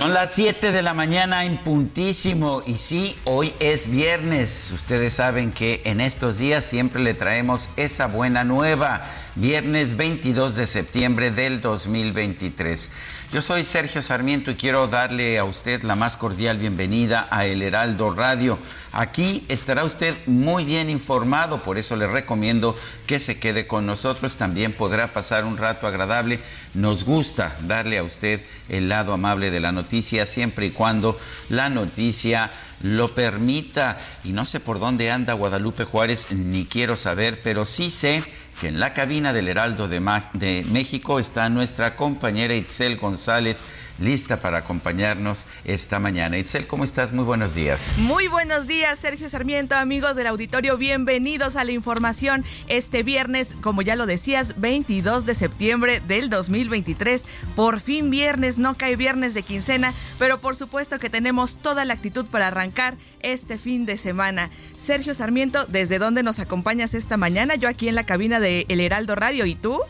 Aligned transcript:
Son 0.00 0.14
las 0.14 0.32
7 0.32 0.72
de 0.72 0.80
la 0.80 0.94
mañana 0.94 1.44
en 1.44 1.58
puntísimo 1.58 2.62
y 2.66 2.78
sí, 2.78 3.18
hoy 3.24 3.52
es 3.60 3.86
viernes. 3.90 4.72
Ustedes 4.74 5.12
saben 5.12 5.52
que 5.52 5.82
en 5.84 6.00
estos 6.00 6.38
días 6.38 6.64
siempre 6.64 7.02
le 7.02 7.12
traemos 7.12 7.68
esa 7.76 8.06
buena 8.06 8.42
nueva. 8.42 9.02
Viernes 9.40 9.96
22 9.96 10.54
de 10.54 10.66
septiembre 10.66 11.30
del 11.30 11.62
2023. 11.62 12.90
Yo 13.32 13.40
soy 13.40 13.64
Sergio 13.64 14.02
Sarmiento 14.02 14.50
y 14.50 14.56
quiero 14.56 14.86
darle 14.86 15.38
a 15.38 15.44
usted 15.44 15.82
la 15.82 15.96
más 15.96 16.18
cordial 16.18 16.58
bienvenida 16.58 17.26
a 17.30 17.46
El 17.46 17.62
Heraldo 17.62 18.14
Radio. 18.14 18.58
Aquí 18.92 19.46
estará 19.48 19.84
usted 19.84 20.14
muy 20.26 20.66
bien 20.66 20.90
informado, 20.90 21.62
por 21.62 21.78
eso 21.78 21.96
le 21.96 22.06
recomiendo 22.06 22.76
que 23.06 23.18
se 23.18 23.38
quede 23.38 23.66
con 23.66 23.86
nosotros. 23.86 24.36
También 24.36 24.74
podrá 24.74 25.14
pasar 25.14 25.46
un 25.46 25.56
rato 25.56 25.86
agradable. 25.86 26.40
Nos 26.74 27.04
gusta 27.04 27.56
darle 27.66 27.96
a 27.96 28.02
usted 28.02 28.44
el 28.68 28.90
lado 28.90 29.14
amable 29.14 29.50
de 29.50 29.60
la 29.60 29.72
noticia 29.72 30.26
siempre 30.26 30.66
y 30.66 30.70
cuando 30.70 31.18
la 31.48 31.70
noticia 31.70 32.50
lo 32.82 33.14
permita. 33.14 33.96
Y 34.22 34.32
no 34.32 34.44
sé 34.44 34.60
por 34.60 34.80
dónde 34.80 35.10
anda 35.10 35.32
Guadalupe 35.32 35.84
Juárez, 35.84 36.30
ni 36.30 36.66
quiero 36.66 36.94
saber, 36.94 37.40
pero 37.42 37.64
sí 37.64 37.90
sé 37.90 38.22
que 38.60 38.68
en 38.68 38.78
la 38.78 38.92
cabina 38.92 39.32
del 39.32 39.48
Heraldo 39.48 39.88
de, 39.88 40.00
de, 40.34 40.66
México 40.70 41.18
está 41.18 41.48
nuestra 41.48 41.96
compañera 41.96 42.54
Itzel 42.54 42.98
González, 42.98 43.64
lista 44.00 44.40
para 44.40 44.58
acompañarnos 44.58 45.46
esta 45.64 45.98
mañana. 45.98 46.38
Itzel, 46.38 46.66
¿cómo 46.66 46.84
estás? 46.84 47.12
Muy 47.12 47.24
buenos 47.24 47.54
días. 47.54 47.90
Muy 47.98 48.28
buenos 48.28 48.66
días, 48.66 48.98
Sergio 48.98 49.28
Sarmiento, 49.28 49.74
amigos 49.76 50.16
del 50.16 50.26
auditorio, 50.26 50.76
bienvenidos 50.76 51.56
a 51.56 51.64
la 51.64 51.72
información 51.72 52.44
este 52.68 53.02
viernes, 53.02 53.56
como 53.60 53.82
ya 53.82 53.96
lo 53.96 54.06
decías, 54.06 54.60
22 54.60 55.26
de 55.26 55.34
septiembre 55.34 56.00
del 56.00 56.30
2023. 56.30 57.26
Por 57.54 57.80
fin 57.80 58.10
viernes, 58.10 58.58
no 58.58 58.74
cae 58.74 58.96
viernes 58.96 59.34
de 59.34 59.42
quincena, 59.42 59.92
pero 60.18 60.38
por 60.38 60.56
supuesto 60.56 60.98
que 60.98 61.10
tenemos 61.10 61.58
toda 61.58 61.84
la 61.84 61.94
actitud 61.94 62.26
para 62.26 62.48
arrancar 62.48 62.96
este 63.20 63.58
fin 63.58 63.86
de 63.86 63.96
semana. 63.96 64.50
Sergio 64.76 65.14
Sarmiento, 65.14 65.66
¿desde 65.66 65.98
dónde 65.98 66.22
nos 66.22 66.40
acompañas 66.40 66.94
esta 66.94 67.16
mañana? 67.16 67.54
Yo 67.54 67.68
aquí 67.68 67.88
en 67.88 67.94
la 67.94 68.06
cabina 68.06 68.40
de 68.40 68.66
El 68.68 68.80
Heraldo 68.80 69.14
Radio, 69.14 69.46
¿y 69.46 69.54
tú? 69.54 69.80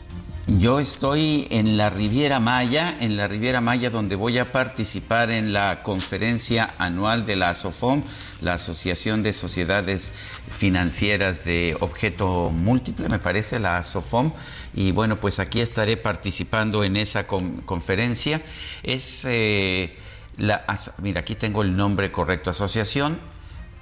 Yo 0.47 0.79
estoy 0.79 1.47
en 1.51 1.77
la 1.77 1.91
Riviera 1.91 2.39
Maya, 2.39 2.97
en 2.99 3.15
la 3.15 3.27
Riviera 3.27 3.61
Maya 3.61 3.91
donde 3.91 4.15
voy 4.15 4.39
a 4.39 4.51
participar 4.51 5.29
en 5.29 5.53
la 5.53 5.83
conferencia 5.83 6.73
anual 6.79 7.27
de 7.27 7.35
la 7.35 7.51
ASOFOM, 7.51 8.03
la 8.41 8.55
Asociación 8.55 9.21
de 9.21 9.33
Sociedades 9.33 10.13
Financieras 10.49 11.45
de 11.45 11.77
Objeto 11.79 12.49
Múltiple, 12.49 13.07
me 13.07 13.19
parece, 13.19 13.59
la 13.59 13.77
ASOFOM. 13.77 14.33
Y 14.73 14.91
bueno, 14.91 15.19
pues 15.19 15.39
aquí 15.39 15.61
estaré 15.61 15.95
participando 15.95 16.83
en 16.83 16.97
esa 16.97 17.27
conferencia. 17.27 18.41
Es... 18.81 19.23
Eh, 19.25 19.95
la, 20.37 20.65
mira, 20.99 21.21
aquí 21.21 21.35
tengo 21.35 21.61
el 21.61 21.75
nombre 21.75 22.11
correcto, 22.11 22.49
Asociación 22.49 23.19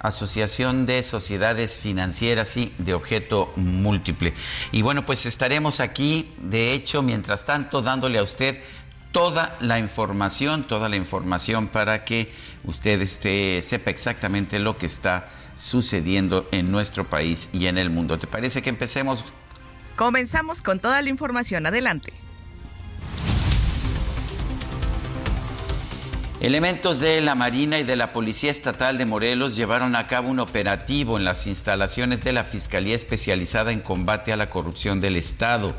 Asociación 0.00 0.86
de 0.86 1.02
Sociedades 1.02 1.78
Financieras 1.78 2.56
y 2.56 2.72
de 2.78 2.94
Objeto 2.94 3.52
Múltiple. 3.56 4.34
Y 4.72 4.82
bueno, 4.82 5.06
pues 5.06 5.26
estaremos 5.26 5.80
aquí, 5.80 6.32
de 6.38 6.72
hecho, 6.72 7.02
mientras 7.02 7.44
tanto, 7.44 7.82
dándole 7.82 8.18
a 8.18 8.22
usted 8.22 8.60
toda 9.12 9.56
la 9.60 9.78
información, 9.78 10.64
toda 10.64 10.88
la 10.88 10.96
información 10.96 11.68
para 11.68 12.04
que 12.04 12.32
usted 12.64 13.00
esté, 13.00 13.60
sepa 13.62 13.90
exactamente 13.90 14.58
lo 14.58 14.78
que 14.78 14.86
está 14.86 15.28
sucediendo 15.56 16.48
en 16.52 16.70
nuestro 16.70 17.08
país 17.08 17.50
y 17.52 17.66
en 17.66 17.76
el 17.76 17.90
mundo. 17.90 18.18
¿Te 18.18 18.26
parece 18.26 18.62
que 18.62 18.70
empecemos? 18.70 19.24
Comenzamos 19.96 20.62
con 20.62 20.80
toda 20.80 21.02
la 21.02 21.10
información. 21.10 21.66
Adelante. 21.66 22.12
Elementos 26.40 27.00
de 27.00 27.20
la 27.20 27.34
Marina 27.34 27.78
y 27.80 27.84
de 27.84 27.96
la 27.96 28.14
Policía 28.14 28.50
Estatal 28.50 28.96
de 28.96 29.04
Morelos 29.04 29.56
llevaron 29.56 29.94
a 29.94 30.06
cabo 30.06 30.30
un 30.30 30.40
operativo 30.40 31.18
en 31.18 31.24
las 31.26 31.46
instalaciones 31.46 32.24
de 32.24 32.32
la 32.32 32.44
Fiscalía 32.44 32.96
Especializada 32.96 33.72
en 33.72 33.80
Combate 33.80 34.32
a 34.32 34.38
la 34.38 34.48
Corrupción 34.48 35.02
del 35.02 35.16
Estado. 35.16 35.74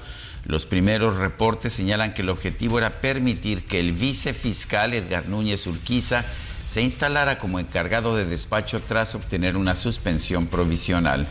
Los 0.46 0.68
primeros 0.68 1.18
reportes 1.18 1.74
señalan 1.74 2.14
que 2.14 2.22
el 2.22 2.30
objetivo 2.30 2.78
era 2.78 3.02
permitir 3.02 3.66
que 3.66 3.80
el 3.80 3.94
vicefiscal 3.94 4.94
Edgar 4.94 5.28
Núñez 5.28 5.66
Urquiza 5.66 6.24
se 6.68 6.84
instalara 6.84 7.40
como 7.40 7.60
encargado 7.60 8.16
de 8.16 8.26
despacho 8.26 8.84
tras 8.84 9.16
obtener 9.16 9.58
una 9.58 9.74
suspensión 9.74 10.46
provisional. 10.46 11.28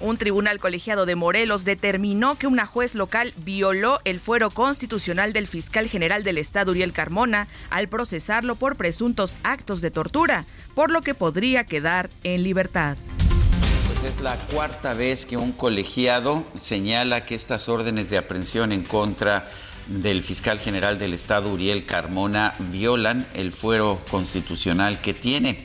Un 0.00 0.16
tribunal 0.16 0.58
colegiado 0.60 1.04
de 1.04 1.14
Morelos 1.14 1.66
determinó 1.66 2.38
que 2.38 2.46
una 2.46 2.64
juez 2.64 2.94
local 2.94 3.34
violó 3.36 4.00
el 4.04 4.18
fuero 4.18 4.48
constitucional 4.48 5.34
del 5.34 5.46
fiscal 5.46 5.88
general 5.88 6.24
del 6.24 6.38
Estado, 6.38 6.70
Uriel 6.70 6.94
Carmona, 6.94 7.48
al 7.68 7.86
procesarlo 7.88 8.56
por 8.56 8.76
presuntos 8.76 9.36
actos 9.42 9.82
de 9.82 9.90
tortura, 9.90 10.46
por 10.74 10.90
lo 10.90 11.02
que 11.02 11.12
podría 11.12 11.64
quedar 11.64 12.08
en 12.24 12.42
libertad. 12.44 12.96
Pues 13.88 14.14
es 14.14 14.22
la 14.22 14.36
cuarta 14.46 14.94
vez 14.94 15.26
que 15.26 15.36
un 15.36 15.52
colegiado 15.52 16.44
señala 16.54 17.26
que 17.26 17.34
estas 17.34 17.68
órdenes 17.68 18.08
de 18.08 18.16
aprehensión 18.16 18.72
en 18.72 18.84
contra 18.84 19.50
del 19.86 20.22
fiscal 20.22 20.58
general 20.58 20.98
del 20.98 21.12
Estado, 21.12 21.52
Uriel 21.52 21.84
Carmona, 21.84 22.54
violan 22.70 23.26
el 23.34 23.52
fuero 23.52 24.00
constitucional 24.10 25.02
que 25.02 25.12
tiene. 25.12 25.62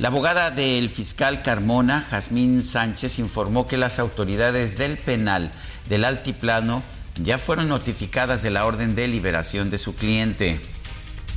La 0.00 0.08
abogada 0.08 0.50
del 0.50 0.90
fiscal 0.90 1.42
Carmona, 1.42 2.04
Jazmín 2.10 2.64
Sánchez, 2.64 3.20
informó 3.20 3.68
que 3.68 3.76
las 3.76 4.00
autoridades 4.00 4.76
del 4.76 4.98
penal 4.98 5.52
del 5.88 6.04
Altiplano 6.04 6.82
ya 7.22 7.38
fueron 7.38 7.68
notificadas 7.68 8.42
de 8.42 8.50
la 8.50 8.66
orden 8.66 8.96
de 8.96 9.06
liberación 9.06 9.70
de 9.70 9.78
su 9.78 9.94
cliente 9.94 10.60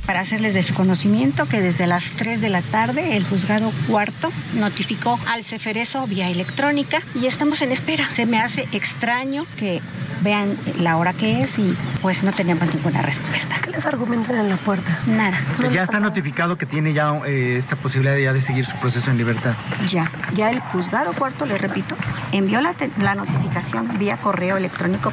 para 0.08 0.20
hacerles 0.20 0.54
de 0.54 0.62
su 0.62 0.72
conocimiento 0.72 1.46
que 1.50 1.60
desde 1.60 1.86
las 1.86 2.12
3 2.16 2.40
de 2.40 2.48
la 2.48 2.62
tarde 2.62 3.18
el 3.18 3.24
juzgado 3.26 3.70
cuarto 3.86 4.32
notificó 4.54 5.20
al 5.26 5.44
Ceferezo 5.44 6.06
vía 6.06 6.30
electrónica 6.30 7.02
y 7.14 7.26
estamos 7.26 7.60
en 7.60 7.72
espera. 7.72 8.08
Se 8.14 8.24
me 8.24 8.40
hace 8.40 8.66
extraño 8.72 9.44
que 9.58 9.82
vean 10.22 10.56
la 10.80 10.96
hora 10.96 11.12
que 11.12 11.42
es 11.42 11.58
y 11.58 11.76
pues 12.00 12.22
no 12.22 12.32
tenemos 12.32 12.74
ninguna 12.74 13.02
respuesta. 13.02 13.56
¿Qué 13.62 13.70
les 13.70 13.84
argumentan 13.84 14.36
en 14.36 14.48
la 14.48 14.56
puerta? 14.56 14.98
Nada. 15.08 15.36
ya 15.70 15.82
está 15.82 16.00
notificado 16.00 16.56
que 16.56 16.64
tiene 16.64 16.94
ya 16.94 17.14
eh, 17.26 17.56
esta 17.58 17.76
posibilidad 17.76 18.16
ya 18.16 18.32
de 18.32 18.40
seguir 18.40 18.64
su 18.64 18.78
proceso 18.78 19.10
en 19.10 19.18
libertad. 19.18 19.56
Ya, 19.88 20.10
ya 20.34 20.50
el 20.50 20.60
juzgado 20.60 21.12
cuarto, 21.12 21.44
le 21.44 21.58
repito, 21.58 21.94
envió 22.32 22.62
la, 22.62 22.74
la 22.98 23.14
notificación 23.14 23.98
vía 23.98 24.16
correo 24.16 24.56
electrónico 24.56 25.12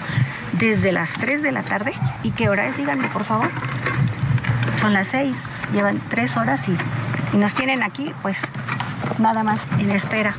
desde 0.53 0.94
las 0.94 1.12
3 1.19 1.41
de 1.41 1.51
la 1.51 1.63
tarde. 1.63 1.91
¿Y 2.24 2.31
qué 2.31 2.48
hora 2.48 2.65
es? 2.68 2.77
Díganme, 2.77 3.09
por 3.09 3.25
favor 3.25 3.51
son 4.80 4.94
las 4.94 5.07
seis, 5.07 5.36
llevan 5.74 6.01
tres 6.10 6.38
horas 6.38 6.62
y, 6.68 7.36
y 7.36 7.38
nos 7.38 7.54
tienen 7.54 7.83
aquí, 7.83 8.12
pues 8.22 8.38
nada 9.19 9.44
más 9.44 9.62
en 9.80 9.92
espera. 9.92 10.36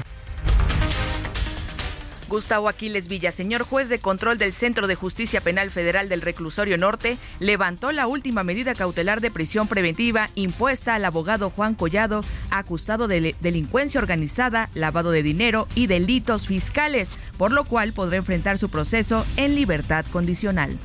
Gustavo 2.29 2.69
Aquiles 2.69 3.07
Villaseñor, 3.09 3.63
juez 3.63 3.89
de 3.89 4.01
control 4.01 4.37
del 4.37 4.53
Centro 4.53 4.87
de 4.87 4.97
Justicia 4.97 5.41
Penal 5.41 5.71
Federal 5.71 6.09
del 6.09 6.23
Reclusorio 6.23 6.77
Norte, 6.77 7.19
levantó 7.39 7.93
la 7.93 8.09
última 8.09 8.43
medida 8.43 8.75
cautelar 8.75 9.21
de 9.21 9.31
prisión 9.31 9.69
preventiva 9.69 10.29
impuesta 10.35 10.97
al 10.97 11.05
abogado 11.05 11.51
Juan 11.51 11.75
Collado, 11.75 12.25
acusado 12.51 13.07
de 13.07 13.37
delincuencia 13.41 14.01
organizada, 14.01 14.71
lavado 14.75 15.13
de 15.13 15.23
dinero 15.23 15.69
y 15.75 15.87
delitos 15.87 16.49
fiscales, 16.49 17.13
por 17.37 17.53
lo 17.53 17.65
cual 17.65 17.93
podrá 17.93 18.17
enfrentar 18.17 18.59
su 18.59 18.71
proceso 18.71 19.25
en 19.37 19.55
libertad 19.55 20.05
condicional. 20.11 20.77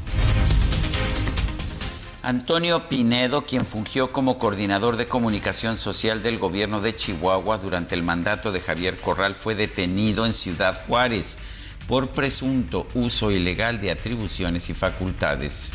Antonio 2.24 2.88
Pinedo, 2.88 3.46
quien 3.46 3.66
fungió 3.66 4.12
como 4.12 4.38
coordinador 4.38 4.96
de 4.96 5.08
comunicación 5.08 5.76
social 5.76 6.22
del 6.22 6.38
gobierno 6.38 6.80
de 6.80 6.94
Chihuahua 6.94 7.58
durante 7.58 7.96
el 7.96 8.04
mandato 8.04 8.52
de 8.52 8.60
Javier 8.60 8.98
Corral, 8.98 9.34
fue 9.34 9.56
detenido 9.56 10.28
en 10.28 10.34
Ciudad 10.34 10.84
Juárez 10.86 11.40
por 11.88 12.10
presunto 12.10 12.88
uso 12.94 13.32
ilegal 13.32 13.82
de 13.82 13.90
atribuciones 13.90 14.70
y 14.70 14.76
facultades. 14.76 15.72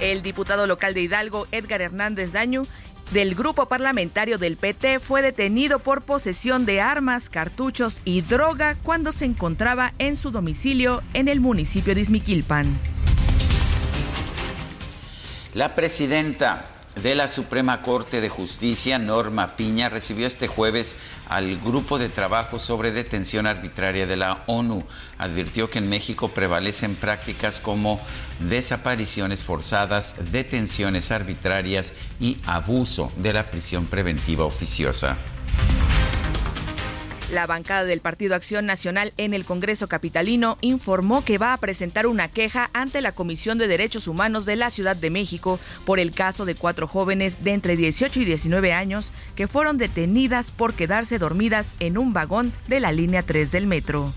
El 0.00 0.22
diputado 0.22 0.66
local 0.66 0.94
de 0.94 1.02
Hidalgo, 1.02 1.46
Edgar 1.52 1.80
Hernández 1.80 2.32
Daño, 2.32 2.64
del 3.12 3.36
grupo 3.36 3.66
parlamentario 3.66 4.38
del 4.38 4.56
PT 4.56 4.98
fue 4.98 5.22
detenido 5.22 5.78
por 5.78 6.02
posesión 6.02 6.66
de 6.66 6.80
armas, 6.80 7.30
cartuchos 7.30 8.00
y 8.04 8.22
droga 8.22 8.76
cuando 8.82 9.12
se 9.12 9.26
encontraba 9.26 9.92
en 9.98 10.16
su 10.16 10.32
domicilio 10.32 11.02
en 11.12 11.28
el 11.28 11.38
municipio 11.38 11.94
de 11.94 12.00
Izmiquilpan. 12.00 12.93
La 15.54 15.76
presidenta 15.76 16.64
de 17.00 17.14
la 17.14 17.28
Suprema 17.28 17.80
Corte 17.80 18.20
de 18.20 18.28
Justicia, 18.28 18.98
Norma 18.98 19.54
Piña, 19.56 19.88
recibió 19.88 20.26
este 20.26 20.48
jueves 20.48 20.96
al 21.28 21.60
Grupo 21.60 22.00
de 22.00 22.08
Trabajo 22.08 22.58
sobre 22.58 22.90
Detención 22.90 23.46
Arbitraria 23.46 24.08
de 24.08 24.16
la 24.16 24.42
ONU. 24.48 24.84
Advirtió 25.16 25.70
que 25.70 25.78
en 25.78 25.88
México 25.88 26.30
prevalecen 26.30 26.96
prácticas 26.96 27.60
como 27.60 28.00
desapariciones 28.40 29.44
forzadas, 29.44 30.16
detenciones 30.32 31.12
arbitrarias 31.12 31.92
y 32.18 32.36
abuso 32.46 33.12
de 33.14 33.32
la 33.32 33.48
prisión 33.48 33.86
preventiva 33.86 34.44
oficiosa. 34.44 35.16
La 37.32 37.46
bancada 37.46 37.84
del 37.84 38.00
Partido 38.00 38.34
Acción 38.34 38.66
Nacional 38.66 39.14
en 39.16 39.32
el 39.32 39.46
Congreso 39.46 39.88
Capitalino 39.88 40.58
informó 40.60 41.24
que 41.24 41.38
va 41.38 41.54
a 41.54 41.56
presentar 41.56 42.06
una 42.06 42.28
queja 42.28 42.70
ante 42.74 43.00
la 43.00 43.12
Comisión 43.12 43.56
de 43.56 43.66
Derechos 43.66 44.08
Humanos 44.08 44.44
de 44.44 44.56
la 44.56 44.70
Ciudad 44.70 44.94
de 44.94 45.08
México 45.08 45.58
por 45.86 45.98
el 45.98 46.12
caso 46.12 46.44
de 46.44 46.54
cuatro 46.54 46.86
jóvenes 46.86 47.42
de 47.42 47.54
entre 47.54 47.76
18 47.76 48.20
y 48.20 48.24
19 48.26 48.74
años 48.74 49.12
que 49.36 49.48
fueron 49.48 49.78
detenidas 49.78 50.50
por 50.50 50.74
quedarse 50.74 51.18
dormidas 51.18 51.74
en 51.80 51.96
un 51.96 52.12
vagón 52.12 52.52
de 52.68 52.80
la 52.80 52.92
línea 52.92 53.22
3 53.22 53.50
del 53.52 53.66
metro. 53.66 54.12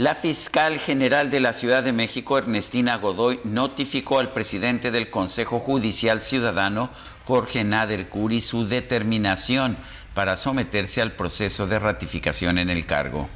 La 0.00 0.14
fiscal 0.14 0.78
general 0.78 1.28
de 1.28 1.40
la 1.40 1.52
Ciudad 1.52 1.82
de 1.82 1.92
México, 1.92 2.38
Ernestina 2.38 2.96
Godoy, 2.96 3.38
notificó 3.44 4.18
al 4.18 4.32
presidente 4.32 4.90
del 4.90 5.10
Consejo 5.10 5.58
Judicial 5.58 6.22
Ciudadano, 6.22 6.88
Jorge 7.30 7.62
Nader 7.62 8.08
Curi 8.08 8.40
su 8.40 8.66
determinación 8.66 9.76
para 10.14 10.34
someterse 10.34 11.00
al 11.00 11.12
proceso 11.12 11.68
de 11.68 11.78
ratificación 11.78 12.58
en 12.58 12.70
el 12.70 12.86
cargo. 12.86 13.28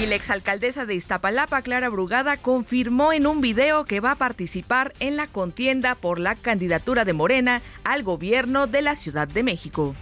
Y 0.00 0.06
la 0.06 0.14
exalcaldesa 0.14 0.86
de 0.86 0.94
Iztapalapa, 0.94 1.62
Clara 1.62 1.88
Brugada, 1.88 2.36
confirmó 2.36 3.12
en 3.12 3.26
un 3.26 3.40
video 3.40 3.84
que 3.84 3.98
va 3.98 4.12
a 4.12 4.14
participar 4.14 4.92
en 5.00 5.16
la 5.16 5.26
contienda 5.26 5.96
por 5.96 6.20
la 6.20 6.36
candidatura 6.36 7.04
de 7.04 7.14
Morena 7.14 7.62
al 7.82 8.04
gobierno 8.04 8.68
de 8.68 8.82
la 8.82 8.94
Ciudad 8.94 9.26
de 9.26 9.42
México. 9.42 9.96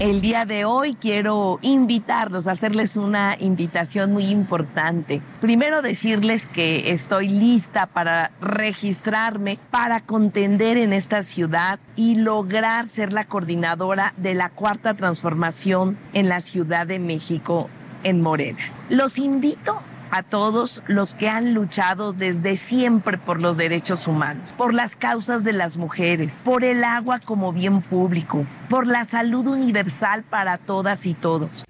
El 0.00 0.22
día 0.22 0.46
de 0.46 0.64
hoy 0.64 0.94
quiero 0.94 1.58
invitarlos, 1.60 2.46
hacerles 2.46 2.96
una 2.96 3.36
invitación 3.38 4.14
muy 4.14 4.28
importante. 4.28 5.20
Primero 5.42 5.82
decirles 5.82 6.46
que 6.46 6.90
estoy 6.90 7.28
lista 7.28 7.84
para 7.84 8.30
registrarme, 8.40 9.58
para 9.70 10.00
contender 10.00 10.78
en 10.78 10.94
esta 10.94 11.22
ciudad 11.22 11.78
y 11.96 12.14
lograr 12.14 12.88
ser 12.88 13.12
la 13.12 13.26
coordinadora 13.26 14.14
de 14.16 14.32
la 14.32 14.48
cuarta 14.48 14.94
transformación 14.94 15.98
en 16.14 16.30
la 16.30 16.40
Ciudad 16.40 16.86
de 16.86 16.98
México 16.98 17.68
en 18.02 18.22
Morena. 18.22 18.62
Los 18.88 19.18
invito 19.18 19.82
a 20.10 20.22
todos 20.22 20.82
los 20.86 21.14
que 21.14 21.28
han 21.28 21.54
luchado 21.54 22.12
desde 22.12 22.56
siempre 22.56 23.18
por 23.18 23.40
los 23.40 23.56
derechos 23.56 24.06
humanos, 24.06 24.52
por 24.56 24.74
las 24.74 24.96
causas 24.96 25.44
de 25.44 25.52
las 25.52 25.76
mujeres, 25.76 26.40
por 26.44 26.64
el 26.64 26.84
agua 26.84 27.20
como 27.20 27.52
bien 27.52 27.80
público, 27.82 28.46
por 28.68 28.86
la 28.86 29.04
salud 29.04 29.46
universal 29.46 30.24
para 30.24 30.58
todas 30.58 31.06
y 31.06 31.14
todos. 31.14 31.64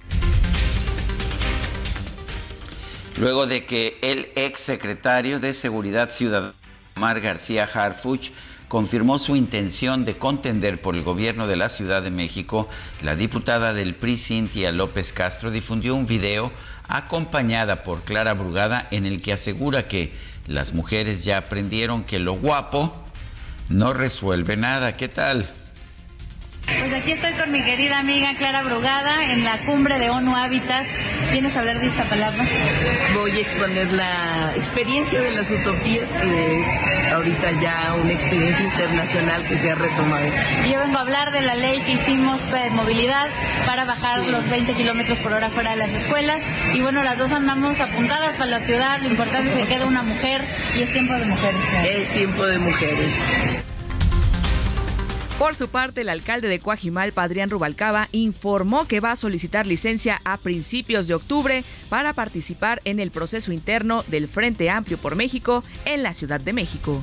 Luego 3.19 3.46
de 3.46 3.66
que 3.66 3.98
el 4.00 4.31
ex 4.34 4.60
secretario 4.60 5.40
de 5.40 5.52
Seguridad 5.52 6.08
Ciudadana, 6.08 6.54
Omar 6.96 7.20
García 7.20 7.69
Harfuch, 7.72 8.31
confirmó 8.70 9.19
su 9.19 9.34
intención 9.34 10.04
de 10.04 10.16
contender 10.16 10.81
por 10.81 10.94
el 10.94 11.02
gobierno 11.02 11.48
de 11.48 11.56
la 11.56 11.69
Ciudad 11.69 12.02
de 12.02 12.10
México, 12.10 12.69
la 13.02 13.16
diputada 13.16 13.75
del 13.75 13.96
PRI, 13.96 14.16
Cintia 14.16 14.70
López 14.70 15.12
Castro, 15.12 15.50
difundió 15.50 15.94
un 15.96 16.06
video 16.06 16.52
acompañada 16.90 17.84
por 17.84 18.02
Clara 18.02 18.34
Brugada 18.34 18.87
en 18.90 19.06
el 19.06 19.22
que 19.22 19.32
asegura 19.32 19.88
que 19.88 20.12
las 20.46 20.75
mujeres 20.75 21.25
ya 21.25 21.38
aprendieron 21.38 22.02
que 22.04 22.19
lo 22.19 22.34
guapo 22.34 22.94
no 23.69 23.92
resuelve 23.92 24.56
nada. 24.56 24.96
¿Qué 24.96 25.08
tal? 25.08 25.48
Pues 26.78 26.93
aquí 26.94 27.12
estoy 27.12 27.32
con 27.34 27.50
mi 27.50 27.62
querida 27.62 27.99
amiga 27.99 28.34
Clara 28.37 28.62
Brugada 28.62 29.25
en 29.25 29.44
la 29.44 29.58
cumbre 29.58 29.99
de 29.99 30.11
ONU 30.11 30.37
Habitat. 30.37 30.87
¿Vienes 31.32 31.56
a 31.56 31.61
hablar 31.61 31.81
de 31.81 31.88
esta 31.88 32.05
palabra? 32.05 32.44
Voy 33.14 33.32
a 33.32 33.40
exponer 33.40 33.93
la 33.93 34.52
experiencia 34.55 35.20
de 35.20 35.32
las 35.32 35.50
utopías, 35.50 36.08
que 36.20 36.61
es 36.61 37.12
ahorita 37.12 37.61
ya 37.61 37.94
una 37.94 38.12
experiencia 38.12 38.64
internacional 38.64 39.44
que 39.46 39.58
se 39.58 39.70
ha 39.70 39.75
retomado. 39.75 40.26
Yo 40.70 40.81
vengo 40.81 40.99
a 40.99 41.00
hablar 41.00 41.32
de 41.32 41.43
la 41.43 41.55
ley 41.55 41.81
que 41.81 41.93
hicimos 41.93 42.40
de 42.52 42.70
movilidad 42.70 43.28
para 43.66 43.84
bajar 43.84 44.26
los 44.26 44.49
20 44.49 44.75
kilómetros 44.75 45.19
por 45.19 45.32
hora 45.32 45.50
fuera 45.50 45.73
de 45.73 45.76
las 45.76 45.90
escuelas. 45.90 46.40
Y 46.73 46.81
bueno, 46.81 47.02
las 47.02 47.19
dos 47.19 47.32
andamos 47.32 47.81
apuntadas 47.81 48.34
para 48.37 48.46
la 48.46 48.61
ciudad. 48.61 49.00
Lo 49.00 49.08
importante 49.08 49.50
es 49.50 49.56
que 49.56 49.66
quede 49.66 49.84
una 49.84 50.02
mujer 50.02 50.43
y 50.75 50.82
es 50.82 50.93
tiempo 50.93 51.14
de 51.14 51.26
mujeres. 51.26 51.61
Es 51.84 52.12
tiempo 52.12 52.46
de 52.46 52.58
mujeres. 52.58 53.14
Por 55.40 55.54
su 55.54 55.69
parte, 55.69 56.02
el 56.02 56.10
alcalde 56.10 56.48
de 56.48 56.60
Coajimalpa, 56.60 57.22
Adrián 57.22 57.48
Rubalcaba, 57.48 58.10
informó 58.12 58.87
que 58.87 59.00
va 59.00 59.12
a 59.12 59.16
solicitar 59.16 59.66
licencia 59.66 60.20
a 60.22 60.37
principios 60.37 61.06
de 61.06 61.14
octubre 61.14 61.64
para 61.88 62.12
participar 62.12 62.82
en 62.84 63.00
el 63.00 63.10
proceso 63.10 63.50
interno 63.50 64.04
del 64.08 64.28
Frente 64.28 64.69
Amplio 64.69 64.98
por 64.98 65.16
México 65.16 65.64
en 65.87 66.02
la 66.02 66.12
Ciudad 66.12 66.42
de 66.42 66.52
México. 66.52 67.02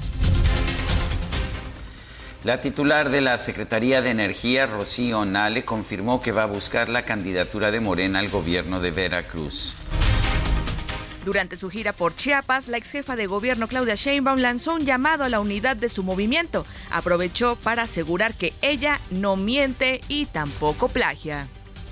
La 2.44 2.62
titular 2.62 3.10
de 3.10 3.22
la 3.22 3.40
Secretaría 3.40 4.04
de 4.04 4.12
Energía, 4.12 4.68
Rocío 4.68 5.26
Nale, 5.26 5.66
confirmó 5.66 6.22
que 6.22 6.32
va 6.32 6.44
a 6.44 6.46
buscar 6.46 6.90
la 6.90 7.06
candidatura 7.06 7.72
de 7.72 7.80
Morena 7.80 8.20
al 8.20 8.30
gobierno 8.30 8.80
de 8.80 8.92
Veracruz. 8.92 9.76
Durante 11.28 11.58
su 11.58 11.70
gira 11.70 11.92
por 11.92 12.16
Chiapas, 12.16 12.70
la 12.70 12.78
ex 12.78 12.90
jefa 12.90 13.18
de 13.18 13.28
gobierno 13.28 13.68
Claudia 13.68 13.96
Sheinbaum 13.96 14.40
lanzó 14.40 14.76
un 14.76 14.86
llamado 14.86 15.26
a 15.26 15.30
la 15.30 15.42
unidad 15.42 15.76
de 15.76 15.90
su 15.90 16.02
movimiento. 16.02 16.66
Aprovechó 16.90 17.58
para 17.58 17.82
asegurar 17.82 18.34
que 18.34 18.54
ella 18.62 19.02
no 19.10 19.36
miente 19.36 20.00
y 20.08 20.28
tampoco 20.28 20.88
plagia. 20.88 21.50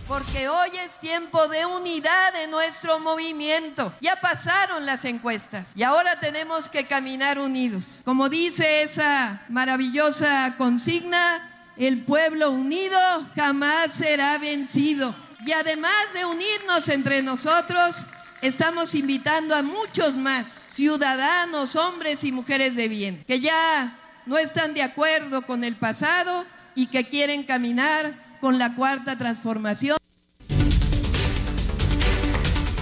Porque 0.08 0.48
hoy 0.48 0.70
es 0.86 1.02
tiempo 1.02 1.50
de 1.50 1.66
unidad 1.66 2.32
de 2.32 2.48
nuestro 2.48 2.98
movimiento. 3.02 3.92
Ya 4.00 4.16
pasaron 4.16 4.86
las 4.86 5.04
encuestas 5.04 5.74
y 5.76 5.84
ahora 5.84 6.18
tenemos 6.22 6.70
que 6.70 6.86
caminar 6.86 7.38
unidos. 7.38 8.04
Como 8.06 8.30
dice 8.30 8.84
esa 8.84 9.44
maravillosa 9.50 10.56
consigna, 10.58 11.62
el 11.76 12.06
pueblo 12.06 12.52
unido 12.52 12.98
jamás 13.36 13.92
será 13.92 14.38
vencido. 14.38 15.14
Y 15.46 15.52
además 15.52 16.14
de 16.14 16.24
unirnos 16.24 16.88
entre 16.88 17.22
nosotros, 17.22 18.08
estamos 18.46 18.94
invitando 18.94 19.56
a 19.56 19.64
muchos 19.64 20.18
más 20.18 20.48
ciudadanos, 20.48 21.76
hombres 21.76 22.24
y 22.24 22.32
mujeres 22.32 22.76
de 22.76 22.88
bien, 22.88 23.24
que 23.26 23.40
ya 23.40 23.98
no 24.28 24.38
están 24.38 24.74
de 24.74 24.84
acuerdo 24.84 25.42
con 25.42 25.64
el 25.64 25.76
pasado 25.76 26.46
y 26.76 26.88
que 26.88 27.06
quieren 27.06 27.44
caminar 27.44 28.14
con 28.42 28.60
la 28.60 28.76
cuarta 28.76 29.18
transformación. 29.18 29.98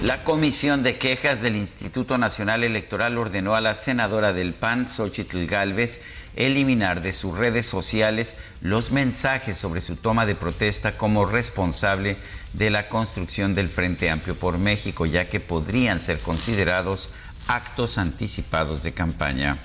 La 0.04 0.22
Comisión 0.22 0.82
de 0.82 0.98
Quejas 0.98 1.40
del 1.40 1.56
Instituto 1.56 2.18
Nacional 2.18 2.62
Electoral 2.62 3.16
ordenó 3.16 3.54
a 3.54 3.62
la 3.62 3.72
senadora 3.72 4.34
del 4.34 4.52
PAN, 4.52 4.86
Xochitl 4.86 5.46
Gálvez, 5.46 6.02
eliminar 6.36 7.00
de 7.00 7.14
sus 7.14 7.34
redes 7.38 7.64
sociales 7.64 8.36
los 8.60 8.90
mensajes 8.90 9.56
sobre 9.56 9.80
su 9.80 9.96
toma 9.96 10.26
de 10.26 10.34
protesta 10.34 10.98
como 10.98 11.24
responsable 11.24 12.18
de 12.52 12.68
la 12.68 12.90
construcción 12.90 13.54
del 13.54 13.70
Frente 13.70 14.10
Amplio 14.10 14.34
por 14.34 14.58
México, 14.58 15.06
ya 15.06 15.26
que 15.30 15.40
podrían 15.40 15.98
ser 16.00 16.18
considerados 16.18 17.08
actos 17.46 17.96
anticipados 17.96 18.82
de 18.82 18.92
campaña 18.92 19.58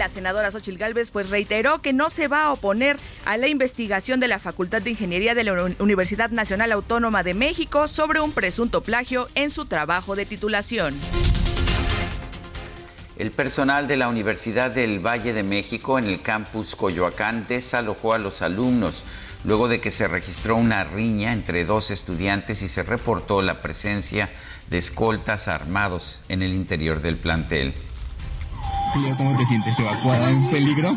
la 0.00 0.08
senadora 0.08 0.50
Xochil 0.50 0.78
Gálvez 0.78 1.10
pues 1.10 1.28
reiteró 1.28 1.82
que 1.82 1.92
no 1.92 2.08
se 2.08 2.26
va 2.26 2.44
a 2.44 2.52
oponer 2.54 2.96
a 3.26 3.36
la 3.36 3.48
investigación 3.48 4.18
de 4.18 4.28
la 4.28 4.38
Facultad 4.38 4.80
de 4.80 4.88
Ingeniería 4.88 5.34
de 5.34 5.44
la 5.44 5.52
Universidad 5.78 6.30
Nacional 6.30 6.72
Autónoma 6.72 7.22
de 7.22 7.34
México 7.34 7.86
sobre 7.86 8.18
un 8.18 8.32
presunto 8.32 8.80
plagio 8.80 9.28
en 9.34 9.50
su 9.50 9.66
trabajo 9.66 10.16
de 10.16 10.24
titulación. 10.24 10.94
El 13.18 13.30
personal 13.30 13.88
de 13.88 13.98
la 13.98 14.08
Universidad 14.08 14.70
del 14.70 15.06
Valle 15.06 15.34
de 15.34 15.42
México 15.42 15.98
en 15.98 16.06
el 16.06 16.22
campus 16.22 16.76
Coyoacán 16.76 17.44
desalojó 17.46 18.14
a 18.14 18.18
los 18.18 18.40
alumnos 18.40 19.04
luego 19.44 19.68
de 19.68 19.82
que 19.82 19.90
se 19.90 20.08
registró 20.08 20.56
una 20.56 20.82
riña 20.82 21.34
entre 21.34 21.66
dos 21.66 21.90
estudiantes 21.90 22.62
y 22.62 22.68
se 22.68 22.82
reportó 22.84 23.42
la 23.42 23.60
presencia 23.60 24.30
de 24.70 24.78
escoltas 24.78 25.46
armados 25.46 26.22
en 26.30 26.42
el 26.42 26.54
interior 26.54 27.02
del 27.02 27.18
plantel. 27.18 27.74
¿Cómo 29.16 29.36
te 29.36 29.46
sientes 29.46 29.78
evacuada 29.78 30.30
en 30.30 30.48
peligro? 30.48 30.96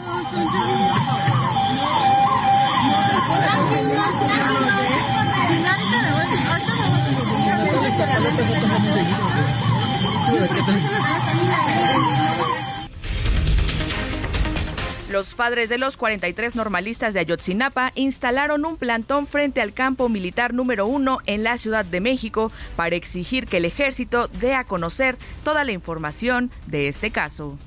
Los 15.12 15.36
padres 15.36 15.70
de 15.70 15.78
los 15.78 15.96
43 15.96 16.56
normalistas 16.56 17.14
de 17.14 17.20
Ayotzinapa 17.20 17.92
instalaron 17.94 18.66
un 18.66 18.78
plantón 18.78 19.28
frente 19.28 19.62
al 19.62 19.74
campo 19.74 20.10
militar 20.10 20.56
número 20.56 20.88
uno 20.88 21.20
en 21.28 21.44
la 21.44 21.60
Ciudad 21.60 21.86
de 21.86 22.02
México 22.02 22.52
para 22.76 22.96
exigir 22.96 23.46
que 23.46 23.58
el 23.58 23.66
ejército 23.66 24.28
dé 24.28 24.56
a 24.56 24.64
conocer 24.64 25.16
toda 25.44 25.64
la 25.66 25.72
información 25.72 26.50
de 26.66 26.88
este 26.88 27.12
caso. 27.12 27.60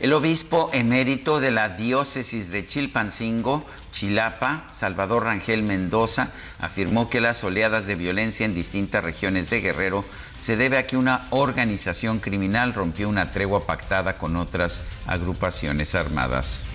El 0.00 0.12
obispo 0.12 0.70
emérito 0.72 1.40
de 1.40 1.50
la 1.50 1.70
diócesis 1.70 2.50
de 2.50 2.64
Chilpancingo, 2.64 3.66
Chilapa, 3.90 4.68
Salvador 4.70 5.24
Rangel 5.24 5.64
Mendoza, 5.64 6.30
afirmó 6.60 7.10
que 7.10 7.20
las 7.20 7.42
oleadas 7.42 7.86
de 7.86 7.96
violencia 7.96 8.46
en 8.46 8.54
distintas 8.54 9.02
regiones 9.02 9.50
de 9.50 9.60
Guerrero 9.60 10.04
se 10.38 10.56
debe 10.56 10.78
a 10.78 10.86
que 10.86 10.96
una 10.96 11.26
organización 11.30 12.20
criminal 12.20 12.74
rompió 12.74 13.08
una 13.08 13.32
tregua 13.32 13.66
pactada 13.66 14.18
con 14.18 14.36
otras 14.36 14.82
agrupaciones 15.08 15.96
armadas. 15.96 16.66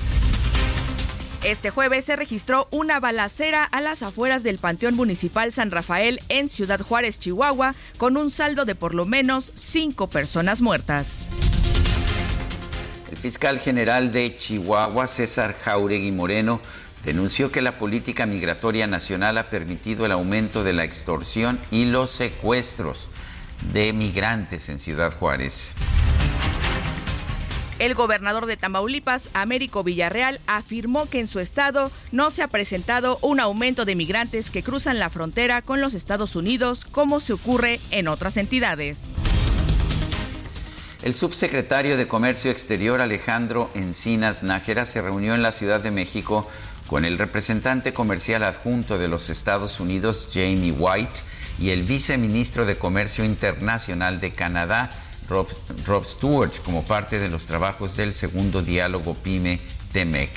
Este 1.46 1.70
jueves 1.70 2.04
se 2.04 2.18
registró 2.18 2.68
una 2.72 3.00
balacera 3.00 3.64
a 3.64 3.80
las 3.80 4.04
afueras 4.04 4.44
del 4.44 4.58
Panteón 4.58 4.96
Municipal 4.96 5.54
San 5.54 5.72
Rafael 5.72 6.20
en 6.28 6.50
Ciudad 6.50 6.82
Juárez, 6.82 7.20
Chihuahua, 7.20 7.74
con 7.98 8.18
un 8.18 8.30
saldo 8.30 8.66
de 8.66 8.76
por 8.76 8.94
lo 8.94 9.06
menos 9.06 9.54
cinco 9.56 10.08
personas 10.08 10.62
muertas. 10.62 11.26
Fiscal 13.24 13.58
general 13.58 14.12
de 14.12 14.36
Chihuahua, 14.36 15.08
César 15.08 15.56
Jauregui 15.58 16.12
Moreno, 16.12 16.60
denunció 17.06 17.54
que 17.54 17.62
la 17.62 17.78
política 17.78 18.26
migratoria 18.26 18.86
nacional 18.86 19.38
ha 19.38 19.50
permitido 19.50 20.06
el 20.06 20.12
aumento 20.12 20.66
de 20.66 20.74
la 20.74 20.84
extorsión 20.84 21.58
y 21.72 21.86
los 21.86 22.10
secuestros 22.10 23.08
de 23.72 23.94
migrantes 23.94 24.68
en 24.68 24.78
Ciudad 24.78 25.18
Juárez. 25.18 25.74
El 27.80 27.94
gobernador 27.94 28.46
de 28.46 28.58
Tamaulipas, 28.58 29.30
Américo 29.34 29.86
Villarreal, 29.86 30.42
afirmó 30.46 31.06
que 31.06 31.22
en 31.22 31.30
su 31.30 31.40
estado 31.40 31.94
no 32.12 32.30
se 32.30 32.44
ha 32.44 32.50
presentado 32.50 33.20
un 33.22 33.40
aumento 33.40 33.86
de 33.86 33.96
migrantes 33.96 34.50
que 34.50 34.64
cruzan 34.64 35.00
la 35.00 35.10
frontera 35.10 35.62
con 35.62 35.80
los 35.80 35.94
Estados 35.94 36.36
Unidos 36.36 36.84
como 36.84 37.22
se 37.22 37.32
ocurre 37.32 37.80
en 37.92 38.10
otras 38.10 38.36
entidades. 38.36 39.06
El 41.04 41.14
subsecretario 41.14 41.98
de 41.98 42.08
Comercio 42.08 42.50
Exterior 42.50 43.02
Alejandro 43.02 43.70
Encinas 43.74 44.42
Nájera 44.42 44.86
se 44.86 45.02
reunió 45.02 45.36
en 45.36 45.42
la 45.42 45.52
Ciudad 45.52 45.82
de 45.82 45.92
México 45.92 46.48
con 46.88 47.04
el 47.04 47.18
representante 47.18 47.92
comercial 47.92 48.42
adjunto 48.42 48.98
de 48.98 49.10
los 49.10 49.30
Estados 49.30 49.82
Unidos, 49.82 50.30
Jamie 50.34 50.72
White, 50.72 51.20
y 51.60 51.72
el 51.72 51.84
viceministro 51.84 52.66
de 52.66 52.78
Comercio 52.78 53.26
Internacional 53.26 54.22
de 54.22 54.32
Canadá, 54.32 54.92
Rob, 55.28 56.06
Stewart, 56.06 56.62
como 56.64 56.86
parte 56.86 57.20
de 57.20 57.28
los 57.28 57.48
trabajos 57.48 57.98
del 57.98 58.14
segundo 58.14 58.62
diálogo 58.62 59.14
PYME-TEMEC 59.22 60.30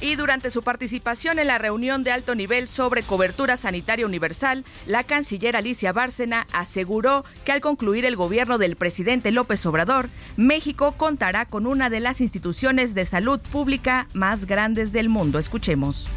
y 0.00 0.16
durante 0.16 0.50
su 0.50 0.62
participación 0.62 1.38
en 1.38 1.46
la 1.46 1.58
reunión 1.58 2.04
de 2.04 2.12
alto 2.12 2.34
nivel 2.34 2.68
sobre 2.68 3.02
cobertura 3.02 3.56
sanitaria 3.56 4.06
universal, 4.06 4.64
la 4.86 5.04
canciller 5.04 5.56
Alicia 5.56 5.92
Bárcena 5.92 6.46
aseguró 6.52 7.24
que 7.44 7.52
al 7.52 7.60
concluir 7.60 8.04
el 8.04 8.16
gobierno 8.16 8.58
del 8.58 8.76
presidente 8.76 9.30
López 9.30 9.64
Obrador, 9.66 10.08
México 10.36 10.92
contará 10.92 11.44
con 11.44 11.66
una 11.66 11.90
de 11.90 12.00
las 12.00 12.20
instituciones 12.20 12.94
de 12.94 13.04
salud 13.04 13.40
pública 13.40 14.06
más 14.14 14.46
grandes 14.46 14.92
del 14.92 15.08
mundo. 15.08 15.38
Escuchemos. 15.38 16.08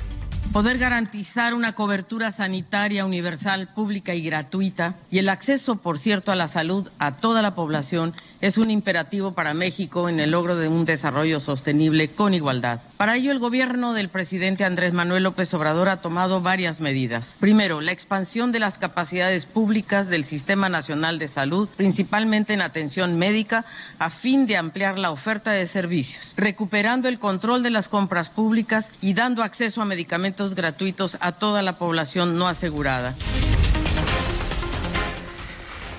Poder 0.52 0.78
garantizar 0.78 1.56
una 1.56 1.74
cobertura 1.74 2.32
sanitaria 2.32 3.06
universal, 3.06 3.70
pública 3.74 4.14
y 4.14 4.22
gratuita 4.22 4.96
y 5.10 5.18
el 5.18 5.30
acceso, 5.30 5.78
por 5.78 5.98
cierto, 5.98 6.32
a 6.32 6.36
la 6.36 6.48
salud 6.48 6.88
a 7.00 7.16
toda 7.16 7.42
la 7.42 7.56
población 7.56 8.14
es 8.40 8.60
un 8.60 8.70
imperativo 8.70 9.32
para 9.32 9.56
México 9.56 10.10
en 10.10 10.20
el 10.20 10.30
logro 10.30 10.56
de 10.56 10.68
un 10.68 10.86
desarrollo 10.86 11.40
sostenible 11.40 12.10
con 12.10 12.36
igualdad. 12.36 12.82
Para 13.04 13.18
ello, 13.18 13.34
el 13.34 13.40
gobierno 13.40 13.94
del 13.94 14.08
presidente 14.08 14.64
Andrés 14.64 14.94
Manuel 14.94 15.24
López 15.24 15.54
Obrador 15.54 15.90
ha 15.90 15.98
tomado 15.98 16.40
varias 16.40 16.80
medidas. 16.80 17.36
Primero, 17.38 17.82
la 17.82 17.92
expansión 17.92 18.54
de 18.54 18.60
las 18.60 18.78
capacidades 18.78 19.46
públicas 19.46 20.08
del 20.08 20.24
Sistema 20.24 20.70
Nacional 20.70 21.20
de 21.20 21.28
Salud, 21.28 21.68
principalmente 21.76 22.54
en 22.54 22.62
atención 22.62 23.20
médica, 23.20 23.66
a 24.00 24.10
fin 24.10 24.48
de 24.48 24.56
ampliar 24.56 25.00
la 25.00 25.12
oferta 25.12 25.52
de 25.52 25.68
servicios, 25.68 26.34
recuperando 26.38 27.10
el 27.10 27.20
control 27.20 27.62
de 27.62 27.72
las 27.72 27.90
compras 27.90 28.30
públicas 28.30 28.94
y 29.02 29.14
dando 29.16 29.44
acceso 29.44 29.82
a 29.82 29.86
medicamentos 29.86 30.56
gratuitos 30.56 31.18
a 31.20 31.34
toda 31.34 31.62
la 31.62 31.78
población 31.78 32.38
no 32.38 32.48
asegurada. 32.48 33.16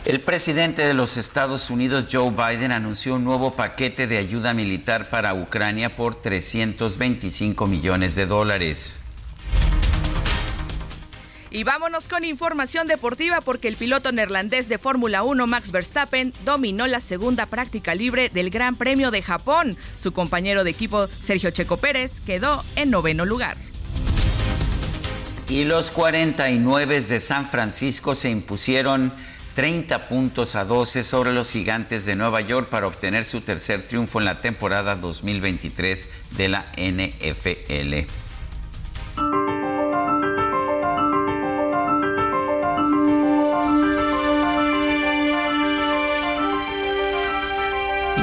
El 0.05 0.21
presidente 0.21 0.83
de 0.83 0.93
los 0.93 1.17
Estados 1.17 1.71
Unidos, 1.71 2.09
Joe 2.13 2.31
Biden, 2.31 2.73
anunció 2.73 3.15
un 3.15 3.25
nuevo 3.25 3.57
paquete 3.57 4.07
de 4.07 4.19
ayuda 4.19 4.53
militar 4.53 5.09
para 5.09 5.33
Ucrania 5.33 5.97
por 5.97 6.21
325 6.21 7.67
millones 7.67 8.15
de 8.15 8.27
dólares. 8.27 8.99
Y 11.51 11.65
vámonos 11.65 12.07
con 12.07 12.23
información 12.25 12.87
deportiva 12.87 13.41
porque 13.41 13.67
el 13.67 13.77
piloto 13.77 14.13
neerlandés 14.13 14.69
de 14.69 14.77
Fórmula 14.77 15.23
1, 15.23 15.47
Max 15.47 15.71
Verstappen, 15.71 16.35
dominó 16.45 16.87
la 16.87 17.01
segunda 17.01 17.47
práctica 17.47 17.95
libre 17.95 18.29
del 18.29 18.51
Gran 18.51 18.77
Premio 18.77 19.11
de 19.11 19.23
Japón. 19.23 19.79
Su 19.95 20.13
compañero 20.13 20.65
de 20.65 20.71
equipo, 20.71 21.09
Sergio 21.21 21.51
Checo 21.51 21.79
Pérez, 21.79 22.21
quedó 22.21 22.63
en 22.77 22.91
noveno 22.91 23.25
lugar. 23.25 23.57
Y 25.49 25.65
los 25.65 25.93
49 25.93 27.01
de 27.01 27.21
San 27.21 27.47
Francisco 27.47 28.15
se 28.15 28.29
impusieron 28.31 29.15
30 29.55 30.09
puntos 30.09 30.57
a 30.57 30.65
12 30.65 31.05
sobre 31.05 31.33
los 31.33 31.53
gigantes 31.53 32.05
de 32.05 32.17
Nueva 32.17 32.41
York 32.41 32.69
para 32.71 32.89
obtener 32.89 33.25
su 33.25 33.41
tercer 33.41 33.87
triunfo 33.87 34.19
en 34.19 34.25
la 34.25 34.41
temporada 34.41 34.97
2023 34.97 36.09
de 36.33 36.49
la 36.49 36.67
NFL. 36.77 38.09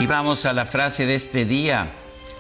Y 0.02 0.08
vamos 0.08 0.46
a 0.46 0.52
la 0.52 0.66
frase 0.66 1.06
de 1.06 1.16
este 1.16 1.46
día. 1.46 1.94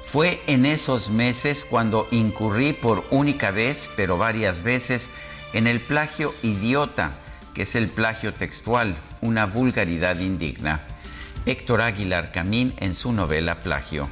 Fue 0.05 0.41
en 0.48 0.65
esos 0.65 1.10
meses 1.10 1.63
cuando 1.63 2.10
incurrí 2.12 2.74
por 2.74 3.05
única 3.10 3.51
vez, 3.51 3.89
pero 3.95 4.17
varias 4.17 4.63
veces, 4.63 5.10
en 5.53 5.67
el 5.67 5.79
plagio 5.79 6.36
idiota 6.41 7.13
que 7.53 7.63
es 7.63 7.75
el 7.75 7.89
plagio 7.89 8.34
textual, 8.34 8.96
una 9.22 9.46
vulgaridad 9.46 10.20
indigna. 10.20 10.81
Héctor 11.46 11.81
Aguilar 11.81 12.31
Camín 12.31 12.74
en 12.77 12.93
su 12.93 13.12
novela 13.13 13.63
Plagio. 13.63 14.08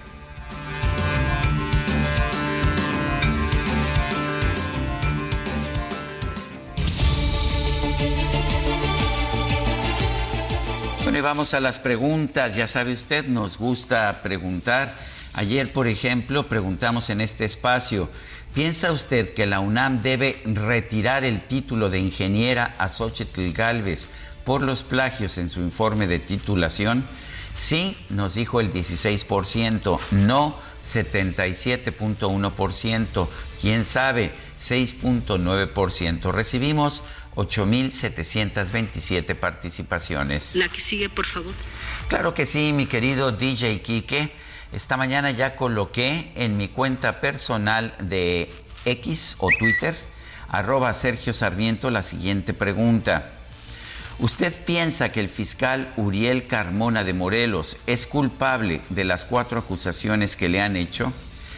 Bueno, 11.04 11.18
y 11.18 11.22
vamos 11.22 11.56
a 11.56 11.60
las 11.60 11.80
preguntas. 11.80 12.56
Ya 12.56 12.68
sabe 12.68 12.92
usted, 12.94 13.26
nos 13.26 13.58
gusta 13.58 14.22
preguntar. 14.22 14.94
Ayer, 15.34 15.72
por 15.72 15.88
ejemplo, 15.88 16.50
preguntamos 16.50 17.10
en 17.10 17.22
este 17.22 17.46
espacio, 17.46 18.10
¿Piensa 18.54 18.92
usted 18.92 19.34
que 19.34 19.46
la 19.46 19.60
UNAM 19.60 20.02
debe 20.02 20.42
retirar 20.44 21.24
el 21.24 21.46
título 21.46 21.90
de 21.90 22.00
ingeniera 22.00 22.74
a 22.80 22.90
Xochitl 22.90 23.52
Galvez 23.52 24.08
por 24.44 24.64
los 24.64 24.82
plagios 24.82 25.38
en 25.38 25.50
su 25.50 25.62
informe 25.62 26.08
de 26.08 26.18
titulación? 26.18 27.06
Sí, 27.54 27.96
nos 28.10 28.34
dijo 28.34 28.60
el 28.60 28.72
16%, 28.72 30.00
no 30.12 30.58
77.1%, 30.84 33.28
quién 33.62 33.86
sabe, 33.86 34.34
6.9%. 34.60 36.32
Recibimos 36.32 37.04
8.727 37.36 39.36
participaciones. 39.36 40.56
La 40.56 40.70
que 40.70 40.82
sigue, 40.82 41.08
por 41.10 41.28
favor. 41.28 41.54
Claro 42.08 42.34
que 42.34 42.48
sí, 42.48 42.74
mi 42.74 42.88
querido 42.88 43.32
DJ 43.32 43.84
Quique. 43.84 44.34
Esta 44.72 44.98
mañana 44.98 45.32
ya 45.32 45.56
coloqué 45.56 46.32
en 46.36 46.56
mi 46.56 46.68
cuenta 46.68 47.22
personal 47.22 47.92
de 48.00 48.54
X 48.86 49.38
o 49.40 49.52
Twitter, 49.52 49.96
arroba 50.48 50.94
Sergio 50.94 51.34
Sarmiento, 51.34 51.90
la 51.90 52.04
siguiente 52.04 52.54
pregunta. 52.54 53.32
¿Usted 54.20 54.54
piensa 54.66 55.12
que 55.12 55.22
el 55.22 55.30
fiscal 55.30 55.92
Uriel 55.98 56.46
Carmona 56.46 57.04
de 57.04 57.14
Morelos 57.14 57.78
es 57.88 58.06
culpable 58.06 58.82
de 58.90 59.06
las 59.06 59.26
cuatro 59.26 59.58
acusaciones 59.60 60.38
que 60.38 60.50
le 60.50 60.62
han 60.62 60.76
hecho? 60.76 61.12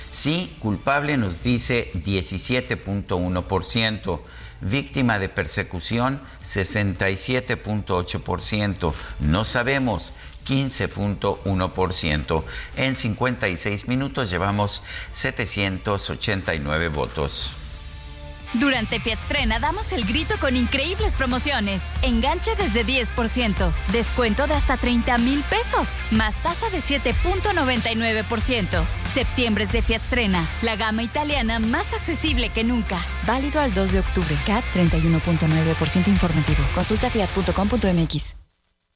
Sí, 0.09 0.55
culpable 0.59 1.17
nos 1.17 1.43
dice 1.43 1.91
17.1%, 1.95 4.21
víctima 4.61 5.19
de 5.19 5.27
persecución 5.27 6.21
67.8%, 6.43 8.93
no 9.19 9.43
sabemos 9.43 10.13
15.1%. 10.45 12.43
En 12.75 12.95
56 12.95 13.87
minutos 13.87 14.29
llevamos 14.29 14.83
789 15.13 16.89
votos. 16.89 17.53
Durante 18.53 18.99
Fiatstrena 18.99 19.59
damos 19.59 19.93
el 19.93 20.05
grito 20.05 20.35
con 20.39 20.57
increíbles 20.57 21.13
promociones. 21.13 21.81
Enganche 22.01 22.55
desde 22.55 22.83
10%, 22.85 23.71
descuento 23.91 24.47
de 24.47 24.55
hasta 24.55 24.77
30 24.77 25.17
mil 25.19 25.43
pesos, 25.43 25.87
más 26.11 26.35
tasa 26.43 26.69
de 26.69 26.79
7.99%. 26.79 28.83
Septiembre 29.13 29.65
es 29.65 29.71
de 29.71 29.81
Fiatstrena, 29.81 30.45
la 30.61 30.75
gama 30.75 31.03
italiana 31.03 31.59
más 31.59 31.93
accesible 31.93 32.49
que 32.49 32.65
nunca. 32.65 32.97
Válido 33.25 33.61
al 33.61 33.73
2 33.73 33.93
de 33.93 33.99
octubre. 33.99 34.35
CAT 34.45 34.65
31.9% 34.73 36.07
informativo. 36.07 36.63
Consulta 36.75 37.09
fiat.com.mx. 37.09 38.40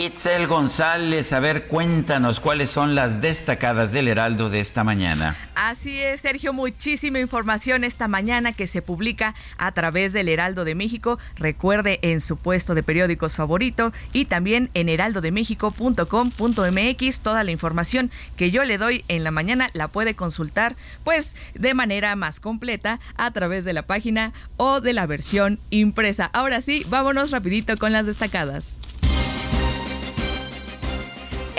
Itzel 0.00 0.46
González, 0.46 1.32
a 1.34 1.40
ver, 1.40 1.66
cuéntanos 1.66 2.40
cuáles 2.40 2.70
son 2.70 2.94
las 2.94 3.20
destacadas 3.20 3.92
del 3.92 4.08
Heraldo 4.08 4.48
de 4.48 4.60
esta 4.60 4.82
mañana. 4.82 5.36
Así 5.54 6.00
es, 6.00 6.22
Sergio, 6.22 6.54
muchísima 6.54 7.20
información 7.20 7.84
esta 7.84 8.08
mañana 8.08 8.54
que 8.54 8.66
se 8.66 8.80
publica 8.80 9.34
a 9.58 9.72
través 9.72 10.14
del 10.14 10.30
Heraldo 10.30 10.64
de 10.64 10.74
México. 10.74 11.18
Recuerde 11.36 11.98
en 12.00 12.22
su 12.22 12.38
puesto 12.38 12.74
de 12.74 12.82
periódicos 12.82 13.36
favorito 13.36 13.92
y 14.14 14.24
también 14.24 14.70
en 14.72 14.88
heraldodemexico.com.mx. 14.88 17.20
Toda 17.20 17.44
la 17.44 17.50
información 17.50 18.10
que 18.38 18.50
yo 18.50 18.64
le 18.64 18.78
doy 18.78 19.04
en 19.08 19.22
la 19.22 19.32
mañana 19.32 19.68
la 19.74 19.88
puede 19.88 20.14
consultar 20.14 20.76
pues 21.04 21.36
de 21.52 21.74
manera 21.74 22.16
más 22.16 22.40
completa 22.40 23.00
a 23.16 23.30
través 23.32 23.66
de 23.66 23.74
la 23.74 23.82
página 23.82 24.32
o 24.56 24.80
de 24.80 24.94
la 24.94 25.06
versión 25.06 25.58
impresa. 25.68 26.30
Ahora 26.32 26.62
sí, 26.62 26.86
vámonos 26.88 27.32
rapidito 27.32 27.76
con 27.76 27.92
las 27.92 28.06
destacadas. 28.06 28.78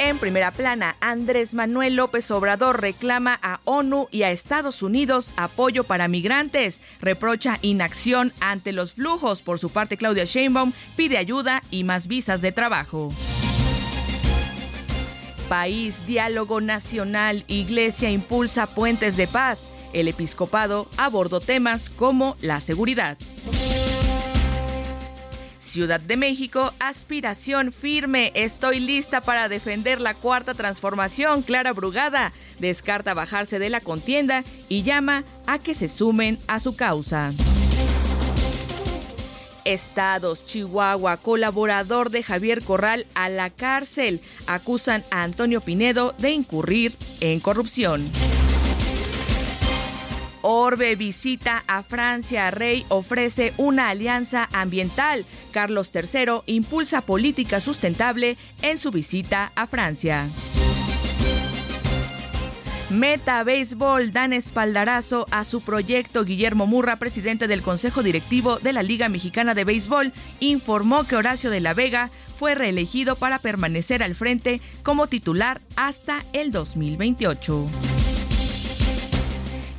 En 0.03 0.17
primera 0.17 0.49
plana, 0.49 0.95
Andrés 0.99 1.53
Manuel 1.53 1.95
López 1.95 2.31
Obrador 2.31 2.81
reclama 2.81 3.39
a 3.43 3.59
ONU 3.65 4.07
y 4.09 4.23
a 4.23 4.31
Estados 4.31 4.81
Unidos 4.81 5.31
apoyo 5.37 5.83
para 5.83 6.07
migrantes. 6.07 6.81
Reprocha 7.01 7.59
inacción 7.61 8.33
ante 8.39 8.71
los 8.71 8.93
flujos. 8.93 9.43
Por 9.43 9.59
su 9.59 9.69
parte, 9.69 9.97
Claudia 9.97 10.25
Sheinbaum 10.25 10.73
pide 10.95 11.19
ayuda 11.19 11.61
y 11.69 11.83
más 11.83 12.07
visas 12.07 12.41
de 12.41 12.51
trabajo. 12.51 13.13
País, 15.47 16.07
diálogo 16.07 16.61
nacional, 16.61 17.43
Iglesia 17.47 18.09
impulsa 18.09 18.65
puentes 18.65 19.17
de 19.17 19.27
paz. 19.27 19.69
El 19.93 20.07
episcopado 20.07 20.89
abordó 20.97 21.41
temas 21.41 21.91
como 21.91 22.37
la 22.41 22.59
seguridad. 22.59 23.19
Ciudad 25.71 26.01
de 26.01 26.17
México, 26.17 26.73
aspiración 26.81 27.71
firme. 27.71 28.33
Estoy 28.35 28.81
lista 28.81 29.21
para 29.21 29.47
defender 29.47 30.01
la 30.01 30.13
cuarta 30.13 30.53
transformación. 30.53 31.43
Clara 31.43 31.71
Brugada 31.71 32.33
descarta 32.59 33.13
bajarse 33.13 33.57
de 33.57 33.69
la 33.69 33.79
contienda 33.79 34.43
y 34.67 34.83
llama 34.83 35.23
a 35.47 35.59
que 35.59 35.73
se 35.73 35.87
sumen 35.87 36.37
a 36.47 36.59
su 36.59 36.75
causa. 36.75 37.31
Estados, 39.63 40.45
Chihuahua, 40.45 41.15
colaborador 41.15 42.09
de 42.09 42.21
Javier 42.21 42.63
Corral 42.65 43.07
a 43.15 43.29
la 43.29 43.49
cárcel. 43.49 44.19
Acusan 44.47 45.05
a 45.09 45.23
Antonio 45.23 45.61
Pinedo 45.61 46.13
de 46.17 46.31
incurrir 46.31 46.97
en 47.21 47.39
corrupción. 47.39 48.11
Orbe 50.41 50.95
visita 50.95 51.63
a 51.67 51.83
Francia. 51.83 52.51
Rey 52.51 52.85
ofrece 52.89 53.53
una 53.57 53.89
alianza 53.89 54.49
ambiental. 54.53 55.25
Carlos 55.51 55.91
III 55.93 56.41
impulsa 56.45 57.01
política 57.01 57.59
sustentable 57.59 58.37
en 58.61 58.77
su 58.77 58.91
visita 58.91 59.51
a 59.55 59.67
Francia. 59.67 60.27
Meta 62.91 63.41
Béisbol 63.45 64.11
dan 64.11 64.33
espaldarazo 64.33 65.25
a 65.31 65.45
su 65.45 65.61
proyecto. 65.61 66.25
Guillermo 66.25 66.67
Murra, 66.67 66.97
presidente 66.97 67.47
del 67.47 67.61
Consejo 67.61 68.03
Directivo 68.03 68.59
de 68.59 68.73
la 68.73 68.83
Liga 68.83 69.07
Mexicana 69.07 69.53
de 69.53 69.63
Béisbol, 69.63 70.11
informó 70.41 71.05
que 71.05 71.15
Horacio 71.15 71.49
de 71.49 71.61
la 71.61 71.73
Vega 71.73 72.11
fue 72.37 72.53
reelegido 72.53 73.15
para 73.15 73.39
permanecer 73.39 74.03
al 74.03 74.13
frente 74.13 74.59
como 74.83 75.07
titular 75.07 75.61
hasta 75.77 76.21
el 76.33 76.51
2028. 76.51 78.00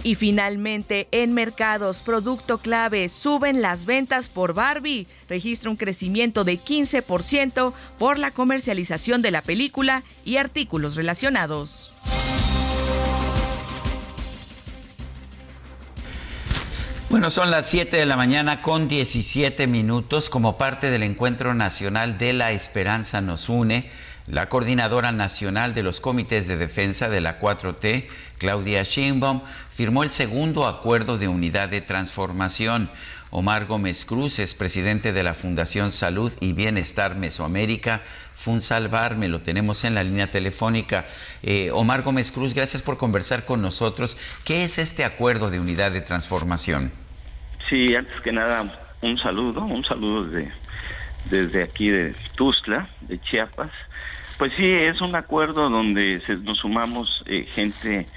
Y 0.05 0.17
finalmente, 0.17 1.07
en 1.13 1.33
mercados, 1.33 2.03
producto 2.03 2.59
clave, 2.59 3.09
suben 3.09 3.63
las 3.63 3.85
ventas 3.85 4.29
por 4.29 4.53
Barbie. 4.53 5.07
Registra 5.29 5.71
un 5.71 5.77
crecimiento 5.77 6.43
de 6.43 6.59
15% 6.59 7.73
por 7.99 8.19
la 8.19 8.33
comercialización 8.33 9.23
de 9.23 9.31
la 9.31 9.43
película 9.43 10.03
y 10.25 10.39
artículos 10.39 10.97
relacionados. 10.97 11.93
Bueno, 17.13 17.31
son 17.31 17.51
las 17.51 17.67
7 17.67 17.99
de 17.99 18.07
la 18.07 18.17
mañana 18.17 18.63
con 18.63 18.89
17 18.89 19.67
minutos 19.67 20.31
como 20.31 20.57
parte 20.57 20.91
del 20.91 21.03
Encuentro 21.03 21.53
Nacional 21.53 22.17
de 22.17 22.33
la 22.33 22.53
Esperanza 22.53 23.21
nos 23.21 23.51
une. 23.51 23.91
La 24.27 24.49
coordinadora 24.49 25.11
nacional 25.11 25.75
de 25.75 25.83
los 25.83 25.99
comités 25.99 26.47
de 26.47 26.57
defensa 26.57 27.09
de 27.09 27.21
la 27.21 27.41
4T, 27.41 28.07
Claudia 28.39 28.85
Sheinbaum, 28.85 29.41
firmó 29.69 30.05
el 30.05 30.11
segundo 30.11 30.67
acuerdo 30.67 31.19
de 31.19 31.27
unidad 31.27 31.69
de 31.69 31.81
transformación. 31.81 32.89
Omar 33.31 33.67
Gómez 33.67 34.05
Cruz 34.05 34.39
es 34.39 34.55
presidente 34.55 35.13
de 35.13 35.25
la 35.25 35.35
Fundación 35.35 35.91
Salud 35.91 36.31
y 36.39 36.53
Bienestar 36.53 37.17
Mesoamérica, 37.17 38.03
Funsalvar, 38.35 39.17
me 39.17 39.29
lo 39.29 39.41
tenemos 39.41 39.85
en 39.85 39.95
la 39.95 40.05
línea 40.05 40.31
telefónica. 40.31 41.05
Eh, 41.43 41.71
Omar 41.73 42.03
Gómez 42.03 42.31
Cruz, 42.31 42.55
gracias 42.55 42.83
por 42.83 42.99
conversar 42.99 43.45
con 43.45 43.61
nosotros. 43.61 44.17
¿Qué 44.45 44.63
es 44.63 44.79
este 44.79 45.05
acuerdo 45.05 45.51
de 45.51 45.59
unidad 45.59 45.91
de 45.91 46.01
transformación? 46.01 46.93
Sí, 47.69 47.97
antes 47.97 48.21
que 48.21 48.31
nada, 48.31 48.71
un 49.01 49.19
saludo, 49.19 49.65
un 49.65 49.85
saludo 49.85 50.25
desde, 50.25 50.53
desde 51.31 51.63
aquí 51.65 51.89
de 51.89 52.15
Tuzla, 52.37 52.89
de 53.01 53.19
Chiapas. 53.19 53.73
Pues 54.37 54.53
sí, 54.57 54.67
es 54.67 55.01
un 55.01 55.15
acuerdo 55.15 55.69
donde 55.69 56.23
nos 56.43 56.59
sumamos 56.59 57.23
eh, 57.27 57.47
gente, 57.55 58.09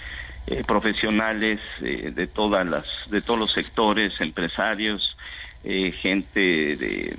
eh, 0.48 0.64
profesionales 0.64 1.60
eh, 1.82 2.12
de 2.14 2.28
todas 2.28 2.66
las, 2.66 2.86
de 3.08 3.22
todos 3.22 3.40
los 3.40 3.52
sectores, 3.52 4.14
empresarios, 4.20 5.18
gente 5.64 6.40
de, 6.40 7.18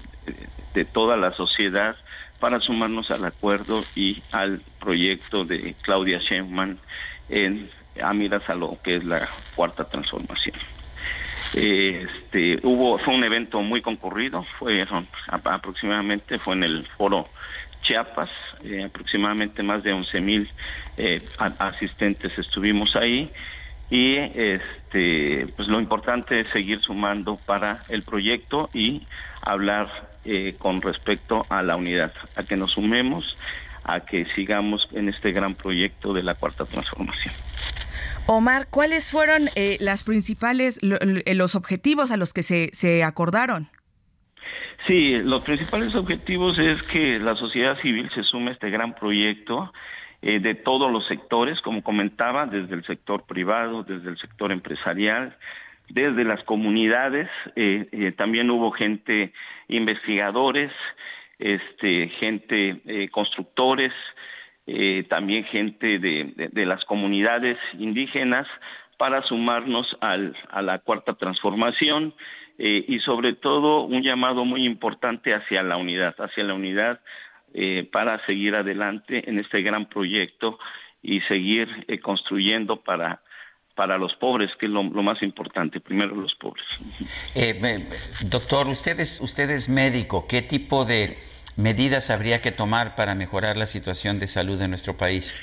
de, 0.72 0.84
toda 0.84 1.16
la 1.16 1.32
sociedad 1.32 1.96
para 2.38 2.60
sumarnos 2.60 3.10
al 3.10 3.24
acuerdo 3.24 3.88
y 3.96 4.22
al 4.30 4.62
proyecto 4.78 5.44
de 5.44 5.74
Claudia 5.82 6.20
Sheinbaum 6.20 6.76
en 7.28 7.68
Amiras 8.00 8.48
a 8.48 8.54
lo 8.54 8.78
que 8.84 8.96
es 8.96 9.04
la 9.04 9.28
cuarta 9.56 9.88
transformación. 9.88 10.54
Este, 11.52 12.60
hubo, 12.62 12.98
fue 12.98 13.14
un 13.14 13.24
evento 13.24 13.60
muy 13.62 13.80
concurrido, 13.80 14.44
fue 14.58 14.86
aproximadamente, 15.28 16.38
fue 16.38 16.54
en 16.54 16.64
el 16.64 16.86
foro 16.96 17.24
Chiapas, 17.82 18.30
eh, 18.66 18.84
aproximadamente 18.84 19.62
más 19.62 19.82
de 19.82 19.92
11 19.92 20.20
mil 20.20 20.50
eh, 20.96 21.22
asistentes 21.58 22.36
estuvimos 22.38 22.96
ahí 22.96 23.30
y 23.90 24.16
este 24.16 25.46
pues 25.56 25.68
lo 25.68 25.80
importante 25.80 26.40
es 26.40 26.48
seguir 26.50 26.80
sumando 26.80 27.36
para 27.36 27.84
el 27.88 28.02
proyecto 28.02 28.68
y 28.74 29.06
hablar 29.40 30.10
eh, 30.24 30.56
con 30.58 30.82
respecto 30.82 31.46
a 31.48 31.62
la 31.62 31.76
unidad, 31.76 32.12
a 32.34 32.42
que 32.42 32.56
nos 32.56 32.72
sumemos, 32.72 33.36
a 33.84 34.00
que 34.00 34.26
sigamos 34.34 34.88
en 34.92 35.08
este 35.08 35.30
gran 35.30 35.54
proyecto 35.54 36.12
de 36.12 36.22
la 36.22 36.34
cuarta 36.34 36.64
transformación. 36.64 37.32
Omar, 38.26 38.66
¿cuáles 38.68 39.08
fueron 39.08 39.48
las 39.78 40.02
principales, 40.02 40.80
los 40.82 41.54
objetivos 41.54 42.10
a 42.10 42.16
los 42.16 42.32
que 42.32 42.42
se, 42.42 42.70
se 42.72 43.04
acordaron? 43.04 43.68
Sí, 44.86 45.18
los 45.20 45.42
principales 45.42 45.96
objetivos 45.96 46.58
es 46.60 46.80
que 46.84 47.18
la 47.18 47.34
sociedad 47.34 47.76
civil 47.80 48.08
se 48.14 48.22
sume 48.22 48.50
a 48.50 48.52
este 48.52 48.70
gran 48.70 48.94
proyecto 48.94 49.72
eh, 50.22 50.38
de 50.38 50.54
todos 50.54 50.92
los 50.92 51.04
sectores, 51.06 51.60
como 51.60 51.82
comentaba, 51.82 52.46
desde 52.46 52.74
el 52.74 52.84
sector 52.84 53.24
privado, 53.26 53.82
desde 53.82 54.10
el 54.10 54.16
sector 54.16 54.52
empresarial, 54.52 55.36
desde 55.88 56.22
las 56.22 56.42
comunidades, 56.44 57.28
eh, 57.56 57.88
eh, 57.90 58.12
también 58.12 58.48
hubo 58.48 58.70
gente, 58.70 59.32
investigadores, 59.66 60.70
este, 61.40 62.08
gente, 62.20 63.08
constructores, 63.10 63.92
también 65.08 65.44
gente 65.44 65.98
de, 65.98 66.66
las 66.66 66.84
comunidades 66.86 67.58
indígenas 67.74 68.48
para 68.96 69.22
sumarnos 69.22 69.96
a 70.00 70.62
la 70.62 70.78
cuarta 70.78 71.14
transformación 71.14 72.14
y 72.58 73.00
sobre 73.00 73.34
todo 73.34 73.82
un 73.82 74.02
llamado 74.02 74.44
muy 74.46 74.64
importante 74.64 75.34
hacia 75.34 75.62
la 75.62 75.76
unidad, 75.76 76.14
hacia 76.18 76.42
la 76.44 76.54
unidad 76.54 77.00
eh, 77.58 77.88
para 77.90 78.24
seguir 78.26 78.54
adelante 78.54 79.30
en 79.30 79.38
este 79.38 79.62
gran 79.62 79.88
proyecto 79.88 80.58
y 81.02 81.22
seguir 81.22 81.86
eh, 81.88 82.00
construyendo 82.00 82.82
para, 82.82 83.22
para 83.74 83.96
los 83.96 84.14
pobres, 84.16 84.50
que 84.60 84.66
es 84.66 84.72
lo, 84.72 84.82
más 84.82 85.22
importante, 85.22 85.80
primero 85.80 86.14
los 86.16 86.34
pobres. 86.34 86.66
Eh, 87.34 87.88
doctor, 88.26 88.66
usted 88.66 89.00
es, 89.00 89.22
usted 89.22 89.48
es 89.48 89.70
médico, 89.70 90.26
¿qué 90.28 90.42
tipo 90.42 90.84
de 90.84 91.16
medidas 91.56 92.10
habría 92.10 92.42
que 92.42 92.52
tomar 92.52 92.94
para 92.94 93.14
mejorar 93.14 93.56
la 93.56 93.64
situación 93.64 94.18
de 94.18 94.26
salud 94.26 94.58
de 94.58 94.68
nuestro 94.68 94.98
país? 94.98 95.34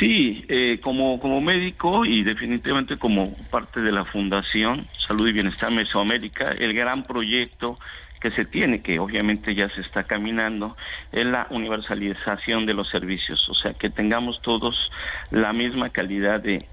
Sí, 0.00 0.46
como, 0.82 1.20
como 1.20 1.42
médico 1.42 2.06
y 2.06 2.24
definitivamente 2.24 2.96
como 2.96 3.34
parte 3.50 3.80
de 3.80 3.92
la 3.92 4.06
Fundación 4.06 4.86
Salud 5.06 5.28
y 5.28 5.32
Bienestar 5.32 5.70
Mesoamérica, 5.72 6.52
el 6.52 6.72
gran 6.72 7.04
proyecto 7.04 7.78
que 8.20 8.30
se 8.30 8.44
tiene, 8.44 8.80
que 8.80 8.98
obviamente 8.98 9.54
ya 9.54 9.68
se 9.70 9.80
está 9.80 10.04
caminando, 10.04 10.76
es 11.10 11.26
la 11.26 11.46
universalización 11.50 12.66
de 12.66 12.74
los 12.74 12.88
servicios, 12.88 13.48
o 13.48 13.54
sea, 13.54 13.72
que 13.74 13.90
tengamos 13.90 14.40
todos 14.42 14.90
la 15.30 15.52
misma 15.52 15.90
calidad 15.90 16.40
de, 16.40 16.68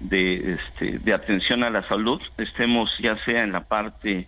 de, 0.00 0.54
este, 0.54 1.12
atención 1.12 1.64
a 1.64 1.70
la 1.70 1.86
salud, 1.88 2.20
estemos 2.38 2.90
ya 2.98 3.16
sea 3.24 3.42
en 3.42 3.52
la 3.52 3.64
parte 3.64 4.26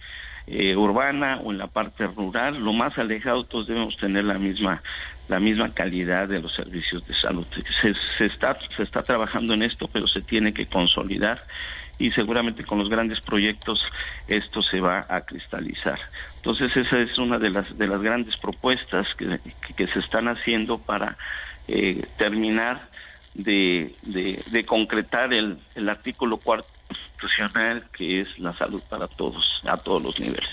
eh, 0.49 0.77
urbana 0.77 1.41
o 1.43 1.53
en 1.53 1.59
la 1.59 1.69
parte 1.69 2.07
rural, 2.09 2.59
lo 2.63 2.73
más 2.73 2.99
alejado 2.99 3.45
todos 3.45 3.69
debemos 3.69 3.97
tener 3.97 4.25
la 4.25 4.39
misma 4.39 4.83
la 5.29 5.41
misma 5.41 5.73
calidad 5.73 6.29
de 6.29 6.41
los 6.41 6.55
servicios 6.55 7.07
de 7.07 7.15
salud. 7.15 7.47
Se, 8.19 8.27
está, 8.27 8.59
se 8.77 8.83
está 8.83 9.03
trabajando 9.03 9.55
en 9.55 9.63
esto, 9.63 9.89
pero 9.89 10.07
se 10.07 10.23
tiene 10.23 10.53
que 10.53 10.67
consolidar 10.67 11.43
y 11.99 12.11
seguramente 12.13 12.65
con 12.65 12.79
los 12.79 12.89
grandes 12.89 13.21
proyectos 13.21 13.81
esto 14.29 14.63
se 14.63 14.81
va 14.81 15.07
a 15.09 15.23
cristalizar. 15.23 15.99
Entonces 16.37 16.77
esa 16.77 16.99
es 16.99 17.17
una 17.19 17.39
de 17.39 17.51
las, 17.51 17.77
de 17.77 17.87
las 17.87 18.03
grandes 18.03 18.37
propuestas 18.37 19.09
que, 19.15 19.87
se 19.87 19.99
están 19.99 20.29
haciendo 20.29 20.79
para 20.79 21.17
eh, 21.69 22.07
terminar 22.19 22.89
de, 23.35 23.95
concretar 24.67 25.33
el, 25.33 25.59
el 25.75 25.89
artículo 25.89 26.39
cuarto 26.39 26.69
constitucional 26.87 27.85
que 27.97 28.21
es 28.21 28.39
la 28.39 28.53
salud 28.55 28.83
para 28.89 29.09
todos, 29.09 29.63
a 29.67 29.77
todos 29.77 30.03
los 30.03 30.21
niveles. 30.21 30.51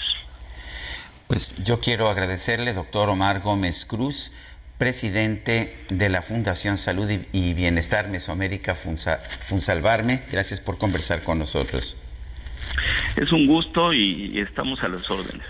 Pues 1.27 1.63
yo 1.63 1.79
quiero 1.79 2.09
agradecerle, 2.09 2.73
doctor 2.73 3.09
Omar 3.09 3.41
Gómez 3.41 3.85
Cruz, 3.85 4.33
presidente 4.77 5.77
de 5.89 6.09
la 6.09 6.21
Fundación 6.21 6.77
Salud 6.77 7.09
y 7.31 7.53
Bienestar 7.53 8.09
Mesoamérica 8.09 8.75
Funsalvarme. 8.75 10.23
Gracias 10.31 10.61
por 10.61 10.77
conversar 10.77 11.23
con 11.23 11.39
nosotros. 11.39 11.95
Es 13.15 13.31
un 13.31 13.47
gusto 13.47 13.93
y 13.93 14.39
estamos 14.39 14.81
a 14.83 14.87
las 14.87 15.09
órdenes. 15.09 15.45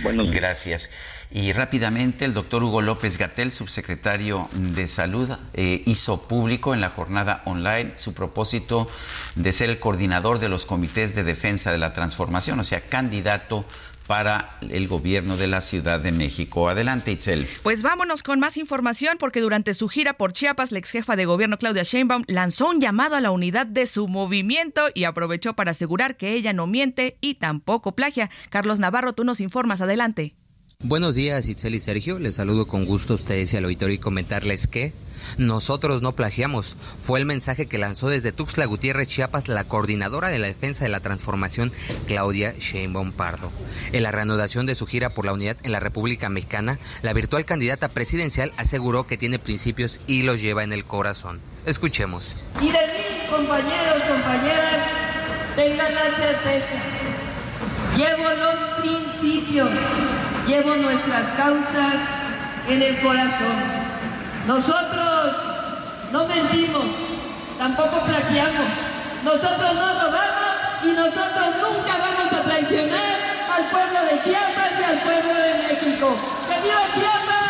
Buenos 0.00 0.30
Gracias. 0.30 0.90
Y 1.30 1.52
rápidamente, 1.52 2.24
el 2.24 2.32
doctor 2.32 2.62
Hugo 2.62 2.80
López 2.80 3.18
Gatel, 3.18 3.52
subsecretario 3.52 4.48
de 4.52 4.86
Salud, 4.86 5.30
eh, 5.52 5.82
hizo 5.84 6.26
público 6.26 6.72
en 6.72 6.80
la 6.80 6.88
jornada 6.88 7.42
online 7.44 7.92
su 7.96 8.14
propósito 8.14 8.88
de 9.34 9.52
ser 9.52 9.68
el 9.68 9.78
coordinador 9.78 10.38
de 10.38 10.48
los 10.48 10.64
comités 10.64 11.14
de 11.14 11.24
defensa 11.24 11.70
de 11.70 11.76
la 11.76 11.92
transformación, 11.92 12.58
o 12.60 12.64
sea, 12.64 12.80
candidato 12.80 13.66
para 14.08 14.58
el 14.68 14.88
gobierno 14.88 15.36
de 15.36 15.46
la 15.46 15.60
Ciudad 15.60 16.00
de 16.00 16.10
México. 16.10 16.68
Adelante, 16.68 17.12
Itzel. 17.12 17.46
Pues 17.62 17.82
vámonos 17.82 18.24
con 18.24 18.40
más 18.40 18.56
información 18.56 19.18
porque 19.20 19.40
durante 19.40 19.74
su 19.74 19.88
gira 19.88 20.14
por 20.14 20.32
Chiapas, 20.32 20.72
la 20.72 20.78
ex 20.78 20.90
jefa 20.90 21.14
de 21.14 21.26
gobierno 21.26 21.58
Claudia 21.58 21.82
Sheinbaum 21.82 22.24
lanzó 22.26 22.70
un 22.70 22.80
llamado 22.80 23.16
a 23.16 23.20
la 23.20 23.30
unidad 23.30 23.66
de 23.66 23.86
su 23.86 24.08
movimiento 24.08 24.86
y 24.94 25.04
aprovechó 25.04 25.54
para 25.54 25.72
asegurar 25.72 26.16
que 26.16 26.32
ella 26.32 26.54
no 26.54 26.66
miente 26.66 27.18
y 27.20 27.34
tampoco 27.34 27.94
plagia. 27.94 28.30
Carlos 28.48 28.80
Navarro, 28.80 29.12
tú 29.12 29.24
nos 29.24 29.40
informas. 29.40 29.82
Adelante. 29.82 30.37
Buenos 30.84 31.16
días, 31.16 31.48
Itzel 31.48 31.74
y 31.74 31.80
Sergio. 31.80 32.20
Les 32.20 32.36
saludo 32.36 32.68
con 32.68 32.84
gusto 32.84 33.14
a 33.14 33.16
ustedes 33.16 33.52
y 33.52 33.56
al 33.56 33.64
auditorio 33.64 33.96
y 33.96 33.98
comentarles 33.98 34.68
que 34.68 34.92
nosotros 35.36 36.02
no 36.02 36.14
plagiamos. 36.14 36.76
Fue 37.00 37.18
el 37.18 37.26
mensaje 37.26 37.66
que 37.66 37.78
lanzó 37.78 38.08
desde 38.08 38.30
Tuxtla 38.30 38.64
Gutiérrez, 38.64 39.08
Chiapas, 39.08 39.48
la 39.48 39.64
coordinadora 39.64 40.28
de 40.28 40.38
la 40.38 40.46
defensa 40.46 40.84
de 40.84 40.90
la 40.90 41.00
transformación, 41.00 41.72
Claudia 42.06 42.54
Sheinbaum 42.56 43.10
Pardo. 43.10 43.50
En 43.90 44.04
la 44.04 44.12
reanudación 44.12 44.66
de 44.66 44.76
su 44.76 44.86
gira 44.86 45.14
por 45.14 45.26
la 45.26 45.32
unidad 45.32 45.56
en 45.64 45.72
la 45.72 45.80
República 45.80 46.28
Mexicana, 46.28 46.78
la 47.02 47.12
virtual 47.12 47.44
candidata 47.44 47.88
presidencial 47.88 48.52
aseguró 48.56 49.04
que 49.04 49.18
tiene 49.18 49.40
principios 49.40 49.98
y 50.06 50.22
los 50.22 50.40
lleva 50.40 50.62
en 50.62 50.72
el 50.72 50.84
corazón. 50.84 51.40
Escuchemos. 51.66 52.36
Y 52.60 52.66
de 52.66 52.72
mí, 52.72 53.28
compañeros, 53.28 54.04
compañeras, 54.04 54.86
tengan 55.56 55.92
la 55.92 56.08
certeza. 56.12 56.76
Llevo 57.96 58.28
los 58.30 58.80
principios 58.80 59.70
llevo 60.48 60.74
nuestras 60.76 61.26
causas 61.36 62.00
en 62.68 62.82
el 62.82 62.98
corazón. 63.00 63.56
Nosotros 64.46 65.36
no 66.10 66.26
mentimos, 66.26 66.86
tampoco 67.58 68.00
plagiamos, 68.06 68.70
nosotros 69.24 69.74
no 69.74 69.92
robamos 69.92 70.54
y 70.84 70.88
nosotros 70.92 71.48
nunca 71.60 71.98
vamos 71.98 72.32
a 72.32 72.42
traicionar 72.44 73.18
al 73.54 73.64
pueblo 73.64 74.00
de 74.10 74.22
Chiapas 74.22 74.72
y 74.80 74.84
al 74.84 74.98
pueblo 75.00 75.34
de 75.34 75.54
México. 75.68 76.16
¡Que 76.48 76.62
viva 76.62 76.80
Chiapas! 76.94 77.47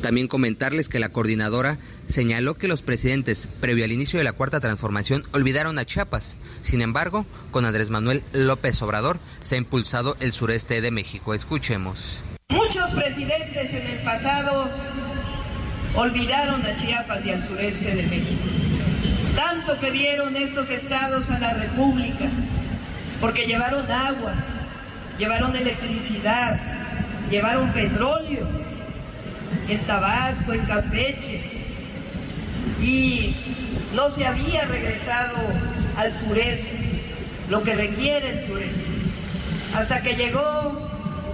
También 0.00 0.28
comentarles 0.28 0.88
que 0.88 0.98
la 0.98 1.10
coordinadora 1.10 1.78
señaló 2.06 2.54
que 2.54 2.68
los 2.68 2.82
presidentes, 2.82 3.48
previo 3.60 3.84
al 3.84 3.92
inicio 3.92 4.18
de 4.18 4.24
la 4.24 4.32
cuarta 4.32 4.58
transformación, 4.58 5.24
olvidaron 5.32 5.78
a 5.78 5.84
Chiapas. 5.84 6.38
Sin 6.62 6.80
embargo, 6.80 7.26
con 7.50 7.66
Andrés 7.66 7.90
Manuel 7.90 8.22
López 8.32 8.80
Obrador 8.80 9.20
se 9.42 9.56
ha 9.56 9.58
impulsado 9.58 10.16
el 10.20 10.32
sureste 10.32 10.80
de 10.80 10.90
México. 10.90 11.34
Escuchemos. 11.34 12.20
Muchos 12.48 12.90
presidentes 12.92 13.74
en 13.74 13.86
el 13.86 13.98
pasado 13.98 14.70
olvidaron 15.94 16.64
a 16.64 16.76
Chiapas 16.76 17.24
y 17.26 17.30
al 17.30 17.46
sureste 17.46 17.94
de 17.94 18.02
México. 18.04 18.42
Tanto 19.36 19.78
que 19.80 19.90
dieron 19.90 20.34
estos 20.34 20.70
estados 20.70 21.30
a 21.30 21.38
la 21.38 21.54
República, 21.54 22.30
porque 23.20 23.46
llevaron 23.46 23.88
agua, 23.90 24.32
llevaron 25.18 25.54
electricidad, 25.54 26.58
llevaron 27.30 27.70
petróleo 27.72 28.69
en 29.68 29.80
Tabasco, 29.80 30.52
en 30.52 30.64
Campeche, 30.66 31.42
y 32.82 33.34
no 33.94 34.08
se 34.10 34.26
había 34.26 34.64
regresado 34.66 35.38
al 35.96 36.12
sureste, 36.12 37.02
lo 37.48 37.62
que 37.62 37.74
requiere 37.74 38.30
el 38.30 38.46
sureste, 38.46 38.84
hasta 39.74 40.00
que 40.00 40.14
llegó 40.14 40.90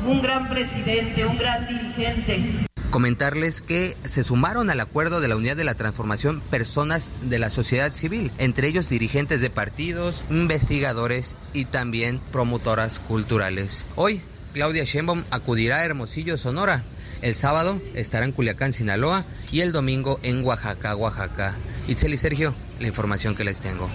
un 0.07 0.23
gran 0.23 0.49
presidente, 0.49 1.25
un 1.25 1.39
gran 1.39 1.67
dirigente. 1.67 2.67
Comentarles 2.91 3.61
que 3.61 3.97
se 4.05 4.25
sumaron 4.25 4.71
al 4.71 4.81
acuerdo 4.81 5.21
de 5.21 5.29
la 5.29 5.37
Unidad 5.37 5.57
de 5.57 5.65
la 5.65 5.75
Transformación 5.75 6.41
personas 6.41 7.11
de 7.23 7.39
la 7.39 7.51
sociedad 7.51 7.93
civil, 7.93 8.33
entre 8.39 8.69
ellos 8.69 8.89
dirigentes 8.89 9.41
de 9.41 9.51
partidos, 9.51 10.25
investigadores 10.31 11.37
y 11.53 11.67
también 11.67 12.21
promotoras 12.33 12.99
culturales. 13.01 13.85
Hoy, 13.97 14.23
Claudia 14.55 14.85
Sheinbaum 14.85 15.25
acudirá 15.31 15.79
a 15.79 15.85
Hermosillo, 15.85 16.39
Sonora, 16.39 16.85
el 17.23 17.35
sábado 17.35 17.81
estará 17.95 18.25
en 18.25 18.33
Culiacán, 18.33 18.73
Sinaloa 18.73 19.25
y 19.51 19.61
el 19.61 19.73
domingo 19.73 20.21
en 20.23 20.45
Oaxaca, 20.45 20.97
Oaxaca. 20.97 21.57
Itzel 21.89 22.15
y 22.15 22.19
Sergio, 22.19 22.55
la 22.81 22.89
información 22.89 23.35
que 23.35 23.45
les 23.45 23.61
tengo. 23.61 23.89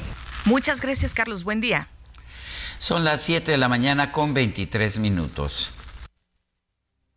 Muchas 0.46 0.82
gracias, 0.82 1.14
Carlos. 1.14 1.44
Buen 1.44 1.62
día. 1.62 1.88
Son 2.80 3.04
las 3.04 3.22
7 3.22 3.52
de 3.52 3.58
la 3.58 3.70
mañana 3.70 4.12
con 4.12 4.34
23 4.34 5.00
minutos. 5.00 5.72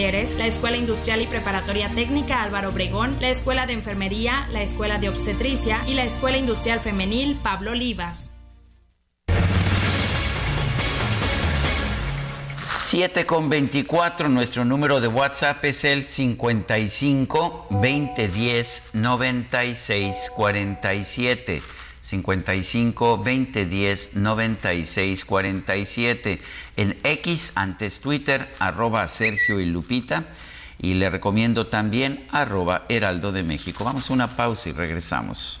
la 0.00 0.46
Escuela 0.46 0.78
Industrial 0.78 1.20
y 1.20 1.26
Preparatoria 1.26 1.90
Técnica 1.94 2.42
Álvaro 2.42 2.70
Obregón, 2.70 3.18
la 3.20 3.28
Escuela 3.28 3.66
de 3.66 3.74
Enfermería, 3.74 4.48
la 4.50 4.62
Escuela 4.62 4.98
de 4.98 5.10
Obstetricia 5.10 5.82
y 5.86 5.92
la 5.92 6.04
Escuela 6.04 6.38
Industrial 6.38 6.80
Femenil 6.80 7.38
Pablo 7.42 7.72
Olivas. 7.72 8.32
7 12.64 13.26
con 13.26 13.50
24, 13.50 14.30
nuestro 14.30 14.64
número 14.64 15.02
de 15.02 15.08
WhatsApp 15.08 15.62
es 15.66 15.84
el 15.84 16.02
55 16.02 17.66
2010 17.68 18.84
96 18.94 20.32
47. 20.34 21.62
55 22.00 23.18
2010 23.18 24.14
96 24.14 25.24
47. 25.24 26.40
En 26.76 26.98
X, 27.04 27.52
antes 27.54 28.00
Twitter, 28.00 28.54
arroba 28.58 29.06
Sergio 29.08 29.60
y 29.60 29.66
Lupita. 29.66 30.26
Y 30.78 30.94
le 30.94 31.10
recomiendo 31.10 31.66
también 31.66 32.26
arroba 32.30 32.86
Heraldo 32.88 33.32
de 33.32 33.42
México. 33.42 33.84
Vamos 33.84 34.10
a 34.10 34.14
una 34.14 34.36
pausa 34.36 34.70
y 34.70 34.72
regresamos. 34.72 35.60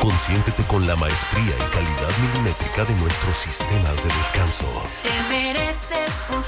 Consiéntete 0.00 0.64
con 0.64 0.86
la 0.86 0.96
maestría 0.96 1.54
y 1.56 1.70
calidad 1.72 2.12
milimétrica 2.20 2.84
de 2.84 2.94
nuestros 2.96 3.36
sistemas 3.36 3.96
de 4.04 4.12
descanso. 4.14 4.66
Te 5.02 5.22
mereces 5.28 6.12
un. 6.30 6.42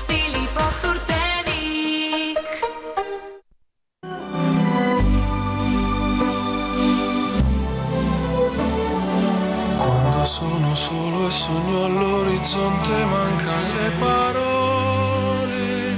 Quando 9.78 10.24
sono 10.24 10.74
solo 10.74 11.28
e 11.28 11.30
sogno 11.30 11.84
all'orizzonte 11.84 13.04
mancano 13.04 13.74
le 13.74 13.90
parole. 13.98 15.96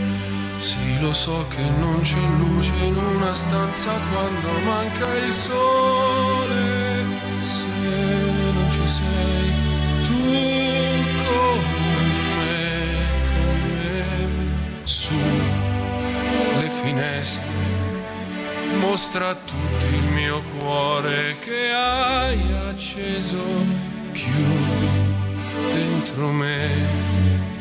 Sì, 0.59 1.01
lo 1.01 1.13
so 1.13 1.47
che 1.49 1.63
non 1.79 2.01
c'è 2.03 2.21
luce 2.39 2.75
in 2.75 2.97
una 2.97 3.33
stanza 3.33 3.93
quando 4.11 4.49
manca 4.65 5.15
il 5.15 5.33
sole. 5.33 6.78
Non 8.53 8.71
ci 8.71 8.87
sei 8.87 9.47
tu 10.05 10.21
con 11.25 11.65
me, 12.37 12.67
con 13.33 13.59
me, 13.75 14.85
su 14.85 15.21
le 16.59 16.71
finestre 16.71 17.59
mostra 18.79 19.31
a 19.31 19.35
tutti 19.35 19.89
il 19.89 20.05
mio 20.05 20.43
cuore 20.59 21.37
che 21.41 21.71
hai 21.73 22.41
acceso, 22.69 23.43
chiudi 24.13 24.89
dentro 25.73 26.31
me 26.31 26.69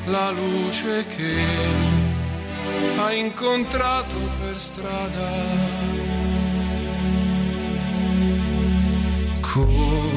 la 0.06 0.32
luce 0.32 1.06
che 1.16 1.44
hai 2.98 3.20
incontrato 3.20 4.16
per 4.40 4.60
strada. 4.60 5.32
Con 9.42 10.17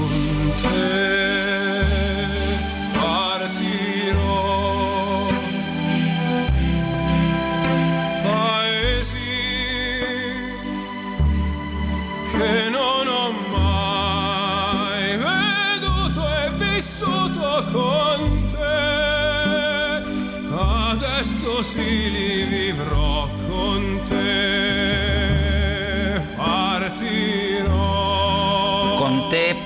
Adesso 20.90 21.62
sì 21.62 22.11
li 22.11 22.44
vivrò 22.44 23.29
con 23.46 24.01
te. 24.09 25.00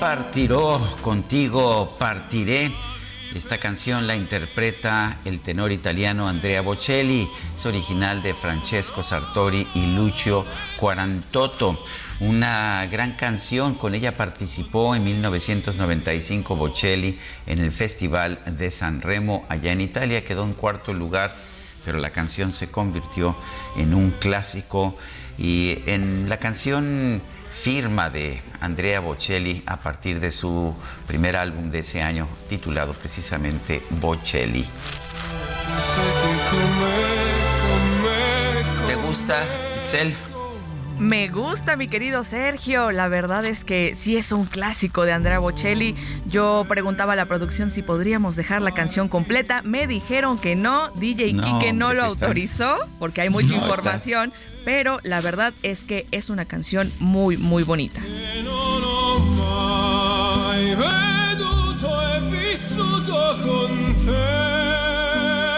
Partiró, 0.05 0.79
contigo 1.01 1.89
partiré. 1.97 2.71
Esta 3.33 3.57
canción 3.57 4.05
la 4.05 4.15
interpreta 4.15 5.19
el 5.25 5.39
tenor 5.39 5.71
italiano 5.71 6.29
Andrea 6.29 6.61
Bocelli, 6.61 7.27
es 7.55 7.65
original 7.65 8.21
de 8.21 8.35
Francesco 8.35 9.01
Sartori 9.01 9.67
y 9.73 9.87
Lucio 9.87 10.45
Quarantotto. 10.77 11.83
Una 12.19 12.85
gran 12.85 13.13
canción, 13.13 13.73
con 13.73 13.95
ella 13.95 14.15
participó 14.15 14.95
en 14.95 15.05
1995 15.05 16.55
Bocelli 16.55 17.17
en 17.47 17.57
el 17.57 17.71
Festival 17.71 18.39
de 18.45 18.69
San 18.69 19.01
Remo 19.01 19.43
allá 19.49 19.71
en 19.71 19.81
Italia, 19.81 20.23
quedó 20.23 20.43
en 20.43 20.53
cuarto 20.53 20.93
lugar, 20.93 21.35
pero 21.83 21.97
la 21.97 22.11
canción 22.11 22.51
se 22.51 22.69
convirtió 22.69 23.35
en 23.75 23.95
un 23.95 24.11
clásico 24.11 24.95
y 25.39 25.79
en 25.87 26.29
la 26.29 26.37
canción 26.37 27.23
firma 27.61 28.09
de 28.09 28.41
Andrea 28.59 28.99
Bocelli 28.99 29.63
a 29.65 29.77
partir 29.79 30.19
de 30.19 30.31
su 30.31 30.75
primer 31.07 31.35
álbum 31.35 31.71
de 31.71 31.79
ese 31.79 32.01
año 32.01 32.27
titulado 32.47 32.93
precisamente 32.93 33.81
Bocelli. 33.89 34.67
¿Te 38.87 38.95
gusta, 38.95 39.35
Itzel? 39.81 40.13
Me 40.99 41.27
gusta, 41.27 41.75
mi 41.75 41.87
querido 41.87 42.23
Sergio. 42.23 42.91
La 42.91 43.07
verdad 43.09 43.43
es 43.43 43.65
que 43.65 43.95
sí 43.95 44.15
es 44.15 44.31
un 44.31 44.45
clásico 44.45 45.03
de 45.03 45.11
Andrea 45.11 45.39
Bocelli. 45.39 45.93
Yo 46.29 46.65
preguntaba 46.69 47.13
a 47.13 47.15
la 47.17 47.25
producción 47.25 47.69
si 47.69 47.81
podríamos 47.81 48.35
dejar 48.37 48.61
la 48.61 48.71
canción 48.71 49.09
completa. 49.09 49.61
Me 49.63 49.87
dijeron 49.87 50.37
que 50.37 50.55
no. 50.55 50.89
DJ 50.91 51.33
No, 51.33 51.43
Kike 51.59 51.73
no 51.73 51.93
lo 51.93 52.03
autorizó 52.05 52.77
porque 52.99 53.21
hay 53.21 53.29
mucha 53.29 53.47
No, 53.49 53.53
está- 53.55 53.67
información. 53.67 54.33
Pero 54.65 54.99
la 55.03 55.21
verdad 55.21 55.53
es 55.63 55.83
que 55.83 56.07
es 56.11 56.29
una 56.29 56.45
canción 56.45 56.91
muy, 56.99 57.37
muy 57.37 57.63
bonita. 57.63 58.01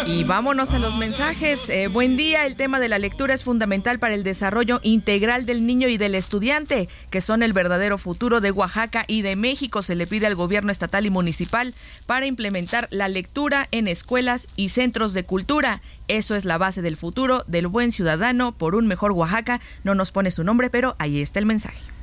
Y 0.08 0.24
vámonos 0.24 0.72
a 0.72 0.80
los 0.80 0.96
mensajes. 0.96 1.67
Eh, 1.67 1.89
buen 1.89 2.15
día, 2.15 2.46
el 2.46 2.56
tema 2.56 2.80
de 2.80 2.88
la 2.88 2.98
lectura 2.98 3.34
es 3.34 3.43
fundamental 3.43 4.00
para 4.00 4.15
el 4.15 4.24
desarrollo 4.24 4.80
integral 4.82 5.46
del 5.46 5.65
niño 5.65 5.89
y 5.89 5.98
del 5.98 6.15
estudiante, 6.15 6.88
que 7.10 7.20
son 7.20 7.43
el 7.43 7.52
verdadero 7.52 7.98
futuro 7.98 8.39
de 8.39 8.52
Oaxaca 8.52 9.04
y 9.06 9.22
de 9.22 9.36
México. 9.36 9.82
Se 9.82 9.96
le 9.96 10.08
pide 10.08 10.26
al 10.26 10.36
gobierno 10.36 10.72
estatal 10.72 11.06
y 11.06 11.10
municipal 11.10 11.76
para 12.06 12.26
implementar 12.26 12.88
la 12.89 13.10
lectura 13.10 13.67
en 13.72 13.89
escuelas 13.89 14.48
y 14.56 14.70
centros 14.70 15.13
de 15.13 15.26
cultura. 15.26 15.82
Eso 16.08 16.36
es 16.36 16.46
la 16.46 16.58
base 16.58 16.82
del 16.82 16.96
futuro 16.96 17.43
del 17.48 17.67
buen 17.67 17.91
ciudadano 17.91 18.54
por 18.54 18.76
un 18.76 18.88
mejor 18.88 19.12
Oaxaca. 19.12 19.60
No 19.84 19.93
nos 19.93 20.13
pone 20.13 20.32
su 20.32 20.46
nombre, 20.46 20.70
pero 20.70 20.96
ahí 21.00 21.22
está 21.22 21.39
el 21.39 21.46
mensaje. 21.46 21.97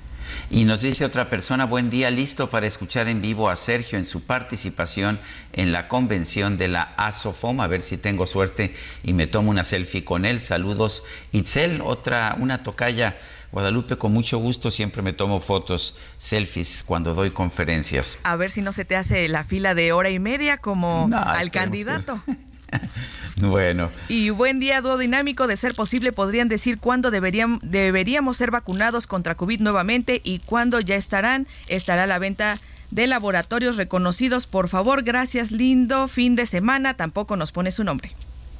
Y 0.50 0.64
nos 0.64 0.82
dice 0.82 1.04
otra 1.04 1.30
persona, 1.30 1.64
buen 1.64 1.90
día, 1.90 2.10
listo 2.10 2.50
para 2.50 2.66
escuchar 2.66 3.08
en 3.08 3.22
vivo 3.22 3.48
a 3.48 3.56
Sergio 3.56 3.98
en 3.98 4.04
su 4.04 4.22
participación 4.22 5.18
en 5.52 5.72
la 5.72 5.88
convención 5.88 6.58
de 6.58 6.68
la 6.68 6.94
ASOFOM, 6.96 7.60
a 7.60 7.66
ver 7.66 7.82
si 7.82 7.96
tengo 7.96 8.26
suerte 8.26 8.74
y 9.02 9.12
me 9.12 9.26
tomo 9.26 9.50
una 9.50 9.64
selfie 9.64 10.04
con 10.04 10.24
él. 10.24 10.40
Saludos. 10.40 11.04
Itzel, 11.32 11.80
otra, 11.82 12.36
una 12.38 12.62
tocaya. 12.62 13.16
Guadalupe, 13.52 13.96
con 13.96 14.12
mucho 14.12 14.38
gusto 14.38 14.70
siempre 14.70 15.00
me 15.00 15.12
tomo 15.12 15.38
fotos, 15.38 15.96
selfies 16.16 16.82
cuando 16.84 17.14
doy 17.14 17.30
conferencias. 17.30 18.18
A 18.24 18.34
ver 18.34 18.50
si 18.50 18.62
no 18.62 18.72
se 18.72 18.84
te 18.84 18.96
hace 18.96 19.28
la 19.28 19.44
fila 19.44 19.74
de 19.74 19.92
hora 19.92 20.10
y 20.10 20.18
media 20.18 20.58
como 20.58 21.08
al 21.12 21.50
candidato. 21.52 22.20
Bueno. 23.36 23.90
Y 24.08 24.30
buen 24.30 24.60
día, 24.60 24.80
dúo 24.80 24.96
dinámico. 24.96 25.46
De 25.46 25.56
ser 25.56 25.74
posible, 25.74 26.12
podrían 26.12 26.48
decir 26.48 26.78
cuándo 26.78 27.10
deberían, 27.10 27.58
deberíamos 27.62 28.36
ser 28.36 28.52
vacunados 28.52 29.06
contra 29.06 29.34
COVID 29.34 29.60
nuevamente 29.60 30.20
y 30.22 30.38
cuándo 30.38 30.78
ya 30.78 30.94
estarán. 30.94 31.48
Estará 31.66 32.06
la 32.06 32.20
venta 32.20 32.60
de 32.90 33.06
laboratorios 33.06 33.76
reconocidos. 33.76 34.46
Por 34.46 34.68
favor, 34.68 35.02
gracias, 35.02 35.50
lindo 35.50 36.06
fin 36.06 36.36
de 36.36 36.46
semana. 36.46 36.94
Tampoco 36.94 37.36
nos 37.36 37.50
pone 37.50 37.72
su 37.72 37.82
nombre. 37.82 38.12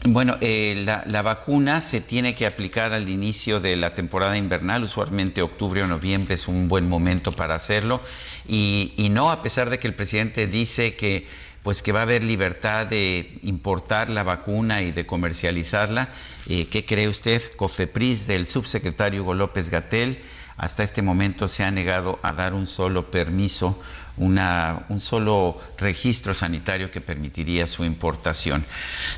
Bueno, 0.07 0.37
eh, 0.43 0.83
la, 0.85 1.23
vacuna 1.23 1.81
se 1.81 2.03
tiene 2.03 2.35
que 2.35 2.45
aplicar 2.45 2.93
al 2.93 3.09
inicio 3.09 3.59
de 3.59 3.75
la 3.77 3.95
temporada 3.95 4.37
invernal, 4.37 4.83
usualmente 4.83 5.41
octubre 5.41 5.83
o 5.83 5.87
noviembre 5.87 6.35
es 6.35 6.47
un 6.47 6.69
buen 6.69 6.87
momento 6.87 7.33
para 7.33 7.55
hacerlo. 7.55 8.03
Y, 8.47 8.93
y 8.99 9.09
no, 9.09 9.31
a 9.31 9.41
pesar 9.41 9.71
de 9.71 9.79
que 9.79 9.89
el 9.89 9.95
presidente 9.95 10.47
dice 10.47 10.95
que 10.95 11.27
pues 11.65 11.83
que 11.83 11.93
va 11.93 12.01
a 12.01 12.03
haber 12.03 12.23
libertad 12.23 12.87
de 12.87 13.41
importar 13.43 14.11
la 14.11 14.23
vacuna 14.23 14.83
y 14.83 14.93
de 14.93 15.07
comercializarla. 15.07 16.11
Eh, 16.47 16.69
¿Qué 16.69 16.85
cree 16.85 17.09
usted? 17.09 17.43
COFEPRIS 17.57 18.27
del 18.27 18.47
subsecretario 18.47 19.23
Hugo 19.23 19.35
López 19.35 19.71
Gatel 19.71 20.23
hasta 20.57 20.85
este 20.85 21.03
momento 21.03 21.49
se 21.49 21.65
ha 21.65 21.71
negado 21.71 22.21
a 22.23 22.33
dar 22.33 22.55
un 22.55 22.69
solo 22.69 23.11
permiso 23.11 23.81
una, 24.17 24.85
un 24.89 25.01
solo 25.01 25.61
registro 25.79 26.35
sanitario 26.35 26.91
que 26.91 27.01
permitiría 27.01 27.67
su 27.67 27.85
importación. 27.85 28.65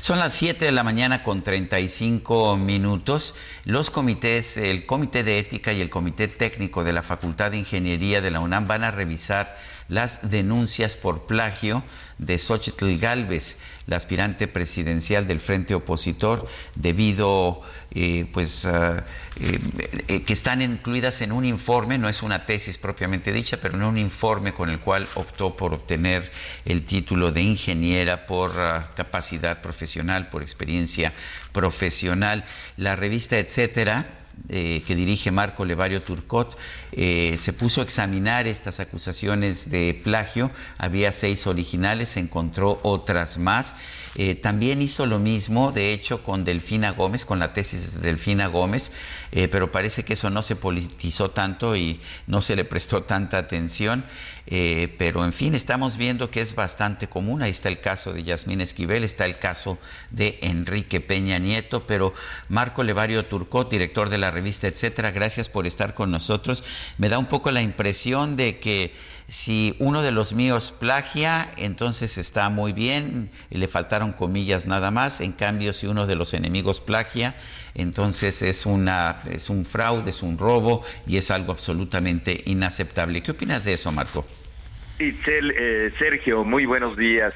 Son 0.01 0.19
las 0.19 0.33
7 0.33 0.65
de 0.65 0.71
la 0.71 0.83
mañana 0.83 1.23
con 1.23 1.43
35 1.43 2.57
minutos. 2.57 3.35
Los 3.63 3.91
comités, 3.91 4.57
el 4.57 4.85
Comité 4.85 5.23
de 5.23 5.39
Ética 5.39 5.73
y 5.73 5.81
el 5.81 5.89
Comité 5.89 6.27
Técnico 6.27 6.83
de 6.83 6.93
la 6.93 7.03
Facultad 7.03 7.51
de 7.51 7.57
Ingeniería 7.57 8.21
de 8.21 8.31
la 8.31 8.39
UNAM 8.39 8.67
van 8.67 8.83
a 8.83 8.91
revisar 8.91 9.55
las 9.89 10.29
denuncias 10.29 10.97
por 10.97 11.27
plagio 11.27 11.83
de 12.17 12.37
Xochitl 12.37 12.97
Galvez, 12.97 13.57
la 13.85 13.95
aspirante 13.95 14.47
presidencial 14.47 15.27
del 15.27 15.39
Frente 15.39 15.75
Opositor, 15.75 16.47
debido 16.75 17.61
eh, 17.91 18.27
pues 18.33 18.65
eh, 18.65 19.01
eh, 19.39 20.23
que 20.23 20.33
están 20.33 20.61
incluidas 20.61 21.21
en 21.21 21.31
un 21.31 21.45
informe, 21.45 21.97
no 21.97 22.09
es 22.09 22.23
una 22.23 22.45
tesis 22.45 22.77
propiamente 22.77 23.31
dicha, 23.31 23.57
pero 23.61 23.75
en 23.75 23.83
un 23.83 23.97
informe 23.97 24.53
con 24.53 24.69
el 24.69 24.79
cual 24.79 25.07
optó 25.15 25.55
por 25.55 25.73
obtener 25.73 26.29
el 26.65 26.83
título 26.83 27.31
de 27.31 27.41
ingeniera 27.41 28.25
por 28.25 28.59
ah, 28.59 28.91
capacidad 28.95 29.61
profesional, 29.61 30.29
por 30.29 30.41
experiencia 30.41 31.13
profesional. 31.53 32.43
La 32.77 32.95
revista 32.95 33.37
Etcétera 33.37 34.26
eh, 34.49 34.83
que 34.87 34.95
dirige 34.95 35.29
Marco 35.29 35.65
Levario 35.65 36.01
Turcot, 36.01 36.57
eh, 36.93 37.35
se 37.37 37.51
puso 37.51 37.81
a 37.81 37.83
examinar 37.83 38.47
estas 38.47 38.79
acusaciones 38.79 39.69
de 39.69 39.99
plagio. 40.03 40.51
Había 40.77 41.11
seis 41.11 41.47
originales, 41.47 42.15
encontró 42.15 42.79
otras 42.83 43.37
más. 43.39 43.75
Eh, 44.15 44.35
también 44.35 44.81
hizo 44.81 45.05
lo 45.05 45.19
mismo, 45.19 45.71
de 45.71 45.91
hecho, 45.91 46.23
con 46.23 46.45
Delfina 46.45 46.91
Gómez, 46.91 47.25
con 47.25 47.39
la 47.39 47.53
tesis 47.53 47.95
de 47.95 48.07
Delfina 48.07 48.47
Gómez, 48.47 48.91
pero 49.31 49.71
parece 49.71 50.03
que 50.03 50.13
eso 50.13 50.29
no 50.29 50.41
se 50.41 50.55
politizó 50.55 51.29
tanto 51.29 51.75
y 51.75 51.99
no 52.25 52.41
se 52.41 52.55
le 52.55 52.63
prestó 52.65 53.03
tanta 53.03 53.37
atención. 53.37 54.05
Pero 54.47 55.25
en 55.25 55.33
fin, 55.33 55.55
estamos 55.55 55.97
viendo 55.97 56.31
que 56.31 56.41
es 56.41 56.55
bastante 56.55 57.07
común. 57.07 57.41
Ahí 57.41 57.51
está 57.51 57.69
el 57.69 57.81
caso 57.81 58.13
de 58.13 58.23
Yasmín 58.23 58.61
Esquivel, 58.61 59.03
está 59.03 59.25
el 59.25 59.39
caso 59.39 59.77
de 60.11 60.39
Enrique 60.41 61.01
Peña 61.01 61.37
Nieto, 61.37 61.85
pero 61.85 62.13
Marco 62.47 62.83
Levario 62.83 63.25
Turcot, 63.25 63.69
director 63.69 64.09
de 64.09 64.17
la 64.17 64.31
revista, 64.31 64.67
etcétera. 64.67 65.11
Gracias 65.11 65.49
por 65.49 65.67
estar 65.67 65.93
con 65.93 66.11
nosotros. 66.11 66.63
Me 66.97 67.09
da 67.09 67.17
un 67.17 67.25
poco 67.25 67.51
la 67.51 67.61
impresión 67.61 68.37
de 68.37 68.59
que 68.59 68.93
si 69.27 69.75
uno 69.79 70.01
de 70.01 70.11
los 70.11 70.33
míos 70.33 70.73
plagia, 70.77 71.51
entonces 71.57 72.17
está 72.17 72.49
muy 72.49 72.71
bien, 72.71 73.29
y 73.49 73.57
le 73.57 73.67
faltaron 73.67 74.13
comillas 74.13 74.65
nada 74.65 74.89
más. 74.91 75.19
En 75.19 75.33
cambio, 75.33 75.73
si 75.73 75.87
uno 75.87 76.05
de 76.05 76.15
los 76.15 76.33
enemigos 76.33 76.79
plagia, 76.79 77.35
entonces 77.75 78.41
es, 78.41 78.65
una, 78.65 79.21
es 79.29 79.49
un 79.49 79.65
fraude, 79.65 80.09
es 80.09 80.23
un 80.23 80.37
robo 80.37 80.83
y 81.05 81.17
es 81.17 81.31
algo 81.31 81.51
absolutamente 81.51 82.41
inaceptable. 82.45 83.21
¿Qué 83.21 83.31
opinas 83.31 83.65
de 83.65 83.73
eso, 83.73 83.91
Marco? 83.91 84.25
Itzel, 84.99 85.53
eh, 85.57 85.93
Sergio, 85.99 86.43
muy 86.43 86.65
buenos 86.65 86.97
días. 86.97 87.33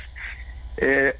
Eh, 0.77 1.13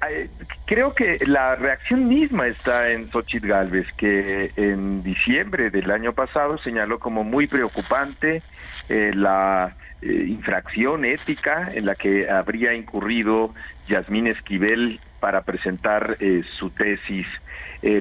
creo 0.65 0.95
que 0.95 1.19
la 1.25 1.56
reacción 1.56 2.08
misma 2.08 2.47
está 2.47 2.89
en 2.91 3.12
Xochitl 3.12 3.47
Galvez, 3.47 3.88
que 3.97 4.51
en 4.56 5.04
diciembre 5.04 5.69
del 5.69 5.91
año 5.91 6.13
pasado 6.13 6.58
señaló 6.58 6.99
como 6.99 7.23
muy 7.23 7.47
preocupante 7.47 8.41
eh, 8.89 9.12
la 9.13 9.75
infracción 10.01 11.06
ética 11.06 11.69
en 11.75 11.86
la 11.86 11.93
que 11.93 12.27
habría 12.27 12.73
incurrido 12.73 13.54
Yasmín 13.88 14.25
Esquivel 14.25 14.99
para 15.19 15.43
presentar 15.43 16.17
su 16.58 16.71
tesis 16.71 17.27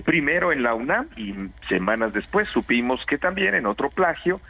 primero 0.06 0.50
en 0.50 0.62
la 0.62 0.74
UNAM 0.74 1.08
y 1.18 1.34
semanas 1.68 2.14
después 2.14 2.48
supimos 2.48 3.04
que 3.04 3.18
también 3.18 3.54
en 3.54 3.66
otro 3.66 3.90
plagio 3.90 4.40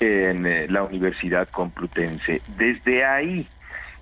en 0.00 0.72
la 0.72 0.82
Universidad 0.82 1.48
Complutense. 1.48 2.42
Desde 2.56 3.04
ahí 3.04 3.46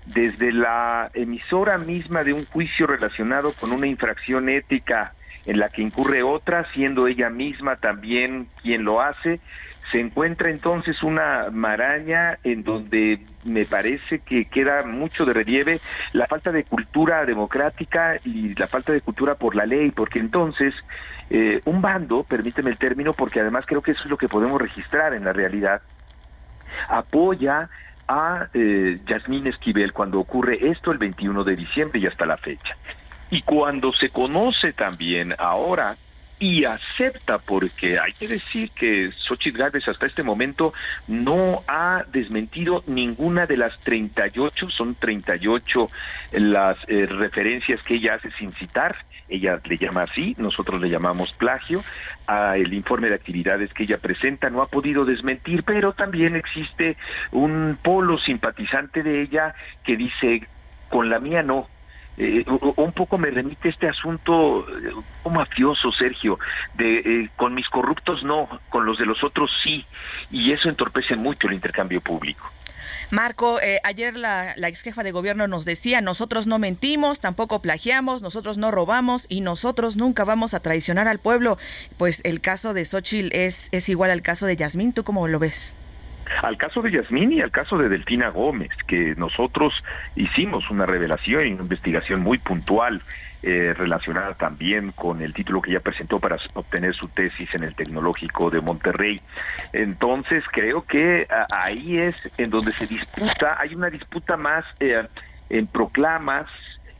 desde 0.05 0.51
la 0.51 1.09
emisora 1.13 1.77
misma 1.77 2.23
de 2.23 2.33
un 2.33 2.45
juicio 2.45 2.87
relacionado 2.87 3.53
con 3.53 3.71
una 3.71 3.87
infracción 3.87 4.49
ética 4.49 5.13
en 5.45 5.59
la 5.59 5.69
que 5.69 5.81
incurre 5.81 6.23
otra, 6.23 6.65
siendo 6.73 7.07
ella 7.07 7.29
misma 7.29 7.75
también 7.75 8.47
quien 8.61 8.83
lo 8.83 9.01
hace, 9.01 9.39
se 9.91 9.99
encuentra 9.99 10.49
entonces 10.49 11.03
una 11.03 11.49
maraña 11.51 12.39
en 12.43 12.63
donde 12.63 13.19
me 13.43 13.65
parece 13.65 14.19
que 14.19 14.45
queda 14.45 14.83
mucho 14.85 15.25
de 15.25 15.33
relieve 15.33 15.79
la 16.13 16.27
falta 16.27 16.51
de 16.51 16.63
cultura 16.63 17.25
democrática 17.25 18.17
y 18.23 18.55
la 18.55 18.67
falta 18.67 18.93
de 18.93 19.01
cultura 19.01 19.35
por 19.35 19.55
la 19.55 19.65
ley, 19.65 19.91
porque 19.91 20.19
entonces 20.19 20.73
eh, 21.35 21.61
un 21.65 21.81
bando, 21.81 22.23
permíteme 22.23 22.69
el 22.69 22.77
término, 22.77 23.11
porque 23.11 23.39
además 23.39 23.65
creo 23.65 23.81
que 23.81 23.91
eso 23.91 24.03
es 24.03 24.09
lo 24.11 24.17
que 24.17 24.29
podemos 24.29 24.61
registrar 24.61 25.15
en 25.15 25.23
la 25.23 25.33
realidad, 25.33 25.81
apoya 26.87 27.69
a 28.07 28.49
eh, 28.53 28.99
Yasmín 29.07 29.47
Esquivel 29.47 29.93
cuando 29.93 30.19
ocurre 30.19 30.59
esto 30.69 30.91
el 30.91 30.99
21 30.99 31.43
de 31.43 31.55
diciembre 31.55 31.99
y 31.99 32.05
hasta 32.05 32.27
la 32.27 32.37
fecha. 32.37 32.75
Y 33.31 33.41
cuando 33.41 33.91
se 33.93 34.09
conoce 34.09 34.73
también 34.73 35.33
ahora 35.39 35.97
y 36.37 36.65
acepta, 36.65 37.39
porque 37.39 37.97
hay 37.97 38.11
que 38.11 38.27
decir 38.27 38.69
que 38.69 39.09
Xochitl 39.11 39.57
Gálvez 39.57 39.87
hasta 39.87 40.05
este 40.05 40.21
momento 40.21 40.71
no 41.07 41.63
ha 41.67 42.03
desmentido 42.11 42.83
ninguna 42.85 43.47
de 43.47 43.57
las 43.57 43.79
38, 43.79 44.69
son 44.69 44.93
38 44.93 45.89
las 46.33 46.77
eh, 46.87 47.07
referencias 47.07 47.81
que 47.81 47.95
ella 47.95 48.15
hace 48.15 48.29
sin 48.33 48.51
citar, 48.51 48.97
ella 49.35 49.59
le 49.63 49.77
llama 49.77 50.03
así, 50.03 50.35
nosotros 50.37 50.81
le 50.81 50.89
llamamos 50.89 51.31
plagio, 51.33 51.83
a 52.27 52.57
el 52.57 52.73
informe 52.73 53.09
de 53.09 53.15
actividades 53.15 53.73
que 53.73 53.83
ella 53.83 53.97
presenta 53.97 54.49
no 54.49 54.61
ha 54.61 54.67
podido 54.67 55.05
desmentir, 55.05 55.63
pero 55.63 55.93
también 55.93 56.35
existe 56.35 56.97
un 57.31 57.77
polo 57.81 58.17
simpatizante 58.19 59.03
de 59.03 59.21
ella 59.21 59.55
que 59.83 59.97
dice, 59.97 60.47
con 60.89 61.09
la 61.09 61.19
mía 61.19 61.43
no, 61.43 61.67
eh, 62.17 62.45
un 62.47 62.91
poco 62.91 63.17
me 63.17 63.31
remite 63.31 63.69
este 63.69 63.89
asunto 63.89 64.67
eh, 64.69 64.91
mafioso, 65.31 65.91
Sergio, 65.91 66.37
de 66.75 66.99
eh, 66.99 67.29
con 67.35 67.55
mis 67.55 67.67
corruptos 67.69 68.23
no, 68.23 68.47
con 68.69 68.85
los 68.85 68.99
de 68.99 69.05
los 69.05 69.23
otros 69.23 69.49
sí, 69.63 69.83
y 70.29 70.51
eso 70.51 70.69
entorpece 70.69 71.15
mucho 71.15 71.47
el 71.47 71.53
intercambio 71.53 72.01
público. 72.01 72.51
Marco, 73.13 73.61
eh, 73.61 73.79
ayer 73.83 74.15
la, 74.15 74.55
la, 74.57 74.69
ex 74.69 74.81
jefa 74.81 75.03
de 75.03 75.11
gobierno 75.11 75.47
nos 75.47 75.65
decía, 75.65 76.01
nosotros 76.01 76.47
no 76.47 76.57
mentimos, 76.57 77.19
tampoco 77.19 77.61
plagiamos, 77.61 78.23
nosotros 78.23 78.57
no 78.57 78.71
robamos 78.71 79.27
y 79.29 79.41
nosotros 79.41 79.97
nunca 79.97 80.23
vamos 80.23 80.55
a 80.55 80.61
traicionar 80.61 81.07
al 81.07 81.19
pueblo. 81.19 81.59
Pues 81.99 82.21
el 82.23 82.41
caso 82.41 82.73
de 82.73 82.85
Xochitl 82.85 83.29
es, 83.31 83.69
es 83.71 83.87
igual 83.87 84.09
al 84.09 84.23
caso 84.23 84.47
de 84.47 84.55
Yasmín, 84.55 84.93
¿tú 84.93 85.03
cómo 85.03 85.27
lo 85.27 85.37
ves? 85.37 85.75
al 86.41 86.57
caso 86.57 86.81
de 86.81 86.89
Yasmín 86.89 87.33
y 87.33 87.41
al 87.41 87.51
caso 87.51 87.77
de 87.77 87.89
Delfina 87.89 88.29
Gómez, 88.29 88.71
que 88.87 89.13
nosotros 89.15 89.73
hicimos 90.15 90.71
una 90.71 90.87
revelación 90.87 91.45
y 91.47 91.53
una 91.53 91.61
investigación 91.61 92.21
muy 92.21 92.39
puntual 92.39 93.01
eh, 93.45 93.73
relacionada 93.77 94.35
también 94.35 94.93
con 94.93 95.21
el 95.21 95.33
título 95.33 95.61
que 95.61 95.71
ella 95.71 95.81
presentó 95.81 96.17
para 96.17 96.37
obtener 96.53 96.95
su 96.95 97.09
tesis 97.09 97.53
en 97.53 97.65
el 97.65 97.75
Tecnológico 97.75 98.49
de 98.49 98.61
Monterrey. 98.61 99.21
Entonces 99.73 100.45
creo 100.49 100.85
que 100.85 101.27
ahí 101.51 101.97
es 101.97 102.15
en 102.37 102.49
donde 102.49 102.71
se 102.75 102.87
disputa, 102.87 103.57
hay 103.59 103.75
una 103.75 103.89
disputa 103.89 104.37
más 104.37 104.63
eh, 104.79 105.05
en 105.49 105.67
proclamas, 105.67 106.47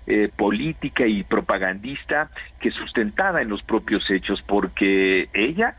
eh, 0.05 0.29
política 0.35 1.07
y 1.07 1.23
propagandista 1.23 2.29
que 2.59 2.71
sustentada 2.71 3.41
en 3.41 3.47
los 3.47 3.63
propios 3.63 4.09
hechos, 4.11 4.43
porque 4.45 5.29
ella 5.31 5.77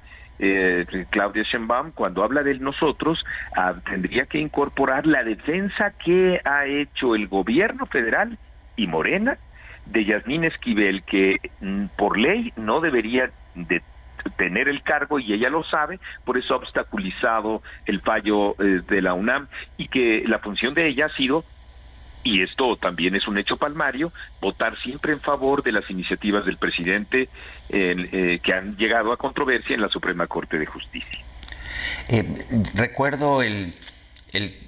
Claudia 1.10 1.42
Sheinbaum, 1.42 1.92
cuando 1.92 2.24
habla 2.24 2.42
de 2.42 2.58
nosotros, 2.58 3.22
ah, 3.54 3.74
tendría 3.84 4.24
que 4.24 4.38
incorporar 4.38 5.06
la 5.06 5.22
defensa 5.24 5.92
que 6.02 6.40
ha 6.44 6.64
hecho 6.64 7.14
el 7.14 7.28
gobierno 7.28 7.84
federal 7.84 8.38
y 8.76 8.86
Morena 8.86 9.38
de 9.86 10.04
Yasmín 10.04 10.44
Esquivel, 10.44 11.02
que 11.02 11.38
mm, 11.60 11.86
por 11.96 12.18
ley 12.18 12.52
no 12.56 12.80
debería 12.80 13.30
de 13.54 13.82
tener 14.36 14.68
el 14.68 14.82
cargo 14.82 15.18
y 15.18 15.32
ella 15.32 15.50
lo 15.50 15.64
sabe, 15.64 16.00
por 16.24 16.38
eso 16.38 16.54
ha 16.54 16.58
obstaculizado 16.58 17.62
el 17.86 18.00
fallo 18.00 18.56
eh, 18.58 18.80
de 18.88 19.02
la 19.02 19.14
UNAM 19.14 19.48
y 19.76 19.88
que 19.88 20.24
la 20.26 20.38
función 20.38 20.74
de 20.74 20.86
ella 20.86 21.06
ha 21.06 21.10
sido 21.10 21.44
y 22.22 22.42
esto 22.42 22.76
también 22.76 23.14
es 23.14 23.28
un 23.28 23.36
hecho 23.36 23.58
palmario, 23.58 24.10
votar 24.40 24.78
siempre 24.80 25.12
en 25.12 25.20
favor 25.20 25.62
de 25.62 25.72
las 25.72 25.90
iniciativas 25.90 26.46
del 26.46 26.56
presidente 26.56 27.28
eh, 27.68 28.40
que 28.42 28.52
han 28.54 28.76
llegado 28.78 29.12
a 29.12 29.18
controversia 29.18 29.74
en 29.74 29.82
la 29.82 29.90
Suprema 29.90 30.26
Corte 30.26 30.58
de 30.58 30.64
Justicia. 30.64 31.18
Eh, 32.08 32.24
recuerdo 32.74 33.42
el, 33.42 33.74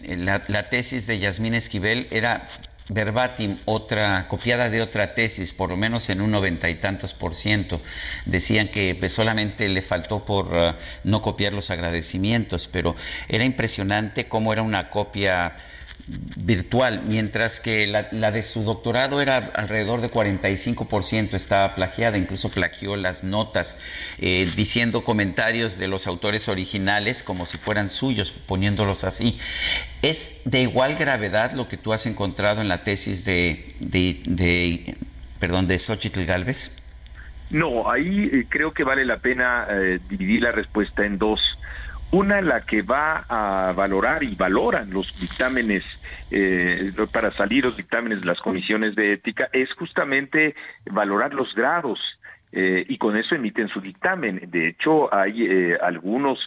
la, 0.05 0.43
la, 0.49 0.69
tesis 0.69 1.07
de 1.07 1.19
Yasmín 1.19 1.55
Esquivel, 1.55 2.07
era 2.11 2.47
verbatim 2.89 3.59
otra, 3.65 4.27
copiada 4.29 4.71
de 4.71 4.81
otra 4.81 5.15
tesis, 5.15 5.55
por 5.55 5.71
lo 5.71 5.77
menos 5.77 6.09
en 6.11 6.21
un 6.21 6.31
noventa 6.31 6.71
y 6.71 6.77
tantos 6.77 7.15
por 7.15 7.35
ciento. 7.35 7.81
Decían 8.25 8.69
que 8.69 8.95
pues, 8.99 9.13
solamente 9.13 9.69
le 9.69 9.83
faltó 9.83 10.25
por 10.25 10.47
uh, 10.55 10.75
no 11.05 11.21
copiar 11.23 11.53
los 11.53 11.71
agradecimientos, 11.71 12.69
pero 12.69 12.95
era 13.29 13.45
impresionante 13.45 14.27
cómo 14.27 14.53
era 14.53 14.63
una 14.63 14.91
copia 14.91 15.55
virtual, 16.09 17.03
mientras 17.07 17.61
que 17.61 17.87
la, 17.87 18.05
de 18.05 18.43
su 18.43 18.63
doctorado 18.63 19.21
era 19.21 19.39
alrededor 19.55 20.01
de 20.01 20.11
45%, 20.11 21.35
estaba 21.35 21.75
plagiada, 21.75 22.17
incluso 22.17 22.51
plagió 22.51 22.97
las 22.97 23.25
notas, 23.25 23.77
eh, 24.19 24.49
diciendo 24.57 25.03
comentarios 25.03 25.79
de 25.79 25.89
los 25.89 26.07
autores 26.07 26.49
originales 26.49 27.25
como 27.25 27.45
si 27.45 27.59
fueran 27.59 27.89
suyos, 27.89 28.31
poniéndolos 28.31 29.05
así. 29.05 29.39
¿Es 30.03 30.41
de 30.45 30.63
igual 30.63 30.95
gravedad 30.95 31.53
lo 31.53 31.67
que 31.69 31.77
tú 31.77 31.93
has 31.93 32.07
encontrado 32.07 32.61
en 32.61 32.69
la 32.69 32.85
tesis 32.85 33.25
de, 33.25 33.75
de, 33.81 34.97
perdón, 35.41 35.67
de 35.67 35.79
Xochitl 35.79 36.25
Galvez? 36.25 36.73
No, 37.51 37.91
ahí 37.91 38.31
eh, 38.33 38.47
creo 38.49 38.73
que 38.73 38.85
vale 38.85 39.05
la 39.05 39.19
pena 39.19 39.67
eh, 39.71 39.99
dividir 40.09 40.43
la 40.43 40.53
respuesta 40.53 41.05
en 41.05 41.19
dos. 41.19 41.41
Una, 42.13 42.41
la 42.41 42.61
que 42.61 42.83
va 42.83 43.25
a 43.29 43.73
valorar 43.73 44.23
y 44.23 44.35
valoran 44.35 44.91
los 44.91 45.19
dictámenes 45.21 45.83
eh, 46.31 46.93
para 47.13 47.31
salir 47.31 47.65
los 47.65 47.77
dictámenes 47.77 48.21
de 48.21 48.27
las 48.27 48.41
comisiones 48.41 48.95
de 48.97 49.13
ética, 49.13 49.49
es 49.53 49.73
justamente 49.75 50.55
valorar 50.87 51.35
los 51.35 51.55
grados 51.55 52.01
eh, 52.53 52.85
y 52.89 52.99
con 52.99 53.17
eso 53.17 53.35
emiten 53.35 53.69
su 53.69 53.81
dictamen. 53.81 54.41
De 54.51 54.69
hecho, 54.69 55.13
hay 55.15 55.47
eh, 55.47 55.79
algunas 55.81 56.39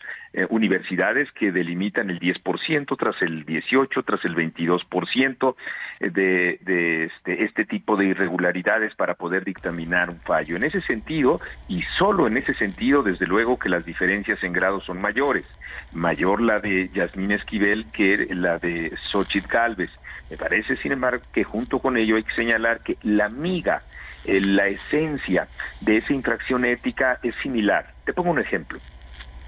universidades 0.49 1.31
que 1.31 1.51
delimitan 1.51 2.11
el 2.11 2.19
10% 2.19 2.95
tras 2.99 3.19
el 3.23 3.45
18, 3.45 4.03
tras 4.03 4.23
el 4.25 4.35
22% 4.35 5.55
de, 6.01 6.59
de 6.61 7.05
este, 7.05 7.43
este 7.45 7.65
tipo 7.65 7.97
de 7.97 8.05
irregularidades 8.05 8.93
para 8.93 9.15
poder 9.15 9.43
dictaminar 9.43 10.11
un 10.11 10.19
fallo. 10.19 10.55
En 10.55 10.63
ese 10.63 10.81
sentido, 10.81 11.41
y 11.67 11.81
solo 11.97 12.27
en 12.27 12.37
ese 12.37 12.53
sentido, 12.53 13.01
desde 13.01 13.25
luego 13.25 13.57
que 13.57 13.69
las 13.69 13.85
diferencias 13.85 14.43
en 14.43 14.53
grados 14.53 14.83
son 14.85 15.01
mayores. 15.01 15.45
Mayor 15.91 16.41
la 16.41 16.59
de 16.59 16.89
Yasmín 16.93 17.31
Esquivel 17.31 17.91
que 17.91 18.27
la 18.31 18.59
de 18.59 18.91
Xochitl 19.11 19.47
Calves. 19.47 19.89
Me 20.29 20.37
parece, 20.37 20.75
sin 20.77 20.91
embargo, 20.91 21.23
que 21.31 21.43
junto 21.43 21.79
con 21.79 21.97
ello 21.97 22.15
hay 22.15 22.23
que 22.23 22.35
señalar 22.35 22.81
que 22.81 22.97
la 23.01 23.25
amiga 23.25 23.83
eh, 24.23 24.41
la 24.41 24.67
esencia 24.67 25.49
de 25.79 25.97
esa 25.97 26.13
infracción 26.13 26.65
ética 26.65 27.19
es 27.23 27.33
similar. 27.41 27.93
Te 28.05 28.13
pongo 28.13 28.31
un 28.31 28.39
ejemplo. 28.39 28.79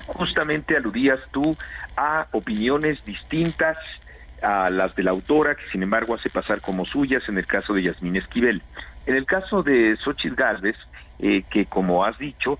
Justamente 0.05 0.75
aludías 0.75 1.19
tú 1.31 1.57
a 1.95 2.27
opiniones 2.31 3.03
distintas 3.05 3.77
a 4.41 4.69
las 4.69 4.95
de 4.95 5.03
la 5.03 5.11
autora, 5.11 5.55
que 5.55 5.69
sin 5.71 5.83
embargo 5.83 6.15
hace 6.15 6.29
pasar 6.29 6.61
como 6.61 6.85
suyas 6.85 7.27
en 7.29 7.37
el 7.37 7.45
caso 7.45 7.73
de 7.73 7.83
Yasmín 7.83 8.15
Esquivel. 8.15 8.63
En 9.05 9.15
el 9.15 9.25
caso 9.25 9.61
de 9.61 9.95
Xochitl 9.97 10.35
Galvez, 10.35 10.75
eh, 11.19 11.43
que 11.49 11.67
como 11.67 12.03
has 12.03 12.17
dicho, 12.17 12.57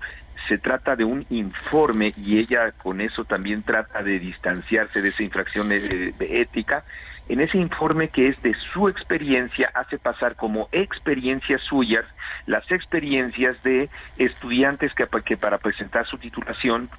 se 0.48 0.58
trata 0.58 0.96
de 0.96 1.04
un 1.04 1.26
informe 1.30 2.12
y 2.16 2.38
ella 2.38 2.72
con 2.72 3.00
eso 3.00 3.24
también 3.24 3.62
trata 3.62 4.02
de 4.02 4.18
distanciarse 4.18 5.00
de 5.00 5.10
esa 5.10 5.22
infracción 5.22 5.68
de 5.68 6.14
ética, 6.18 6.84
en 7.28 7.40
ese 7.40 7.58
informe 7.58 8.08
que 8.08 8.26
es 8.26 8.42
de 8.42 8.54
su 8.72 8.88
experiencia, 8.88 9.70
hace 9.74 9.98
pasar 9.98 10.34
como 10.36 10.68
experiencias 10.72 11.60
suyas 11.62 12.04
las 12.46 12.68
experiencias 12.70 13.62
de 13.62 13.90
estudiantes 14.16 14.92
que, 14.94 15.36
para 15.36 15.58
presentar 15.58 16.06
su 16.06 16.18
titulación 16.18 16.90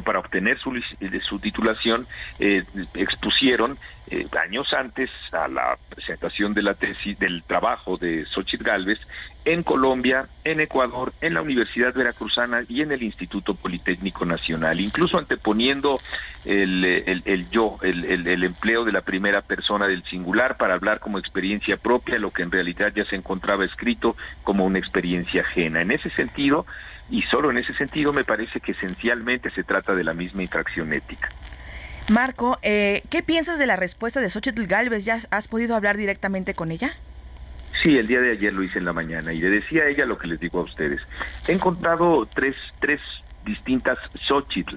para 0.00 0.18
obtener 0.18 0.58
su, 0.58 0.72
su 1.28 1.38
titulación 1.38 2.06
eh, 2.38 2.64
expusieron 2.94 3.78
eh, 4.10 4.26
años 4.38 4.72
antes 4.74 5.10
a 5.32 5.48
la 5.48 5.78
presentación 5.88 6.52
de 6.52 6.62
la 6.62 6.74
tesis 6.74 7.18
del 7.18 7.42
trabajo 7.42 7.96
de 7.96 8.26
Xochitl 8.26 8.62
Galvez 8.62 8.98
en 9.46 9.62
Colombia, 9.62 10.26
en 10.44 10.60
Ecuador, 10.60 11.12
en 11.22 11.32
la 11.32 11.40
Universidad 11.40 11.94
Veracruzana 11.94 12.62
y 12.68 12.82
en 12.82 12.92
el 12.92 13.02
Instituto 13.02 13.54
Politécnico 13.54 14.24
Nacional, 14.26 14.80
incluso 14.80 15.16
anteponiendo 15.16 16.00
el, 16.44 17.46
yo, 17.50 17.78
el, 17.82 18.44
empleo 18.44 18.84
de 18.84 18.92
la 18.92 19.00
primera 19.00 19.40
persona 19.40 19.86
del 19.86 20.04
singular 20.04 20.58
para 20.58 20.74
hablar 20.74 21.00
como 21.00 21.18
experiencia 21.18 21.76
propia, 21.78 22.18
lo 22.18 22.30
que 22.30 22.42
en 22.42 22.50
realidad 22.50 22.92
ya 22.94 23.04
se 23.06 23.16
encontraba 23.16 23.64
escrito 23.64 24.16
como 24.42 24.64
una 24.66 24.78
experiencia 24.78 25.42
ajena. 25.42 25.80
En 25.80 25.90
ese 25.90 26.10
sentido, 26.10 26.66
y 27.10 27.22
solo 27.22 27.50
en 27.50 27.58
ese 27.58 27.74
sentido 27.74 28.12
me 28.12 28.24
parece 28.24 28.60
que 28.60 28.72
esencialmente 28.72 29.50
se 29.50 29.64
trata 29.64 29.94
de 29.94 30.04
la 30.04 30.14
misma 30.14 30.42
infracción 30.42 30.92
ética. 30.92 31.30
Marco, 32.08 32.58
eh, 32.62 33.02
¿qué 33.10 33.22
piensas 33.22 33.58
de 33.58 33.66
la 33.66 33.76
respuesta 33.76 34.20
de 34.20 34.28
Xochitl 34.28 34.66
Galvez? 34.66 35.04
¿Ya 35.04 35.18
has 35.30 35.48
podido 35.48 35.74
hablar 35.74 35.96
directamente 35.96 36.54
con 36.54 36.70
ella? 36.70 36.92
Sí, 37.82 37.98
el 37.98 38.06
día 38.06 38.20
de 38.20 38.32
ayer 38.32 38.52
lo 38.52 38.62
hice 38.62 38.78
en 38.78 38.84
la 38.84 38.92
mañana 38.92 39.32
y 39.32 39.40
le 39.40 39.48
decía 39.48 39.84
a 39.84 39.88
ella 39.88 40.06
lo 40.06 40.18
que 40.18 40.28
les 40.28 40.38
digo 40.38 40.60
a 40.60 40.64
ustedes. 40.64 41.00
He 41.48 41.52
encontrado 41.52 42.26
tres, 42.32 42.56
tres 42.78 43.00
distintas 43.44 43.98
Xochitl. 44.26 44.76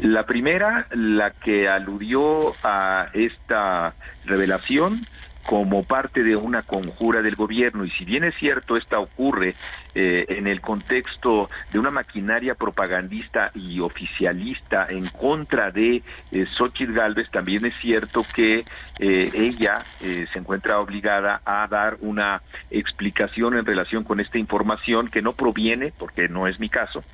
La 0.00 0.26
primera, 0.26 0.86
la 0.92 1.30
que 1.30 1.68
aludió 1.68 2.54
a 2.64 3.10
esta 3.12 3.94
revelación, 4.24 5.06
como 5.44 5.82
parte 5.82 6.22
de 6.22 6.36
una 6.36 6.62
conjura 6.62 7.22
del 7.22 7.34
gobierno. 7.34 7.84
Y 7.84 7.90
si 7.90 8.04
bien 8.04 8.24
es 8.24 8.34
cierto, 8.36 8.76
esta 8.76 8.98
ocurre 8.98 9.54
eh, 9.94 10.24
en 10.28 10.46
el 10.46 10.60
contexto 10.60 11.50
de 11.72 11.78
una 11.78 11.90
maquinaria 11.90 12.54
propagandista 12.54 13.50
y 13.54 13.80
oficialista 13.80 14.86
en 14.88 15.06
contra 15.06 15.70
de 15.70 16.02
eh, 16.32 16.46
Xochitl 16.56 16.92
Galvez, 16.92 17.30
también 17.30 17.64
es 17.66 17.74
cierto 17.80 18.24
que 18.34 18.64
eh, 18.98 19.30
ella 19.34 19.84
eh, 20.00 20.26
se 20.32 20.38
encuentra 20.38 20.80
obligada 20.80 21.40
a 21.44 21.66
dar 21.66 21.96
una 22.00 22.42
explicación 22.70 23.54
en 23.54 23.64
relación 23.64 24.04
con 24.04 24.20
esta 24.20 24.38
información 24.38 25.08
que 25.08 25.22
no 25.22 25.32
proviene, 25.32 25.92
porque 25.96 26.28
no 26.28 26.46
es 26.46 26.58
mi 26.58 26.68
caso, 26.68 27.04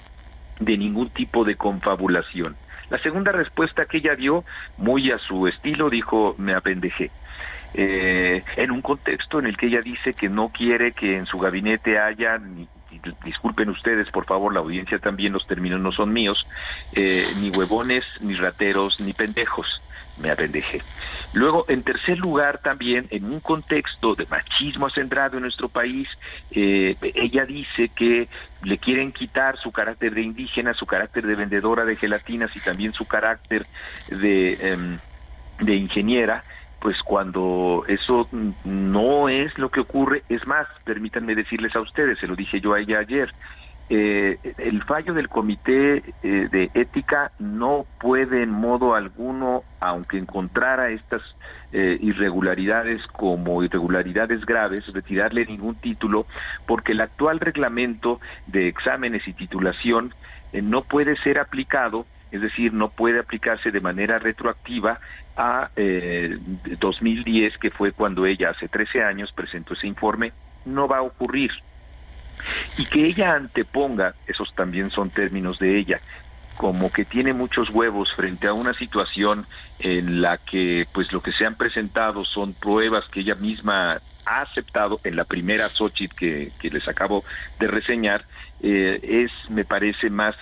de 0.59 0.77
ningún 0.77 1.11
tipo 1.11 1.45
de 1.45 1.57
confabulación. 1.57 2.57
La 2.91 2.99
segunda 2.99 3.33
respuesta 3.33 3.87
que 3.87 3.99
ella 3.99 4.17
dio, 4.17 4.45
muy 4.77 5.11
a 5.11 5.19
su 5.19 5.47
estilo, 5.47 5.91
dijo, 5.91 6.35
me 6.39 6.55
apendejé 6.55 7.11
eh, 7.75 8.43
en 8.57 8.71
un 8.71 8.83
contexto 8.83 9.39
en 9.39 9.47
el 9.47 9.57
que 9.57 9.67
ella 9.67 9.81
dice 9.81 10.15
que 10.15 10.29
no 10.29 10.49
quiere 10.49 10.93
que 10.93 11.17
en 11.17 11.27
su 11.27 11.39
gabinete 11.39 11.99
haya, 11.99 12.41
disculpen 13.25 13.71
ustedes, 13.71 14.11
por 14.11 14.25
favor, 14.25 14.53
la 14.53 14.61
audiencia 14.61 14.99
también, 14.99 15.33
los 15.33 15.47
términos 15.47 15.81
no 15.81 15.93
son 15.93 16.13
míos, 16.13 16.47
eh, 16.95 17.25
ni 17.41 17.51
huevones, 17.51 18.05
ni 18.21 18.35
rateros, 18.35 19.01
ni 19.01 19.13
pendejos. 19.13 19.81
Me 20.19 20.31
apendejé. 20.31 20.83
Luego, 21.33 21.65
en 21.69 21.83
tercer 21.83 22.19
lugar, 22.19 22.59
también 22.59 23.07
en 23.11 23.25
un 23.25 23.41
contexto 23.41 24.15
de 24.15 24.27
machismo 24.27 24.89
acendrado 24.89 25.39
en 25.39 25.45
nuestro 25.45 25.71
país, 25.71 26.09
eh, 26.51 26.95
ella 27.01 27.47
dice 27.47 27.89
que 27.89 28.29
le 28.63 28.77
quieren 28.77 29.13
quitar 29.13 29.57
su 29.57 29.73
carácter 29.73 30.13
de 30.13 30.21
indígena, 30.21 30.75
su 30.75 30.85
carácter 30.85 31.27
de 31.27 31.37
vendedora 31.37 31.87
de 31.87 31.97
gelatinas 31.97 32.55
y 32.55 32.61
también 32.61 32.93
su 32.93 33.07
carácter 33.07 33.65
de, 34.09 34.59
em, 34.61 34.99
de 35.61 35.75
ingeniera 35.77 36.45
pues 36.81 37.03
cuando 37.03 37.85
eso 37.89 38.29
no 38.65 39.29
es 39.29 39.57
lo 39.59 39.69
que 39.69 39.81
ocurre, 39.81 40.23
es 40.29 40.47
más, 40.47 40.67
permítanme 40.85 41.35
decirles 41.35 41.77
a 41.77 41.81
ustedes, 41.81 42.19
se 42.19 42.27
lo 42.27 42.35
dije 42.35 42.61
yo 42.61 42.73
a 42.73 42.81
ella 42.81 42.99
ayer, 42.99 43.33
eh, 43.93 44.39
el 44.59 44.85
fallo 44.85 45.15
del 45.15 45.29
comité 45.29 46.05
eh, 46.23 46.49
de 46.51 46.71
ética 46.75 47.33
no 47.41 47.87
puede 47.99 48.45
en 48.45 48.51
modo 48.51 48.95
alguno, 48.95 49.65
aunque 49.81 50.17
encontrara 50.17 50.91
estas 50.91 51.23
eh, 51.73 51.99
irregularidades 52.01 53.05
como 53.09 53.65
irregularidades 53.65 54.47
graves, 54.47 54.87
retirarle 54.93 55.45
ningún 55.45 55.75
título, 55.75 56.27
porque 56.67 56.93
el 56.93 57.01
actual 57.01 57.41
reglamento 57.41 58.21
de 58.47 58.69
exámenes 58.69 59.27
y 59.27 59.33
titulación 59.33 60.15
no 60.53 60.83
puede 60.83 61.17
ser 61.17 61.39
aplicado 61.39 62.07
es 62.31 62.41
decir, 62.41 62.73
no 62.73 62.91
puede 62.91 63.19
aplicarse 63.21 63.71
de 63.71 63.81
manera 63.81 64.19
retroactiva 64.19 65.01
a 65.37 65.71
2010, 66.79 67.59
que 67.59 67.71
fue 67.71 67.93
cuando 67.93 68.27
ella 68.27 68.51
hace 68.51 68.69
13 68.69 69.03
años 69.03 69.33
presentó 69.33 69.75
ese 69.75 69.87
informe, 69.87 70.33
no 70.65 70.87
va 70.87 70.99
a 70.99 71.03
ocurrir. 71.03 71.51
Y 72.79 72.87
que 72.87 73.07
ella 73.07 73.35
anteponga, 73.35 74.15
esos 74.27 74.55
también 74.55 74.91
son 74.91 75.11
términos 75.11 75.59
de 75.59 75.79
ella, 75.79 76.01
como 76.57 76.93
que 76.93 77.05
tiene 77.05 77.33
muchos 77.33 77.71
huevos 77.71 78.15
frente 78.15 78.47
a 78.47 78.53
una 78.53 78.75
situación 78.75 79.47
en 79.79 80.21
la 80.21 80.37
que 80.37 80.87
pues 80.93 81.11
lo 81.13 81.23
que 81.23 81.33
se 81.33 81.47
han 81.47 81.55
presentado 81.55 82.25
son 82.25 82.53
pruebas 82.53 83.09
que 83.09 83.21
ella 83.21 83.35
misma 83.35 84.01
ha 84.27 84.43
aceptado 84.43 85.01
en 85.05 85.17
la 85.17 85.25
primera 85.25 85.71
Xochitl 85.71 86.15
que, 86.15 86.53
que 86.61 86.71
les 86.71 86.87
acabo 86.87 87.25
de 87.59 87.67
reseñar, 87.67 88.27
eh, 88.63 89.01
es, 89.03 89.51
me 89.51 89.65
parece, 89.65 90.11
más 90.11 90.37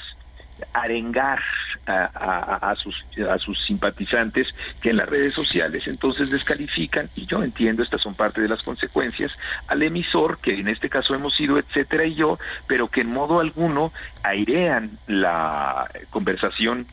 arengar 0.72 1.40
a, 1.88 2.74
sus, 2.76 3.04
sus 3.38 3.64
simpatizantes 3.64 4.48
que 4.80 4.90
en 4.90 4.98
las 4.98 5.08
redes 5.08 5.34
sociales. 5.34 5.86
Entonces 5.86 6.30
descalifican, 6.30 7.08
y 7.16 7.26
yo 7.26 7.42
entiendo, 7.42 7.82
estas 7.82 8.02
son 8.02 8.14
parte 8.14 8.40
de 8.40 8.48
las 8.48 8.62
consecuencias, 8.62 9.36
al 9.66 9.82
emisor, 9.82 10.38
que 10.38 10.58
en 10.58 10.68
este 10.68 10.88
caso 10.88 11.14
hemos 11.14 11.34
sido, 11.34 11.58
etcétera, 11.58 12.04
y 12.04 12.14
yo, 12.14 12.38
pero 12.66 12.88
que 12.88 13.00
en 13.00 13.10
modo 13.10 13.40
alguno 13.40 13.92
airean 14.22 14.98
la 15.06 15.90
conversación 16.10 16.86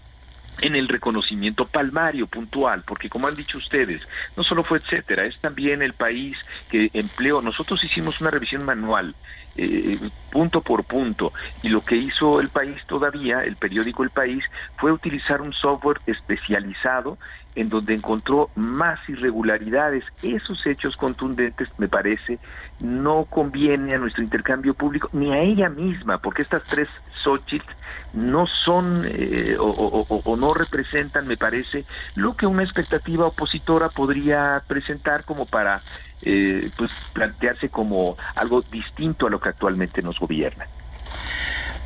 en 0.61 0.75
el 0.75 0.87
reconocimiento 0.87 1.65
palmario, 1.65 2.27
puntual, 2.27 2.83
porque 2.87 3.09
como 3.09 3.27
han 3.27 3.35
dicho 3.35 3.57
ustedes, 3.57 4.01
no 4.37 4.43
solo 4.43 4.63
fue 4.63 4.77
etcétera, 4.77 5.25
es 5.25 5.37
también 5.39 5.81
el 5.81 5.93
país 5.93 6.37
que 6.69 6.89
empleó, 6.93 7.41
nosotros 7.41 7.83
hicimos 7.83 8.21
una 8.21 8.31
revisión 8.31 8.63
manual 8.63 9.15
eh, 9.55 9.97
punto 10.29 10.61
por 10.61 10.83
punto. 10.83 11.33
Y 11.61 11.69
lo 11.69 11.81
que 11.81 11.95
hizo 11.95 12.39
el 12.39 12.49
país 12.49 12.81
todavía, 12.85 13.41
el 13.43 13.55
periódico 13.55 14.03
El 14.03 14.09
País, 14.09 14.43
fue 14.77 14.91
utilizar 14.91 15.41
un 15.41 15.53
software 15.53 16.01
especializado 16.05 17.17
en 17.55 17.69
donde 17.69 17.93
encontró 17.93 18.49
más 18.55 18.99
irregularidades. 19.07 20.03
Esos 20.21 20.65
hechos 20.65 20.95
contundentes, 20.97 21.69
me 21.77 21.87
parece, 21.87 22.39
no 22.79 23.25
conviene 23.25 23.95
a 23.95 23.97
nuestro 23.97 24.23
intercambio 24.23 24.73
público 24.73 25.09
ni 25.13 25.31
a 25.33 25.39
ella 25.39 25.69
misma, 25.69 26.17
porque 26.17 26.41
estas 26.41 26.63
tres 26.63 26.89
Xochitl 27.23 27.71
no 28.13 28.45
son 28.45 29.03
eh, 29.05 29.55
o, 29.59 30.37
no 30.37 30.53
representan, 30.53 31.27
me 31.27 31.37
parece, 31.37 31.85
lo 32.15 32.35
que 32.35 32.45
una 32.45 32.63
expectativa 32.63 33.25
opositora 33.25 33.89
podría 33.89 34.61
presentar 34.67 35.23
como 35.23 35.45
para 35.45 35.81
eh, 36.21 36.69
pues 36.75 36.91
plantearse 37.13 37.69
como 37.69 38.17
algo 38.35 38.61
distinto 38.61 39.27
a 39.27 39.29
lo 39.29 39.39
que 39.39 39.49
actualmente 39.49 40.01
nos 40.01 40.19
gobierna. 40.19 40.67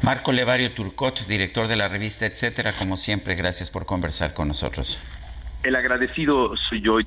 Marco 0.01 0.31
Levario 0.31 0.73
Turcot, 0.73 1.27
director 1.27 1.67
de 1.67 1.75
la 1.75 1.89
revista 1.89 2.25
Etcétera, 2.25 2.71
como 2.71 2.95
siempre, 2.95 3.35
gracias 3.35 3.69
por 3.69 3.85
conversar 3.85 4.33
con 4.33 4.47
nosotros. 4.47 4.97
El 5.63 5.75
agradecido 5.75 6.55
soy 6.69 6.81
yo, 6.81 6.97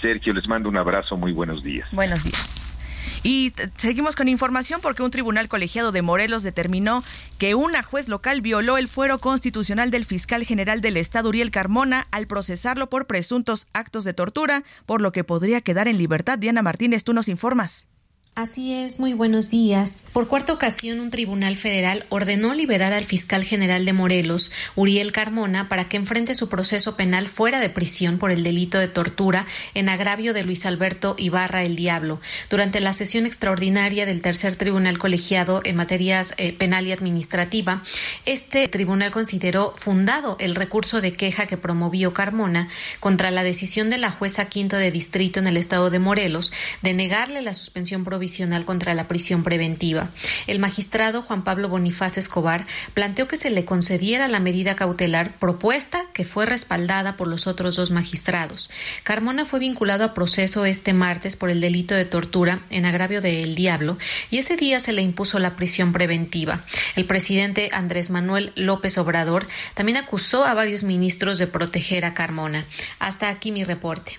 Sergio, 0.00 0.34
les 0.34 0.46
mando 0.46 0.68
un 0.68 0.76
abrazo, 0.76 1.16
muy 1.16 1.32
buenos 1.32 1.62
días. 1.62 1.88
Buenos 1.92 2.24
días. 2.24 2.76
Y 3.22 3.52
seguimos 3.76 4.14
con 4.14 4.28
información 4.28 4.80
porque 4.80 5.02
un 5.02 5.10
tribunal 5.10 5.48
colegiado 5.48 5.90
de 5.90 6.02
Morelos 6.02 6.42
determinó 6.42 7.02
que 7.38 7.54
una 7.54 7.82
juez 7.82 8.08
local 8.08 8.40
violó 8.40 8.78
el 8.78 8.86
fuero 8.86 9.18
constitucional 9.18 9.90
del 9.90 10.04
fiscal 10.04 10.44
general 10.44 10.80
del 10.80 10.96
Estado, 10.96 11.30
Uriel 11.30 11.50
Carmona, 11.50 12.06
al 12.10 12.26
procesarlo 12.26 12.88
por 12.88 13.06
presuntos 13.06 13.66
actos 13.72 14.04
de 14.04 14.12
tortura, 14.12 14.62
por 14.84 15.00
lo 15.00 15.10
que 15.10 15.24
podría 15.24 15.60
quedar 15.60 15.88
en 15.88 15.98
libertad. 15.98 16.38
Diana 16.38 16.62
Martínez, 16.62 17.02
tú 17.02 17.14
nos 17.14 17.28
informas. 17.28 17.88
Así 18.36 18.74
es, 18.74 19.00
muy 19.00 19.14
buenos 19.14 19.48
días. 19.48 20.00
Por 20.12 20.28
cuarta 20.28 20.52
ocasión, 20.52 21.00
un 21.00 21.08
tribunal 21.08 21.56
federal 21.56 22.04
ordenó 22.10 22.52
liberar 22.52 22.92
al 22.92 23.06
fiscal 23.06 23.44
general 23.44 23.86
de 23.86 23.94
Morelos, 23.94 24.52
Uriel 24.74 25.10
Carmona, 25.10 25.70
para 25.70 25.88
que 25.88 25.96
enfrente 25.96 26.34
su 26.34 26.50
proceso 26.50 26.96
penal 26.96 27.28
fuera 27.28 27.60
de 27.60 27.70
prisión 27.70 28.18
por 28.18 28.30
el 28.30 28.42
delito 28.42 28.78
de 28.78 28.88
tortura 28.88 29.46
en 29.72 29.88
agravio 29.88 30.34
de 30.34 30.44
Luis 30.44 30.66
Alberto 30.66 31.14
Ibarra 31.16 31.64
el 31.64 31.76
Diablo. 31.76 32.20
Durante 32.50 32.80
la 32.80 32.92
sesión 32.92 33.24
extraordinaria 33.24 34.04
del 34.04 34.20
tercer 34.20 34.54
tribunal 34.56 34.98
colegiado 34.98 35.62
en 35.64 35.76
materias 35.76 36.34
eh, 36.36 36.52
penal 36.52 36.86
y 36.86 36.92
administrativa, 36.92 37.82
este 38.26 38.68
tribunal 38.68 39.12
consideró 39.12 39.72
fundado 39.78 40.36
el 40.40 40.56
recurso 40.56 41.00
de 41.00 41.14
queja 41.14 41.46
que 41.46 41.56
promovió 41.56 42.12
Carmona 42.12 42.68
contra 43.00 43.30
la 43.30 43.44
decisión 43.44 43.88
de 43.88 43.96
la 43.96 44.10
jueza 44.10 44.50
quinto 44.50 44.76
de 44.76 44.90
distrito 44.90 45.40
en 45.40 45.46
el 45.46 45.56
estado 45.56 45.88
de 45.88 46.00
Morelos 46.00 46.52
de 46.82 46.92
negarle 46.92 47.40
la 47.40 47.54
suspensión 47.54 48.04
contra 48.64 48.94
la 48.94 49.08
prisión 49.08 49.44
preventiva. 49.44 50.10
El 50.46 50.58
magistrado 50.58 51.22
Juan 51.22 51.44
Pablo 51.44 51.68
Bonifaz 51.68 52.18
Escobar 52.18 52.66
planteó 52.92 53.28
que 53.28 53.36
se 53.36 53.50
le 53.50 53.64
concediera 53.64 54.28
la 54.28 54.40
medida 54.40 54.76
cautelar 54.76 55.38
propuesta 55.38 56.06
que 56.12 56.24
fue 56.24 56.44
respaldada 56.44 57.16
por 57.16 57.28
los 57.28 57.46
otros 57.46 57.76
dos 57.76 57.90
magistrados. 57.90 58.68
Carmona 59.04 59.46
fue 59.46 59.60
vinculado 59.60 60.04
a 60.04 60.14
proceso 60.14 60.64
este 60.64 60.92
martes 60.92 61.36
por 61.36 61.50
el 61.50 61.60
delito 61.60 61.94
de 61.94 62.04
tortura 62.04 62.60
en 62.70 62.84
agravio 62.84 63.20
de 63.20 63.42
El 63.42 63.54
Diablo 63.54 63.96
y 64.30 64.38
ese 64.38 64.56
día 64.56 64.80
se 64.80 64.92
le 64.92 65.02
impuso 65.02 65.38
la 65.38 65.56
prisión 65.56 65.92
preventiva. 65.92 66.64
El 66.96 67.04
presidente 67.04 67.70
Andrés 67.72 68.10
Manuel 68.10 68.52
López 68.56 68.98
Obrador 68.98 69.46
también 69.74 69.98
acusó 69.98 70.44
a 70.44 70.54
varios 70.54 70.82
ministros 70.82 71.38
de 71.38 71.46
proteger 71.46 72.04
a 72.04 72.14
Carmona. 72.14 72.66
Hasta 72.98 73.28
aquí 73.28 73.52
mi 73.52 73.64
reporte. 73.64 74.18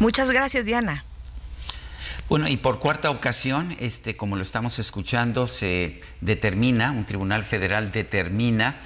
Muchas 0.00 0.30
gracias, 0.30 0.64
Diana. 0.64 1.04
Bueno, 2.28 2.46
y 2.46 2.58
por 2.58 2.78
cuarta 2.78 3.08
ocasión, 3.08 3.74
este, 3.80 4.14
como 4.14 4.36
lo 4.36 4.42
estamos 4.42 4.78
escuchando, 4.78 5.48
se 5.48 6.02
determina, 6.20 6.90
un 6.90 7.06
tribunal 7.06 7.42
federal 7.42 7.90
determina 7.90 8.78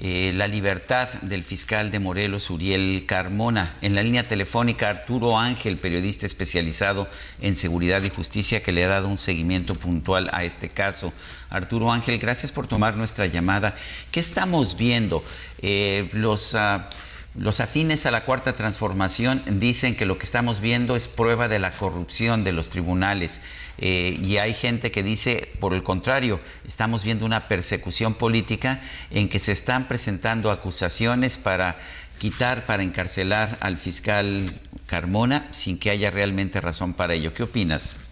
eh, 0.00 0.32
la 0.34 0.48
libertad 0.48 1.08
del 1.22 1.44
fiscal 1.44 1.92
de 1.92 2.00
Morelos, 2.00 2.50
Uriel 2.50 3.04
Carmona. 3.06 3.72
En 3.82 3.94
la 3.94 4.02
línea 4.02 4.26
telefónica, 4.26 4.88
Arturo 4.88 5.38
Ángel, 5.38 5.76
periodista 5.76 6.26
especializado 6.26 7.06
en 7.40 7.54
seguridad 7.54 8.02
y 8.02 8.10
justicia, 8.10 8.64
que 8.64 8.72
le 8.72 8.84
ha 8.84 8.88
dado 8.88 9.06
un 9.06 9.16
seguimiento 9.16 9.76
puntual 9.76 10.28
a 10.32 10.42
este 10.42 10.68
caso. 10.68 11.12
Arturo 11.50 11.92
Ángel, 11.92 12.18
gracias 12.18 12.50
por 12.50 12.66
tomar 12.66 12.96
nuestra 12.96 13.26
llamada. 13.26 13.76
¿Qué 14.10 14.18
estamos 14.18 14.76
viendo? 14.76 15.22
Eh, 15.62 16.08
los... 16.14 16.56
Ah, 16.56 16.90
los 17.38 17.60
afines 17.60 18.04
a 18.04 18.10
la 18.10 18.24
cuarta 18.24 18.56
transformación 18.56 19.42
dicen 19.46 19.94
que 19.94 20.06
lo 20.06 20.18
que 20.18 20.24
estamos 20.24 20.60
viendo 20.60 20.96
es 20.96 21.06
prueba 21.06 21.46
de 21.48 21.60
la 21.60 21.70
corrupción 21.70 22.42
de 22.42 22.52
los 22.52 22.70
tribunales 22.70 23.40
eh, 23.78 24.18
y 24.20 24.38
hay 24.38 24.54
gente 24.54 24.90
que 24.90 25.04
dice, 25.04 25.52
por 25.60 25.72
el 25.72 25.84
contrario, 25.84 26.40
estamos 26.66 27.04
viendo 27.04 27.24
una 27.24 27.46
persecución 27.46 28.14
política 28.14 28.80
en 29.10 29.28
que 29.28 29.38
se 29.38 29.52
están 29.52 29.86
presentando 29.86 30.50
acusaciones 30.50 31.38
para 31.38 31.78
quitar, 32.18 32.66
para 32.66 32.82
encarcelar 32.82 33.56
al 33.60 33.76
fiscal 33.76 34.52
Carmona 34.86 35.46
sin 35.52 35.78
que 35.78 35.90
haya 35.90 36.10
realmente 36.10 36.60
razón 36.60 36.94
para 36.94 37.14
ello. 37.14 37.32
¿Qué 37.34 37.44
opinas? 37.44 38.07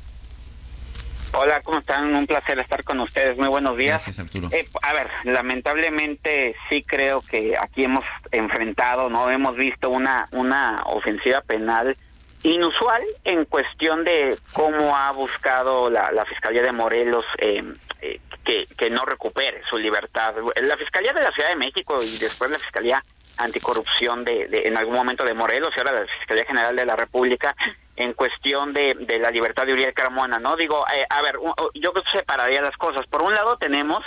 Hola, 1.33 1.61
¿cómo 1.63 1.79
están? 1.79 2.15
Un 2.15 2.27
placer 2.27 2.59
estar 2.59 2.83
con 2.85 3.01
ustedes. 3.01 3.37
Muy 3.37 3.49
buenos 3.49 3.77
días. 3.77 4.05
Gracias, 4.05 4.19
Arturo. 4.19 4.49
Eh, 4.53 4.67
a 4.83 4.93
ver, 4.93 5.09
lamentablemente 5.25 6.55
sí 6.69 6.83
creo 6.83 7.21
que 7.21 7.57
aquí 7.59 7.85
hemos 7.85 8.05
enfrentado, 8.33 9.11
no 9.11 9.31
hemos 9.31 9.57
visto 9.57 9.91
una 9.91 10.29
una 10.33 10.83
ofensiva 10.87 11.41
penal 11.43 11.97
inusual 12.43 13.03
en 13.25 13.45
cuestión 13.45 14.05
de 14.05 14.37
cómo 14.53 14.97
ha 14.97 15.11
buscado 15.13 15.91
la, 15.91 16.13
la 16.13 16.25
Fiscalía 16.27 16.63
de 16.63 16.73
Morelos 16.73 17.25
eh, 17.39 17.63
eh, 18.01 18.21
que, 18.45 18.67
que 18.79 18.89
no 18.89 19.05
recupere 19.05 19.63
su 19.69 19.77
libertad. 19.77 20.35
La 20.63 20.77
Fiscalía 20.77 21.13
de 21.13 21.23
la 21.23 21.33
Ciudad 21.33 21.49
de 21.49 21.57
México 21.57 22.03
y 22.03 22.17
después 22.19 22.51
la 22.51 22.59
Fiscalía 22.59 23.03
Anticorrupción 23.39 24.25
de, 24.25 24.49
de 24.49 24.63
en 24.67 24.79
algún 24.79 24.95
momento 24.95 25.25
de 25.25 25.35
Morelos 25.35 25.71
y 25.77 25.81
ahora 25.81 26.01
la 26.01 26.07
Fiscalía 26.19 26.45
General 26.47 26.75
de 26.75 26.87
la 26.87 26.97
República 26.97 27.55
en 27.97 28.13
cuestión 28.13 28.73
de, 28.73 28.95
de 28.95 29.19
la 29.19 29.31
libertad 29.31 29.67
de 29.67 29.73
Uriel 29.73 29.95
Carmona, 29.95 30.39
¿no? 30.39 30.55
Digo, 30.57 30.85
eh, 30.95 31.07
a 31.09 31.23
ver, 31.23 31.37
yo 31.75 31.93
separaría 32.13 32.61
las 32.61 32.77
cosas. 32.77 33.07
Por 33.07 33.23
un 33.23 33.33
lado 33.35 33.57
tenemos 33.57 34.01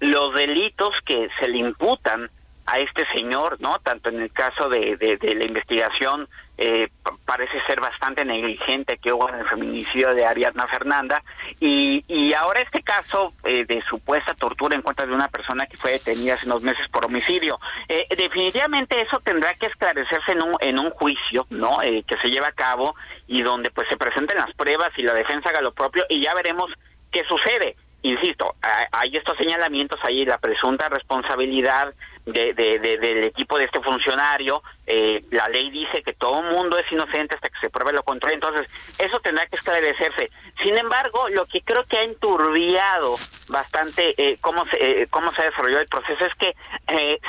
los 0.00 0.34
delitos 0.34 0.90
que 1.06 1.28
se 1.38 1.48
le 1.48 1.58
imputan 1.58 2.30
a 2.66 2.78
este 2.78 3.06
señor, 3.12 3.60
¿no? 3.60 3.78
Tanto 3.82 4.08
en 4.08 4.20
el 4.20 4.32
caso 4.32 4.68
de, 4.68 4.96
de, 4.96 5.34
la 5.34 5.44
investigación 5.44 6.28
eh, 6.56 6.88
parece 7.26 7.60
ser 7.66 7.80
bastante 7.80 8.24
negligente 8.24 8.96
que 8.98 9.12
hubo 9.12 9.28
en 9.28 9.34
el 9.36 9.48
feminicidio 9.48 10.14
de 10.14 10.24
Ariadna 10.24 10.66
Fernanda 10.68 11.22
y, 11.60 12.04
y 12.08 12.32
ahora 12.32 12.60
este 12.60 12.82
caso 12.82 13.34
eh, 13.44 13.66
de 13.66 13.82
supuesta 13.82 14.34
tortura 14.34 14.76
en 14.76 14.82
contra 14.82 15.04
de 15.04 15.12
una 15.12 15.28
persona 15.28 15.66
que 15.66 15.76
fue 15.76 15.92
detenida 15.92 16.34
hace 16.34 16.46
unos 16.46 16.62
meses 16.62 16.88
por 16.90 17.04
homicidio. 17.04 17.58
Eh, 17.88 18.06
definitivamente 18.16 19.00
eso 19.02 19.20
tendrá 19.20 19.54
que 19.54 19.66
esclarecerse 19.66 20.32
en 20.32 20.42
un, 20.42 20.56
en 20.60 20.78
un 20.78 20.90
juicio, 20.90 21.46
¿no? 21.50 21.78
que 21.80 22.16
se 22.22 22.28
lleva 22.28 22.48
a 22.48 22.52
cabo 22.52 22.94
y 23.26 23.42
donde 23.42 23.70
pues 23.70 23.88
se 23.88 23.96
presenten 23.96 24.38
las 24.38 24.52
pruebas 24.54 24.90
y 24.96 25.02
la 25.02 25.12
defensa 25.12 25.50
haga 25.50 25.60
lo 25.60 25.72
propio 25.72 26.04
y 26.08 26.22
ya 26.22 26.34
veremos 26.34 26.70
qué 27.10 27.24
sucede 27.24 27.76
insisto, 28.04 28.54
hay 28.92 29.16
estos 29.16 29.36
señalamientos, 29.38 29.98
hay 30.02 30.26
la 30.26 30.36
presunta 30.36 30.90
responsabilidad 30.90 31.94
de, 32.26 32.54
del 32.54 33.24
equipo 33.24 33.58
de 33.58 33.64
este 33.64 33.80
funcionario, 33.80 34.62
eh, 34.86 35.24
la 35.30 35.48
ley 35.48 35.70
dice 35.70 36.02
que 36.02 36.14
todo 36.14 36.42
mundo 36.42 36.78
es 36.78 36.90
inocente 36.90 37.34
hasta 37.34 37.48
que 37.48 37.60
se 37.60 37.70
pruebe 37.70 37.92
lo 37.92 38.02
contrario, 38.02 38.36
entonces 38.36 38.68
eso 38.98 39.20
tendrá 39.20 39.46
que 39.46 39.56
esclarecerse. 39.56 40.30
Sin 40.62 40.76
embargo, 40.76 41.28
lo 41.30 41.46
que 41.46 41.60
creo 41.60 41.84
que 41.84 41.98
ha 41.98 42.02
enturbiado 42.02 43.16
bastante 43.48 44.14
eh, 44.16 44.38
cómo, 44.40 44.64
se, 44.66 45.02
eh, 45.02 45.06
cómo 45.08 45.32
se 45.32 45.42
ha 45.42 45.50
desarrollado 45.50 45.82
el 45.82 45.88
proceso 45.88 46.24
es 46.24 46.34
que 46.36 46.54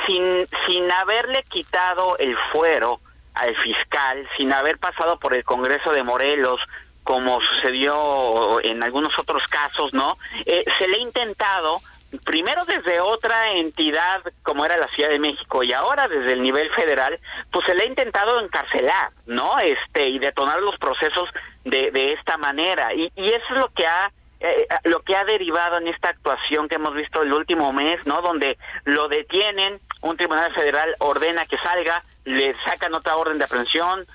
sin, 0.07 0.47
sin 0.67 0.91
haberle 0.91 1.43
quitado 1.43 2.17
el 2.17 2.37
fuero 2.51 2.99
al 3.33 3.55
fiscal, 3.57 4.27
sin 4.37 4.51
haber 4.53 4.77
pasado 4.77 5.19
por 5.19 5.33
el 5.33 5.43
Congreso 5.43 5.91
de 5.91 6.03
Morelos, 6.03 6.59
como 7.05 7.39
sucedió 7.39 8.59
en 8.61 8.81
algunos 8.83 9.17
otros 9.19 9.43
casos, 9.47 9.93
¿no? 9.93 10.17
Eh, 10.45 10.65
se 10.79 10.87
le 10.87 10.97
ha 10.97 10.99
intentado 10.99 11.79
primero 12.23 12.65
desde 12.65 12.99
otra 12.99 13.51
entidad 13.53 14.21
como 14.43 14.65
era 14.65 14.77
la 14.77 14.87
Ciudad 14.89 15.09
de 15.09 15.19
México 15.19 15.63
y 15.63 15.73
ahora 15.73 16.07
desde 16.07 16.33
el 16.33 16.43
nivel 16.43 16.69
federal, 16.75 17.19
pues 17.51 17.65
se 17.65 17.75
le 17.75 17.83
ha 17.83 17.87
intentado 17.87 18.39
encarcelar, 18.39 19.11
¿no? 19.25 19.57
Este 19.59 20.09
y 20.09 20.19
detonar 20.19 20.61
los 20.61 20.77
procesos 20.77 21.29
de, 21.63 21.91
de 21.91 22.13
esta 22.13 22.37
manera 22.37 22.93
y, 22.93 23.11
y 23.15 23.25
eso 23.27 23.45
es 23.51 23.59
lo 23.59 23.69
que 23.69 23.85
ha 23.85 24.11
eh, 24.41 24.67
lo 24.83 25.01
que 25.01 25.15
ha 25.15 25.23
derivado 25.23 25.77
en 25.77 25.87
esta 25.87 26.09
actuación 26.09 26.67
que 26.67 26.75
hemos 26.75 26.93
visto 26.93 27.21
el 27.21 27.31
último 27.33 27.71
mes, 27.71 28.05
¿no? 28.05 28.21
Donde 28.21 28.57
lo 28.83 29.07
detienen, 29.07 29.79
un 30.01 30.17
tribunal 30.17 30.53
federal 30.53 30.93
ordena 30.99 31.45
que 31.45 31.57
salga, 31.57 32.03
le 32.25 32.53
sacan 32.65 32.93
otra 32.93 33.15
orden 33.15 33.37
de 33.37 33.45
aprehensión, 33.45 34.05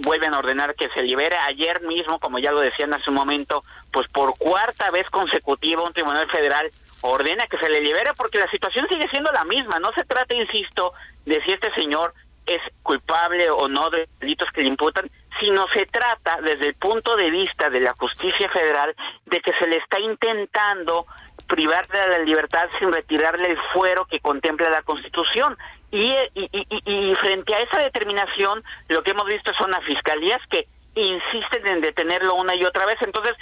vuelven 0.00 0.34
a 0.34 0.38
ordenar 0.38 0.74
que 0.74 0.88
se 0.88 1.02
libere. 1.02 1.36
Ayer 1.48 1.82
mismo, 1.82 2.18
como 2.18 2.38
ya 2.38 2.50
lo 2.52 2.60
decían 2.60 2.92
hace 2.92 3.10
un 3.10 3.16
momento, 3.16 3.62
pues 3.92 4.08
por 4.08 4.36
cuarta 4.38 4.90
vez 4.90 5.08
consecutiva 5.08 5.82
un 5.82 5.92
tribunal 5.92 6.28
federal 6.30 6.70
ordena 7.02 7.46
que 7.46 7.58
se 7.58 7.68
le 7.68 7.80
libere 7.80 8.12
porque 8.16 8.38
la 8.38 8.50
situación 8.50 8.86
sigue 8.88 9.08
siendo 9.08 9.30
la 9.32 9.44
misma. 9.44 9.78
No 9.78 9.90
se 9.92 10.04
trata, 10.04 10.34
insisto, 10.34 10.92
de 11.24 11.42
si 11.44 11.52
este 11.52 11.72
señor 11.74 12.14
es 12.46 12.60
culpable 12.82 13.50
o 13.50 13.68
no 13.68 13.90
de 13.90 14.08
delitos 14.18 14.48
que 14.52 14.62
le 14.62 14.68
imputan, 14.68 15.10
sino 15.38 15.66
se 15.72 15.86
trata 15.86 16.40
desde 16.42 16.68
el 16.68 16.74
punto 16.74 17.16
de 17.16 17.30
vista 17.30 17.70
de 17.70 17.80
la 17.80 17.94
justicia 17.94 18.48
federal 18.50 18.94
de 19.26 19.40
que 19.40 19.52
se 19.58 19.66
le 19.66 19.76
está 19.76 20.00
intentando 20.00 21.06
privar 21.46 21.86
de 21.88 22.08
la 22.08 22.18
libertad 22.18 22.68
sin 22.78 22.92
retirarle 22.92 23.50
el 23.50 23.58
fuero 23.72 24.06
que 24.06 24.20
contempla 24.20 24.70
la 24.70 24.82
Constitución. 24.82 25.56
Y, 25.92 26.14
y, 26.34 27.14
frente 27.16 27.52
a 27.52 27.58
esa 27.58 27.78
determinación, 27.78 28.62
lo 28.88 29.02
que 29.02 29.10
hemos 29.10 29.26
visto 29.26 29.52
son 29.58 29.72
las 29.72 29.84
fiscalías 29.84 30.40
que 30.48 30.68
insisten 30.94 31.66
en 31.66 31.80
detenerlo 31.80 32.34
una 32.34 32.54
y 32.54 32.64
otra 32.64 32.86
vez. 32.86 32.96
Entonces, 33.00 33.34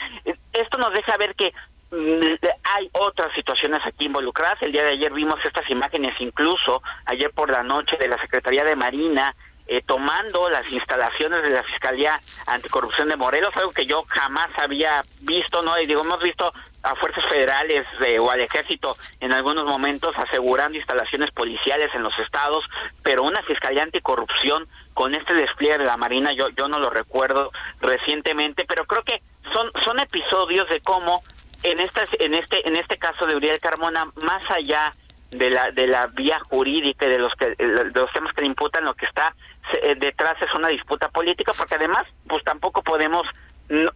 esto 0.54 0.78
nos 0.78 0.92
deja 0.92 1.16
ver 1.18 1.34
que 1.34 1.52
hay 1.90 2.90
otras 2.92 3.32
situaciones 3.34 3.80
aquí 3.86 4.06
involucradas. 4.06 4.60
El 4.62 4.72
día 4.72 4.84
de 4.84 4.92
ayer 4.92 5.12
vimos 5.12 5.36
estas 5.44 5.68
imágenes, 5.70 6.14
incluso 6.20 6.82
ayer 7.06 7.30
por 7.30 7.50
la 7.50 7.62
noche, 7.62 7.96
de 7.98 8.08
la 8.08 8.20
Secretaría 8.20 8.64
de 8.64 8.76
Marina 8.76 9.34
eh, 9.70 9.82
tomando 9.84 10.48
las 10.48 10.66
instalaciones 10.72 11.42
de 11.42 11.50
la 11.50 11.62
Fiscalía 11.62 12.18
Anticorrupción 12.46 13.06
de 13.08 13.16
Morelos, 13.16 13.54
algo 13.54 13.72
que 13.72 13.84
yo 13.84 14.02
jamás 14.08 14.48
había 14.56 15.04
visto, 15.20 15.60
¿no? 15.60 15.78
Y 15.78 15.86
digo, 15.86 16.00
hemos 16.00 16.22
visto 16.22 16.50
a 16.82 16.94
fuerzas 16.94 17.22
federales 17.30 17.84
eh, 18.06 18.18
o 18.18 18.30
al 18.30 18.40
ejército 18.40 18.96
en 19.20 19.30
algunos 19.34 19.66
momentos 19.66 20.14
asegurando 20.16 20.78
instalaciones 20.78 21.30
policiales 21.32 21.90
en 21.94 22.02
los 22.02 22.18
estados, 22.18 22.64
pero 23.02 23.24
una 23.24 23.42
Fiscalía 23.42 23.82
Anticorrupción 23.82 24.66
con 24.94 25.14
este 25.14 25.34
despliegue 25.34 25.76
de 25.76 25.84
la 25.84 25.98
Marina, 25.98 26.32
yo, 26.32 26.48
yo 26.56 26.66
no 26.66 26.78
lo 26.78 26.88
recuerdo 26.88 27.50
recientemente, 27.80 28.64
pero 28.66 28.86
creo 28.86 29.02
que 29.02 29.20
son, 29.52 29.70
son 29.84 30.00
episodios 30.00 30.66
de 30.70 30.80
cómo 30.80 31.22
en, 31.62 31.80
estas, 31.80 32.08
en, 32.18 32.34
este, 32.34 32.66
en 32.66 32.76
este 32.76 32.98
caso 32.98 33.26
de 33.26 33.36
Uriel 33.36 33.60
Carmona, 33.60 34.06
más 34.16 34.42
allá 34.50 34.94
de 35.30 35.50
la 35.50 35.70
de 35.72 35.86
la 35.86 36.06
vía 36.06 36.40
jurídica 36.48 37.06
y 37.06 37.10
de 37.10 37.18
los 37.18 37.34
que 37.34 37.54
de 37.54 37.90
los 37.94 38.12
temas 38.12 38.32
que 38.32 38.40
le 38.40 38.46
imputan 38.46 38.84
lo 38.84 38.94
que 38.94 39.04
está 39.04 39.34
eh, 39.82 39.94
detrás 39.94 40.40
es 40.40 40.54
una 40.54 40.68
disputa 40.68 41.10
política 41.10 41.52
porque 41.56 41.74
además 41.74 42.04
pues 42.26 42.42
tampoco 42.44 42.82
podemos 42.82 43.26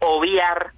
obviar 0.01 0.73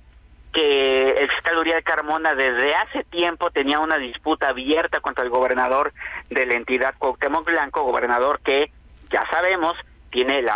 que 0.52 1.10
el 1.10 1.28
fiscal 1.28 1.58
Uriel 1.58 1.82
Carmona 1.82 2.36
desde 2.36 2.72
hace 2.76 3.02
tiempo 3.04 3.50
tenía 3.50 3.80
una 3.80 3.98
disputa 3.98 4.50
abierta 4.50 5.00
contra 5.00 5.24
el 5.24 5.30
gobernador 5.30 5.92
de 6.30 6.46
la 6.46 6.54
entidad 6.54 6.94
Cuauhtémoc 6.96 7.44
Blanco, 7.44 7.82
gobernador 7.82 8.40
que 8.44 8.70
ya 9.10 9.24
sabemos 9.32 9.74
tiene 10.10 10.38
el, 10.38 10.48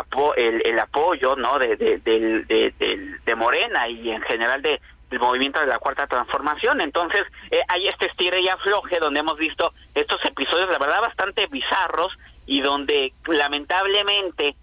el, 0.64 0.78
apoyo 0.78 1.34
no 1.34 1.58
de, 1.58 1.74
de, 1.76 3.18
de, 3.26 3.34
Morena 3.34 3.88
y 3.88 4.12
en 4.12 4.22
general 4.22 4.62
de 4.62 4.80
el 5.10 5.20
movimiento 5.20 5.60
de 5.60 5.66
la 5.66 5.78
cuarta 5.78 6.06
transformación. 6.06 6.80
Entonces, 6.80 7.22
eh, 7.50 7.60
hay 7.68 7.88
este 7.88 8.06
estire 8.06 8.40
y 8.40 8.48
afloje 8.48 8.98
donde 8.98 9.20
hemos 9.20 9.38
visto 9.38 9.72
estos 9.94 10.22
episodios, 10.24 10.70
la 10.70 10.78
verdad, 10.78 11.00
bastante 11.00 11.46
bizarros 11.46 12.12
y 12.46 12.60
donde 12.60 13.12
lamentablemente 13.26 14.56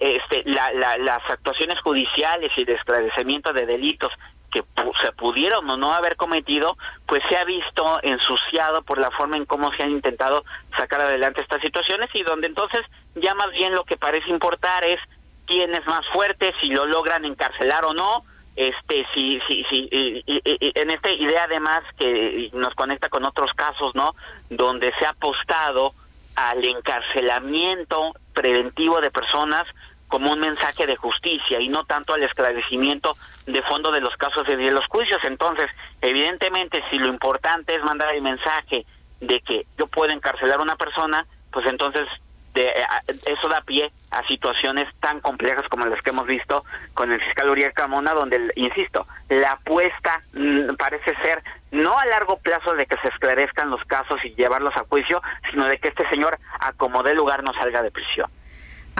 este, 0.00 0.44
las 0.44 1.30
actuaciones 1.30 1.80
judiciales 1.80 2.52
y 2.56 2.62
el 2.62 2.70
esclarecimiento 2.70 3.52
de 3.52 3.66
delitos 3.66 4.12
que 4.50 4.64
se 5.02 5.12
pudieron 5.12 5.68
o 5.70 5.76
no 5.76 5.92
haber 5.92 6.16
cometido, 6.16 6.76
pues 7.06 7.22
se 7.28 7.36
ha 7.36 7.44
visto 7.44 8.00
ensuciado 8.02 8.82
por 8.82 8.98
la 8.98 9.10
forma 9.12 9.36
en 9.36 9.46
cómo 9.46 9.72
se 9.72 9.82
han 9.82 9.90
intentado 9.90 10.44
sacar 10.76 11.00
adelante 11.00 11.40
estas 11.40 11.62
situaciones 11.62 12.10
y 12.14 12.22
donde 12.22 12.48
entonces 12.48 12.80
ya 13.14 13.34
más 13.34 13.50
bien 13.52 13.74
lo 13.74 13.84
que 13.84 13.96
parece 13.96 14.28
importar 14.28 14.84
es 14.84 14.98
quién 15.46 15.72
es 15.74 15.86
más 15.86 16.02
fuerte, 16.12 16.52
si 16.60 16.68
lo 16.68 16.84
logran 16.86 17.24
encarcelar 17.24 17.84
o 17.84 17.94
no, 17.94 18.24
este 18.56 19.06
sí 19.14 19.40
sí 19.46 19.64
sí 19.70 19.88
en 19.90 20.90
esta 20.90 21.10
idea 21.10 21.44
además 21.44 21.82
que 21.98 22.50
nos 22.52 22.74
conecta 22.74 23.08
con 23.08 23.24
otros 23.24 23.52
casos 23.54 23.94
no 23.94 24.14
donde 24.48 24.92
se 24.98 25.06
ha 25.06 25.10
apostado 25.10 25.94
al 26.36 26.66
encarcelamiento 26.66 28.12
preventivo 28.34 29.00
de 29.00 29.10
personas 29.10 29.64
como 30.08 30.32
un 30.32 30.40
mensaje 30.40 30.86
de 30.86 30.96
justicia 30.96 31.60
y 31.60 31.68
no 31.68 31.84
tanto 31.84 32.14
al 32.14 32.22
esclarecimiento 32.24 33.16
de 33.46 33.62
fondo 33.62 33.92
de 33.92 34.00
los 34.00 34.16
casos 34.16 34.44
de 34.46 34.56
los 34.72 34.84
juicios. 34.86 35.20
Entonces 35.24 35.70
evidentemente 36.00 36.82
si 36.90 36.98
lo 36.98 37.06
importante 37.06 37.74
es 37.74 37.84
mandar 37.84 38.14
el 38.14 38.22
mensaje 38.22 38.84
de 39.20 39.40
que 39.40 39.66
yo 39.78 39.86
puedo 39.86 40.12
encarcelar 40.12 40.58
a 40.58 40.62
una 40.62 40.76
persona 40.76 41.26
pues 41.52 41.66
entonces 41.66 42.06
de, 42.54 42.66
eh, 42.66 42.84
eso 43.26 43.48
da 43.48 43.60
pie 43.62 43.90
a 44.10 44.26
situaciones 44.26 44.88
tan 45.00 45.20
complejas 45.20 45.66
como 45.68 45.86
las 45.86 46.02
que 46.02 46.10
hemos 46.10 46.26
visto 46.26 46.64
con 46.94 47.12
el 47.12 47.20
fiscal 47.20 47.50
Uriel 47.50 47.72
Camona, 47.72 48.12
donde, 48.12 48.52
insisto, 48.56 49.06
la 49.28 49.52
apuesta 49.52 50.22
mm, 50.32 50.74
parece 50.76 51.14
ser 51.22 51.42
no 51.70 51.96
a 51.96 52.04
largo 52.06 52.38
plazo 52.38 52.74
de 52.74 52.86
que 52.86 52.96
se 53.02 53.08
esclarezcan 53.08 53.70
los 53.70 53.82
casos 53.84 54.18
y 54.24 54.34
llevarlos 54.34 54.76
a 54.76 54.84
juicio, 54.88 55.22
sino 55.50 55.66
de 55.66 55.78
que 55.78 55.88
este 55.88 56.08
señor 56.08 56.38
acomode 56.58 57.14
lugar 57.14 57.44
no 57.44 57.52
salga 57.54 57.82
de 57.82 57.90
prisión. 57.90 58.28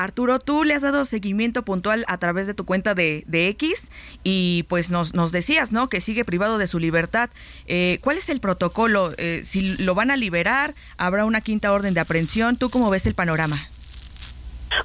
Arturo, 0.02 0.38
tú 0.38 0.64
le 0.64 0.74
has 0.74 0.82
dado 0.82 1.04
seguimiento 1.04 1.62
puntual 1.62 2.04
a 2.08 2.18
través 2.18 2.46
de 2.46 2.54
tu 2.54 2.64
cuenta 2.64 2.94
de, 2.94 3.22
de 3.26 3.48
X 3.48 3.90
y 4.24 4.64
pues 4.68 4.90
nos, 4.90 5.14
nos 5.14 5.32
decías, 5.32 5.72
¿no? 5.72 5.88
Que 5.88 6.00
sigue 6.00 6.24
privado 6.24 6.58
de 6.58 6.66
su 6.66 6.78
libertad. 6.78 7.30
Eh, 7.66 7.98
¿Cuál 8.02 8.18
es 8.18 8.28
el 8.28 8.40
protocolo? 8.40 9.10
Eh, 9.18 9.40
si 9.44 9.76
lo 9.82 9.94
van 9.94 10.10
a 10.10 10.16
liberar, 10.16 10.74
habrá 10.98 11.24
una 11.24 11.40
quinta 11.40 11.72
orden 11.72 11.94
de 11.94 12.00
aprehensión. 12.00 12.56
¿Tú 12.56 12.70
cómo 12.70 12.90
ves 12.90 13.06
el 13.06 13.14
panorama? 13.14 13.58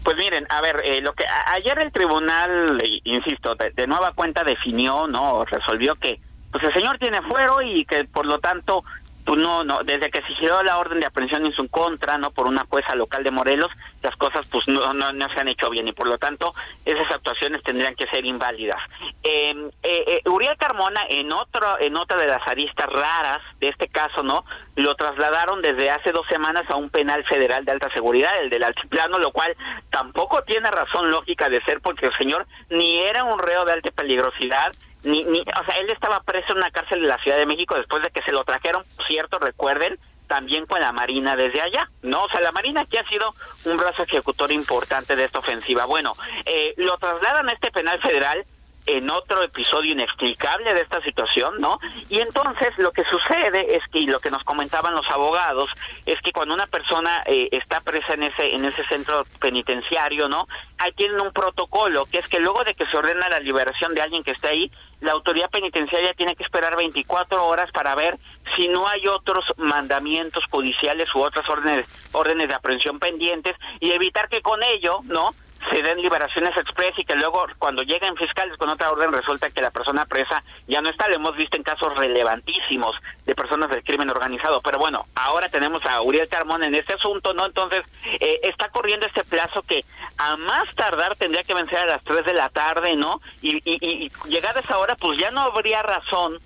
Pues 0.03 0.17
miren, 0.17 0.45
a 0.49 0.61
ver, 0.61 0.81
eh, 0.83 1.01
lo 1.01 1.13
que 1.13 1.23
ayer 1.55 1.77
el 1.79 1.91
tribunal, 1.91 2.81
insisto, 3.03 3.55
de, 3.55 3.69
de, 3.71 3.87
nueva 3.87 4.13
cuenta 4.13 4.43
definió, 4.43 5.07
no, 5.07 5.45
resolvió 5.45 5.95
que 5.95 6.19
pues 6.51 6.63
el 6.63 6.73
señor 6.73 6.97
tiene 6.97 7.21
fuero 7.21 7.61
y 7.61 7.85
que 7.85 8.05
por 8.05 8.25
lo 8.25 8.39
tanto 8.39 8.83
pues 9.25 9.41
no, 9.41 9.63
no, 9.63 9.79
desde 9.83 10.11
que 10.11 10.21
se 10.21 10.33
giró 10.35 10.61
la 10.61 10.77
orden 10.77 10.99
de 10.99 11.07
aprehensión 11.07 11.45
en 11.45 11.53
su 11.53 11.67
contra, 11.69 12.17
no 12.17 12.31
por 12.31 12.47
una 12.47 12.65
jueza 12.65 12.93
local 12.95 13.23
de 13.23 13.31
Morelos, 13.31 13.71
las 14.03 14.15
cosas 14.17 14.45
pues 14.51 14.67
no, 14.67 14.93
no, 14.93 15.11
no 15.11 15.29
se 15.29 15.39
han 15.39 15.47
hecho 15.47 15.69
bien 15.71 15.87
y 15.87 15.93
por 15.93 16.07
lo 16.07 16.19
tanto 16.19 16.53
esas 16.85 17.09
actuaciones 17.09 17.63
tendrían 17.63 17.95
que 17.95 18.05
ser 18.07 18.23
inválidas. 18.23 18.77
Em, 19.23 19.67
eh, 19.81 20.03
eh, 20.07 20.21
Uriel 20.29 20.55
Carmona 20.57 21.01
en 21.09 21.31
otro, 21.31 21.79
en 21.79 21.97
otra 21.97 22.17
de 22.17 22.27
las 22.27 22.47
aristas 22.47 22.87
raras 22.87 23.41
de 23.59 23.69
este 23.69 23.87
caso, 23.87 24.21
no, 24.21 24.45
lo 24.75 24.93
trasladaron 24.95 25.61
desde 25.61 25.89
hace 25.89 26.11
dos 26.11 26.27
semanas 26.27 26.63
a 26.69 26.75
un 26.75 26.91
penal 26.91 27.23
federal 27.25 27.65
de 27.65 27.71
alta 27.71 27.89
seguridad, 27.93 28.31
el 28.39 28.51
del 28.51 28.63
altiplano, 28.63 29.17
lo 29.17 29.31
cual 29.31 29.55
tampoco 29.89 30.43
tiene 30.43 30.69
razón 30.69 31.09
lógica 31.09 31.49
de 31.49 31.63
ser 31.63 31.81
porque 31.81 32.05
el 32.05 32.17
señor 32.17 32.45
ni 32.69 32.99
era 32.99 33.23
un 33.23 33.39
reo 33.39 33.65
de 33.65 33.73
alta 33.73 33.89
peligrosidad 33.89 34.71
ni, 35.05 35.23
ni, 35.23 35.41
o 35.41 35.65
sea, 35.65 35.75
él 35.79 35.89
estaba 35.91 36.19
preso 36.21 36.51
en 36.51 36.57
una 36.57 36.71
cárcel 36.71 37.01
de 37.01 37.07
la 37.07 37.17
Ciudad 37.19 37.37
de 37.37 37.45
México 37.45 37.75
después 37.75 38.03
de 38.03 38.09
que 38.09 38.21
se 38.23 38.31
lo 38.31 38.43
trajeron, 38.43 38.83
cierto, 39.07 39.39
recuerden, 39.39 39.97
también 40.27 40.65
con 40.65 40.81
la 40.81 40.91
Marina 40.91 41.35
desde 41.35 41.61
allá, 41.61 41.89
¿no? 42.01 42.23
O 42.23 42.29
sea, 42.29 42.41
la 42.41 42.51
Marina 42.51 42.81
aquí 42.81 42.97
ha 42.97 43.07
sido 43.07 43.33
un 43.65 43.77
brazo 43.77 44.03
ejecutor 44.03 44.51
importante 44.51 45.15
de 45.15 45.25
esta 45.25 45.39
ofensiva. 45.39 45.85
Bueno, 45.85 46.15
eh, 46.45 46.73
lo 46.77 46.97
trasladan 46.97 47.47
a 47.49 47.53
este 47.53 47.71
penal 47.71 48.01
federal 48.01 48.43
en 48.85 49.09
otro 49.09 49.41
episodio 49.43 49.93
inexplicable 49.93 50.73
de 50.73 50.81
esta 50.81 51.01
situación, 51.01 51.59
¿no? 51.59 51.79
Y 52.09 52.19
entonces 52.19 52.69
lo 52.77 52.91
que 52.91 53.03
sucede 53.05 53.75
es 53.75 53.83
que, 53.91 53.99
y 53.99 54.07
lo 54.07 54.19
que 54.19 54.29
nos 54.29 54.43
comentaban 54.43 54.93
los 54.93 55.09
abogados, 55.09 55.69
es 56.05 56.19
que 56.21 56.31
cuando 56.31 56.53
una 56.53 56.67
persona 56.67 57.23
eh, 57.25 57.49
está 57.51 57.81
presa 57.81 58.13
en 58.13 58.23
ese, 58.23 58.53
en 58.53 58.65
ese 58.65 58.85
centro 58.85 59.25
penitenciario, 59.39 60.27
¿no? 60.27 60.47
Ahí 60.77 60.91
tienen 60.93 61.19
un 61.19 61.31
protocolo, 61.31 62.05
que 62.05 62.19
es 62.19 62.27
que 62.27 62.39
luego 62.39 62.63
de 62.63 62.73
que 62.73 62.85
se 62.87 62.97
ordena 62.97 63.29
la 63.29 63.39
liberación 63.39 63.93
de 63.95 64.01
alguien 64.01 64.23
que 64.23 64.31
esté 64.31 64.49
ahí, 64.49 64.71
la 65.01 65.11
autoridad 65.11 65.49
penitenciaria 65.49 66.13
tiene 66.13 66.35
que 66.35 66.43
esperar 66.43 66.75
24 66.77 67.45
horas 67.45 67.71
para 67.71 67.95
ver 67.95 68.17
si 68.55 68.67
no 68.67 68.87
hay 68.87 69.07
otros 69.07 69.45
mandamientos 69.57 70.43
judiciales 70.49 71.13
u 71.13 71.19
otras 71.19 71.47
órdenes, 71.49 71.87
órdenes 72.11 72.47
de 72.47 72.55
aprehensión 72.55 72.99
pendientes 72.99 73.55
y 73.79 73.91
evitar 73.91 74.29
que 74.29 74.41
con 74.41 74.61
ello, 74.63 74.99
¿no? 75.03 75.33
Se 75.69 75.81
den 75.81 76.01
liberaciones 76.01 76.55
express 76.57 76.97
y 76.97 77.05
que 77.05 77.15
luego 77.15 77.45
cuando 77.59 77.81
lleguen 77.81 78.15
fiscales 78.15 78.57
con 78.57 78.69
otra 78.69 78.91
orden 78.91 79.11
resulta 79.11 79.49
que 79.49 79.61
la 79.61 79.71
persona 79.71 80.05
presa 80.05 80.43
ya 80.67 80.81
no 80.81 80.89
está. 80.89 81.07
Lo 81.07 81.15
hemos 81.15 81.35
visto 81.35 81.57
en 81.57 81.63
casos 81.63 81.95
relevantísimos 81.97 82.95
de 83.25 83.35
personas 83.35 83.69
del 83.69 83.83
crimen 83.83 84.09
organizado. 84.09 84.61
Pero 84.61 84.79
bueno, 84.79 85.05
ahora 85.15 85.49
tenemos 85.49 85.85
a 85.85 86.01
Uriel 86.01 86.27
Carmón 86.27 86.63
en 86.63 86.75
este 86.75 86.93
asunto, 86.93 87.33
¿no? 87.33 87.45
Entonces, 87.45 87.85
eh, 88.19 88.39
está 88.43 88.69
corriendo 88.69 89.05
este 89.05 89.23
plazo 89.23 89.61
que 89.63 89.83
a 90.17 90.35
más 90.37 90.73
tardar 90.75 91.15
tendría 91.15 91.43
que 91.43 91.53
vencer 91.53 91.79
a 91.79 91.85
las 91.85 92.03
3 92.03 92.25
de 92.25 92.33
la 92.33 92.49
tarde, 92.49 92.95
¿no? 92.95 93.21
Y, 93.41 93.57
y, 93.69 93.77
y 93.81 94.11
llegada 94.29 94.59
esa 94.59 94.77
hora, 94.77 94.95
pues 94.95 95.17
ya 95.17 95.31
no 95.31 95.41
habría 95.41 95.81
razón 95.81 96.39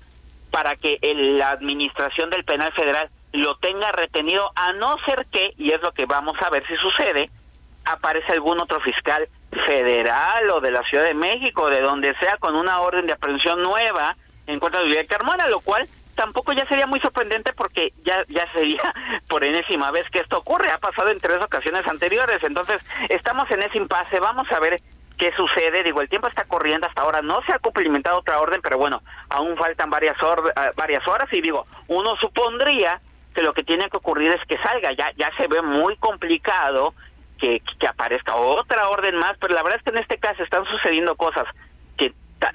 para 0.51 0.75
que 0.75 0.97
la 1.01 1.49
administración 1.49 2.29
del 2.29 2.43
penal 2.43 2.71
federal 2.73 3.09
lo 3.33 3.57
tenga 3.57 3.91
retenido, 3.91 4.51
a 4.55 4.73
no 4.73 4.95
ser 5.05 5.27
que, 5.31 5.53
y 5.57 5.71
es 5.71 5.81
lo 5.81 5.91
que 5.91 6.05
vamos 6.05 6.35
a 6.41 6.49
ver 6.49 6.65
si 6.67 6.75
sucede, 6.77 7.29
aparece 7.91 8.31
algún 8.31 8.59
otro 8.59 8.79
fiscal 8.81 9.27
federal 9.65 10.49
o 10.51 10.61
de 10.61 10.71
la 10.71 10.83
Ciudad 10.83 11.05
de 11.05 11.13
México, 11.13 11.69
de 11.69 11.81
donde 11.81 12.15
sea, 12.15 12.37
con 12.37 12.55
una 12.55 12.79
orden 12.81 13.07
de 13.07 13.13
aprehensión 13.13 13.61
nueva 13.61 14.15
en 14.47 14.59
contra 14.59 14.81
de 14.81 14.87
Miguel 14.87 15.07
Carmona, 15.07 15.47
lo 15.47 15.59
cual 15.59 15.87
tampoco 16.15 16.53
ya 16.53 16.67
sería 16.67 16.85
muy 16.85 16.99
sorprendente 16.99 17.53
porque 17.53 17.93
ya 18.03 18.23
ya 18.27 18.51
sería 18.51 18.93
por 19.29 19.43
enésima 19.43 19.91
vez 19.91 20.09
que 20.09 20.19
esto 20.19 20.39
ocurre, 20.39 20.71
ha 20.71 20.77
pasado 20.77 21.09
en 21.09 21.19
tres 21.19 21.37
ocasiones 21.37 21.87
anteriores, 21.87 22.43
entonces 22.43 22.81
estamos 23.07 23.49
en 23.51 23.61
ese 23.61 23.77
impasse, 23.77 24.19
vamos 24.19 24.51
a 24.51 24.59
ver 24.59 24.81
qué 25.19 25.31
sucede, 25.35 25.83
digo, 25.83 26.01
el 26.01 26.09
tiempo 26.09 26.27
está 26.27 26.45
corriendo 26.45 26.87
hasta 26.87 27.01
ahora, 27.03 27.21
no 27.21 27.41
se 27.45 27.53
ha 27.53 27.59
cumplimentado 27.59 28.19
otra 28.19 28.39
orden, 28.39 28.61
pero 28.61 28.77
bueno, 28.77 29.01
aún 29.29 29.57
faltan 29.57 29.89
varias, 29.89 30.15
ah, 30.55 30.71
varias 30.75 31.05
horas. 31.07 31.27
Y 31.33 31.41
digo, 31.41 31.67
uno 31.89 32.15
supondría 32.15 33.01
que 33.35 33.41
lo 33.41 33.53
que 33.53 33.63
tiene 33.63 33.89
que 33.89 33.97
ocurrir 33.97 34.31
es 34.31 34.41
que 34.47 34.57
salga, 34.63 34.93
ya 34.93 35.11
ya 35.17 35.29
se 35.37 35.47
ve 35.47 35.61
muy 35.61 35.97
complicado 35.97 36.93
que, 37.39 37.61
aparezca 37.87 38.35
otra 38.35 38.89
orden 38.89 39.15
más, 39.15 39.37
pero 39.39 39.53
la 39.53 39.63
verdad 39.63 39.79
es 39.79 39.83
que 39.83 39.89
en 39.91 39.97
este 39.97 40.17
caso 40.17 40.43
están 40.43 40.63
sucediendo 40.65 41.15
cosas 41.15 41.45
que 41.97 42.13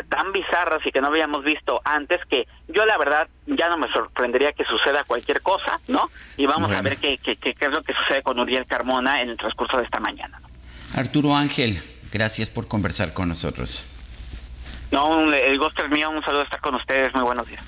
tan 0.09 0.33
bizarras 0.33 0.85
y 0.87 0.93
que 0.93 1.01
no 1.01 1.09
habíamos 1.09 1.45
visto 1.45 1.81
antes 1.85 2.21
que 2.27 2.47
yo 2.69 2.87
la 2.87 2.97
verdad 2.97 3.29
ya 3.47 3.69
no 3.69 3.77
me 3.77 3.91
sorprendería 3.93 4.53
que 4.53 4.65
suceda 4.65 5.05
cualquier 5.05 5.43
cosa, 5.43 5.81
¿no? 5.89 6.11
Y 6.37 6.47
vamos 6.47 6.71
a 6.71 6.81
ver 6.81 6.97
qué, 6.99 7.19
qué, 7.19 7.37
qué, 7.37 7.55
es 7.59 7.71
lo 7.71 7.83
que 7.83 7.93
sucede 7.93 8.23
con 8.23 8.39
Uriel 8.39 8.67
Carmona 8.67 9.21
en 9.21 9.31
el 9.31 9.37
transcurso 9.37 9.77
de 9.79 9.85
esta 9.85 10.01
mañana. 10.01 10.41
Arturo 10.95 11.35
Ángel, 11.35 11.83
gracias 12.13 12.51
por 12.51 12.69
conversar 12.69 13.13
con 13.13 13.29
nosotros. 13.29 13.91
No, 14.93 15.33
el 15.33 15.59
gusto 15.59 15.85
es 15.85 15.91
mío, 15.91 16.11
un 16.11 16.23
saludo 16.23 16.43
estar 16.43 16.61
con 16.61 16.77
ustedes, 16.77 17.13
muy 17.15 17.25
buenos 17.25 17.47
días. 17.49 17.65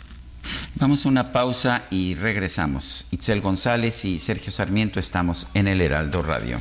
Vamos 0.79 1.07
a 1.07 1.09
una 1.09 1.33
pausa 1.33 1.85
y 1.91 2.15
regresamos. 2.17 3.09
Itzel 3.11 3.41
González 3.41 4.05
y 4.05 4.19
Sergio 4.19 4.53
Sarmiento 4.53 5.01
estamos 5.01 5.49
en 5.55 5.69
el 5.69 5.81
Heraldo 5.81 6.23
Radio. 6.23 6.61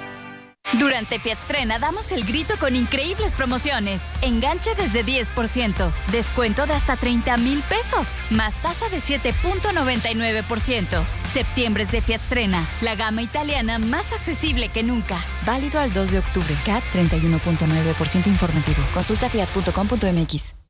Durante 0.79 1.19
Fiatstrena 1.19 1.79
damos 1.79 2.11
el 2.11 2.25
grito 2.25 2.55
con 2.59 2.75
increíbles 2.75 3.33
promociones. 3.33 4.01
Enganche 4.21 4.73
desde 4.75 5.05
10%, 5.05 5.91
descuento 6.11 6.65
de 6.65 6.73
hasta 6.73 6.95
30 6.95 7.37
mil 7.37 7.61
pesos, 7.63 8.07
más 8.29 8.53
tasa 8.61 8.87
de 8.89 8.97
7.99%. 8.97 11.03
Septiembre 11.31 11.83
es 11.83 11.91
de 11.91 12.01
Fiatstrena, 12.01 12.65
la 12.81 12.95
gama 12.95 13.21
italiana 13.21 13.79
más 13.79 14.11
accesible 14.13 14.69
que 14.69 14.83
nunca. 14.83 15.17
Válido 15.45 15.79
al 15.79 15.93
2 15.93 16.11
de 16.11 16.19
octubre. 16.19 16.55
CAT 16.65 16.83
31.9% 16.93 18.27
informativo. 18.27 18.83
Consulta 18.93 19.29
fiat.com.mx. 19.29 20.60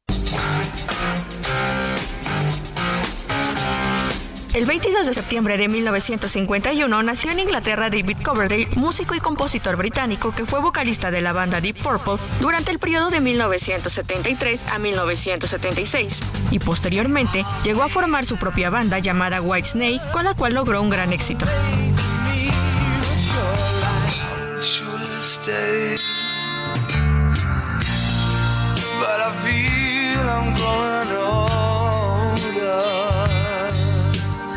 El 4.53 4.65
22 4.65 5.07
de 5.07 5.13
septiembre 5.13 5.57
de 5.57 5.69
1951 5.69 7.03
nació 7.03 7.31
en 7.31 7.39
Inglaterra 7.39 7.89
David 7.89 8.17
Coverdale, 8.21 8.67
músico 8.75 9.15
y 9.15 9.21
compositor 9.21 9.77
británico 9.77 10.33
que 10.33 10.45
fue 10.45 10.59
vocalista 10.59 11.09
de 11.09 11.21
la 11.21 11.31
banda 11.31 11.61
Deep 11.61 11.81
Purple 11.81 12.17
durante 12.41 12.71
el 12.71 12.77
periodo 12.77 13.09
de 13.09 13.21
1973 13.21 14.65
a 14.65 14.77
1976 14.77 16.21
y 16.51 16.59
posteriormente 16.59 17.45
llegó 17.63 17.83
a 17.83 17.89
formar 17.89 18.25
su 18.25 18.35
propia 18.35 18.69
banda 18.69 18.99
llamada 18.99 19.41
Whitesnake 19.41 20.01
con 20.11 20.25
la 20.25 20.33
cual 20.33 20.55
logró 20.55 20.81
un 20.81 20.89
gran 20.89 21.13
éxito. 21.13 21.45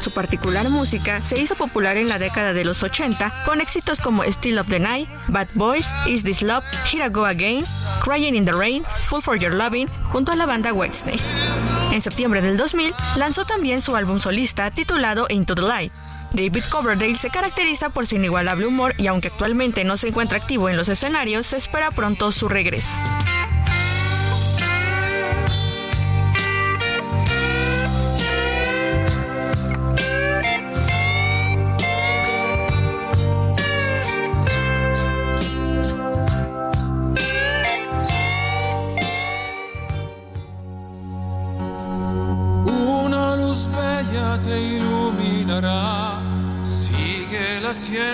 Su 0.05 0.11
particular 0.11 0.69
música 0.69 1.25
se 1.25 1.39
hizo 1.39 1.55
popular 1.55 1.97
en 1.97 2.11
la 2.11 2.19
década 2.19 2.53
de 2.53 2.63
los 2.63 2.83
80 2.83 3.45
con 3.47 3.63
éxitos 3.63 4.01
como 4.01 4.23
Still 4.23 4.59
of 4.59 4.69
the 4.69 4.79
Night, 4.79 5.09
Bad 5.29 5.49
Boys, 5.55 5.91
Is 6.07 6.23
This 6.23 6.43
Love, 6.43 6.63
Here 6.93 7.07
I 7.07 7.09
Go 7.09 7.25
Again, 7.25 7.65
Crying 8.03 8.35
in 8.35 8.45
the 8.45 8.53
Rain, 8.53 8.85
Full 9.07 9.23
for 9.23 9.39
Your 9.39 9.55
Loving, 9.55 9.89
junto 10.11 10.31
a 10.31 10.37
la 10.37 10.45
banda 10.45 10.75
Whitesnake. 10.75 11.23
En 11.91 12.03
septiembre 12.03 12.43
del 12.43 12.59
2000 12.59 12.95
lanzó 13.17 13.47
también 13.47 13.81
su 13.81 13.97
álbum 13.97 14.21
solista 14.21 14.71
titulado 14.71 15.25
Into 15.31 15.55
the 15.55 15.63
Light. 15.63 15.91
David 16.35 16.65
Coverdale 16.71 17.15
se 17.15 17.31
caracteriza 17.31 17.89
por 17.89 18.07
su 18.07 18.17
inigualable 18.17 18.67
humor 18.67 18.93
y 18.99 19.07
aunque 19.07 19.29
actualmente 19.29 19.85
no 19.85 19.97
se 19.97 20.09
encuentra 20.09 20.37
activo 20.37 20.69
en 20.69 20.77
los 20.77 20.91
escenarios, 20.91 21.47
se 21.47 21.57
espera 21.57 21.91
pronto 21.91 22.31
su 22.31 22.51
regreso. 22.51 22.93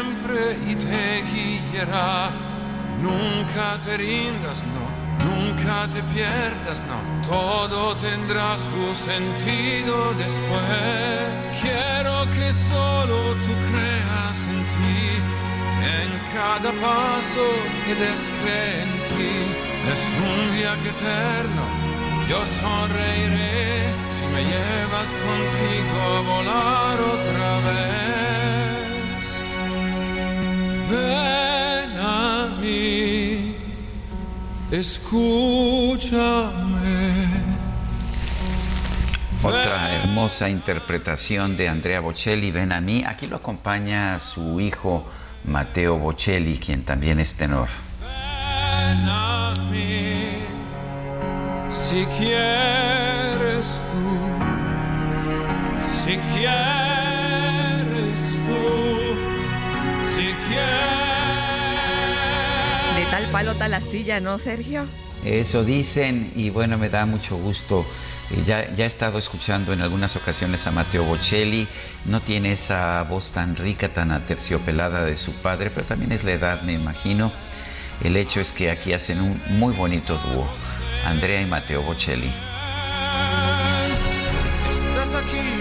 Vela 0.01 0.11
siempre 0.11 0.59
y 0.71 0.75
te 0.75 1.23
guiará. 1.73 2.31
Nunca 3.01 3.79
te 3.83 3.97
rindas, 3.97 4.65
no, 4.65 5.25
nunca 5.25 5.89
te 5.89 6.03
pierdas, 6.15 6.83
no. 6.87 7.21
Todo 7.27 7.97
tendrá 7.97 8.57
su 8.59 8.95
sentido 8.95 10.13
después. 10.15 11.59
Quiero 11.63 12.29
que 12.31 12.53
solo 12.53 13.35
tú 13.43 13.53
creas 13.71 14.39
en 14.51 14.67
ti, 14.75 15.23
en 15.83 16.11
cada 16.35 16.73
paso 16.73 17.47
que 17.85 17.95
des 17.95 18.21
en 18.47 18.89
ti. 19.09 19.35
Es 19.91 20.03
un 20.31 20.57
viaje 20.57 20.91
eterno, 20.91 21.65
yo 22.29 22.45
sonreiré 22.45 23.95
si 24.15 24.27
me 24.27 24.43
llevas 24.45 25.11
contigo 25.27 26.01
a 26.17 26.21
volar 26.21 27.01
otra 27.01 27.61
vez. 27.67 28.20
Ven 30.91 31.99
a 31.99 32.49
mí, 32.61 33.55
escúchame. 34.73 36.11
Otra 39.43 39.95
hermosa 39.95 40.49
interpretación 40.51 41.57
de 41.57 41.69
Andrea 41.69 42.01
Bocelli, 42.01 42.51
Ven 42.51 42.73
a 42.73 42.81
mí. 42.81 43.05
Aquí 43.07 43.27
lo 43.27 43.37
acompaña 43.37 44.19
su 44.19 44.61
hijo 44.61 45.07
Mateo 45.45 45.97
Bocelli, 45.97 46.59
quien 46.59 46.85
también 46.85 47.21
es 47.21 47.37
tenor. 47.37 47.69
Ven 48.03 49.09
a 49.09 49.55
mí, 49.71 50.45
si 51.71 52.05
quieres 52.19 53.67
tú, 53.91 54.19
si 56.05 56.17
quieres 56.35 56.90
palo, 63.31 63.55
tal 63.55 63.75
astilla, 63.75 64.21
¿no, 64.21 64.39
Sergio? 64.39 64.87
Eso 65.25 65.65
dicen 65.65 66.33
y 66.35 66.51
bueno, 66.51 66.79
me 66.79 66.89
da 66.89 67.07
mucho 67.07 67.37
gusto. 67.37 67.85
Eh, 68.31 68.43
Ya, 68.47 68.73
ya 68.75 68.85
he 68.85 68.87
estado 68.87 69.19
escuchando 69.19 69.73
en 69.73 69.81
algunas 69.83 70.17
ocasiones 70.17 70.67
a 70.67 70.71
Mateo 70.71 71.05
Bocelli. 71.05 71.69
No 72.07 72.21
tiene 72.21 72.53
esa 72.53 73.03
voz 73.03 73.33
tan 73.33 73.57
rica, 73.57 73.89
tan 73.93 74.13
aterciopelada 74.13 75.05
de 75.05 75.17
su 75.17 75.33
padre, 75.33 75.71
pero 75.71 75.87
también 75.87 76.13
es 76.13 76.25
la 76.25 76.33
edad, 76.33 76.63
me 76.63 76.73
imagino. 76.73 77.33
El 78.03 78.17
hecho 78.17 78.41
es 78.41 78.53
que 78.53 78.71
aquí 78.71 78.95
hacen 78.95 79.21
un 79.21 79.41
muy 79.59 79.75
bonito 79.75 80.17
dúo, 80.17 80.49
Andrea 81.05 81.43
y 81.43 81.47
Mateo 81.47 81.83
Bocelli. 81.83 82.31
Estás 84.71 85.15
aquí, 85.15 85.60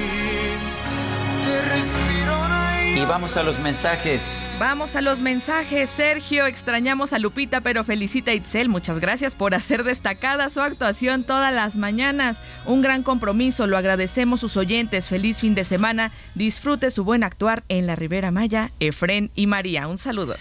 Y 2.99 3.05
vamos 3.05 3.37
a 3.37 3.43
los 3.43 3.61
mensajes. 3.61 4.45
Vamos 4.59 4.97
a 4.97 5.01
los 5.01 5.21
mensajes, 5.21 5.89
Sergio. 5.89 6.45
Extrañamos 6.47 7.13
a 7.13 7.19
Lupita, 7.19 7.61
pero 7.61 7.85
felicita 7.85 8.31
a 8.31 8.33
Itzel. 8.33 8.67
Muchas 8.67 8.99
gracias 8.99 9.35
por 9.35 9.55
hacer 9.55 9.85
destacada 9.85 10.49
su 10.49 10.59
actuación 10.59 11.23
todas 11.23 11.53
las 11.53 11.77
mañanas. 11.77 12.41
Un 12.65 12.81
gran 12.81 13.03
compromiso, 13.03 13.67
lo 13.67 13.77
agradecemos 13.77 14.41
sus 14.41 14.57
oyentes. 14.57 15.07
Feliz 15.07 15.39
fin 15.39 15.55
de 15.55 15.63
semana. 15.63 16.11
Disfrute 16.35 16.91
su 16.91 17.05
buen 17.05 17.23
actuar 17.23 17.63
en 17.69 17.87
la 17.87 17.95
Ribera 17.95 18.31
Maya, 18.31 18.71
Efren 18.81 19.31
y 19.33 19.47
María. 19.47 19.87
Un 19.87 19.97
saludo. 19.97 20.35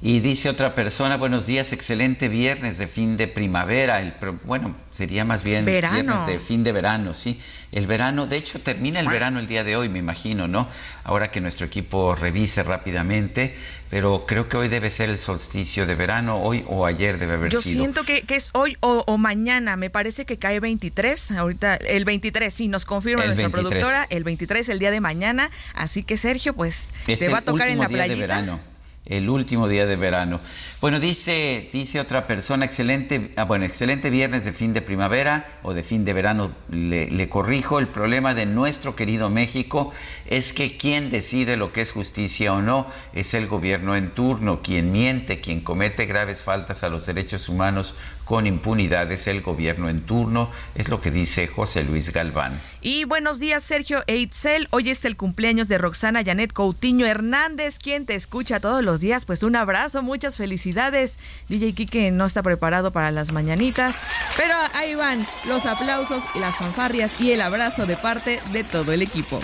Y 0.00 0.20
dice 0.20 0.48
otra 0.48 0.76
persona, 0.76 1.16
buenos 1.16 1.46
días, 1.46 1.72
excelente 1.72 2.28
viernes 2.28 2.78
de 2.78 2.86
fin 2.86 3.16
de 3.16 3.26
primavera. 3.26 4.00
El, 4.00 4.14
bueno, 4.44 4.76
sería 4.90 5.24
más 5.24 5.42
bien 5.42 5.64
Verano. 5.64 5.94
viernes 5.96 6.26
de 6.28 6.38
fin 6.38 6.62
de 6.62 6.70
verano, 6.70 7.14
sí. 7.14 7.40
El 7.72 7.88
verano, 7.88 8.26
de 8.28 8.36
hecho, 8.36 8.60
termina 8.60 9.00
el 9.00 9.08
verano 9.08 9.40
el 9.40 9.48
día 9.48 9.64
de 9.64 9.74
hoy, 9.74 9.88
me 9.88 9.98
imagino, 9.98 10.46
¿no? 10.46 10.68
Ahora 11.02 11.32
que 11.32 11.40
nuestro 11.40 11.66
equipo 11.66 12.14
revise 12.14 12.62
rápidamente, 12.62 13.56
pero 13.90 14.24
creo 14.24 14.48
que 14.48 14.56
hoy 14.56 14.68
debe 14.68 14.88
ser 14.90 15.10
el 15.10 15.18
solsticio 15.18 15.84
de 15.84 15.96
verano, 15.96 16.40
hoy 16.42 16.64
o 16.68 16.86
ayer 16.86 17.18
debe 17.18 17.32
haber 17.34 17.50
Yo 17.50 17.60
sido. 17.60 17.80
siento 17.82 18.04
que, 18.04 18.22
que 18.22 18.36
es 18.36 18.50
hoy 18.52 18.76
o, 18.78 19.02
o 19.04 19.18
mañana. 19.18 19.74
Me 19.74 19.90
parece 19.90 20.24
que 20.26 20.38
cae 20.38 20.60
23. 20.60 21.32
Ahorita, 21.32 21.74
el 21.74 22.04
23, 22.04 22.54
sí, 22.54 22.68
nos 22.68 22.84
confirma 22.84 23.22
El 23.24 23.30
nuestra 23.30 23.48
23. 23.48 23.70
productora. 23.82 24.06
El 24.10 24.22
23, 24.22 24.68
el 24.68 24.78
día 24.78 24.92
de 24.92 25.00
mañana. 25.00 25.50
Así 25.74 26.04
que, 26.04 26.16
Sergio, 26.16 26.54
pues 26.54 26.92
Es 27.08 27.18
te 27.18 27.28
va 27.28 27.38
a 27.38 27.42
tocar 27.42 27.66
en 27.68 27.78
la 27.80 27.88
día 27.88 27.98
de 27.98 28.04
playita. 28.06 28.26
verano. 28.28 28.60
El 29.08 29.30
último 29.30 29.68
día 29.68 29.86
de 29.86 29.96
verano. 29.96 30.40
Bueno, 30.80 31.00
dice, 31.00 31.70
dice 31.72 31.98
otra 31.98 32.26
persona, 32.26 32.64
excelente, 32.64 33.32
ah, 33.36 33.44
bueno, 33.44 33.64
excelente 33.64 34.10
viernes 34.10 34.44
de 34.44 34.52
fin 34.52 34.72
de 34.72 34.82
primavera 34.82 35.46
o 35.62 35.74
de 35.74 35.82
fin 35.82 36.04
de 36.04 36.12
verano, 36.12 36.54
le, 36.70 37.10
le 37.10 37.28
corrijo. 37.28 37.78
El 37.78 37.88
problema 37.88 38.34
de 38.34 38.46
nuestro 38.46 38.94
querido 38.94 39.30
México 39.30 39.92
es 40.26 40.52
que 40.52 40.76
quien 40.76 41.10
decide 41.10 41.56
lo 41.56 41.72
que 41.72 41.80
es 41.80 41.92
justicia 41.92 42.52
o 42.52 42.60
no 42.60 42.86
es 43.14 43.34
el 43.34 43.46
gobierno 43.46 43.96
en 43.96 44.10
turno. 44.10 44.60
Quien 44.62 44.92
miente, 44.92 45.40
quien 45.40 45.60
comete 45.60 46.06
graves 46.06 46.44
faltas 46.44 46.84
a 46.84 46.90
los 46.90 47.06
derechos 47.06 47.48
humanos 47.48 47.94
con 48.28 48.46
impunidad 48.46 49.10
es 49.10 49.26
el 49.26 49.40
gobierno 49.40 49.88
en 49.88 50.02
turno, 50.02 50.50
es 50.74 50.90
lo 50.90 51.00
que 51.00 51.10
dice 51.10 51.46
José 51.46 51.82
Luis 51.82 52.12
Galván. 52.12 52.60
Y 52.82 53.04
buenos 53.04 53.40
días, 53.40 53.62
Sergio 53.62 54.04
e 54.06 54.18
Itzel. 54.18 54.68
Hoy 54.70 54.90
es 54.90 55.02
el 55.06 55.16
cumpleaños 55.16 55.66
de 55.66 55.78
Roxana 55.78 56.22
Janet 56.22 56.52
Coutinho 56.52 57.06
Hernández, 57.06 57.78
quien 57.78 58.04
te 58.04 58.14
escucha 58.14 58.60
todos 58.60 58.84
los 58.84 59.00
días. 59.00 59.24
Pues 59.24 59.42
un 59.42 59.56
abrazo, 59.56 60.02
muchas 60.02 60.36
felicidades. 60.36 61.18
DJ 61.48 61.72
Kike 61.72 62.10
no 62.10 62.26
está 62.26 62.42
preparado 62.42 62.90
para 62.90 63.10
las 63.12 63.32
mañanitas, 63.32 63.98
pero 64.36 64.52
ahí 64.74 64.94
van 64.94 65.26
los 65.46 65.64
aplausos 65.64 66.22
y 66.34 66.38
las 66.38 66.54
fanfarrias 66.54 67.18
y 67.22 67.32
el 67.32 67.40
abrazo 67.40 67.86
de 67.86 67.96
parte 67.96 68.40
de 68.52 68.62
todo 68.62 68.92
el 68.92 69.00
equipo. 69.00 69.40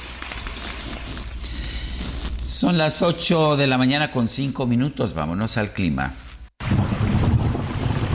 Son 2.42 2.76
las 2.76 3.00
8 3.00 3.56
de 3.56 3.66
la 3.66 3.78
mañana 3.78 4.10
con 4.10 4.28
5 4.28 4.66
minutos, 4.66 5.14
vámonos 5.14 5.56
al 5.56 5.72
clima. 5.72 6.12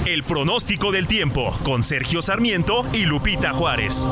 El 0.10 0.24
pronóstico 0.24 0.91
del 0.91 1.05
tiempo 1.05 1.55
con 1.64 1.84
Sergio 1.84 2.24
Sarmiento 2.24 2.84
y 2.93 3.05
Lupita 3.05 3.53
Juárez. 3.53 4.07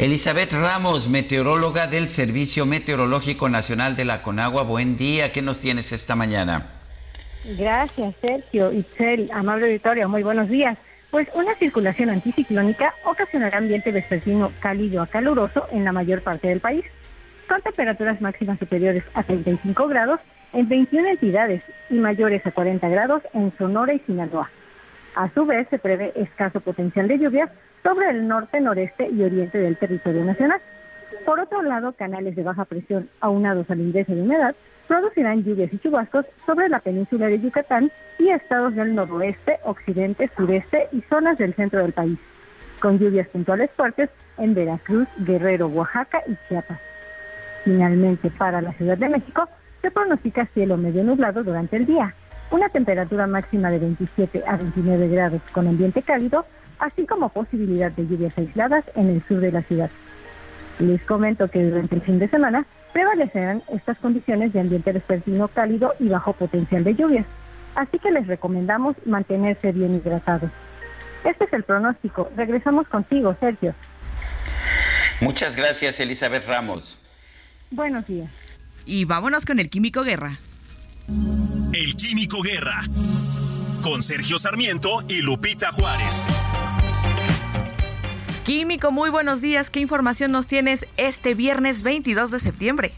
Elizabeth 0.00 0.52
Ramos, 0.52 1.08
meteoróloga 1.08 1.86
del 1.86 2.08
Servicio 2.08 2.66
Meteorológico 2.66 3.48
Nacional 3.48 3.94
de 3.94 4.04
la 4.04 4.22
Conagua. 4.22 4.64
Buen 4.64 4.96
día, 4.96 5.30
¿qué 5.30 5.40
nos 5.40 5.60
tienes 5.60 5.92
esta 5.92 6.16
mañana? 6.16 6.66
Gracias, 7.56 8.12
Sergio. 8.20 8.72
Itzel, 8.72 9.30
amable 9.32 9.66
auditorio, 9.66 10.08
muy 10.08 10.24
buenos 10.24 10.48
días. 10.48 10.76
Pues 11.12 11.28
una 11.34 11.54
circulación 11.56 12.08
anticiclónica 12.08 12.94
ocasionará 13.04 13.58
ambiente 13.58 13.92
vespertino 13.92 14.50
cálido 14.60 15.02
a 15.02 15.06
caluroso 15.06 15.66
en 15.70 15.84
la 15.84 15.92
mayor 15.92 16.22
parte 16.22 16.48
del 16.48 16.60
país, 16.60 16.86
con 17.46 17.60
temperaturas 17.60 18.22
máximas 18.22 18.58
superiores 18.58 19.04
a 19.12 19.22
35 19.22 19.88
grados 19.88 20.20
en 20.54 20.70
21 20.70 21.08
entidades 21.08 21.64
y 21.90 21.96
mayores 21.96 22.46
a 22.46 22.50
40 22.50 22.88
grados 22.88 23.22
en 23.34 23.52
Sonora 23.58 23.92
y 23.92 23.98
Sinaloa. 23.98 24.48
A 25.14 25.28
su 25.34 25.44
vez, 25.44 25.68
se 25.68 25.78
prevé 25.78 26.14
escaso 26.16 26.60
potencial 26.60 27.08
de 27.08 27.18
lluvias 27.18 27.50
sobre 27.82 28.08
el 28.08 28.26
norte, 28.26 28.62
noreste 28.62 29.10
y 29.10 29.22
oriente 29.22 29.58
del 29.58 29.76
territorio 29.76 30.24
nacional. 30.24 30.62
Por 31.26 31.40
otro 31.40 31.60
lado, 31.60 31.92
canales 31.92 32.36
de 32.36 32.42
baja 32.42 32.64
presión 32.64 33.10
aunados 33.20 33.68
al 33.68 33.80
ingreso 33.80 34.14
de 34.14 34.22
humedad 34.22 34.54
producirán 34.92 35.42
lluvias 35.42 35.72
y 35.72 35.78
chubascos 35.78 36.26
sobre 36.44 36.68
la 36.68 36.78
península 36.78 37.26
de 37.28 37.40
Yucatán 37.40 37.90
y 38.18 38.28
estados 38.28 38.74
del 38.74 38.94
noroeste, 38.94 39.58
occidente, 39.64 40.28
sureste 40.36 40.86
y 40.92 41.00
zonas 41.08 41.38
del 41.38 41.54
centro 41.54 41.80
del 41.80 41.94
país, 41.94 42.18
con 42.78 42.98
lluvias 42.98 43.26
puntuales 43.28 43.70
fuertes 43.74 44.10
en 44.36 44.52
Veracruz, 44.52 45.08
Guerrero, 45.16 45.68
Oaxaca 45.68 46.22
y 46.26 46.36
Chiapas. 46.46 46.78
Finalmente, 47.64 48.28
para 48.28 48.60
la 48.60 48.74
Ciudad 48.74 48.98
de 48.98 49.08
México, 49.08 49.48
se 49.80 49.90
pronostica 49.90 50.44
cielo 50.52 50.76
medio 50.76 51.02
nublado 51.04 51.42
durante 51.42 51.76
el 51.76 51.86
día, 51.86 52.14
una 52.50 52.68
temperatura 52.68 53.26
máxima 53.26 53.70
de 53.70 53.78
27 53.78 54.44
a 54.46 54.58
29 54.58 55.08
grados 55.08 55.40
con 55.52 55.68
ambiente 55.68 56.02
cálido, 56.02 56.44
así 56.78 57.06
como 57.06 57.30
posibilidad 57.30 57.90
de 57.92 58.06
lluvias 58.06 58.36
aisladas 58.36 58.84
en 58.94 59.08
el 59.08 59.22
sur 59.22 59.40
de 59.40 59.52
la 59.52 59.62
ciudad. 59.62 59.88
Les 60.80 61.00
comento 61.02 61.48
que 61.48 61.64
durante 61.64 61.94
el 61.94 62.02
fin 62.02 62.18
de 62.18 62.28
semana 62.28 62.66
prevalecerán 62.92 63.62
estas 63.68 63.98
condiciones 63.98 64.52
de 64.52 64.60
ambiente 64.60 64.92
vespertino 64.92 65.48
cálido 65.48 65.94
y 65.98 66.08
bajo 66.08 66.32
potencial 66.32 66.84
de 66.84 66.94
lluvias, 66.94 67.26
así 67.74 67.98
que 67.98 68.10
les 68.10 68.26
recomendamos 68.26 68.96
mantenerse 69.06 69.72
bien 69.72 69.94
hidratados. 69.94 70.50
Este 71.24 71.44
es 71.44 71.52
el 71.52 71.62
pronóstico. 71.64 72.30
Regresamos 72.36 72.88
contigo, 72.88 73.36
Sergio. 73.38 73.74
Muchas 75.20 75.56
gracias, 75.56 76.00
Elizabeth 76.00 76.46
Ramos. 76.46 76.98
Buenos 77.70 78.06
días. 78.06 78.30
Y 78.84 79.04
vámonos 79.04 79.44
con 79.44 79.60
el 79.60 79.70
Químico 79.70 80.02
Guerra. 80.02 80.38
El 81.72 81.96
Químico 81.96 82.42
Guerra. 82.42 82.80
Con 83.82 84.02
Sergio 84.02 84.38
Sarmiento 84.38 85.04
y 85.08 85.22
Lupita 85.22 85.72
Juárez. 85.72 86.26
Químico, 88.44 88.90
muy 88.90 89.08
buenos 89.08 89.40
días. 89.40 89.70
¿Qué 89.70 89.78
información 89.78 90.32
nos 90.32 90.48
tienes 90.48 90.86
este 90.96 91.34
viernes 91.34 91.84
22 91.84 92.32
de 92.32 92.40
septiembre? 92.40 92.92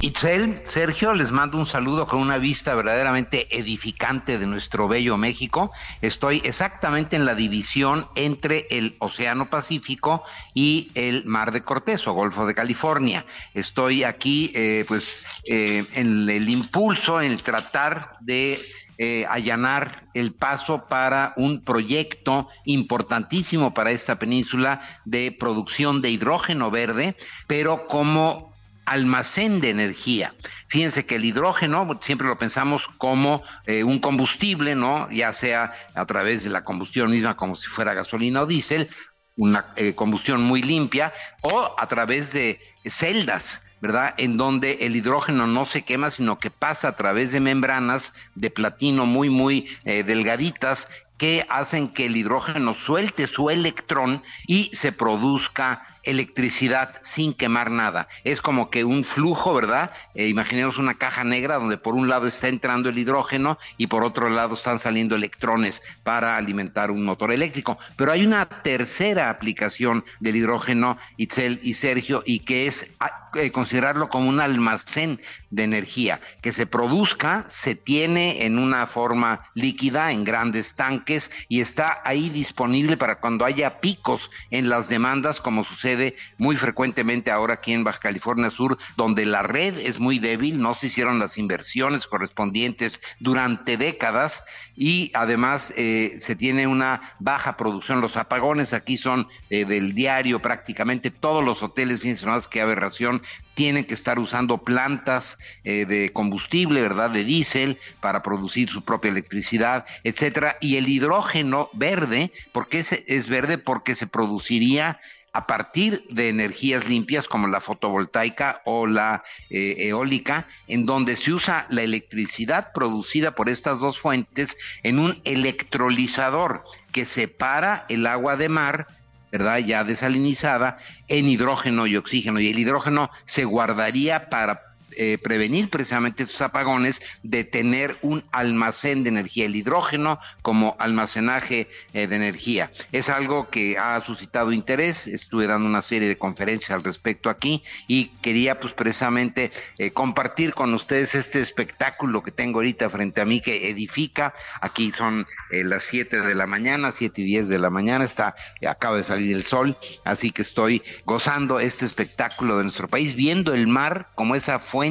Itzel, 0.00 0.60
Sergio, 0.64 1.14
les 1.14 1.30
mando 1.30 1.56
un 1.56 1.68
saludo 1.68 2.08
con 2.08 2.18
una 2.18 2.38
vista 2.38 2.74
verdaderamente 2.74 3.46
edificante 3.56 4.40
de 4.40 4.48
nuestro 4.48 4.88
bello 4.88 5.16
México. 5.16 5.70
Estoy 6.00 6.42
exactamente 6.44 7.14
en 7.14 7.24
la 7.24 7.36
división 7.36 8.08
entre 8.16 8.66
el 8.72 8.96
Océano 8.98 9.48
Pacífico 9.48 10.24
y 10.52 10.90
el 10.96 11.24
Mar 11.26 11.52
de 11.52 11.62
Cortés 11.62 12.08
o 12.08 12.12
Golfo 12.14 12.44
de 12.44 12.56
California. 12.56 13.24
Estoy 13.54 14.02
aquí, 14.02 14.50
eh, 14.56 14.84
pues, 14.88 15.22
eh, 15.46 15.86
en 15.94 16.28
el 16.28 16.48
impulso, 16.48 17.22
en 17.22 17.30
el 17.30 17.42
tratar 17.44 18.16
de 18.18 18.58
eh, 19.04 19.26
allanar 19.28 20.06
el 20.14 20.32
paso 20.32 20.86
para 20.86 21.32
un 21.36 21.64
proyecto 21.64 22.48
importantísimo 22.64 23.74
para 23.74 23.90
esta 23.90 24.20
península 24.20 24.80
de 25.04 25.36
producción 25.36 26.02
de 26.02 26.10
hidrógeno 26.10 26.70
verde, 26.70 27.16
pero 27.48 27.88
como 27.88 28.54
almacén 28.84 29.60
de 29.60 29.70
energía. 29.70 30.36
Fíjense 30.68 31.04
que 31.04 31.16
el 31.16 31.24
hidrógeno 31.24 31.98
siempre 32.00 32.28
lo 32.28 32.38
pensamos 32.38 32.86
como 32.96 33.42
eh, 33.66 33.82
un 33.82 33.98
combustible, 33.98 34.76
¿no? 34.76 35.10
Ya 35.10 35.32
sea 35.32 35.72
a 35.94 36.06
través 36.06 36.44
de 36.44 36.50
la 36.50 36.62
combustión 36.62 37.10
misma, 37.10 37.36
como 37.36 37.56
si 37.56 37.66
fuera 37.66 37.94
gasolina 37.94 38.42
o 38.42 38.46
diésel, 38.46 38.88
una 39.34 39.72
eh, 39.74 39.96
combustión 39.96 40.44
muy 40.44 40.62
limpia, 40.62 41.12
o 41.40 41.74
a 41.76 41.88
través 41.88 42.32
de 42.32 42.60
celdas. 42.84 43.62
¿Verdad? 43.82 44.14
En 44.16 44.36
donde 44.36 44.86
el 44.86 44.94
hidrógeno 44.94 45.48
no 45.48 45.64
se 45.64 45.82
quema, 45.82 46.10
sino 46.10 46.38
que 46.38 46.50
pasa 46.50 46.88
a 46.88 46.96
través 46.96 47.32
de 47.32 47.40
membranas 47.40 48.14
de 48.36 48.48
platino 48.48 49.04
muy, 49.06 49.28
muy 49.28 49.68
eh, 49.84 50.04
delgaditas 50.04 50.88
que 51.18 51.44
hacen 51.50 51.88
que 51.88 52.06
el 52.06 52.16
hidrógeno 52.16 52.74
suelte 52.74 53.26
su 53.26 53.50
electrón 53.50 54.22
y 54.46 54.70
se 54.72 54.92
produzca 54.92 55.82
electricidad 56.04 57.00
sin 57.02 57.34
quemar 57.34 57.70
nada. 57.70 58.08
Es 58.24 58.40
como 58.40 58.70
que 58.70 58.84
un 58.84 59.04
flujo, 59.04 59.54
¿verdad? 59.54 59.92
Eh, 60.14 60.28
imaginemos 60.28 60.78
una 60.78 60.94
caja 60.94 61.24
negra 61.24 61.56
donde 61.56 61.78
por 61.78 61.94
un 61.94 62.08
lado 62.08 62.26
está 62.26 62.48
entrando 62.48 62.88
el 62.88 62.98
hidrógeno 62.98 63.58
y 63.76 63.86
por 63.86 64.04
otro 64.04 64.28
lado 64.28 64.54
están 64.54 64.78
saliendo 64.78 65.16
electrones 65.16 65.82
para 66.02 66.36
alimentar 66.36 66.90
un 66.90 67.04
motor 67.04 67.32
eléctrico. 67.32 67.78
Pero 67.96 68.12
hay 68.12 68.26
una 68.26 68.46
tercera 68.46 69.30
aplicación 69.30 70.04
del 70.20 70.36
hidrógeno, 70.36 70.98
Itzel 71.16 71.60
y 71.62 71.74
Sergio, 71.74 72.22
y 72.26 72.40
que 72.40 72.66
es 72.66 72.88
ah, 73.00 73.30
eh, 73.34 73.50
considerarlo 73.50 74.08
como 74.08 74.28
un 74.28 74.40
almacén 74.40 75.20
de 75.50 75.64
energía, 75.64 76.20
que 76.40 76.52
se 76.52 76.66
produzca, 76.66 77.44
se 77.48 77.74
tiene 77.74 78.44
en 78.44 78.58
una 78.58 78.86
forma 78.86 79.42
líquida, 79.54 80.12
en 80.12 80.24
grandes 80.24 80.74
tanques, 80.74 81.30
y 81.48 81.60
está 81.60 82.00
ahí 82.04 82.30
disponible 82.30 82.96
para 82.96 83.20
cuando 83.20 83.44
haya 83.44 83.80
picos 83.80 84.30
en 84.50 84.68
las 84.68 84.88
demandas, 84.88 85.40
como 85.40 85.64
sucede 85.64 85.91
muy 86.38 86.56
frecuentemente 86.56 87.30
ahora 87.30 87.54
aquí 87.54 87.72
en 87.72 87.84
Baja 87.84 88.00
California 88.00 88.50
Sur, 88.50 88.78
donde 88.96 89.26
la 89.26 89.42
red 89.42 89.78
es 89.78 90.00
muy 90.00 90.18
débil, 90.18 90.60
no 90.60 90.74
se 90.74 90.88
hicieron 90.88 91.18
las 91.18 91.38
inversiones 91.38 92.06
correspondientes 92.06 93.00
durante 93.20 93.76
décadas 93.76 94.44
y 94.76 95.10
además 95.14 95.72
eh, 95.76 96.16
se 96.18 96.36
tiene 96.36 96.66
una 96.66 97.00
baja 97.18 97.56
producción. 97.56 98.00
Los 98.00 98.16
apagones 98.16 98.72
aquí 98.72 98.96
son 98.96 99.28
eh, 99.50 99.64
del 99.64 99.94
diario 99.94 100.40
prácticamente 100.40 101.10
todos 101.10 101.44
los 101.44 101.62
hoteles, 101.62 102.00
fíjense 102.00 102.26
más 102.26 102.48
que 102.48 102.60
aberración, 102.60 103.22
tienen 103.54 103.84
que 103.84 103.94
estar 103.94 104.18
usando 104.18 104.58
plantas 104.58 105.38
eh, 105.64 105.84
de 105.84 106.10
combustible, 106.12 106.80
¿verdad? 106.80 107.10
De 107.10 107.24
diésel 107.24 107.78
para 108.00 108.22
producir 108.22 108.70
su 108.70 108.82
propia 108.82 109.10
electricidad, 109.10 109.84
etcétera. 110.04 110.56
Y 110.60 110.76
el 110.76 110.88
hidrógeno 110.88 111.68
verde, 111.74 112.32
¿por 112.52 112.68
qué 112.68 112.80
es 112.80 113.28
verde? 113.28 113.58
Porque 113.58 113.94
se 113.94 114.06
produciría 114.06 114.98
a 115.32 115.46
partir 115.46 116.04
de 116.10 116.28
energías 116.28 116.88
limpias 116.88 117.26
como 117.26 117.48
la 117.48 117.60
fotovoltaica 117.60 118.60
o 118.64 118.86
la 118.86 119.22
eh, 119.50 119.76
eólica, 119.78 120.46
en 120.66 120.86
donde 120.86 121.16
se 121.16 121.32
usa 121.32 121.66
la 121.70 121.82
electricidad 121.82 122.72
producida 122.72 123.34
por 123.34 123.48
estas 123.48 123.80
dos 123.80 123.98
fuentes 123.98 124.56
en 124.82 124.98
un 124.98 125.20
electrolizador 125.24 126.64
que 126.92 127.06
separa 127.06 127.86
el 127.88 128.06
agua 128.06 128.36
de 128.36 128.48
mar 128.48 128.86
¿verdad? 129.32 129.58
Ya 129.60 129.82
desalinizada 129.82 130.76
en 131.08 131.26
hidrógeno 131.26 131.86
y 131.86 131.96
oxígeno. 131.96 132.38
Y 132.38 132.50
el 132.50 132.58
hidrógeno 132.58 133.08
se 133.24 133.44
guardaría 133.44 134.28
para 134.28 134.71
eh, 134.96 135.18
prevenir 135.18 135.70
precisamente 135.70 136.24
estos 136.24 136.42
apagones, 136.42 137.00
de 137.22 137.44
tener 137.44 137.96
un 138.02 138.22
almacén 138.32 139.02
de 139.02 139.08
energía, 139.08 139.46
el 139.46 139.56
hidrógeno 139.56 140.18
como 140.42 140.76
almacenaje 140.78 141.68
eh, 141.94 142.06
de 142.06 142.16
energía. 142.16 142.70
Es 142.92 143.08
algo 143.08 143.48
que 143.50 143.78
ha 143.78 144.00
suscitado 144.00 144.52
interés, 144.52 145.06
estuve 145.06 145.46
dando 145.46 145.68
una 145.68 145.82
serie 145.82 146.08
de 146.08 146.18
conferencias 146.18 146.70
al 146.70 146.84
respecto 146.84 147.30
aquí 147.30 147.62
y 147.86 148.06
quería 148.22 148.60
pues 148.60 148.74
precisamente 148.74 149.50
eh, 149.78 149.90
compartir 149.92 150.54
con 150.54 150.74
ustedes 150.74 151.14
este 151.14 151.40
espectáculo 151.40 152.22
que 152.22 152.30
tengo 152.30 152.58
ahorita 152.58 152.90
frente 152.90 153.20
a 153.20 153.24
mí 153.24 153.40
que 153.40 153.70
edifica. 153.70 154.34
Aquí 154.60 154.92
son 154.92 155.26
las 155.50 155.84
7 155.84 156.20
de 156.20 156.34
la 156.34 156.46
mañana, 156.46 156.92
7 156.92 157.20
y 157.22 157.24
10 157.24 157.48
de 157.48 157.58
la 157.58 157.70
mañana, 157.70 158.04
está, 158.04 158.34
acaba 158.66 158.96
de 158.96 159.02
salir 159.02 159.34
el 159.34 159.44
sol, 159.44 159.76
así 160.04 160.30
que 160.30 160.42
estoy 160.42 160.82
gozando 161.04 161.60
este 161.60 161.86
espectáculo 161.86 162.58
de 162.58 162.64
nuestro 162.64 162.88
país, 162.88 163.14
viendo 163.14 163.54
el 163.54 163.66
mar 163.66 164.10
como 164.14 164.34
esa 164.34 164.58
fuente 164.58 164.81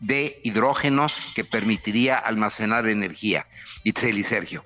de 0.00 0.40
hidrógeno 0.42 1.06
que 1.34 1.44
permitiría 1.44 2.16
almacenar 2.16 2.88
energía. 2.88 3.46
Itzel 3.84 4.18
y 4.18 4.24
Sergio. 4.24 4.64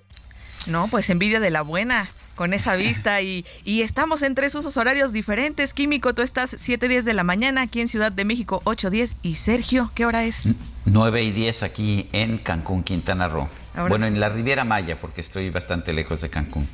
No, 0.67 0.89
pues 0.89 1.11
envidia 1.11 1.41
de 1.41 1.51
la 1.51 1.63
buena 1.63 2.09
con 2.35 2.53
esa 2.53 2.75
vista 2.75 3.21
y, 3.21 3.45
y, 3.65 3.83
estamos 3.83 4.23
en 4.23 4.35
tres 4.35 4.55
usos 4.55 4.77
horarios 4.77 5.13
diferentes. 5.13 5.73
Químico, 5.73 6.15
tú 6.15 6.23
estás 6.23 6.55
7.10 6.55 7.03
de 7.03 7.13
la 7.13 7.23
mañana 7.23 7.63
aquí 7.63 7.81
en 7.81 7.89
Ciudad 7.89 8.11
de 8.11 8.25
México 8.25 8.61
8.10 8.65 9.15
y 9.23 9.37
Sergio, 9.37 9.91
¿qué 9.95 10.05
hora 10.05 10.25
es? 10.25 10.55
9 10.87 11.23
y 11.23 11.31
10 11.31 11.63
aquí 11.63 12.09
en 12.13 12.39
Cancún, 12.39 12.83
Quintana 12.83 13.29
Roo. 13.29 13.49
bueno, 13.89 14.07
en 14.07 14.19
la 14.19 14.31
Riviera 14.31 14.65
Maya 14.65 15.01
porque 15.01 15.21
estoy 15.21 15.51
bastante 15.51 15.93
lejos 15.93 16.21
de 16.23 16.31
Cancún. 16.31 16.69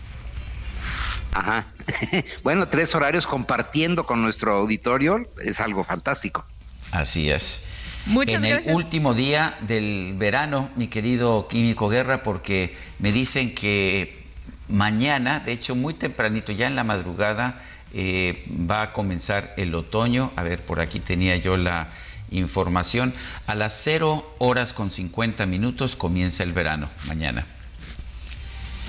Ajá. 1.33 1.66
bueno, 2.43 2.68
tres 2.68 2.95
horarios 2.95 3.26
compartiendo 3.26 4.07
con 4.07 4.22
nuestro 4.22 4.53
auditorio 4.53 5.28
es 5.45 5.61
algo 5.61 5.85
fantástico. 5.85 6.45
Así 6.91 7.30
es. 7.30 7.64
en 8.07 8.45
el 8.45 8.74
último 8.74 9.14
día 9.14 9.57
del 9.61 10.14
verano, 10.16 10.70
mi 10.76 10.88
querido 10.88 11.49
Químico 11.49 11.88
Guerra, 11.88 12.22
porque 12.22 12.74
me 12.99 13.12
dicen 13.12 13.55
que 13.55 14.24
mañana, 14.68 15.41
de 15.41 15.53
hecho 15.53 15.74
muy 15.74 15.95
tempranito, 15.95 16.53
ya 16.53 16.66
en 16.66 16.76
la 16.76 16.84
madrugada, 16.84 17.62
eh, 17.93 18.45
va 18.49 18.82
a 18.82 18.93
comenzar 18.93 19.55
el 19.57 19.74
otoño. 19.74 20.32
A 20.36 20.43
ver, 20.43 20.61
por 20.61 20.80
aquí 20.80 21.01
tenía 21.01 21.36
yo 21.36 21.57
la 21.57 21.88
información. 22.30 23.12
A 23.47 23.55
las 23.55 23.80
0 23.82 24.36
horas 24.38 24.72
con 24.72 24.91
50 24.91 25.47
minutos 25.47 25.97
comienza 25.97 26.43
el 26.43 26.53
verano, 26.53 26.88
mañana. 27.07 27.47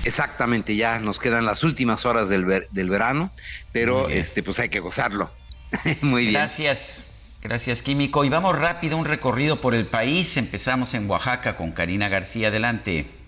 Exactamente, 0.04 0.74
ya 0.74 0.98
nos 0.98 1.20
quedan 1.20 1.44
las 1.46 1.62
últimas 1.62 2.06
horas 2.06 2.28
del, 2.28 2.44
del 2.70 2.90
verano, 2.90 3.30
pero 3.70 4.08
este 4.08 4.42
pues 4.42 4.58
hay 4.58 4.68
que 4.68 4.80
gozarlo. 4.80 5.30
Muy 6.00 6.22
bien. 6.22 6.34
Gracias. 6.34 7.11
Gracias, 7.42 7.82
Químico. 7.82 8.24
Y 8.24 8.28
vamos 8.28 8.56
rápido, 8.56 8.96
un 8.96 9.04
recorrido 9.04 9.60
por 9.60 9.74
el 9.74 9.84
país. 9.84 10.36
Empezamos 10.36 10.94
en 10.94 11.10
Oaxaca 11.10 11.56
con 11.56 11.72
Karina 11.72 12.08
García. 12.08 12.48
Adelante. 12.48 13.21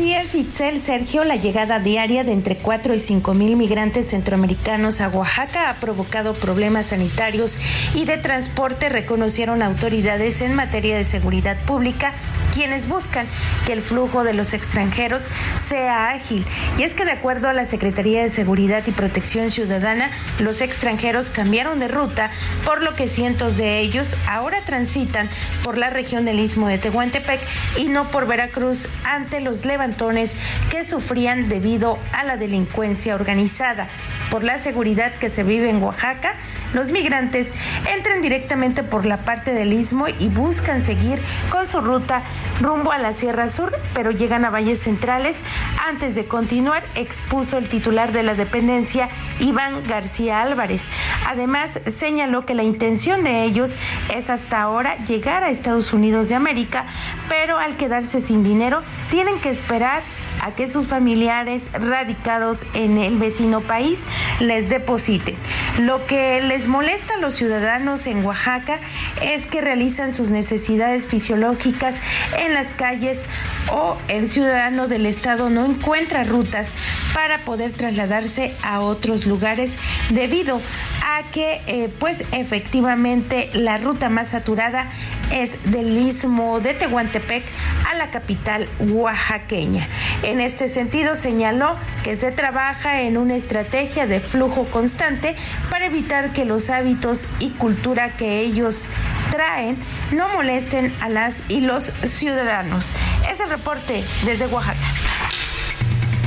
Así 0.00 0.14
es, 0.14 0.34
Itzel 0.34 0.80
Sergio, 0.80 1.24
la 1.24 1.36
llegada 1.36 1.78
diaria 1.78 2.24
de 2.24 2.32
entre 2.32 2.56
4 2.56 2.94
y 2.94 2.98
5 2.98 3.34
mil 3.34 3.56
migrantes 3.56 4.08
centroamericanos 4.08 5.02
a 5.02 5.10
Oaxaca 5.10 5.68
ha 5.68 5.74
provocado 5.74 6.32
problemas 6.32 6.86
sanitarios 6.86 7.58
y 7.94 8.06
de 8.06 8.16
transporte, 8.16 8.88
reconocieron 8.88 9.62
autoridades 9.62 10.40
en 10.40 10.54
materia 10.54 10.96
de 10.96 11.04
seguridad 11.04 11.58
pública, 11.66 12.14
quienes 12.54 12.88
buscan 12.88 13.26
que 13.66 13.74
el 13.74 13.82
flujo 13.82 14.24
de 14.24 14.32
los 14.32 14.54
extranjeros 14.54 15.28
sea 15.56 16.12
ágil. 16.12 16.46
Y 16.78 16.82
es 16.82 16.94
que 16.94 17.04
de 17.04 17.12
acuerdo 17.12 17.50
a 17.50 17.52
la 17.52 17.66
Secretaría 17.66 18.22
de 18.22 18.30
Seguridad 18.30 18.82
y 18.86 18.92
Protección 18.92 19.50
Ciudadana, 19.50 20.10
los 20.38 20.62
extranjeros 20.62 21.28
cambiaron 21.28 21.78
de 21.78 21.88
ruta, 21.88 22.30
por 22.64 22.82
lo 22.82 22.96
que 22.96 23.06
cientos 23.06 23.58
de 23.58 23.80
ellos 23.80 24.16
ahora 24.26 24.64
transitan 24.64 25.28
por 25.62 25.76
la 25.76 25.90
región 25.90 26.24
del 26.24 26.40
Istmo 26.40 26.68
de 26.68 26.78
Tehuantepec 26.78 27.40
y 27.76 27.88
no 27.88 28.08
por 28.08 28.26
Veracruz 28.26 28.88
ante 29.04 29.40
los 29.40 29.66
levantones 29.90 30.36
que 30.70 30.84
sufrían 30.84 31.48
debido 31.48 31.98
a 32.12 32.22
la 32.24 32.36
delincuencia 32.36 33.14
organizada. 33.14 33.88
Por 34.30 34.44
la 34.44 34.58
seguridad 34.58 35.12
que 35.12 35.28
se 35.28 35.42
vive 35.42 35.68
en 35.68 35.82
Oaxaca, 35.82 36.34
los 36.72 36.92
migrantes 36.92 37.52
entran 37.92 38.22
directamente 38.22 38.84
por 38.84 39.04
la 39.04 39.18
parte 39.18 39.52
del 39.52 39.72
istmo 39.72 40.06
y 40.06 40.28
buscan 40.28 40.80
seguir 40.80 41.18
con 41.50 41.66
su 41.66 41.80
ruta 41.80 42.22
rumbo 42.60 42.92
a 42.92 42.98
la 42.98 43.12
Sierra 43.12 43.48
Sur, 43.48 43.76
pero 43.92 44.12
llegan 44.12 44.44
a 44.44 44.50
valles 44.50 44.80
centrales. 44.80 45.42
Antes 45.84 46.14
de 46.14 46.26
continuar, 46.26 46.84
expuso 46.94 47.58
el 47.58 47.68
titular 47.68 48.12
de 48.12 48.22
la 48.22 48.34
dependencia, 48.34 49.08
Iván 49.40 49.82
García 49.88 50.42
Álvarez. 50.42 50.88
Además, 51.26 51.80
señaló 51.88 52.46
que 52.46 52.54
la 52.54 52.62
intención 52.62 53.24
de 53.24 53.42
ellos 53.42 53.76
es 54.14 54.30
hasta 54.30 54.62
ahora 54.62 54.96
llegar 55.06 55.42
a 55.42 55.50
Estados 55.50 55.92
Unidos 55.92 56.28
de 56.28 56.36
América, 56.36 56.84
pero 57.28 57.58
al 57.58 57.76
quedarse 57.76 58.20
sin 58.20 58.44
dinero, 58.44 58.82
tienen 59.10 59.40
que 59.40 59.50
esperar 59.50 59.79
a 59.82 60.50
que 60.56 60.68
sus 60.68 60.86
familiares 60.86 61.70
radicados 61.72 62.66
en 62.74 62.98
el 62.98 63.18
vecino 63.18 63.60
país 63.60 64.04
les 64.40 64.68
depositen. 64.68 65.36
Lo 65.78 66.06
que 66.06 66.40
les 66.42 66.68
molesta 66.68 67.14
a 67.14 67.18
los 67.18 67.34
ciudadanos 67.34 68.06
en 68.06 68.24
Oaxaca 68.24 68.78
es 69.22 69.46
que 69.46 69.60
realizan 69.60 70.12
sus 70.12 70.30
necesidades 70.30 71.06
fisiológicas 71.06 72.00
en 72.38 72.54
las 72.54 72.70
calles 72.70 73.26
o 73.70 73.96
el 74.08 74.28
ciudadano 74.28 74.88
del 74.88 75.06
estado 75.06 75.50
no 75.50 75.64
encuentra 75.64 76.24
rutas 76.24 76.72
para 77.14 77.44
poder 77.44 77.72
trasladarse 77.72 78.54
a 78.62 78.80
otros 78.80 79.26
lugares 79.26 79.78
debido 80.10 80.60
a 81.04 81.22
que 81.30 81.60
eh, 81.66 81.92
pues 81.98 82.24
efectivamente 82.32 83.50
la 83.54 83.78
ruta 83.78 84.08
más 84.08 84.28
saturada 84.28 84.90
es 85.30 85.70
del 85.70 85.96
istmo 85.98 86.60
de 86.60 86.74
Tehuantepec 86.74 87.44
a 87.88 87.94
la 87.94 88.10
capital 88.10 88.68
oaxaqueña. 88.78 89.86
En 90.22 90.40
este 90.40 90.68
sentido 90.68 91.16
señaló 91.16 91.76
que 92.04 92.16
se 92.16 92.32
trabaja 92.32 93.02
en 93.02 93.16
una 93.16 93.36
estrategia 93.36 94.06
de 94.06 94.20
flujo 94.20 94.64
constante 94.64 95.36
para 95.70 95.86
evitar 95.86 96.32
que 96.32 96.44
los 96.44 96.70
hábitos 96.70 97.26
y 97.38 97.50
cultura 97.50 98.10
que 98.10 98.40
ellos 98.40 98.86
traen 99.30 99.76
no 100.12 100.28
molesten 100.28 100.92
a 101.00 101.08
las 101.08 101.44
y 101.48 101.60
los 101.60 101.92
ciudadanos. 102.04 102.92
Es 103.30 103.40
el 103.40 103.48
reporte 103.48 104.04
desde 104.24 104.46
Oaxaca. 104.46 104.88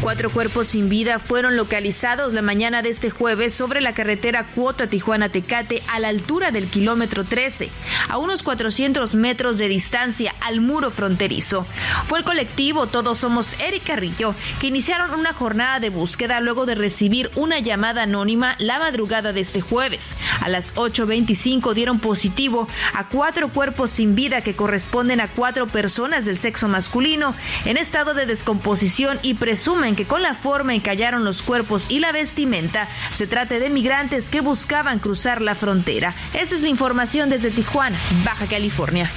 Cuatro 0.03 0.29
cuerpos 0.29 0.67
sin 0.67 0.89
vida 0.89 1.17
fueron 1.17 1.55
localizados 1.55 2.33
la 2.33 2.41
mañana 2.41 2.81
de 2.81 2.89
este 2.89 3.09
jueves 3.09 3.53
sobre 3.53 3.79
la 3.79 3.93
carretera 3.93 4.47
Cuota 4.53 4.89
Tijuana-Tecate 4.89 5.81
a 5.87 5.97
la 5.97 6.09
altura 6.09 6.51
del 6.51 6.67
kilómetro 6.67 7.23
13, 7.23 7.69
a 8.09 8.17
unos 8.17 8.43
400 8.43 9.15
metros 9.15 9.57
de 9.59 9.69
distancia 9.69 10.35
al 10.41 10.59
muro 10.59 10.91
fronterizo. 10.91 11.65
Fue 12.05 12.19
el 12.19 12.25
colectivo 12.25 12.87
Todos 12.87 13.19
Somos 13.19 13.57
Eric 13.61 13.85
Carrillo 13.85 14.35
que 14.59 14.67
iniciaron 14.67 15.17
una 15.17 15.31
jornada 15.31 15.79
de 15.79 15.89
búsqueda 15.89 16.41
luego 16.41 16.65
de 16.65 16.75
recibir 16.75 17.31
una 17.35 17.59
llamada 17.59 18.03
anónima 18.03 18.57
la 18.59 18.79
madrugada 18.79 19.31
de 19.31 19.39
este 19.39 19.61
jueves. 19.61 20.15
A 20.41 20.49
las 20.49 20.75
8.25 20.75 21.73
dieron 21.73 21.99
positivo 21.99 22.67
a 22.93 23.07
cuatro 23.07 23.47
cuerpos 23.47 23.91
sin 23.91 24.15
vida 24.15 24.41
que 24.41 24.53
corresponden 24.53 25.21
a 25.21 25.29
cuatro 25.29 25.65
personas 25.67 26.25
del 26.25 26.39
sexo 26.39 26.67
masculino 26.67 27.33
en 27.63 27.77
estado 27.77 28.13
de 28.13 28.25
descomposición 28.25 29.17
y 29.23 29.35
presumen 29.35 29.92
que 29.95 30.05
con 30.05 30.21
la 30.21 30.35
forma 30.35 30.73
en 30.73 30.81
que 30.81 30.89
hallaron 30.89 31.23
los 31.23 31.41
cuerpos 31.41 31.89
y 31.89 31.99
la 31.99 32.11
vestimenta 32.11 32.87
se 33.11 33.27
trate 33.27 33.59
de 33.59 33.69
migrantes 33.69 34.29
que 34.29 34.41
buscaban 34.41 34.99
cruzar 34.99 35.41
la 35.41 35.55
frontera. 35.55 36.13
Esta 36.33 36.55
es 36.55 36.61
la 36.61 36.69
información 36.69 37.29
desde 37.29 37.51
Tijuana, 37.51 37.97
Baja 38.23 38.45
California. 38.47 39.11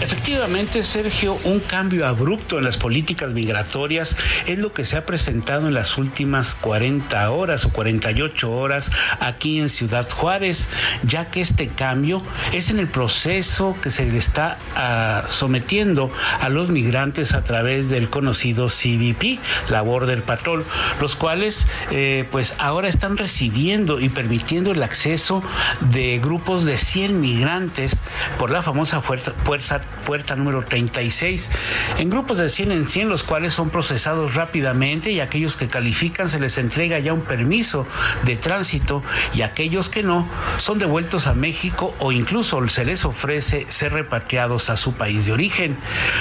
Efectivamente, 0.00 0.84
Sergio, 0.84 1.36
un 1.42 1.58
cambio 1.58 2.06
abrupto 2.06 2.58
en 2.58 2.64
las 2.64 2.76
políticas 2.76 3.32
migratorias 3.32 4.16
es 4.46 4.56
lo 4.58 4.72
que 4.72 4.84
se 4.84 4.96
ha 4.96 5.04
presentado 5.04 5.66
en 5.66 5.74
las 5.74 5.98
últimas 5.98 6.54
40 6.54 7.30
horas 7.32 7.64
o 7.64 7.70
48 7.70 8.50
horas 8.50 8.92
aquí 9.18 9.58
en 9.58 9.68
Ciudad 9.68 10.08
Juárez, 10.08 10.68
ya 11.02 11.30
que 11.30 11.40
este 11.40 11.68
cambio 11.68 12.22
es 12.52 12.70
en 12.70 12.78
el 12.78 12.86
proceso 12.86 13.76
que 13.82 13.90
se 13.90 14.06
le 14.06 14.18
está 14.18 14.58
ah, 14.76 15.24
sometiendo 15.28 16.12
a 16.40 16.48
los 16.48 16.70
migrantes 16.70 17.34
a 17.34 17.42
través 17.42 17.90
del 17.90 18.08
conocido 18.08 18.68
CBP, 18.68 19.40
la 19.68 19.82
Border 19.82 20.22
Patrol, 20.22 20.64
los 21.00 21.16
cuales 21.16 21.66
eh, 21.90 22.24
pues 22.30 22.54
ahora 22.58 22.86
están 22.86 23.16
recibiendo 23.16 23.98
y 23.98 24.08
permitiendo 24.08 24.70
el 24.70 24.82
acceso 24.84 25.42
de 25.80 26.20
grupos 26.20 26.64
de 26.64 26.78
100 26.78 27.20
migrantes 27.20 27.96
por 28.38 28.50
la 28.50 28.62
famosa 28.62 29.00
fuerza, 29.00 29.32
fuerza 29.44 29.80
puerta 30.04 30.36
número 30.36 30.62
36, 30.62 31.50
en 31.98 32.10
grupos 32.10 32.38
de 32.38 32.48
100 32.48 32.72
en 32.72 32.86
100, 32.86 33.08
los 33.08 33.24
cuales 33.24 33.52
son 33.52 33.70
procesados 33.70 34.34
rápidamente 34.34 35.10
y 35.10 35.20
aquellos 35.20 35.56
que 35.56 35.68
califican 35.68 36.28
se 36.28 36.40
les 36.40 36.58
entrega 36.58 36.98
ya 36.98 37.12
un 37.12 37.22
permiso 37.22 37.86
de 38.24 38.36
tránsito 38.36 39.02
y 39.34 39.42
aquellos 39.42 39.88
que 39.88 40.02
no 40.02 40.28
son 40.56 40.78
devueltos 40.78 41.26
a 41.26 41.34
México 41.34 41.94
o 41.98 42.12
incluso 42.12 42.66
se 42.68 42.84
les 42.84 43.04
ofrece 43.04 43.66
ser 43.68 43.92
repatriados 43.92 44.70
a 44.70 44.76
su 44.76 44.94
país 44.94 45.26
de 45.26 45.32
origen. 45.32 45.78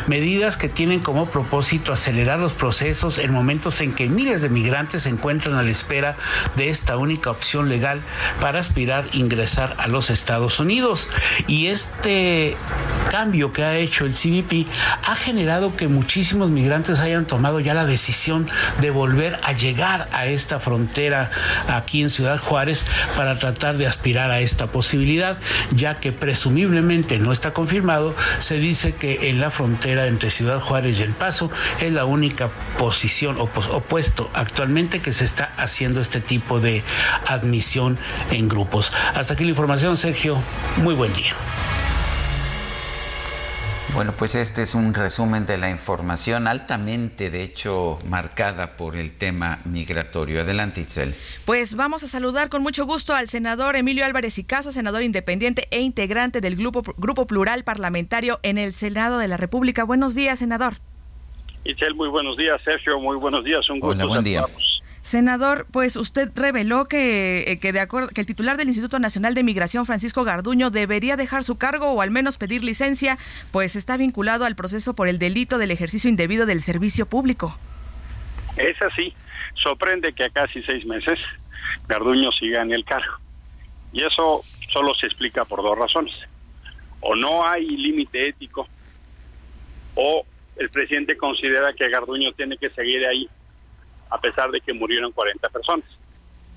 Medidas 0.08 0.58
que 0.58 0.70
tienen 0.70 1.00
como 1.00 1.28
propósito 1.28 1.94
acelerar 1.94 2.40
los 2.40 2.54
procesos 2.54 3.18
en 3.18 3.34
momentos 3.34 3.82
en 3.82 3.94
que 3.94 4.08
miles 4.08 4.42
de 4.42 4.50
migrantes 4.50 5.04
se 5.04 5.10
encuentran 5.10 5.56
a 5.56 5.64
la 5.64 5.72
espera 5.72 6.18
de 6.56 6.70
esta 6.70 6.98
única 6.98 7.32
opción 7.32 7.70
legal 7.70 8.02
para 8.42 8.60
aspirar 8.60 9.06
a 9.12 9.16
ingresar 9.16 9.76
a 9.80 9.88
los 9.88 10.10
Estados 10.10 10.60
Unidos. 10.60 11.10
Y 11.48 11.68
este 11.68 12.56
cambio 13.10 13.52
que 13.58 13.64
ha 13.64 13.76
hecho 13.76 14.06
el 14.06 14.14
CBP 14.14 14.68
ha 15.08 15.16
generado 15.16 15.76
que 15.76 15.88
muchísimos 15.88 16.52
migrantes 16.52 17.00
hayan 17.00 17.26
tomado 17.26 17.60
ya 17.60 17.74
la 17.74 17.88
decisión 17.88 18.48
de 18.80 18.92
volver 18.92 19.40
a 19.42 19.54
llegar 19.54 20.08
a 20.12 20.28
esta 20.28 20.60
frontera 20.60 21.32
aquí 21.68 22.04
en 22.04 22.12
Ciudad 22.12 22.38
Juárez 22.38 22.86
para 23.16 23.36
tratar 23.36 23.78
de 23.78 23.88
aspirar 23.88 24.30
a 24.30 24.42
esta 24.42 24.68
posibilidad, 24.68 25.40
ya 25.72 26.00
que 26.00 26.12
presumiblemente 26.12 27.18
no 27.18 27.32
está 27.32 27.52
confirmado, 27.52 28.16
se 28.38 28.60
dice 28.60 28.94
que 28.94 29.32
en 29.32 29.42
la 29.42 29.50
frontera 29.50 30.06
entre 30.06 30.30
Ciudad 30.30 30.60
Juárez 30.60 31.00
y 31.00 31.02
El 31.02 31.14
Paso 31.14 31.50
es 31.82 31.92
la 31.92 32.06
única 32.06 32.52
posición 32.78 33.38
opuesto 33.40 34.30
actualmente 34.36 35.02
que 35.02 35.14
se 35.14 35.26
está 35.26 35.52
haciendo 35.58 36.00
este 36.00 36.22
tipo 36.22 36.60
de 36.60 36.84
admisión 37.26 37.98
en 38.30 38.50
grupos. 38.50 38.92
Hasta 39.16 39.34
aquí 39.34 39.46
la 39.46 39.50
información, 39.50 39.98
Sergio. 39.98 40.38
Muy 40.84 40.94
buen 40.94 41.12
día. 41.14 41.34
Bueno, 43.98 44.14
pues 44.16 44.36
este 44.36 44.62
es 44.62 44.76
un 44.76 44.94
resumen 44.94 45.48
de 45.48 45.58
la 45.58 45.72
información 45.72 46.48
altamente, 46.48 47.32
de 47.32 47.42
hecho, 47.42 47.98
marcada 48.08 48.78
por 48.78 48.96
el 48.96 49.12
tema 49.12 49.58
migratorio. 49.66 50.42
Adelante, 50.42 50.82
Itzel. 50.82 51.16
Pues 51.46 51.76
vamos 51.76 52.04
a 52.04 52.08
saludar 52.08 52.50
con 52.50 52.62
mucho 52.62 52.86
gusto 52.86 53.16
al 53.16 53.28
senador 53.28 53.76
Emilio 53.76 54.06
Álvarez 54.06 54.38
y 54.38 54.44
Caso, 54.44 54.72
senador 54.72 55.02
independiente 55.02 55.68
e 55.72 55.82
integrante 55.82 56.42
del 56.42 56.58
Grupo, 56.58 56.84
Grupo 56.98 57.26
Plural 57.26 57.64
Parlamentario 57.64 58.40
en 58.44 58.60
el 58.60 58.72
Senado 58.72 59.18
de 59.18 59.30
la 59.30 59.38
República. 59.38 59.84
Buenos 59.84 60.14
días, 60.14 60.38
senador. 60.38 60.76
Itzel, 61.64 61.96
muy 61.96 62.10
buenos 62.10 62.38
días. 62.38 62.62
Sergio, 62.64 63.00
muy 63.00 63.18
buenos 63.18 63.44
días. 63.44 63.68
Un 63.68 63.80
gusto. 63.80 63.96
Hola, 63.96 64.06
buen 64.06 64.24
día. 64.24 64.44
Senador, 65.08 65.66
pues 65.72 65.96
usted 65.96 66.30
reveló 66.36 66.90
que, 66.90 67.50
eh, 67.50 67.60
que, 67.62 67.72
de 67.72 67.80
acuerdo, 67.80 68.10
que 68.10 68.20
el 68.20 68.28
titular 68.28 68.58
del 68.58 68.68
Instituto 68.68 69.00
Nacional 69.00 69.36
de 69.36 69.44
Migración, 69.44 69.86
Francisco 69.86 70.26
Garduño, 70.26 70.70
debería 70.70 71.16
dejar 71.16 71.46
su 71.46 71.58
cargo 71.58 71.94
o 71.94 72.02
al 72.02 72.12
menos 72.12 72.38
pedir 72.38 72.62
licencia, 72.62 73.18
pues 73.54 73.78
está 73.78 73.96
vinculado 73.96 74.44
al 74.44 74.58
proceso 74.58 74.98
por 74.98 75.08
el 75.08 75.18
delito 75.18 75.60
del 75.60 75.72
ejercicio 75.72 76.10
indebido 76.10 76.46
del 76.46 76.60
servicio 76.60 77.06
público. 77.06 77.58
Es 78.58 78.76
así. 78.82 79.14
Sorprende 79.54 80.12
que 80.12 80.26
a 80.26 80.30
casi 80.30 80.62
seis 80.64 80.86
meses 80.86 81.18
Garduño 81.88 82.30
siga 82.34 82.62
en 82.62 82.74
el 82.74 82.84
cargo. 82.84 83.16
Y 83.94 84.04
eso 84.04 84.42
solo 84.74 84.94
se 84.94 85.06
explica 85.06 85.46
por 85.46 85.64
dos 85.64 85.78
razones. 85.78 86.16
O 87.00 87.16
no 87.16 87.48
hay 87.48 87.66
límite 87.66 88.28
ético, 88.28 88.68
o 89.96 90.26
el 90.58 90.70
presidente 90.70 91.16
considera 91.16 91.72
que 91.72 91.88
Garduño 91.88 92.34
tiene 92.34 92.58
que 92.58 92.70
seguir 92.72 93.08
ahí 93.08 93.30
a 94.10 94.20
pesar 94.20 94.52
de 94.52 94.62
que 94.62 94.74
murieron 94.74 95.12
40 95.12 95.50
personas. 95.50 95.86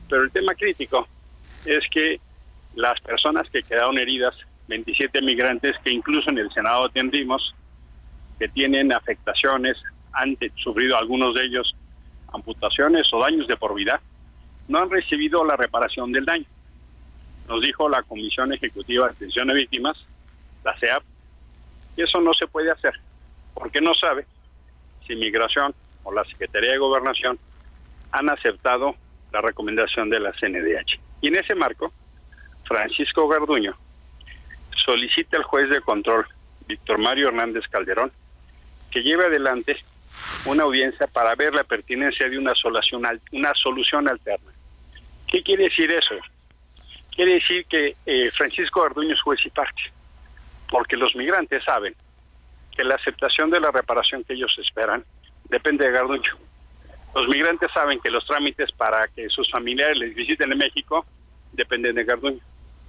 Pero 0.09 0.23
el 0.23 0.31
tema 0.31 0.55
crítico 0.55 1.07
es 1.65 1.85
que 1.91 2.21
las 2.75 3.01
personas 3.01 3.49
que 3.51 3.63
quedaron 3.63 3.99
heridas, 3.99 4.35
27 4.69 5.21
migrantes 5.23 5.77
que 5.85 5.93
incluso 5.93 6.31
en 6.31 6.39
el 6.39 6.51
Senado 6.53 6.87
atendimos, 6.87 7.55
que 8.39 8.49
tienen 8.49 8.93
afectaciones, 8.93 9.77
han 10.13 10.37
sufrido 10.57 10.97
algunos 10.97 11.35
de 11.35 11.45
ellos 11.45 11.75
amputaciones 12.33 13.05
o 13.13 13.21
daños 13.21 13.47
de 13.47 13.57
por 13.57 13.75
vida, 13.75 14.01
no 14.69 14.79
han 14.79 14.91
recibido 14.91 15.45
la 15.45 15.57
reparación 15.57 16.13
del 16.13 16.25
daño. 16.25 16.47
Nos 17.49 17.61
dijo 17.61 17.89
la 17.89 18.03
Comisión 18.03 18.53
Ejecutiva 18.53 19.07
de 19.07 19.13
Atención 19.13 19.51
a 19.51 19.55
Víctimas, 19.55 19.95
la 20.65 20.79
CEAP, 20.79 21.03
que 21.97 22.05
eso 22.05 22.21
no 22.21 22.33
se 22.35 22.47
puede 22.47 22.71
hacer, 22.71 22.95
porque 23.55 23.81
no 23.81 23.95
sabe 23.95 24.25
si 25.07 25.17
migración 25.17 25.75
o 26.05 26.13
la 26.13 26.25
Secretaría 26.25 26.73
de 26.73 26.79
Gobernación 26.79 27.39
han 28.13 28.31
aceptado 28.31 28.95
la 29.33 29.41
recomendación 29.41 30.11
de 30.11 30.21
la 30.21 30.33
CNDH. 30.33 30.99
Y 31.21 31.29
en 31.29 31.37
ese 31.37 31.55
marco, 31.55 31.93
Francisco 32.65 33.29
Garduño 33.29 33.77
solicita 34.85 35.37
al 35.37 35.45
juez 35.45 35.69
de 35.71 35.81
control, 35.81 36.27
Víctor 36.67 36.99
Mario 36.99 37.29
Hernández 37.29 37.65
Calderón, 37.69 38.13
que 38.91 39.03
lleve 39.03 39.27
adelante 39.27 39.77
una 40.45 40.65
audiencia 40.65 41.07
para 41.07 41.35
ver 41.35 41.55
la 41.55 41.65
pertinencia 41.65 42.29
de 42.29 42.39
una 42.39 42.55
solución, 42.55 43.03
una 43.33 43.53
solución 43.55 44.09
alterna. 44.09 44.53
¿Qué 45.29 45.43
quiere 45.43 45.65
decir 45.65 45.91
eso? 45.91 46.15
Quiere 47.15 47.35
decir 47.35 47.67
que 47.67 47.95
eh, 48.07 48.31
Francisco 48.33 48.83
Garduño 48.83 49.15
es 49.15 49.21
juez 49.21 49.41
y 49.45 49.51
parte, 49.51 49.83
porque 50.69 50.97
los 50.97 51.15
migrantes 51.15 51.63
saben 51.65 51.95
que 52.75 52.85
la 52.85 52.95
aceptación 52.95 53.51
de 53.51 53.61
la 53.61 53.71
reparación 53.71 54.25
que 54.25 54.35
ellos 54.35 54.57
esperan 54.59 55.05
depende 55.51 55.87
de 55.87 55.93
Garduño. 55.93 56.33
Los 57.15 57.29
migrantes 57.29 57.71
saben 57.75 58.01
que 58.01 58.11
los 58.11 58.25
trámites 58.27 58.71
para 58.73 59.09
que 59.09 59.29
sus 59.29 59.51
familiares 59.51 59.99
les 59.99 60.15
visiten 60.15 60.53
en 60.53 60.59
México 60.59 61.05
dependen 61.53 61.97
de 61.97 62.05
Garduño. 62.05 62.41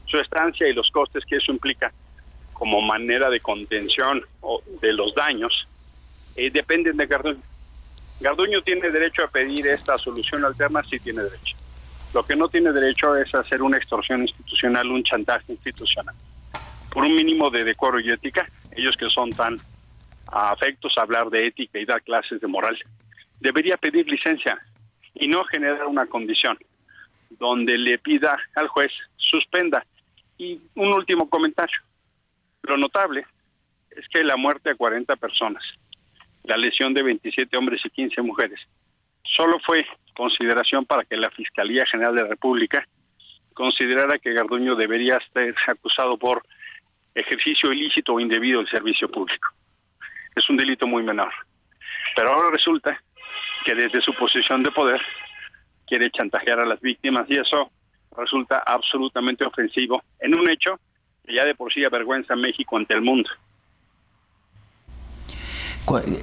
Su 0.05 0.17
estancia 0.17 0.67
y 0.67 0.73
los 0.73 0.89
costes 0.91 1.25
que 1.25 1.37
eso 1.37 1.51
implica 1.51 1.91
como 2.53 2.81
manera 2.81 3.29
de 3.29 3.39
contención 3.39 4.21
o 4.41 4.61
de 4.81 4.93
los 4.93 5.15
daños 5.15 5.67
eh, 6.35 6.51
dependen 6.51 6.97
de 6.97 7.07
Garduño. 7.07 7.41
Garduño 8.19 8.61
tiene 8.61 8.91
derecho 8.91 9.23
a 9.23 9.27
pedir 9.27 9.65
esta 9.67 9.97
solución 9.97 10.45
alterna, 10.45 10.83
sí 10.83 10.99
tiene 10.99 11.23
derecho. 11.23 11.57
Lo 12.13 12.23
que 12.23 12.35
no 12.35 12.47
tiene 12.49 12.71
derecho 12.71 13.15
es 13.15 13.33
hacer 13.33 13.61
una 13.63 13.77
extorsión 13.77 14.21
institucional, 14.21 14.87
un 14.91 15.03
chantaje 15.03 15.53
institucional. 15.53 16.13
Por 16.91 17.05
un 17.05 17.15
mínimo 17.15 17.49
de 17.49 17.63
decoro 17.63 17.99
y 17.99 18.11
ética, 18.11 18.47
ellos 18.73 18.95
que 18.97 19.09
son 19.09 19.31
tan 19.31 19.59
afectos 20.27 20.93
a 20.97 21.01
hablar 21.01 21.29
de 21.29 21.47
ética 21.47 21.79
y 21.79 21.85
dar 21.85 22.01
clases 22.01 22.39
de 22.41 22.47
moral, 22.47 22.77
debería 23.39 23.77
pedir 23.77 24.07
licencia 24.07 24.59
y 25.13 25.27
no 25.27 25.43
generar 25.45 25.85
una 25.87 26.05
condición 26.05 26.57
donde 27.29 27.77
le 27.77 27.97
pida 27.99 28.37
al 28.55 28.67
juez 28.67 28.91
suspenda. 29.17 29.85
Y 30.37 30.59
un 30.75 30.93
último 30.93 31.29
comentario. 31.29 31.77
Lo 32.63 32.77
notable 32.77 33.25
es 33.91 34.07
que 34.09 34.23
la 34.23 34.37
muerte 34.37 34.69
de 34.69 34.75
40 34.75 35.15
personas, 35.17 35.63
la 36.43 36.57
lesión 36.57 36.93
de 36.93 37.03
27 37.03 37.57
hombres 37.57 37.81
y 37.83 37.89
15 37.89 38.21
mujeres, 38.21 38.59
solo 39.23 39.59
fue 39.65 39.85
consideración 40.15 40.85
para 40.85 41.03
que 41.03 41.17
la 41.17 41.29
Fiscalía 41.31 41.85
General 41.85 42.15
de 42.15 42.23
la 42.23 42.29
República 42.29 42.85
considerara 43.53 44.17
que 44.17 44.33
Garduño 44.33 44.75
debería 44.75 45.19
ser 45.33 45.55
acusado 45.67 46.17
por 46.17 46.43
ejercicio 47.13 47.71
ilícito 47.71 48.13
o 48.13 48.19
indebido 48.19 48.59
del 48.59 48.69
servicio 48.69 49.09
público. 49.09 49.49
Es 50.35 50.49
un 50.49 50.57
delito 50.57 50.87
muy 50.87 51.03
menor. 51.03 51.31
Pero 52.15 52.29
ahora 52.29 52.51
resulta 52.51 53.01
que 53.65 53.75
desde 53.75 54.01
su 54.01 54.13
posición 54.13 54.63
de 54.63 54.71
poder 54.71 55.01
quiere 55.87 56.09
chantajear 56.11 56.59
a 56.59 56.65
las 56.65 56.79
víctimas 56.81 57.25
y 57.29 57.37
eso 57.37 57.71
resulta 58.17 58.63
absolutamente 58.65 59.45
ofensivo 59.45 60.01
en 60.19 60.37
un 60.37 60.49
hecho 60.49 60.79
que 61.25 61.35
ya 61.35 61.45
de 61.45 61.55
por 61.55 61.71
sí 61.73 61.83
avergüenza 61.83 62.33
a 62.33 62.37
México 62.37 62.77
ante 62.77 62.93
el 62.93 63.01
mundo. 63.01 63.29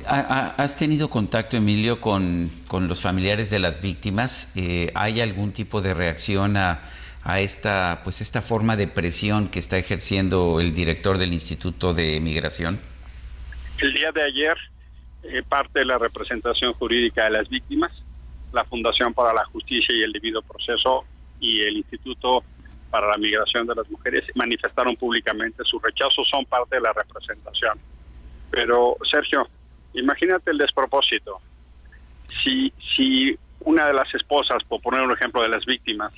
¿Has 0.06 0.76
tenido 0.76 1.10
contacto, 1.10 1.56
Emilio, 1.56 2.01
con, 2.01 2.51
los 2.72 3.02
familiares 3.02 3.51
de 3.51 3.59
las 3.59 3.82
víctimas? 3.82 4.52
Eh, 4.56 4.90
¿Hay 4.94 5.20
algún 5.20 5.52
tipo 5.52 5.80
de 5.80 5.94
reacción 5.94 6.56
a, 6.56 6.80
a, 7.24 7.40
esta, 7.40 8.01
pues 8.05 8.20
esta 8.20 8.40
forma 8.40 8.76
de 8.76 8.86
presión 8.86 9.48
que 9.48 9.59
está 9.59 9.76
ejerciendo 9.76 10.60
el 10.60 10.72
director 10.72 11.18
del 11.18 11.32
Instituto 11.32 11.93
de 11.93 12.20
Migración? 12.20 12.78
El 13.80 13.92
día 13.92 14.10
de 14.12 14.22
ayer, 14.22 14.56
eh, 15.22 15.42
parte 15.48 15.80
de 15.80 15.84
la 15.84 15.98
representación 15.98 16.72
jurídica 16.74 17.24
de 17.24 17.30
las 17.30 17.48
víctimas, 17.48 17.92
la 18.52 18.64
Fundación 18.64 19.14
para 19.14 19.32
la 19.32 19.44
Justicia 19.46 19.94
y 19.94 20.02
el 20.02 20.12
Debido 20.12 20.42
Proceso 20.42 21.05
y 21.40 21.60
el 21.60 21.76
Instituto 21.76 22.42
para 22.90 23.09
la 23.09 23.18
Migración 23.18 23.66
de 23.66 23.74
las 23.74 23.88
Mujeres 23.90 24.24
manifestaron 24.34 24.96
públicamente 24.96 25.62
su 25.64 25.78
rechazo, 25.78 26.24
son 26.24 26.44
parte 26.46 26.76
de 26.76 26.80
la 26.82 26.92
representación 26.92 27.78
pero, 28.50 28.96
Sergio, 29.10 29.48
imagínate 29.94 30.50
el 30.50 30.59
despropósito. 30.59 31.40
Si, 32.42 32.72
si 32.96 33.38
una 33.60 33.86
de 33.86 33.94
las 33.94 34.12
esposas, 34.14 34.62
por 34.64 34.80
poner 34.80 35.02
un 35.02 35.12
ejemplo 35.12 35.42
de 35.42 35.48
las 35.48 35.64
víctimas, 35.66 36.12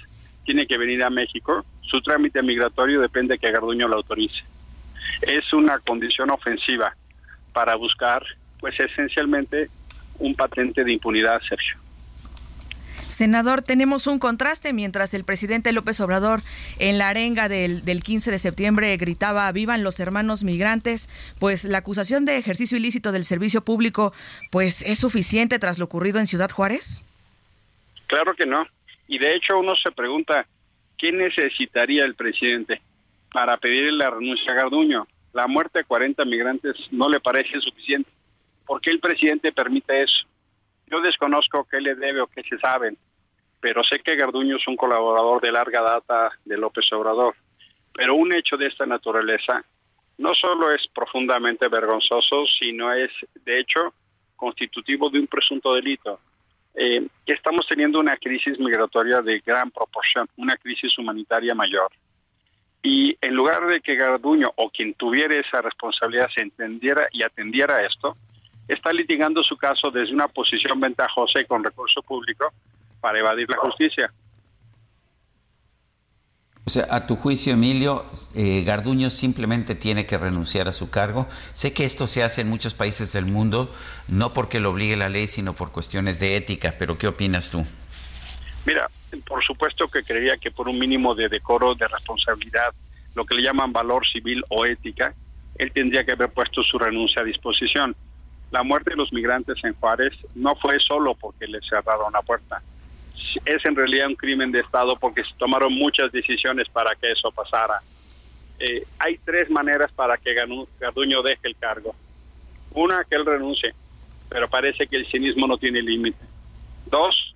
tiene 0.45 0.67
que 0.67 0.79
venir 0.79 1.03
a 1.03 1.11
México, 1.11 1.65
su 1.83 2.01
trámite 2.03 2.43
migratorio 2.43 3.01
depende 3.01 3.35
de 3.35 3.39
que 3.39 3.51
Garduño 3.51 3.89
lo 3.89 3.97
autorice. 3.97 4.43
Es 5.23 5.53
una 5.53 5.79
condición 5.79 6.31
ofensiva 6.31 6.95
para 7.53 7.75
buscar, 7.75 8.25
pues 8.59 8.79
esencialmente, 8.79 9.69
un 10.19 10.35
patente 10.35 10.85
de 10.85 10.93
impunidad, 10.93 11.41
Sergio. 11.49 11.81
Senador, 13.21 13.61
tenemos 13.61 14.07
un 14.07 14.19
contraste 14.19 14.73
mientras 14.73 15.13
el 15.13 15.25
presidente 15.25 15.73
López 15.73 16.01
Obrador 16.01 16.41
en 16.79 16.97
la 16.97 17.11
arenga 17.11 17.49
del, 17.49 17.83
15 18.03 18.31
de 18.31 18.39
septiembre 18.39 18.97
gritaba 18.97 19.51
vivan 19.53 19.83
los 19.83 20.01
hermanos 20.01 20.43
migrantes, 20.43 21.09
pues 21.39 21.65
la 21.65 21.79
acusación 21.79 22.25
de 22.25 22.39
ejercicio 22.39 22.79
ilícito 22.79 23.13
del 23.13 23.25
servicio 23.25 23.63
público 23.63 24.15
pues 24.51 24.81
es 24.83 24.99
suficiente 25.01 25.59
tras 25.59 25.79
lo 25.79 25.85
ocurrido 25.85 26.19
en 26.19 26.27
Ciudad 26.27 26.51
Juárez. 26.51 27.05
Claro 28.07 28.33
que 28.35 28.47
no. 28.47 28.65
Y 29.07 29.19
de 29.19 29.35
hecho 29.35 29.59
uno 29.59 29.75
se 29.77 29.91
pregunta, 29.91 30.47
¿qué 30.97 31.13
necesitaría 31.13 32.05
el 32.05 32.15
presidente 32.15 32.81
para 33.33 33.57
pedirle 33.59 33.93
la 33.99 34.11
renuncia 34.11 34.53
a 34.53 34.57
Garduño? 34.57 35.07
La 35.33 35.47
muerte 35.47 35.81
de 35.81 35.85
40 35.85 36.25
migrantes 36.25 36.77
no 36.91 37.09
le 37.09 37.21
parece 37.21 37.61
suficiente. 37.61 38.11
¿Por 38.67 38.81
qué 38.81 38.91
el 38.91 39.01
presidente 39.01 39.53
permite 39.53 40.03
eso? 40.03 40.27
Yo 40.87 41.01
desconozco 41.01 41.67
qué 41.71 41.81
le 41.81 41.95
debe 41.95 42.21
o 42.21 42.27
qué 42.27 42.43
se 42.43 42.59
sabe, 42.59 42.97
pero 43.61 43.85
sé 43.85 44.01
que 44.01 44.17
Garduño 44.17 44.57
es 44.57 44.67
un 44.67 44.77
colaborador 44.77 45.41
de 45.41 45.53
larga 45.53 45.83
data 45.83 46.31
de 46.45 46.57
López 46.57 46.93
Obrador. 46.93 47.35
Pero 47.95 48.15
un 48.15 48.35
hecho 48.35 48.57
de 48.57 48.67
esta 48.67 48.87
naturaleza 48.87 49.65
no 50.19 50.35
solo 50.35 50.71
es 50.71 50.87
profundamente 50.95 51.69
vergonzoso, 51.69 52.45
sino 52.61 52.93
es, 52.93 53.11
de 53.45 53.61
hecho, 53.61 53.95
constitutivo 54.37 55.11
de 55.11 55.21
un 55.21 55.27
presunto 55.27 55.75
delito. 55.75 56.21
Eh, 56.75 57.07
estamos 57.27 57.67
teniendo 57.69 58.01
una 58.01 58.17
crisis 58.17 58.59
migratoria 58.59 59.21
de 59.23 59.41
gran 59.41 59.71
proporción, 59.71 60.29
una 60.37 60.57
crisis 60.57 60.97
humanitaria 60.99 61.55
mayor. 61.55 61.91
Y 62.83 63.17
en 63.21 63.35
lugar 63.35 63.67
de 63.67 63.81
que 63.81 63.97
Garduño 63.97 64.49
o 64.57 64.71
quien 64.71 64.95
tuviera 64.95 65.35
esa 65.35 65.61
responsabilidad 65.61 66.29
se 66.35 66.43
entendiera 66.43 67.09
y 67.13 67.23
atendiera 67.23 67.85
esto, 67.85 68.15
está 68.69 68.93
litigando 68.93 69.43
su 69.43 69.57
caso 69.57 69.91
desde 69.91 70.15
una 70.15 70.29
posición 70.29 70.81
ventajosa 70.81 71.41
y 71.41 71.47
con 71.47 71.63
recurso 71.63 72.01
público 72.03 72.53
para 73.01 73.19
evadir 73.19 73.49
la 73.51 73.59
justicia. 73.59 74.11
O 76.65 76.71
sea, 76.71 76.87
a 76.91 77.07
tu 77.07 77.17
juicio, 77.17 77.55
Emilio, 77.55 78.05
eh, 78.35 78.63
Garduño 78.65 79.11
simplemente 79.11 79.75
tiene 79.75 80.07
que 80.07 80.19
renunciar 80.19 80.69
a 80.69 80.73
su 80.73 80.89
cargo. 80.89 81.27
Sé 81.53 81.73
que 81.73 81.85
esto 81.85 82.07
se 82.07 82.23
hace 82.23 82.43
en 82.43 82.49
muchos 82.49 82.75
países 82.75 83.13
del 83.13 83.27
mundo, 83.27 83.69
no 84.09 84.33
porque 84.33 84.61
lo 84.61 84.71
obligue 84.71 84.97
la 84.97 85.09
ley, 85.09 85.27
sino 85.27 85.55
por 85.55 85.73
cuestiones 85.73 86.21
de 86.21 86.37
ética, 86.37 86.77
pero 86.79 86.97
¿qué 86.97 87.09
opinas 87.09 87.51
tú? 87.51 87.67
Mira, 88.67 88.89
por 89.27 89.43
supuesto 89.45 89.89
que 89.89 90.03
creía 90.03 90.37
que 90.37 90.51
por 90.51 90.69
un 90.69 90.79
mínimo 90.79 91.15
de 91.15 91.29
decoro, 91.29 91.75
de 91.75 91.89
responsabilidad, 91.89 92.73
lo 93.15 93.25
que 93.25 93.35
le 93.35 93.43
llaman 93.43 93.73
valor 93.73 94.07
civil 94.07 94.45
o 94.49 94.65
ética, 94.67 95.15
él 95.57 95.73
tendría 95.73 96.05
que 96.05 96.13
haber 96.13 96.31
puesto 96.31 96.63
su 96.63 96.79
renuncia 96.79 97.23
a 97.23 97.25
disposición 97.25 97.97
la 98.51 98.63
muerte 98.63 98.91
de 98.91 98.97
los 98.97 99.13
migrantes 99.13 99.57
en 99.63 99.75
Juárez 99.75 100.13
no 100.35 100.57
fue 100.57 100.79
solo 100.81 101.15
porque 101.15 101.47
le 101.47 101.61
cerraron 101.61 102.13
la 102.13 102.23
puerta. 102.23 102.61
Es 103.45 103.65
en 103.65 103.77
realidad 103.77 104.09
un 104.09 104.17
crimen 104.17 104.51
de 104.51 104.61
Estado 104.61 104.97
porque 104.97 105.23
se 105.23 105.35
tomaron 105.39 105.73
muchas 105.73 106.11
decisiones 106.11 106.69
para 106.69 106.95
que 106.97 107.13
eso 107.13 107.31
pasara. 107.31 107.81
Eh, 108.59 108.83
hay 108.99 109.19
tres 109.19 109.49
maneras 109.51 109.93
para 109.93 110.17
que 110.17 110.35
Garduño 110.35 111.23
deje 111.23 111.49
el 111.49 111.57
cargo. 111.57 111.95
Una, 112.73 113.05
que 113.05 113.15
él 113.15 113.25
renuncie, 113.25 113.73
pero 114.29 114.49
parece 114.49 114.87
que 114.87 114.97
el 114.97 115.07
cinismo 115.07 115.47
no 115.47 115.57
tiene 115.57 115.81
límite. 115.81 116.25
Dos, 116.87 117.30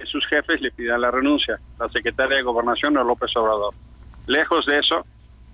que 0.00 0.06
sus 0.06 0.26
jefes 0.28 0.62
le 0.62 0.70
pidan 0.70 1.02
la 1.02 1.10
renuncia, 1.10 1.60
la 1.78 1.86
secretaria 1.88 2.38
de 2.38 2.42
Gobernación 2.42 2.96
o 2.96 3.04
López 3.04 3.36
Obrador. 3.36 3.74
Lejos 4.26 4.64
de 4.64 4.78
eso, 4.78 5.04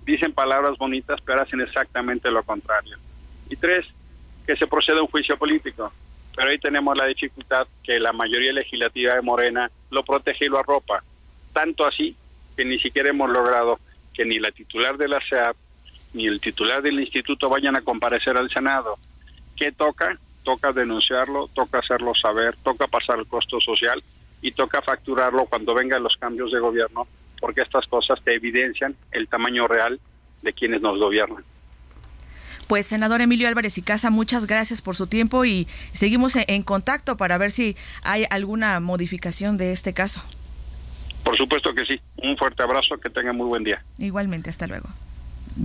dicen 0.05 0.31
palabras 0.31 0.77
bonitas, 0.77 1.19
pero 1.25 1.41
hacen 1.41 1.59
exactamente 1.59 2.31
lo 2.31 2.41
contrario. 2.43 2.97
Y 3.49 3.57
tres, 3.57 3.85
que 4.45 4.55
se 4.55 4.65
proceda 4.65 4.99
a 4.99 5.01
un 5.01 5.09
juicio 5.09 5.37
político. 5.37 5.91
Pero 6.33 6.49
ahí 6.49 6.59
tenemos 6.59 6.95
la 6.95 7.07
dificultad 7.07 7.67
que 7.83 7.99
la 7.99 8.13
mayoría 8.13 8.53
legislativa 8.53 9.15
de 9.15 9.21
Morena 9.21 9.69
lo 9.91 10.03
protege 10.03 10.45
y 10.45 10.49
lo 10.49 10.59
arropa. 10.59 11.03
Tanto 11.51 11.85
así 11.85 12.15
que 12.55 12.63
ni 12.63 12.79
siquiera 12.79 13.09
hemos 13.09 13.29
logrado 13.29 13.79
que 14.13 14.23
ni 14.23 14.39
la 14.39 14.51
titular 14.51 14.95
de 14.97 15.09
la 15.09 15.19
SEAP 15.27 15.57
ni 16.13 16.25
el 16.25 16.39
titular 16.39 16.81
del 16.81 17.01
instituto 17.01 17.49
vayan 17.49 17.75
a 17.75 17.81
comparecer 17.81 18.37
al 18.37 18.49
Senado. 18.49 18.97
¿Qué 19.57 19.73
toca? 19.73 20.17
Toca 20.43 20.71
denunciarlo, 20.71 21.49
toca 21.53 21.79
hacerlo 21.79 22.13
saber, 22.15 22.55
toca 22.63 22.87
pasar 22.87 23.19
el 23.19 23.27
costo 23.27 23.59
social 23.59 24.01
y 24.41 24.51
toca 24.51 24.81
facturarlo 24.81 25.45
cuando 25.45 25.73
vengan 25.73 26.03
los 26.03 26.15
cambios 26.17 26.51
de 26.51 26.59
gobierno, 26.59 27.07
porque 27.39 27.61
estas 27.61 27.85
cosas 27.87 28.19
te 28.23 28.35
evidencian 28.35 28.95
el 29.11 29.27
tamaño 29.27 29.67
real 29.67 29.99
de 30.41 30.53
quienes 30.53 30.81
nos 30.81 30.99
gobiernan. 30.99 31.43
Pues 32.67 32.85
senador 32.85 33.21
Emilio 33.21 33.47
Álvarez 33.47 33.77
y 33.77 33.81
Casa, 33.81 34.09
muchas 34.09 34.45
gracias 34.45 34.81
por 34.81 34.95
su 34.95 35.07
tiempo 35.07 35.45
y 35.45 35.67
seguimos 35.93 36.35
en 36.35 36.63
contacto 36.63 37.15
para 37.15 37.37
ver 37.37 37.51
si 37.51 37.77
hay 38.03 38.25
alguna 38.29 38.79
modificación 38.81 39.57
de 39.57 39.71
este 39.71 39.93
caso. 39.93 40.21
Por 41.23 41.37
supuesto 41.37 41.73
que 41.73 41.85
sí. 41.85 41.99
Un 42.17 42.37
fuerte 42.37 42.63
abrazo, 42.63 42.97
que 42.97 43.09
tenga 43.09 43.33
muy 43.33 43.47
buen 43.47 43.63
día. 43.63 43.77
Igualmente, 43.97 44.49
hasta 44.49 44.67
luego. 44.67 44.89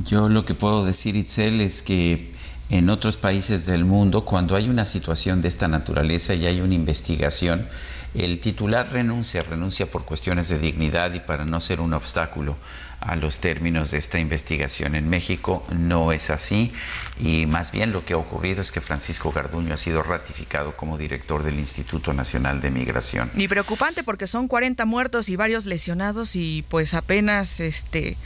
Yo 0.04 0.28
lo 0.28 0.44
que 0.44 0.54
puedo 0.54 0.84
decir, 0.84 1.16
Itzel, 1.16 1.60
es 1.60 1.82
que 1.82 2.32
en 2.68 2.88
otros 2.88 3.16
países 3.16 3.66
del 3.66 3.84
mundo, 3.84 4.24
cuando 4.24 4.56
hay 4.56 4.68
una 4.68 4.84
situación 4.84 5.42
de 5.42 5.48
esta 5.48 5.68
naturaleza 5.68 6.34
y 6.34 6.46
hay 6.46 6.60
una 6.60 6.74
investigación, 6.74 7.66
el 8.14 8.40
titular 8.40 8.92
renuncia, 8.92 9.42
renuncia 9.42 9.90
por 9.90 10.04
cuestiones 10.04 10.48
de 10.48 10.58
dignidad 10.58 11.12
y 11.14 11.20
para 11.20 11.44
no 11.44 11.60
ser 11.60 11.80
un 11.80 11.94
obstáculo 11.94 12.56
a 13.00 13.16
los 13.16 13.38
términos 13.38 13.90
de 13.90 13.98
esta 13.98 14.18
investigación. 14.18 14.94
En 14.94 15.08
México 15.08 15.66
no 15.70 16.12
es 16.12 16.30
así 16.30 16.72
y 17.18 17.46
más 17.46 17.72
bien 17.72 17.92
lo 17.92 18.04
que 18.04 18.14
ha 18.14 18.16
ocurrido 18.16 18.60
es 18.60 18.70
que 18.70 18.80
Francisco 18.80 19.32
Garduño 19.32 19.74
ha 19.74 19.78
sido 19.78 20.02
ratificado 20.02 20.76
como 20.76 20.98
director 20.98 21.42
del 21.42 21.58
Instituto 21.58 22.12
Nacional 22.12 22.60
de 22.60 22.70
Migración. 22.70 23.30
Y 23.34 23.48
preocupante 23.48 24.04
porque 24.04 24.26
son 24.26 24.46
40 24.46 24.84
muertos 24.84 25.28
y 25.28 25.36
varios 25.36 25.66
lesionados 25.66 26.36
y 26.36 26.64
pues 26.68 26.94
apenas 26.94 27.60
este 27.60 28.16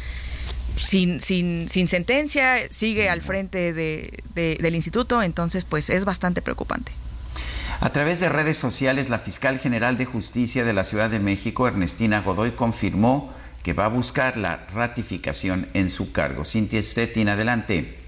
sin, 0.77 1.21
sin, 1.21 1.69
sin 1.71 1.89
sentencia 1.89 2.59
sigue 2.71 3.09
al 3.09 3.23
frente 3.23 3.73
de, 3.73 4.23
del 4.35 4.75
instituto, 4.75 5.23
entonces 5.23 5.65
pues 5.65 5.89
es 5.89 6.05
bastante 6.05 6.43
preocupante. 6.43 6.93
A 7.81 7.91
través 7.91 8.21
de 8.21 8.31
redes 8.31 8.57
sociales, 8.57 9.11
la 9.11 9.19
fiscal 9.19 9.59
general 9.59 9.99
de 9.99 10.07
justicia 10.07 10.65
de 10.65 10.73
la 10.73 10.83
Ciudad 10.83 11.11
de 11.11 11.19
México, 11.19 11.69
Ernestina 11.69 12.23
Godoy, 12.23 12.53
confirmó 12.53 13.33
que 13.63 13.75
va 13.75 13.85
a 13.85 13.89
buscar 13.89 14.39
la 14.39 14.67
ratificación 14.73 15.69
en 15.75 15.91
su 15.91 16.11
cargo. 16.11 16.45
Cintia 16.45 16.83
Stettin, 16.83 17.29
adelante. 17.29 18.06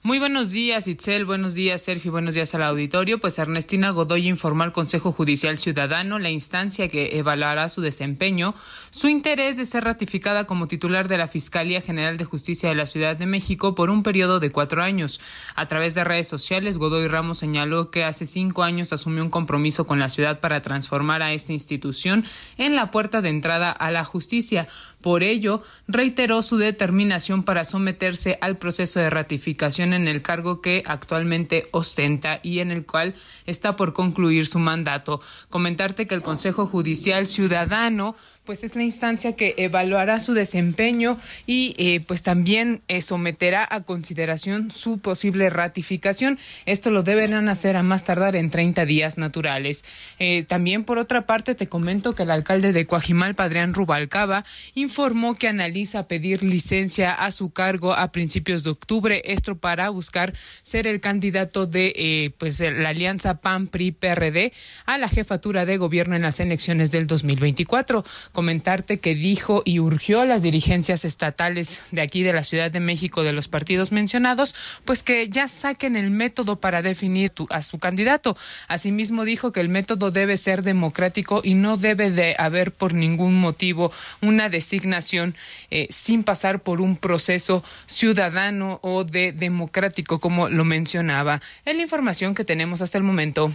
Muy 0.00 0.20
buenos 0.20 0.52
días, 0.52 0.86
Itzel. 0.86 1.24
Buenos 1.24 1.54
días, 1.54 1.82
Sergio. 1.82 2.12
Buenos 2.12 2.36
días 2.36 2.54
al 2.54 2.62
auditorio. 2.62 3.18
Pues 3.18 3.36
Ernestina 3.40 3.90
Godoy 3.90 4.28
informó 4.28 4.62
al 4.62 4.70
Consejo 4.70 5.10
Judicial 5.10 5.58
Ciudadano, 5.58 6.20
la 6.20 6.30
instancia 6.30 6.86
que 6.86 7.18
evaluará 7.18 7.68
su 7.68 7.80
desempeño, 7.80 8.54
su 8.90 9.08
interés 9.08 9.56
de 9.56 9.64
ser 9.64 9.82
ratificada 9.82 10.44
como 10.44 10.68
titular 10.68 11.08
de 11.08 11.18
la 11.18 11.26
Fiscalía 11.26 11.80
General 11.80 12.16
de 12.16 12.24
Justicia 12.24 12.68
de 12.68 12.76
la 12.76 12.86
Ciudad 12.86 13.16
de 13.16 13.26
México 13.26 13.74
por 13.74 13.90
un 13.90 14.04
periodo 14.04 14.38
de 14.38 14.52
cuatro 14.52 14.84
años. 14.84 15.20
A 15.56 15.66
través 15.66 15.96
de 15.96 16.04
redes 16.04 16.28
sociales, 16.28 16.78
Godoy 16.78 17.08
Ramos 17.08 17.38
señaló 17.38 17.90
que 17.90 18.04
hace 18.04 18.24
cinco 18.24 18.62
años 18.62 18.92
asumió 18.92 19.24
un 19.24 19.30
compromiso 19.30 19.88
con 19.88 19.98
la 19.98 20.08
ciudad 20.08 20.38
para 20.38 20.62
transformar 20.62 21.22
a 21.22 21.32
esta 21.32 21.52
institución 21.52 22.24
en 22.56 22.76
la 22.76 22.92
puerta 22.92 23.20
de 23.20 23.30
entrada 23.30 23.72
a 23.72 23.90
la 23.90 24.04
justicia. 24.04 24.68
Por 25.00 25.22
ello, 25.22 25.62
reiteró 25.86 26.42
su 26.42 26.56
determinación 26.56 27.44
para 27.44 27.64
someterse 27.64 28.38
al 28.40 28.58
proceso 28.58 28.98
de 28.98 29.10
ratificación 29.10 29.92
en 29.92 30.08
el 30.08 30.22
cargo 30.22 30.60
que 30.60 30.82
actualmente 30.86 31.68
ostenta 31.70 32.40
y 32.42 32.58
en 32.58 32.70
el 32.70 32.84
cual 32.84 33.14
está 33.46 33.76
por 33.76 33.92
concluir 33.92 34.46
su 34.46 34.58
mandato. 34.58 35.20
Comentarte 35.50 36.06
que 36.06 36.14
el 36.14 36.22
Consejo 36.22 36.66
Judicial 36.66 37.26
Ciudadano 37.26 38.16
pues 38.48 38.64
es 38.64 38.74
la 38.76 38.82
instancia 38.82 39.36
que 39.36 39.54
evaluará 39.58 40.18
su 40.20 40.32
desempeño 40.32 41.18
y 41.44 41.74
eh, 41.76 42.00
pues 42.00 42.22
también 42.22 42.80
eh, 42.88 43.02
someterá 43.02 43.68
a 43.70 43.82
consideración 43.82 44.70
su 44.70 45.00
posible 45.00 45.50
ratificación. 45.50 46.38
Esto 46.64 46.90
lo 46.90 47.02
deberán 47.02 47.50
hacer 47.50 47.76
a 47.76 47.82
más 47.82 48.04
tardar 48.04 48.36
en 48.36 48.48
30 48.48 48.86
días 48.86 49.18
naturales. 49.18 49.84
Eh, 50.18 50.44
también 50.44 50.84
por 50.84 50.96
otra 50.96 51.26
parte 51.26 51.54
te 51.54 51.66
comento 51.66 52.14
que 52.14 52.22
el 52.22 52.30
alcalde 52.30 52.72
de 52.72 52.86
Coajimalpa, 52.86 53.44
Adrián 53.44 53.74
Rubalcaba, 53.74 54.46
informó 54.74 55.34
que 55.34 55.48
analiza 55.48 56.08
pedir 56.08 56.42
licencia 56.42 57.12
a 57.12 57.32
su 57.32 57.50
cargo 57.50 57.92
a 57.92 58.12
principios 58.12 58.64
de 58.64 58.70
octubre, 58.70 59.20
esto 59.26 59.58
para 59.58 59.90
buscar 59.90 60.32
ser 60.62 60.86
el 60.86 61.02
candidato 61.02 61.66
de 61.66 62.32
pues 62.38 62.60
la 62.60 62.88
alianza 62.88 63.42
PAN 63.42 63.66
PRI 63.66 63.90
PRD 63.90 64.54
a 64.86 64.96
la 64.96 65.10
jefatura 65.10 65.66
de 65.66 65.76
gobierno 65.76 66.16
en 66.16 66.22
las 66.22 66.40
elecciones 66.40 66.90
del 66.92 67.06
2024 67.06 68.06
comentarte 68.38 69.00
que 69.00 69.16
dijo 69.16 69.62
y 69.64 69.80
urgió 69.80 70.20
a 70.20 70.24
las 70.24 70.42
dirigencias 70.42 71.04
estatales 71.04 71.80
de 71.90 72.02
aquí 72.02 72.22
de 72.22 72.32
la 72.32 72.44
Ciudad 72.44 72.70
de 72.70 72.78
México 72.78 73.24
de 73.24 73.32
los 73.32 73.48
partidos 73.48 73.90
mencionados, 73.90 74.54
pues 74.84 75.02
que 75.02 75.28
ya 75.28 75.48
saquen 75.48 75.96
el 75.96 76.10
método 76.10 76.54
para 76.54 76.80
definir 76.80 77.32
a 77.50 77.62
su 77.62 77.80
candidato. 77.80 78.36
Asimismo 78.68 79.24
dijo 79.24 79.50
que 79.50 79.58
el 79.58 79.68
método 79.68 80.12
debe 80.12 80.36
ser 80.36 80.62
democrático 80.62 81.40
y 81.42 81.54
no 81.54 81.78
debe 81.78 82.12
de 82.12 82.36
haber 82.38 82.70
por 82.70 82.94
ningún 82.94 83.34
motivo 83.40 83.90
una 84.20 84.48
designación 84.48 85.34
eh, 85.72 85.88
sin 85.90 86.22
pasar 86.22 86.60
por 86.60 86.80
un 86.80 86.96
proceso 86.96 87.64
ciudadano 87.86 88.78
o 88.82 89.02
de 89.02 89.32
democrático, 89.32 90.20
como 90.20 90.48
lo 90.48 90.64
mencionaba. 90.64 91.42
Es 91.64 91.74
la 91.74 91.82
información 91.82 92.36
que 92.36 92.44
tenemos 92.44 92.82
hasta 92.82 92.98
el 92.98 93.02
momento. 93.02 93.50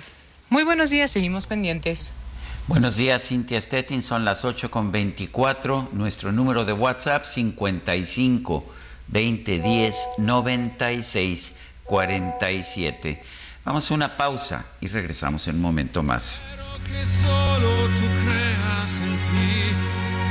Muy 0.49 0.65
buenos 0.65 0.89
días, 0.89 1.09
seguimos 1.09 1.47
pendientes. 1.47 2.11
Buenos 2.67 2.95
días, 2.95 3.27
Cintia 3.27 3.59
Stettin. 3.59 4.01
Son 4.01 4.23
las 4.23 4.45
8 4.45 4.71
con 4.71 4.93
24. 4.93 5.89
Nuestro 5.91 6.31
número 6.31 6.63
de 6.63 6.71
WhatsApp 6.71 7.25
55 7.25 8.63
2010 9.07 10.09
96 10.17 11.53
47. 11.83 13.21
Vamos 13.65 13.91
a 13.91 13.93
una 13.93 14.15
pausa 14.15 14.65
y 14.79 14.87
regresamos 14.87 15.45
en 15.49 15.55
un 15.55 15.61
momento 15.61 16.03
más. 16.03 16.41
Que 16.87 17.05
solo 17.21 17.87
tú 17.95 18.03
creas 18.23 18.91
en 18.93 19.21
ti, 19.21 19.75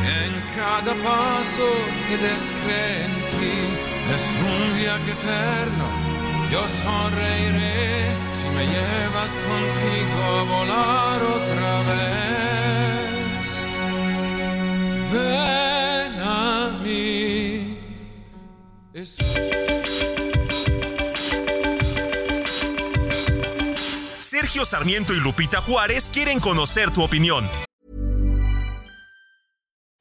en 0.07 0.57
cada 0.57 0.95
paso 1.05 1.69
que 2.09 2.17
des 2.17 2.43
en 2.43 3.13
ti. 3.27 3.83
Es 4.15 4.23
un 4.41 4.79
viaje 4.79 5.13
eterno, 5.13 5.87
yo 6.53 6.69
sonreiré 6.69 8.15
si 8.39 8.47
me 8.55 8.67
llevas 8.67 9.33
contigo 9.33 10.23
a 10.23 10.43
volar 10.43 11.23
otra 11.23 11.83
vez. 11.89 13.47
Ven 15.13 16.13
a 16.21 16.79
mí. 16.85 17.79
Sergio 24.19 24.67
Sarmiento 24.67 25.15
y 25.15 25.21
Lupita 25.21 25.63
Juárez 25.63 26.11
quieren 26.13 26.39
conocer 26.39 26.91
tu 26.91 27.03
opinión. 27.03 27.49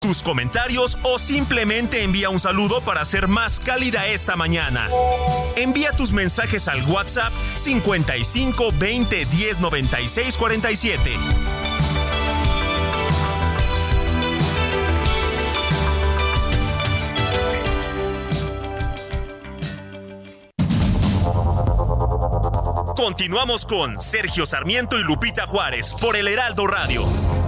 Tus 0.00 0.22
comentarios 0.22 0.96
o 1.02 1.18
simplemente 1.18 2.04
envía 2.04 2.30
un 2.30 2.38
saludo 2.38 2.80
para 2.82 3.04
ser 3.04 3.26
más 3.26 3.58
cálida 3.58 4.06
esta 4.06 4.36
mañana. 4.36 4.88
Envía 5.56 5.90
tus 5.92 6.12
mensajes 6.12 6.68
al 6.68 6.84
WhatsApp 6.84 7.32
55 7.56 8.72
20 8.78 9.24
10 9.24 9.60
96 9.60 10.38
47. 10.38 11.16
Continuamos 22.96 23.64
con 23.66 24.00
Sergio 24.00 24.46
Sarmiento 24.46 24.98
y 24.98 25.02
Lupita 25.02 25.46
Juárez 25.46 25.92
por 26.00 26.16
el 26.16 26.28
Heraldo 26.28 26.66
Radio. 26.66 27.47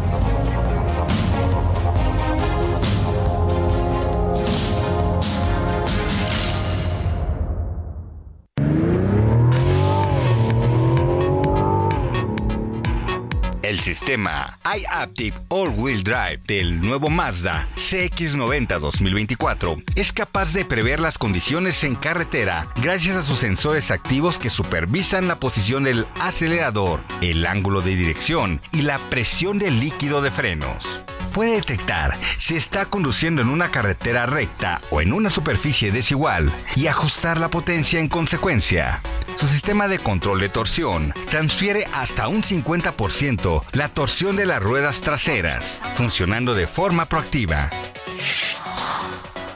El 13.81 13.85
sistema 13.85 14.59
iAptiv 14.63 15.33
All-Wheel 15.49 16.03
Drive 16.03 16.43
del 16.47 16.83
nuevo 16.83 17.09
Mazda 17.09 17.67
CX90 17.77 18.79
2024 18.79 19.79
es 19.95 20.13
capaz 20.13 20.53
de 20.53 20.67
prever 20.67 21.01
las 21.01 21.17
condiciones 21.17 21.83
en 21.83 21.95
carretera 21.95 22.69
gracias 22.77 23.17
a 23.17 23.23
sus 23.23 23.39
sensores 23.39 23.91
activos 23.91 24.39
que 24.39 24.51
supervisan 24.51 25.29
la 25.29 25.41
posición 25.41 25.85
del 25.85 26.07
acelerador, 26.21 27.01
el 27.23 27.47
ángulo 27.47 27.81
de 27.81 27.97
dirección 27.97 28.61
y 28.75 28.83
la 28.83 28.99
presión 29.09 29.57
del 29.57 29.81
líquido 29.81 30.21
de 30.21 30.31
frenos 30.31 30.85
puede 31.31 31.57
detectar 31.57 32.17
si 32.37 32.57
está 32.57 32.87
conduciendo 32.87 33.41
en 33.41 33.49
una 33.49 33.71
carretera 33.71 34.27
recta 34.27 34.81
o 34.91 35.01
en 35.01 35.13
una 35.13 35.31
superficie 35.31 35.93
desigual 35.93 36.53
y 36.77 36.87
ajustar 36.87 37.39
la 37.39 37.49
potencia 37.49 38.01
en 38.01 38.09
consecuencia. 38.09 39.01
Su 39.37 39.49
sistema 39.49 39.89
de 39.89 39.99
control 39.99 40.41
de 40.41 40.49
torsión 40.49 41.15
transfiere 41.31 41.87
hasta 41.95 42.29
un 42.29 42.43
50% 42.43 43.63
la 43.73 43.89
torsión 43.89 44.37
de 44.37 44.47
las 44.47 44.63
ruedas 44.63 45.01
traseras, 45.01 45.83
funcionando 45.95 46.55
de 46.55 46.67
forma 46.67 47.07
proactiva. 47.07 47.71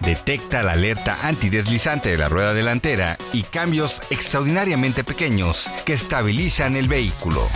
Detecta 0.00 0.62
la 0.62 0.72
alerta 0.72 1.18
antideslizante 1.22 2.10
de 2.10 2.18
la 2.18 2.28
rueda 2.28 2.52
delantera 2.52 3.16
y 3.32 3.42
cambios 3.42 4.02
extraordinariamente 4.10 5.02
pequeños 5.02 5.68
que 5.86 5.94
estabilizan 5.94 6.76
el 6.76 6.88
vehículo. 6.88 7.48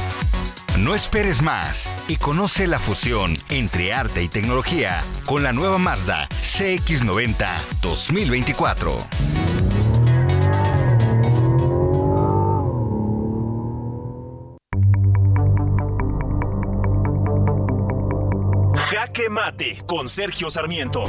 No 0.78 0.94
esperes 0.94 1.42
más 1.42 1.90
y 2.06 2.16
conoce 2.16 2.68
la 2.68 2.78
fusión 2.78 3.36
entre 3.48 3.92
arte 3.92 4.22
y 4.22 4.28
tecnología 4.28 5.02
con 5.26 5.42
la 5.42 5.52
nueva 5.52 5.76
Mazda 5.76 6.28
CX90 6.40 7.60
2024. 7.82 8.98
Jaque 18.76 19.28
Mate 19.28 19.82
con 19.84 20.08
Sergio 20.08 20.48
Sarmiento. 20.48 21.04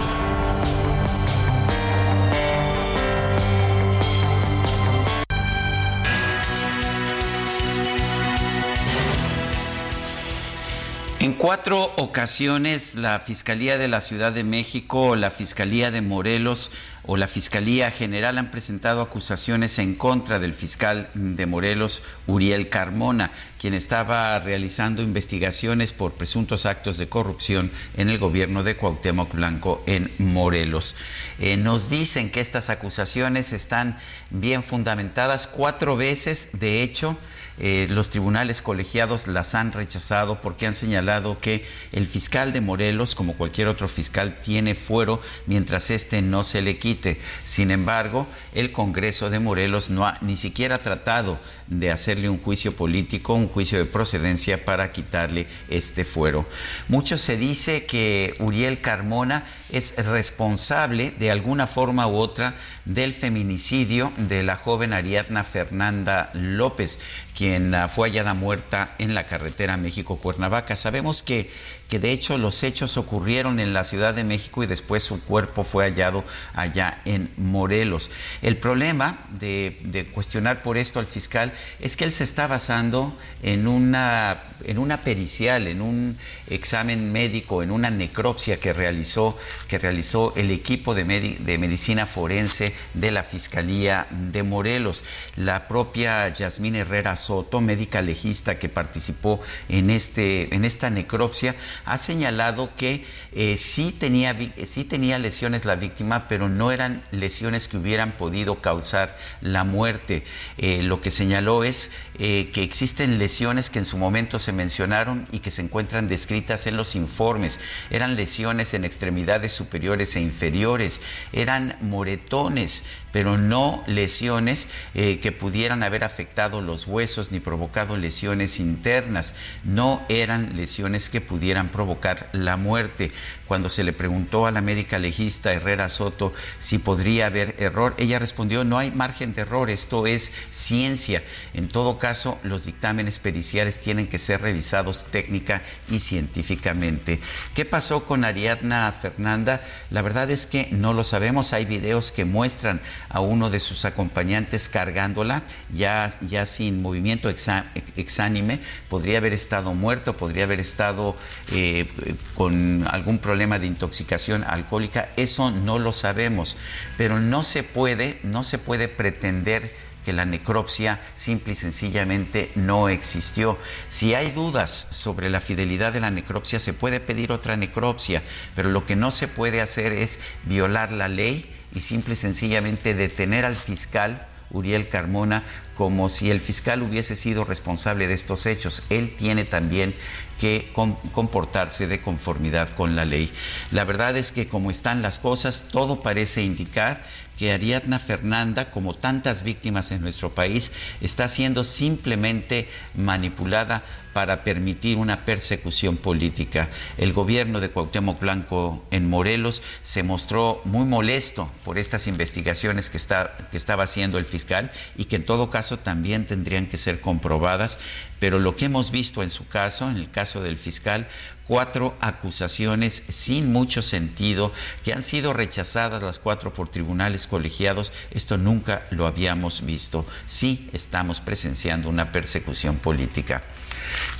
Cuatro 11.40 11.92
ocasiones 11.98 12.96
la 12.96 13.20
Fiscalía 13.20 13.78
de 13.78 13.88
la 13.88 14.00
Ciudad 14.02 14.32
de 14.32 14.44
México, 14.44 15.16
la 15.16 15.32
Fiscalía 15.32 15.92
de 15.92 16.02
Morelos 16.02 16.72
o 17.04 17.18
la 17.18 17.28
Fiscalía 17.28 17.92
General 17.92 18.38
han 18.38 18.52
presentado 18.52 19.02
acusaciones 19.02 19.80
en 19.80 19.96
contra 19.96 20.40
del 20.40 20.54
fiscal 20.54 21.10
de 21.14 21.46
Morelos, 21.46 22.04
Uriel 22.28 22.70
Carmona, 22.70 23.32
quien 23.60 23.74
estaba 23.74 24.40
realizando 24.40 25.04
investigaciones 25.04 25.92
por 25.92 26.14
presuntos 26.14 26.66
actos 26.66 26.98
de 26.98 27.10
corrupción 27.10 27.72
en 27.98 28.10
el 28.10 28.18
gobierno 28.18 28.64
de 28.64 28.78
Cuauhtémoc 28.78 29.34
Blanco 29.34 29.84
en 29.86 30.10
Morelos. 30.18 30.96
Eh, 31.40 31.58
nos 31.58 31.90
dicen 31.90 32.32
que 32.32 32.40
estas 32.40 32.70
acusaciones 32.70 33.52
están 33.52 33.98
bien 34.30 34.64
fundamentadas 34.64 35.46
cuatro 35.46 35.98
veces, 35.98 36.50
de 36.54 36.82
hecho, 36.84 37.18
eh, 37.62 37.88
los 37.90 38.10
tribunales 38.10 38.62
colegiados 38.62 39.28
las 39.28 39.54
han 39.54 39.74
rechazado 39.74 40.40
porque 40.40 40.66
han 40.66 40.76
señalado 40.76 41.42
que 41.42 41.66
el 41.92 42.06
fiscal 42.06 42.54
de 42.54 42.62
Morelos, 42.62 43.16
como 43.16 43.34
cualquier 43.34 43.68
otro 43.68 43.90
fiscal, 43.90 44.40
tiene 44.42 44.76
fuero 44.76 45.22
mientras 45.46 45.92
este 45.92 46.22
no 46.22 46.46
se 46.46 46.62
le 46.62 46.78
quite. 46.78 47.20
Sin 47.44 47.72
embargo, 47.72 48.28
el 48.54 48.72
Congreso 48.72 49.30
de 49.30 49.40
Morelos 49.40 49.90
no 49.90 50.08
ha 50.08 50.18
ni 50.22 50.38
siquiera 50.38 50.82
tratado 50.82 51.38
de 51.68 51.92
hacerle 51.92 52.30
un 52.30 52.40
juicio 52.40 52.74
político, 52.74 53.34
un 53.34 53.49
juicio 53.50 53.78
de 53.78 53.86
procedencia 53.86 54.66
para 54.66 54.92
quitarle 54.92 55.48
este 55.70 56.06
fuero. 56.06 56.48
Mucho 56.88 57.18
se 57.18 57.38
dice 57.38 57.86
que 57.86 58.36
Uriel 58.40 58.82
Carmona 58.82 59.44
es 59.72 59.96
responsable 59.98 61.12
de 61.12 61.32
alguna 61.32 61.68
forma 61.68 62.08
u 62.08 62.16
otra 62.16 62.56
del 62.86 63.14
feminicidio 63.14 64.12
de 64.18 64.44
la 64.44 64.56
joven 64.56 64.94
Ariadna 64.94 65.44
Fernanda 65.44 66.32
López, 66.34 67.00
quien 67.36 67.74
ah, 67.76 67.90
fue 67.90 68.10
hallada 68.10 68.34
muerta 68.34 68.96
en 68.98 69.14
la 69.14 69.26
carretera 69.26 69.78
México-Cuernavaca. 69.78 70.76
Sabemos 70.76 71.24
que 71.24 71.50
que 71.90 72.00
de 72.00 72.12
hecho 72.12 72.38
los 72.38 72.64
hechos 72.64 72.98
ocurrieron 72.98 73.60
en 73.60 73.74
la 73.74 73.84
Ciudad 73.84 74.14
de 74.14 74.24
México 74.24 74.64
y 74.64 74.68
después 74.68 75.04
su 75.04 75.20
cuerpo 75.22 75.64
fue 75.64 75.86
hallado 75.86 76.24
allá 76.54 77.02
en 77.06 77.32
Morelos. 77.36 78.12
El 78.44 78.58
problema 78.58 79.18
de, 79.40 80.08
cuestionar 80.14 80.62
por 80.62 80.78
esto 80.78 81.00
al 81.00 81.08
fiscal 81.08 81.52
es 81.80 81.98
que 81.98 82.04
él 82.04 82.14
se 82.14 82.24
está 82.24 82.46
basando 82.48 83.18
en 83.42 83.68
una, 83.68 84.44
en 84.66 84.78
una 84.78 85.04
pericial, 85.04 85.68
en 85.68 85.82
un 85.82 86.18
examen 86.48 87.12
médico, 87.12 87.64
en 87.64 87.72
una 87.72 87.90
necropsia 87.90 88.60
que 88.60 88.72
realizó, 88.72 89.36
que 89.68 89.80
realizó 89.80 90.34
el 90.36 90.52
equipo 90.52 90.94
de, 90.94 91.04
de 91.04 91.58
medicina 91.58 92.06
forense 92.06 92.74
de 92.94 93.12
la 93.12 93.24
Fiscalía 93.24 94.06
de 94.12 94.44
Morelos. 94.44 95.04
La 95.36 95.68
propia 95.68 96.30
Yasmín 96.30 96.76
Herrera 96.76 97.16
Soto, 97.16 97.62
médica 97.62 98.04
legista 98.04 98.60
que 98.60 98.70
participó 98.70 99.40
en, 99.70 99.90
este, 99.90 100.54
en 100.54 100.66
esta 100.66 100.92
necropsia, 100.92 101.56
ha 101.90 101.98
señalado 101.98 102.76
que 102.76 103.04
eh, 103.34 103.58
sí, 103.58 103.92
tenía, 103.92 104.38
sí 104.66 104.84
tenía 104.84 105.18
lesiones 105.18 105.66
la 105.66 105.76
víctima, 105.76 106.28
pero 106.28 106.48
no 106.48 106.72
eran 106.72 107.04
lesiones 107.12 107.68
que 107.68 107.78
hubieran 107.78 108.14
podido 108.14 108.62
causar 108.62 109.18
la 109.42 109.64
muerte. 109.64 110.24
Eh, 110.58 110.84
lo 110.84 111.02
que 111.02 111.10
señaló 111.10 111.64
es 111.64 111.92
eh, 112.20 112.52
que 112.54 112.64
existen 112.64 113.18
lesiones 113.18 113.70
que 113.70 113.80
en 113.80 113.86
su 113.86 113.98
momento 113.98 114.38
se 114.38 114.52
mencionaron 114.52 115.28
y 115.32 115.40
que 115.40 115.52
se 115.52 115.64
encuentran 115.64 116.08
descritas 116.08 116.68
en 116.68 116.78
los 116.78 116.96
informes. 116.96 117.60
Eran 117.90 118.16
lesiones 118.16 118.74
en 118.74 118.86
extremidades 118.86 119.52
superiores 119.52 120.16
e 120.16 120.22
inferiores, 120.22 121.02
eran 121.34 121.76
moretones, 121.82 122.84
pero 123.12 123.38
no 123.38 123.84
lesiones 123.88 124.68
que 124.94 125.32
pudieran 125.32 125.84
haber 125.84 126.04
afectado 126.04 126.62
los 126.62 126.88
huesos 126.88 127.32
ni 127.32 127.40
provocado 127.40 127.98
lesiones 127.98 128.60
internas. 128.60 129.34
No 129.64 130.04
eran 130.10 130.56
lesiones 130.56 131.10
que 131.10 131.22
pudieran 131.22 131.70
provocar 131.70 132.30
la 132.34 132.58
muerte. 132.58 133.12
Cuando 133.48 133.70
se 133.70 133.84
le 133.84 133.94
preguntó 133.94 134.46
a 134.46 134.52
la 134.52 134.62
médica 134.62 135.00
legista 135.00 135.54
Herrera 135.54 135.90
Soto 135.90 136.34
si 136.60 136.78
podría 136.78 137.28
haber 137.28 137.56
error, 137.60 137.96
ella 137.98 138.20
respondió, 138.20 138.64
no 138.64 138.78
hay 138.78 138.92
margen 138.92 139.34
de 139.34 139.42
error, 139.42 139.70
esto 139.70 140.06
es 140.08 140.32
ciencia. 140.52 141.24
En 141.54 141.68
todo 141.68 141.98
caso, 141.98 142.40
los 142.44 142.66
dictámenes 142.66 143.20
periciales 143.20 143.80
tienen 143.80 144.08
que 144.08 144.20
ser 144.20 144.42
revisados 144.42 145.06
técnica 145.06 145.62
y 145.90 146.00
científicamente. 146.00 147.20
¿Qué 147.56 147.66
pasó 147.66 148.06
con 148.06 148.24
Ariadna 148.24 148.92
Fernanda? 148.92 149.62
La 149.90 150.02
verdad 150.02 150.30
es 150.30 150.46
que 150.46 150.68
no 150.72 150.94
lo 150.94 151.04
sabemos. 151.04 151.54
Hay 151.54 151.66
videos 151.66 152.12
que 152.12 152.26
muestran 152.26 152.82
a 153.08 153.22
uno 153.22 153.50
de 153.50 153.60
sus 153.60 153.86
acompañantes 153.86 154.70
cargándola, 154.70 155.44
ya, 155.74 156.12
ya 156.28 156.46
sin 156.46 156.82
movimiento 156.82 157.30
exánime. 157.30 158.60
Podría 158.90 159.20
haber 159.20 159.34
estado 159.34 159.74
muerto, 159.74 160.18
podría 160.18 160.44
haber 160.44 160.60
estado 160.60 161.16
eh, 161.52 161.88
con 162.36 162.88
algún 162.90 163.20
problema 163.20 163.60
de 163.60 163.68
intoxicación 163.68 164.44
alcohólica, 164.44 165.10
eso 165.16 165.52
no 165.52 165.80
lo 165.80 165.94
sabemos, 165.94 166.58
pero 166.98 167.20
no 167.20 167.44
se 167.44 167.64
puede, 167.64 168.20
no 168.24 168.44
se 168.44 168.58
puede 168.58 168.88
pretender 168.88 169.74
que 170.04 170.14
la 170.14 170.26
necropsia 170.26 171.00
simple 171.16 171.54
y 171.54 171.56
sencillamente 171.56 172.52
no 172.56 172.90
existió. 172.90 173.58
Si 173.90 174.14
hay 174.14 174.32
dudas 174.32 174.88
sobre 174.92 175.30
la 175.30 175.42
fidelidad 175.42 175.94
de 175.94 176.00
la 176.00 176.12
necropsia, 176.12 176.60
se 176.60 176.74
puede 176.74 177.00
pedir 177.00 177.32
otra 177.32 177.58
necropsia, 177.58 178.24
pero 178.56 178.70
lo 178.70 178.86
que 178.86 178.96
no 178.96 179.12
se 179.12 179.28
puede 179.28 179.62
hacer 179.62 179.92
es 179.92 180.20
violar 180.46 180.92
la 180.92 181.08
ley 181.08 181.50
y 181.74 181.80
simple 181.80 182.14
y 182.14 182.18
sencillamente 182.18 182.94
detener 182.94 183.46
al 183.46 183.56
fiscal 183.56 184.26
Uriel 184.52 184.90
Carmona 184.90 185.44
como 185.76 186.10
si 186.10 186.30
el 186.30 186.40
fiscal 186.40 186.82
hubiese 186.82 187.16
sido 187.16 187.46
responsable 187.46 188.08
de 188.08 188.14
estos 188.14 188.46
hechos. 188.46 188.84
Él 188.90 189.16
tiene 189.16 189.46
también 189.46 189.96
que 190.40 190.72
comportarse 191.12 191.88
de 191.88 192.02
conformidad 192.02 192.70
con 192.70 192.96
la 192.96 193.06
ley. 193.06 193.32
La 193.72 193.86
verdad 193.86 194.18
es 194.18 194.32
que 194.32 194.48
como 194.48 194.72
están 194.72 195.02
las 195.02 195.20
cosas, 195.20 195.66
todo 195.72 196.02
parece 196.02 196.44
indicar 196.44 197.04
que 197.40 197.54
Ariadna 197.54 198.00
Fernanda, 198.00 198.70
como 198.70 198.94
tantas 198.94 199.44
víctimas 199.44 199.94
en 199.94 200.02
nuestro 200.02 200.36
país, 200.36 200.74
está 201.00 201.30
siendo 201.30 201.64
simplemente 201.64 202.68
manipulada 202.96 203.82
para 204.12 204.44
permitir 204.44 204.98
una 204.98 205.24
persecución 205.24 205.96
política. 205.96 206.68
El 206.98 207.14
gobierno 207.14 207.62
de 207.62 207.70
Cuauhtémoc 207.70 208.20
Blanco 208.20 208.86
en 208.92 209.10
Morelos 209.10 209.62
se 209.84 210.04
mostró 210.04 210.62
muy 210.66 210.86
molesto 210.86 211.50
por 211.64 211.78
estas 211.78 212.08
investigaciones 212.08 212.90
que, 212.90 212.98
está, 212.98 213.38
que 213.50 213.56
estaba 213.56 213.86
haciendo 213.86 214.18
el 214.18 214.26
fiscal 214.26 214.70
y 214.98 215.06
que 215.06 215.16
en 215.16 215.26
todo 215.26 215.50
caso 215.50 215.80
también 215.80 216.28
tendrían 216.28 216.68
que 216.68 216.76
ser 216.76 217.00
comprobadas, 217.00 217.78
pero 218.20 218.40
lo 218.40 218.58
que 218.58 218.66
hemos 218.66 218.92
visto 218.92 219.24
en 219.24 219.30
su 219.30 219.48
caso, 219.48 219.90
en 219.90 219.96
el 219.96 220.12
caso 220.12 220.44
del 220.44 220.58
fiscal, 220.58 221.08
cuatro 221.50 221.98
acusaciones 222.00 223.02
sin 223.10 223.52
mucho 223.52 223.82
sentido 223.82 224.54
que 224.84 224.94
han 224.94 225.02
sido 225.02 225.34
rechazadas 225.34 226.04
las 226.04 226.20
cuatro 226.20 226.54
por 226.54 226.70
tribunales 226.70 227.26
colegiados. 227.26 227.92
Esto 228.12 228.38
nunca 228.38 228.86
lo 228.92 229.08
habíamos 229.08 229.66
visto. 229.66 230.06
Sí 230.28 230.70
estamos 230.74 231.22
presenciando 231.22 231.90
una 231.90 232.12
persecución 232.12 232.78
política. 232.78 233.42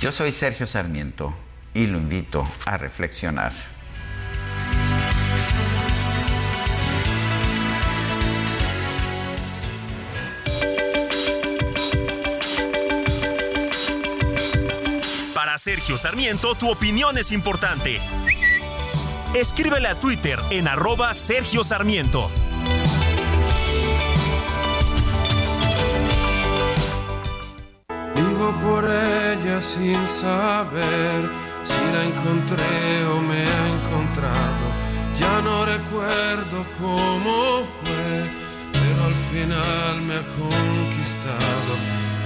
Yo 0.00 0.10
soy 0.10 0.32
Sergio 0.32 0.66
Sarmiento 0.66 1.32
y 1.72 1.86
lo 1.86 1.98
invito 1.98 2.44
a 2.64 2.76
reflexionar. 2.76 3.52
Sergio 15.60 15.98
Sarmiento, 15.98 16.54
tu 16.54 16.70
opinión 16.70 17.18
es 17.18 17.32
importante. 17.32 18.00
Escríbele 19.34 19.88
a 19.88 20.00
Twitter 20.00 20.40
en 20.48 20.66
arroba 20.66 21.12
Sergio 21.12 21.64
Sarmiento. 21.64 22.30
Vivo 28.16 28.58
por 28.62 28.86
ella 28.86 29.60
sin 29.60 30.06
saber 30.06 31.28
si 31.62 31.78
la 31.92 32.04
encontré 32.04 33.04
o 33.04 33.20
me 33.20 33.44
ha 33.44 33.68
encontrado. 33.68 34.64
Ya 35.14 35.42
no 35.42 35.66
recuerdo 35.66 36.64
cómo 36.78 37.66
fue, 37.82 38.30
pero 38.72 39.04
al 39.04 39.14
final 39.14 40.00
me 40.06 40.14
ha 40.14 40.26
conquistado. 40.26 42.00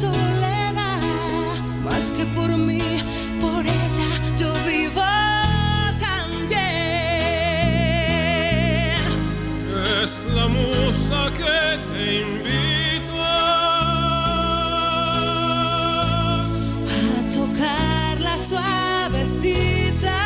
soledad, 0.00 1.00
más 1.84 2.12
que 2.12 2.24
por 2.26 2.50
mí, 2.56 3.02
por 3.40 3.62
ella 3.66 4.10
yo 4.36 4.52
vivo 4.64 5.02
también. 5.98 6.58
Es 10.02 10.22
la 10.36 10.46
musa 10.46 11.20
que 11.38 11.78
te 11.88 12.02
invita 12.22 13.32
a 16.94 17.30
tocar 17.38 18.20
la 18.20 18.38
suavecita 18.38 20.20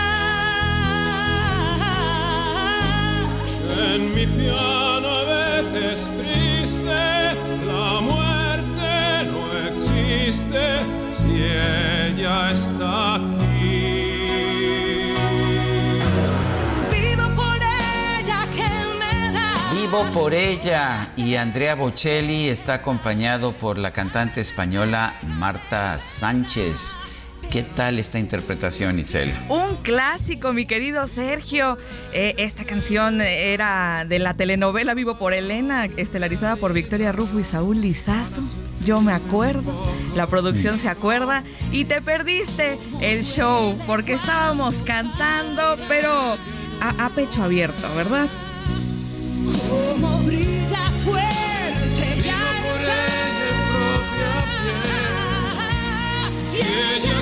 en 3.95 4.01
mi 4.15 4.27
piano 4.27 5.09
a 5.09 5.25
veces. 5.25 6.22
Si 10.53 11.43
ella 11.43 12.51
está 12.51 13.15
aquí. 13.17 13.53
Vivo 19.81 20.07
por 20.13 20.33
ella 20.33 21.13
y 21.17 21.35
Andrea 21.37 21.75
Bocelli 21.75 22.49
está 22.49 22.75
acompañado 22.75 23.53
por 23.53 23.79
la 23.79 23.91
cantante 23.91 24.41
española 24.41 25.19
Marta 25.27 25.99
Sánchez. 25.99 26.97
¿Qué 27.51 27.63
tal 27.63 27.99
esta 27.99 28.19
interpretación, 28.19 28.99
Itzel? 28.99 29.35
Un 29.51 29.77
clásico, 29.83 30.55
mi 30.55 30.65
querido 30.65 31.07
Sergio. 31.07 31.77
Eh, 32.15 32.35
esta 32.39 32.65
canción 32.65 33.21
era 33.21 34.07
de 34.09 34.19
la 34.19 34.33
telenovela 34.33 34.95
Vivo 34.95 35.19
por 35.19 35.35
Elena, 35.35 35.85
estelarizada 35.97 36.57
por 36.57 36.73
Victoria 36.73 37.13
Rufo 37.13 37.39
y 37.39 37.45
Saúl 37.45 37.83
Lizazo. 37.83 38.41
Yo 38.85 39.01
me 39.01 39.13
acuerdo, 39.13 39.73
la 40.17 40.27
producción 40.27 40.77
se 40.79 40.89
acuerda 40.89 41.45
y 41.71 41.85
te 41.85 42.03
perdiste 42.03 42.79
el 43.01 43.23
show 43.23 43.79
porque 43.87 44.15
estábamos 44.15 44.77
cantando, 44.85 45.77
pero 45.89 46.11
a, 46.81 47.07
a 47.07 47.11
pecho 47.11 47.45
abierto, 47.45 47.89
¿verdad? 47.95 48.27
Como 49.69 50.19
brilla 50.19 50.85
fuerte 51.05 52.17
y 52.17 52.23
por 52.23 52.81
ella 52.81 53.49
en 53.49 53.59
propia 53.73 54.35
piel. 54.63 56.33
Si 56.51 56.59
ella 56.61 57.19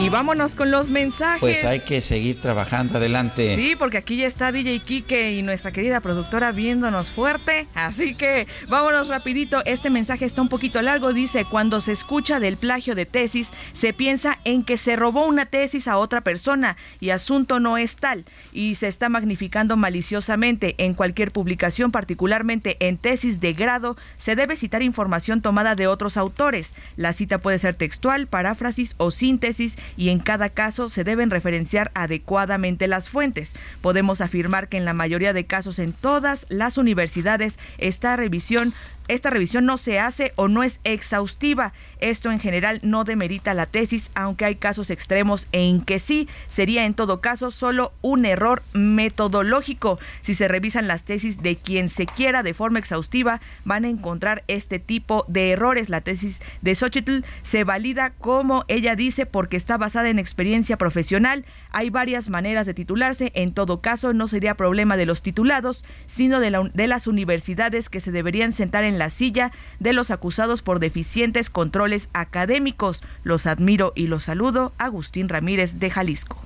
Y 0.00 0.10
vámonos 0.10 0.54
con 0.54 0.70
los 0.70 0.90
mensajes. 0.90 1.40
Pues 1.40 1.64
hay 1.64 1.80
que 1.80 2.00
seguir 2.00 2.38
trabajando 2.38 2.98
adelante. 2.98 3.56
Sí, 3.56 3.74
porque 3.76 3.96
aquí 3.96 4.16
ya 4.16 4.28
está 4.28 4.52
DJ 4.52 4.78
Kike 4.78 5.32
y 5.32 5.42
nuestra 5.42 5.72
querida 5.72 6.00
productora 6.00 6.52
viéndonos 6.52 7.10
fuerte. 7.10 7.66
Así 7.74 8.14
que 8.14 8.46
vámonos 8.68 9.08
rapidito. 9.08 9.60
Este 9.64 9.90
mensaje 9.90 10.24
está 10.24 10.40
un 10.40 10.48
poquito 10.48 10.80
largo. 10.82 11.12
Dice, 11.12 11.44
cuando 11.44 11.80
se 11.80 11.90
escucha 11.90 12.38
del 12.38 12.56
plagio 12.56 12.94
de 12.94 13.06
tesis, 13.06 13.50
se 13.72 13.92
piensa 13.92 14.38
en 14.44 14.62
que 14.62 14.76
se 14.76 14.94
robó 14.94 15.26
una 15.26 15.46
tesis 15.46 15.88
a 15.88 15.98
otra 15.98 16.20
persona 16.20 16.76
y 17.00 17.10
asunto 17.10 17.58
no 17.58 17.76
es 17.76 17.96
tal. 17.96 18.24
Y 18.52 18.76
se 18.76 18.86
está 18.86 19.08
magnificando 19.08 19.76
maliciosamente. 19.76 20.76
En 20.78 20.94
cualquier 20.94 21.32
publicación, 21.32 21.90
particularmente 21.90 22.76
en 22.86 22.98
tesis 22.98 23.40
de 23.40 23.52
grado, 23.52 23.96
se 24.16 24.36
debe 24.36 24.54
citar 24.54 24.80
información 24.84 25.42
tomada 25.42 25.74
de 25.74 25.88
otros 25.88 26.16
autores. 26.16 26.76
La 26.94 27.12
cita 27.12 27.38
puede 27.38 27.58
ser 27.58 27.74
textual, 27.74 28.28
paráfrasis 28.28 28.94
o 28.98 29.10
síntesis 29.10 29.76
y 29.96 30.10
en 30.10 30.18
cada 30.18 30.48
caso 30.48 30.88
se 30.88 31.04
deben 31.04 31.30
referenciar 31.30 31.90
adecuadamente 31.94 32.86
las 32.88 33.08
fuentes. 33.08 33.54
Podemos 33.80 34.20
afirmar 34.20 34.68
que 34.68 34.76
en 34.76 34.84
la 34.84 34.92
mayoría 34.92 35.32
de 35.32 35.46
casos 35.46 35.78
en 35.78 35.92
todas 35.92 36.46
las 36.48 36.78
universidades 36.78 37.58
esta 37.78 38.16
revisión 38.16 38.72
esta 39.08 39.30
revisión 39.30 39.64
no 39.64 39.78
se 39.78 39.98
hace 39.98 40.32
o 40.36 40.48
no 40.48 40.62
es 40.62 40.80
exhaustiva. 40.84 41.72
Esto 42.00 42.30
en 42.30 42.38
general 42.38 42.80
no 42.82 43.04
demerita 43.04 43.54
la 43.54 43.66
tesis, 43.66 44.10
aunque 44.14 44.44
hay 44.44 44.56
casos 44.56 44.90
extremos 44.90 45.48
en 45.52 45.80
que 45.80 45.98
sí. 45.98 46.28
Sería 46.46 46.84
en 46.84 46.94
todo 46.94 47.20
caso 47.20 47.50
solo 47.50 47.92
un 48.02 48.26
error 48.26 48.62
metodológico. 48.74 49.98
Si 50.20 50.34
se 50.34 50.46
revisan 50.46 50.88
las 50.88 51.04
tesis 51.04 51.42
de 51.42 51.56
quien 51.56 51.88
se 51.88 52.06
quiera 52.06 52.42
de 52.42 52.54
forma 52.54 52.78
exhaustiva, 52.78 53.40
van 53.64 53.84
a 53.84 53.88
encontrar 53.88 54.44
este 54.46 54.78
tipo 54.78 55.24
de 55.28 55.52
errores. 55.52 55.88
La 55.88 56.02
tesis 56.02 56.42
de 56.60 56.74
Xochitl 56.74 57.24
se 57.42 57.64
valida 57.64 58.10
como 58.10 58.64
ella 58.68 58.94
dice 58.94 59.24
porque 59.24 59.56
está 59.56 59.78
basada 59.78 60.10
en 60.10 60.18
experiencia 60.18 60.76
profesional. 60.76 61.46
Hay 61.70 61.88
varias 61.90 62.28
maneras 62.28 62.66
de 62.66 62.74
titularse. 62.74 63.32
En 63.34 63.54
todo 63.54 63.80
caso, 63.80 64.12
no 64.12 64.28
sería 64.28 64.54
problema 64.54 64.96
de 64.96 65.06
los 65.06 65.22
titulados, 65.22 65.84
sino 66.06 66.40
de, 66.40 66.70
de 66.74 66.86
las 66.86 67.06
universidades 67.06 67.88
que 67.88 68.00
se 68.00 68.12
deberían 68.12 68.52
sentar 68.52 68.84
en 68.84 68.97
la 68.98 69.10
silla 69.10 69.52
de 69.78 69.92
los 69.92 70.10
acusados 70.10 70.62
por 70.62 70.78
deficientes 70.78 71.50
controles 71.50 72.08
académicos. 72.12 73.02
Los 73.22 73.46
admiro 73.46 73.92
y 73.94 74.08
los 74.08 74.24
saludo. 74.24 74.72
Agustín 74.78 75.28
Ramírez 75.28 75.78
de 75.78 75.90
Jalisco. 75.90 76.38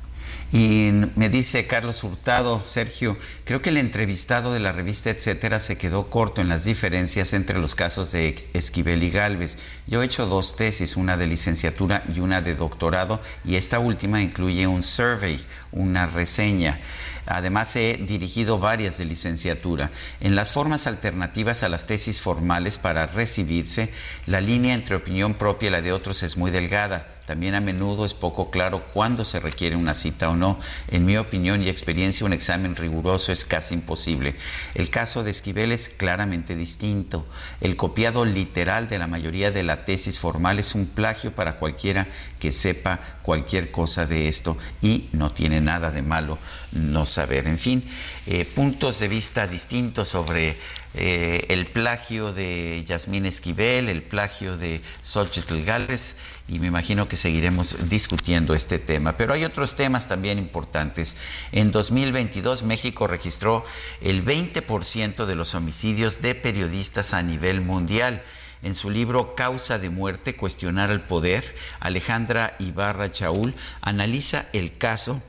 Y 0.53 0.91
me 1.17 1.31
dice 1.31 1.67
Carlos 1.67 2.05
Hurtado, 2.05 2.63
Sergio, 2.63 3.17
creo 3.45 3.63
que 3.63 3.71
el 3.71 3.79
entrevistado 3.79 4.53
de 4.53 4.61
la 4.61 4.73
revista 4.73 5.09
Etcétera 5.09 5.61
se 5.61 5.79
quedó 5.79 6.11
corto 6.11 6.43
en 6.43 6.51
las 6.51 6.65
diferencias 6.65 7.33
entre 7.33 7.59
los 7.59 7.75
casos 7.75 8.13
de 8.13 8.37
Esquivel 8.53 9.03
y 9.03 9.11
Galvez. 9.11 9.57
Yo 9.87 10.03
he 10.03 10.05
hecho 10.05 10.27
dos 10.27 10.57
tesis, 10.57 10.97
una 10.97 11.17
de 11.17 11.27
licenciatura 11.27 12.05
y 12.15 12.21
una 12.21 12.43
de 12.43 12.55
doctorado, 12.55 13.21
y 13.47 13.57
esta 13.57 13.79
última 13.79 14.23
incluye 14.23 14.67
un 14.67 14.83
survey, 14.83 15.43
una 15.73 16.07
reseña. 16.07 16.79
Además, 17.27 17.75
he 17.77 17.99
dirigido 17.99 18.59
varias 18.59 18.99
de 18.99 19.05
licenciatura. 19.05 19.91
En 20.21 20.35
las 20.35 20.53
formas 20.53 20.87
alternativas 20.87 21.63
a 21.63 21.69
las 21.69 21.87
tesis 21.87 22.21
formales 22.21 22.79
para 22.79 23.07
recibirse, 23.07 23.91
la 24.27 24.41
línea 24.41 24.75
entre 24.75 24.97
opinión 24.97 25.35
propia 25.35 25.69
y 25.69 25.71
la 25.71 25.83
de 25.83 25.93
otros 25.93 26.23
es 26.23 26.37
muy 26.37 26.51
delgada. 26.51 27.09
También 27.27 27.55
a 27.55 27.61
menudo 27.61 28.05
es 28.05 28.15
poco 28.15 28.51
claro 28.51 28.85
cuándo 28.93 29.25
se 29.25 29.39
requiere 29.39 29.77
una 29.77 29.95
cita 29.95 30.31
o 30.31 30.37
no. 30.37 30.59
En 30.89 31.07
mi 31.07 31.17
opinión 31.17 31.63
y 31.63 31.69
experiencia, 31.69 32.27
un 32.27 32.33
examen 32.33 32.75
riguroso 32.75 33.31
es 33.31 33.45
casi 33.45 33.75
imposible. 33.75 34.35
El 34.75 34.91
caso 34.91 35.23
de 35.23 35.31
Esquivel 35.31 35.71
es 35.71 35.89
claramente 35.89 36.57
distinto. 36.57 37.25
El 37.61 37.77
copiado 37.77 38.25
literal 38.25 38.89
de 38.89 38.99
la 38.99 39.07
mayoría 39.07 39.53
de 39.53 39.63
la 39.63 39.85
tesis 39.85 40.19
formal 40.19 40.59
es 40.59 40.75
un 40.75 40.87
plagio 40.87 41.33
para 41.33 41.57
cualquiera 41.57 42.09
que 42.41 42.51
sepa 42.51 42.99
cualquier 43.23 43.71
cosa 43.71 44.07
de 44.07 44.27
esto 44.27 44.59
y 44.81 45.09
no 45.13 45.33
tiene 45.33 45.61
nada 45.61 45.93
de 45.93 46.03
malo 46.03 46.39
no 46.73 47.07
saber. 47.07 47.47
En 47.47 47.59
fin, 47.59 47.85
eh, 48.27 48.45
puntos 48.45 48.99
de 48.99 49.09
vista 49.09 49.47
distintos 49.47 50.09
sobre 50.09 50.57
eh, 50.95 51.47
el 51.49 51.67
plagio 51.67 52.33
de 52.33 52.85
Yasmín 52.87 53.27
Esquivel, 53.27 53.89
el 53.89 54.03
plagio 54.03 54.57
de 54.57 54.81
Xochitl 55.03 55.65
Gálvez 55.65 56.17
y 56.49 56.59
me 56.59 56.67
imagino 56.67 57.09
que 57.09 57.17
seguiremos 57.17 57.89
discutiendo 57.89 58.55
este 58.55 58.79
tema. 58.79 59.17
Pero 59.17 59.33
hay 59.33 59.45
otros 59.45 59.77
temas 59.77 60.09
también 60.09 60.39
importantes. 60.39 61.17
En 61.53 61.71
2022 61.71 62.65
México 62.65 63.07
registró 63.07 63.65
el 64.01 64.25
20% 64.25 65.25
de 65.25 65.35
los 65.35 65.55
homicidios 65.55 66.21
de 66.21 66.35
periodistas 66.35 67.15
a 67.15 67.23
nivel 67.23 67.61
mundial. 67.61 68.23
En 68.63 68.75
su 68.75 68.91
libro 68.91 69.35
Causa 69.35 69.79
de 69.79 69.91
muerte, 69.91 70.37
cuestionar 70.37 70.91
al 70.91 71.07
poder, 71.07 71.43
Alejandra 71.81 72.55
Ibarra 72.61 73.11
Chaul 73.11 73.55
analiza 73.81 74.47
el 74.53 74.77
caso 74.77 75.21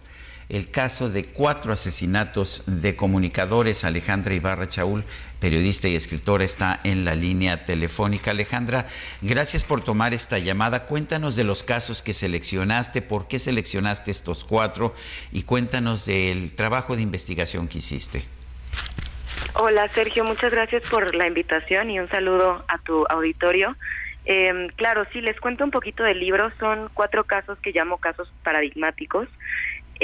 el 0.54 0.70
caso 0.70 1.10
de 1.10 1.26
cuatro 1.26 1.74
asesinatos 1.74 2.64
de 2.68 2.96
comunicadores. 2.96 3.84
Alejandra 3.84 4.36
Ibarra 4.36 4.70
Chaul, 4.70 5.04
periodista 5.40 5.88
y 5.88 5.96
escritora, 5.96 6.44
está 6.44 6.80
en 6.84 7.06
la 7.06 7.16
línea 7.16 7.66
telefónica. 7.66 8.32
Alejandra, 8.32 8.86
gracias 9.24 9.64
por 9.64 9.84
tomar 9.84 10.14
esta 10.14 10.38
llamada. 10.38 10.86
Cuéntanos 10.86 11.36
de 11.36 11.44
los 11.44 11.64
casos 11.64 12.04
que 12.04 12.14
seleccionaste, 12.14 13.02
por 13.02 13.28
qué 13.28 13.40
seleccionaste 13.40 14.12
estos 14.12 14.44
cuatro 14.44 14.94
y 15.32 15.42
cuéntanos 15.42 16.06
del 16.06 16.54
trabajo 16.54 16.96
de 16.96 17.02
investigación 17.02 17.68
que 17.68 17.80
hiciste. 17.80 18.24
Hola 19.56 19.88
Sergio, 19.90 20.24
muchas 20.24 20.52
gracias 20.52 20.84
por 20.84 21.16
la 21.16 21.28
invitación 21.28 21.90
y 21.90 22.00
un 22.00 22.10
saludo 22.10 22.64
a 22.68 22.78
tu 22.78 23.06
auditorio. 23.10 23.76
Eh, 24.26 24.70
claro, 24.76 25.06
sí, 25.12 25.22
les 25.22 25.40
cuento 25.40 25.64
un 25.64 25.72
poquito 25.72 26.04
del 26.04 26.20
libro. 26.20 26.52
Son 26.60 26.90
cuatro 26.94 27.24
casos 27.24 27.58
que 27.60 27.72
llamo 27.72 27.98
casos 27.98 28.32
paradigmáticos, 28.44 29.28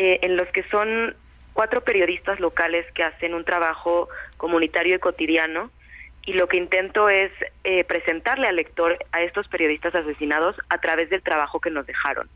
eh, 0.01 0.21
en 0.21 0.37
los 0.37 0.47
que 0.53 0.63
son 0.71 1.13
cuatro 1.51 1.81
periodistas 1.81 2.39
locales 2.39 2.89
que 2.93 3.03
hacen 3.03 3.33
un 3.33 3.43
trabajo 3.43 4.07
comunitario 4.37 4.95
y 4.95 4.99
cotidiano. 4.99 5.71
Y 6.25 6.31
lo 6.31 6.47
que 6.47 6.55
intento 6.55 7.09
es 7.09 7.29
eh, 7.65 7.83
presentarle 7.83 8.47
al 8.47 8.55
lector 8.55 8.97
a 9.11 9.21
estos 9.23 9.49
periodistas 9.49 9.93
asesinados 9.93 10.55
a 10.69 10.77
través 10.77 11.09
del 11.09 11.21
trabajo 11.21 11.59
que 11.59 11.69
nos 11.69 11.85
dejaron. 11.85 12.29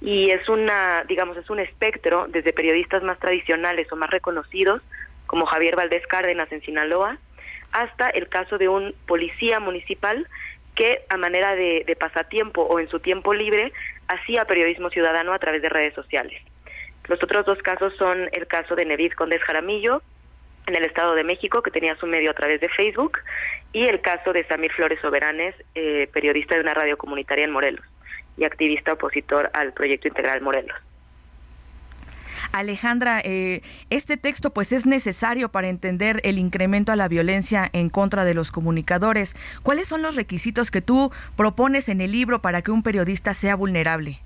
Y 0.00 0.30
es 0.30 0.48
una, 0.48 1.02
digamos, 1.08 1.36
es 1.36 1.50
un 1.50 1.58
espectro 1.58 2.26
desde 2.28 2.52
periodistas 2.52 3.02
más 3.02 3.18
tradicionales 3.18 3.90
o 3.90 3.96
más 3.96 4.10
reconocidos, 4.10 4.80
como 5.26 5.46
Javier 5.46 5.74
Valdés 5.74 6.06
Cárdenas 6.06 6.52
en 6.52 6.62
Sinaloa, 6.62 7.18
hasta 7.72 8.08
el 8.10 8.28
caso 8.28 8.56
de 8.56 8.68
un 8.68 8.94
policía 9.08 9.58
municipal 9.58 10.28
que 10.76 11.02
a 11.08 11.16
manera 11.16 11.56
de, 11.56 11.82
de, 11.84 11.96
pasatiempo 11.96 12.62
o 12.62 12.78
en 12.78 12.88
su 12.88 13.00
tiempo 13.00 13.34
libre 13.34 13.72
hacía 14.06 14.44
periodismo 14.44 14.90
ciudadano 14.90 15.32
a 15.32 15.40
través 15.40 15.60
de 15.60 15.70
redes 15.70 15.94
sociales. 15.94 16.40
Los 17.10 17.20
otros 17.24 17.44
dos 17.44 17.58
casos 17.58 17.92
son 17.98 18.28
el 18.30 18.46
caso 18.46 18.76
de 18.76 18.84
Nevid 18.84 19.14
Condés 19.14 19.42
Jaramillo 19.42 20.00
en 20.68 20.76
el 20.76 20.84
Estado 20.84 21.16
de 21.16 21.24
México, 21.24 21.60
que 21.60 21.72
tenía 21.72 21.96
su 21.96 22.06
medio 22.06 22.30
a 22.30 22.34
través 22.34 22.60
de 22.60 22.68
Facebook, 22.68 23.18
y 23.72 23.86
el 23.86 24.00
caso 24.00 24.32
de 24.32 24.46
Samir 24.46 24.70
Flores 24.70 25.00
Soberanes, 25.02 25.56
eh, 25.74 26.08
periodista 26.12 26.54
de 26.54 26.60
una 26.60 26.72
radio 26.72 26.96
comunitaria 26.96 27.44
en 27.44 27.50
Morelos. 27.50 27.84
y 28.36 28.44
activista 28.44 28.92
opositor 28.92 29.50
al 29.52 29.72
proyecto 29.72 30.06
integral 30.06 30.40
Morelos. 30.40 30.76
Alejandra, 32.52 33.20
eh, 33.22 33.60
este 33.90 34.16
texto 34.16 34.50
pues 34.50 34.72
es 34.72 34.86
necesario 34.86 35.50
para 35.50 35.68
entender 35.68 36.20
el 36.22 36.38
incremento 36.38 36.92
a 36.92 36.96
la 36.96 37.08
violencia 37.08 37.68
en 37.72 37.90
contra 37.90 38.24
de 38.24 38.34
los 38.34 38.52
comunicadores. 38.52 39.34
¿Cuáles 39.64 39.88
son 39.88 40.00
los 40.00 40.14
requisitos 40.14 40.70
que 40.70 40.80
tú 40.80 41.12
propones 41.36 41.88
en 41.88 42.00
el 42.00 42.12
libro 42.12 42.40
para 42.40 42.62
que 42.62 42.70
un 42.70 42.84
periodista 42.84 43.34
sea 43.34 43.56
vulnerable? 43.56 44.20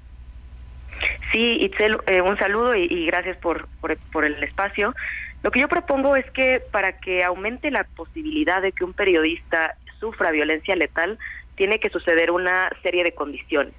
Sí, 1.33 1.59
Itzel, 1.61 1.97
eh, 2.07 2.21
un 2.21 2.39
saludo 2.39 2.75
y, 2.77 3.07
gracias 3.07 3.37
por, 3.39 3.67
por, 3.81 4.25
el 4.25 4.43
espacio. 4.43 4.95
Lo 5.43 5.51
que 5.51 5.61
yo 5.61 5.69
propongo 5.69 6.17
es 6.17 6.29
que 6.31 6.63
para 6.71 6.99
que 6.99 7.25
aumente 7.25 7.71
la 7.71 7.85
posibilidad 7.85 8.63
de 8.63 8.73
que 8.73 8.85
un 8.85 8.93
periodista 8.93 9.75
sufra 10.01 10.31
violencia 10.31 10.77
letal, 10.77 11.19
tiene 11.57 11.79
que 11.79 11.91
suceder 11.91 12.31
una 12.31 12.71
serie 12.83 13.05
de 13.05 13.13
condiciones. 13.13 13.75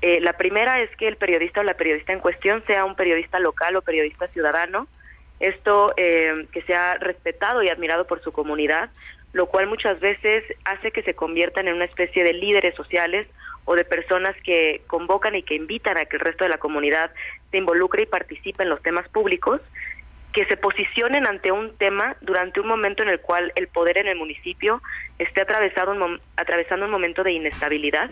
Eh, 0.00 0.20
la 0.20 0.34
primera 0.34 0.80
es 0.80 0.94
que 0.96 1.08
el 1.08 1.16
periodista 1.16 1.60
o 1.60 1.64
la 1.64 1.74
periodista 1.74 2.12
en 2.12 2.20
cuestión 2.20 2.62
sea 2.66 2.84
un 2.84 2.94
periodista 2.94 3.40
local 3.40 3.76
o 3.76 3.82
periodista 3.82 4.28
ciudadano, 4.28 4.86
esto 5.40 5.92
eh, 5.96 6.46
que 6.52 6.62
sea 6.62 6.94
respetado 6.94 7.62
y 7.62 7.68
admirado 7.68 8.06
por 8.06 8.22
su 8.22 8.32
comunidad, 8.32 8.90
lo 9.32 9.46
cual 9.46 9.66
muchas 9.66 10.00
veces 10.00 10.44
hace 10.64 10.90
que 10.90 11.02
se 11.02 11.14
conviertan 11.14 11.68
en 11.68 11.74
una 11.74 11.84
especie 11.84 12.24
de 12.24 12.32
líderes 12.32 12.74
sociales 12.74 13.26
o 13.68 13.76
de 13.76 13.84
personas 13.84 14.34
que 14.42 14.80
convocan 14.86 15.34
y 15.34 15.42
que 15.42 15.54
invitan 15.54 15.98
a 15.98 16.06
que 16.06 16.16
el 16.16 16.20
resto 16.20 16.44
de 16.44 16.48
la 16.48 16.56
comunidad 16.56 17.10
se 17.50 17.58
involucre 17.58 18.04
y 18.04 18.06
participe 18.06 18.62
en 18.62 18.70
los 18.70 18.80
temas 18.80 19.06
públicos, 19.10 19.60
que 20.32 20.46
se 20.46 20.56
posicionen 20.56 21.26
ante 21.26 21.52
un 21.52 21.76
tema 21.76 22.16
durante 22.22 22.60
un 22.60 22.66
momento 22.66 23.02
en 23.02 23.10
el 23.10 23.20
cual 23.20 23.52
el 23.56 23.68
poder 23.68 23.98
en 23.98 24.06
el 24.06 24.16
municipio 24.16 24.80
esté 25.18 25.42
atravesado 25.42 25.92
un 25.92 26.18
atravesando 26.36 26.86
un 26.86 26.92
momento 26.92 27.22
de 27.22 27.32
inestabilidad, 27.32 28.10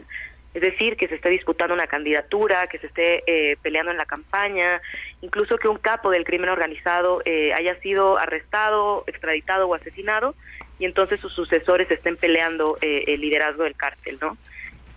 es 0.53 0.61
decir, 0.61 0.99
que 0.99 1.09
se 1.09 1.15
esté 1.15 1.31
disputando 1.31 1.73
una 1.73 1.87
candidatura, 1.87 2.67
que 2.67 2.79
se 2.79 2.89
esté 2.89 3.23
eh, 3.27 3.57
peleando 3.63 3.93
en 3.93 3.97
la 3.97 4.05
campaña, 4.05 4.83
incluso 5.23 5.57
que 5.57 5.69
un 5.69 5.79
capo 5.79 6.11
del 6.11 6.25
crimen 6.25 6.51
organizado 6.51 7.23
eh, 7.25 7.55
haya 7.55 7.81
sido 7.81 8.19
arrestado, 8.19 9.05
extraditado 9.07 9.69
o 9.69 9.75
asesinado, 9.75 10.35
y 10.79 10.85
entonces 10.85 11.19
sus 11.19 11.33
sucesores 11.33 11.91
estén 11.91 12.19
peleando 12.19 12.77
eh, 12.83 13.05
el 13.07 13.23
liderazgo 13.23 13.65
del 13.65 13.75
cártel, 13.75 14.19
¿no? 14.21 14.37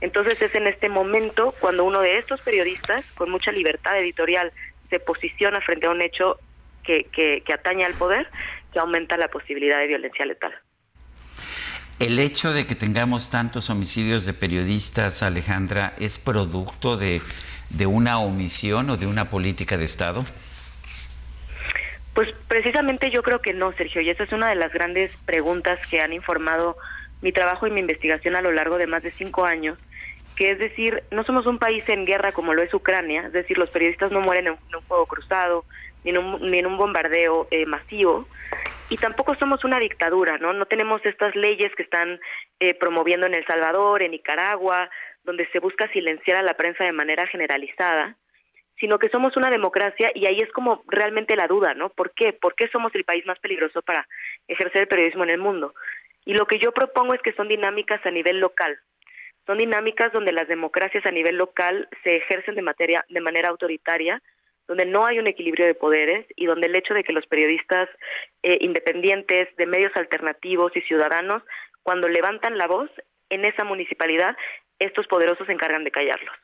Entonces 0.01 0.41
es 0.41 0.53
en 0.55 0.67
este 0.67 0.89
momento 0.89 1.53
cuando 1.59 1.83
uno 1.83 2.01
de 2.01 2.17
estos 2.17 2.41
periodistas, 2.41 3.03
con 3.15 3.29
mucha 3.29 3.51
libertad 3.51 3.97
editorial, 3.99 4.51
se 4.89 4.99
posiciona 4.99 5.61
frente 5.61 5.87
a 5.87 5.91
un 5.91 6.01
hecho 6.01 6.39
que, 6.83 7.05
que, 7.05 7.43
que 7.45 7.53
atañe 7.53 7.85
al 7.85 7.93
poder, 7.93 8.27
que 8.71 8.79
aumenta 8.79 9.17
la 9.17 9.27
posibilidad 9.27 9.79
de 9.79 9.87
violencia 9.87 10.25
letal. 10.25 10.53
¿El 11.99 12.17
hecho 12.17 12.53
de 12.53 12.65
que 12.65 12.75
tengamos 12.75 13.29
tantos 13.29 13.69
homicidios 13.69 14.25
de 14.25 14.33
periodistas, 14.33 15.21
Alejandra, 15.21 15.93
es 15.99 16.17
producto 16.17 16.95
de, 16.95 17.19
una 17.85 18.19
omisión 18.19 18.89
o 18.89 18.95
de 18.95 19.05
una 19.05 19.29
política 19.29 19.77
de 19.77 19.83
Estado? 19.83 20.23
Pues 22.13 22.29
precisamente 22.47 23.11
yo 23.11 23.21
creo 23.21 23.41
que 23.41 23.51
no, 23.51 23.73
Sergio, 23.73 23.99
y 23.99 24.09
esa 24.09 24.23
es 24.23 24.31
una 24.31 24.47
de 24.47 24.55
las 24.55 24.71
grandes 24.71 25.11
preguntas 25.25 25.77
que 25.89 25.99
han 25.99 26.13
informado 26.13 26.77
mi 27.21 27.33
trabajo 27.33 27.67
y 27.67 27.71
mi 27.71 27.81
investigación 27.81 28.37
a 28.37 28.41
lo 28.41 28.53
largo 28.53 28.77
de 28.77 28.87
más 28.87 29.03
de 29.03 29.11
cinco 29.11 29.43
años, 29.45 29.77
que 30.39 30.51
es 30.51 30.57
decir, 30.57 31.03
no 31.11 31.25
somos 31.25 31.45
un 31.47 31.59
país 31.59 31.83
en 31.89 32.05
guerra 32.05 32.31
como 32.31 32.53
lo 32.53 32.61
es 32.61 32.73
Ucrania, 32.73 33.23
es 33.27 33.33
decir, 33.33 33.57
los 33.57 33.69
periodistas 33.71 34.09
no 34.09 34.21
mueren 34.21 34.47
en, 34.47 34.53
un 34.53 34.81
fuego 34.83 35.05
cruzado, 35.05 35.65
ni 36.05 36.11
en 36.11 36.17
un, 36.17 36.49
ni 36.49 36.59
en 36.59 36.65
un 36.65 36.77
bombardeo 36.77 37.49
eh, 37.51 37.65
masivo, 37.65 38.25
y 38.87 38.95
tampoco 38.95 39.35
somos 39.35 39.65
una 39.65 39.79
dictadura, 39.79 40.37
¿no? 40.37 40.53
No 40.53 40.65
tenemos 40.65 41.05
estas 41.05 41.35
leyes 41.35 41.75
que 41.75 41.83
están 41.83 42.21
eh, 42.61 42.73
promoviendo 42.73 43.27
en 43.27 43.35
El 43.35 43.45
Salvador, 43.45 44.01
en 44.01 44.11
Nicaragua, 44.11 44.89
donde 45.25 45.45
se 45.51 45.59
busca 45.59 45.91
silenciar 45.91 46.37
a 46.37 46.43
la 46.43 46.53
prensa 46.53 46.85
de 46.85 46.93
manera 46.93 47.27
generalizada, 47.27 48.15
sino 48.79 48.97
que 48.97 49.09
somos 49.09 49.35
una 49.35 49.49
democracia 49.49 50.09
y 50.15 50.25
ahí 50.25 50.37
es 50.39 50.51
como 50.53 50.85
realmente 50.87 51.35
la 51.35 51.47
duda, 51.47 51.73
¿no? 51.73 51.89
¿Por 51.89 52.13
qué? 52.13 52.31
¿Por 52.31 52.55
qué 52.55 52.69
somos 52.69 52.95
el 52.95 53.03
país 53.03 53.25
más 53.25 53.39
peligroso 53.39 53.81
para 53.81 54.07
ejercer 54.47 54.83
el 54.83 54.87
periodismo 54.87 55.25
en 55.25 55.31
el 55.31 55.39
mundo? 55.39 55.73
Y 56.23 56.31
lo 56.31 56.45
que 56.45 56.59
yo 56.59 56.71
propongo 56.71 57.13
es 57.13 57.21
que 57.21 57.33
son 57.33 57.49
dinámicas 57.49 57.99
a 58.05 58.11
nivel 58.11 58.39
local. 58.39 58.79
Son 59.49 59.57
dinámicas 59.57 60.13
donde 60.13 60.31
las 60.31 60.47
democracias 60.47 61.03
a 61.07 61.11
nivel 61.11 61.37
local 61.37 61.89
se 62.03 62.17
ejercen 62.17 62.53
de, 62.53 62.61
materia, 62.61 63.03
de 63.09 63.19
manera 63.19 63.49
autoritaria, 63.49 64.21
donde 64.67 64.85
no 64.85 65.07
hay 65.07 65.17
un 65.17 65.25
equilibrio 65.25 65.65
de 65.65 65.73
poderes 65.73 66.27
y 66.35 66.45
donde 66.45 66.67
el 66.67 66.75
hecho 66.75 66.93
de 66.93 67.03
que 67.03 67.13
los 67.13 67.25
periodistas 67.25 67.89
eh, 68.43 68.59
independientes, 68.61 69.47
de 69.57 69.65
medios 69.65 69.91
alternativos 69.95 70.71
y 70.77 70.81
ciudadanos, 70.81 71.41
cuando 71.81 72.07
levantan 72.07 72.59
la 72.59 72.67
voz 72.67 72.91
en 73.31 73.43
esa 73.43 73.63
municipalidad, 73.63 74.37
estos 74.77 75.07
poderosos 75.07 75.47
se 75.47 75.53
encargan 75.53 75.83
de 75.83 75.89
callarlos. 75.89 76.35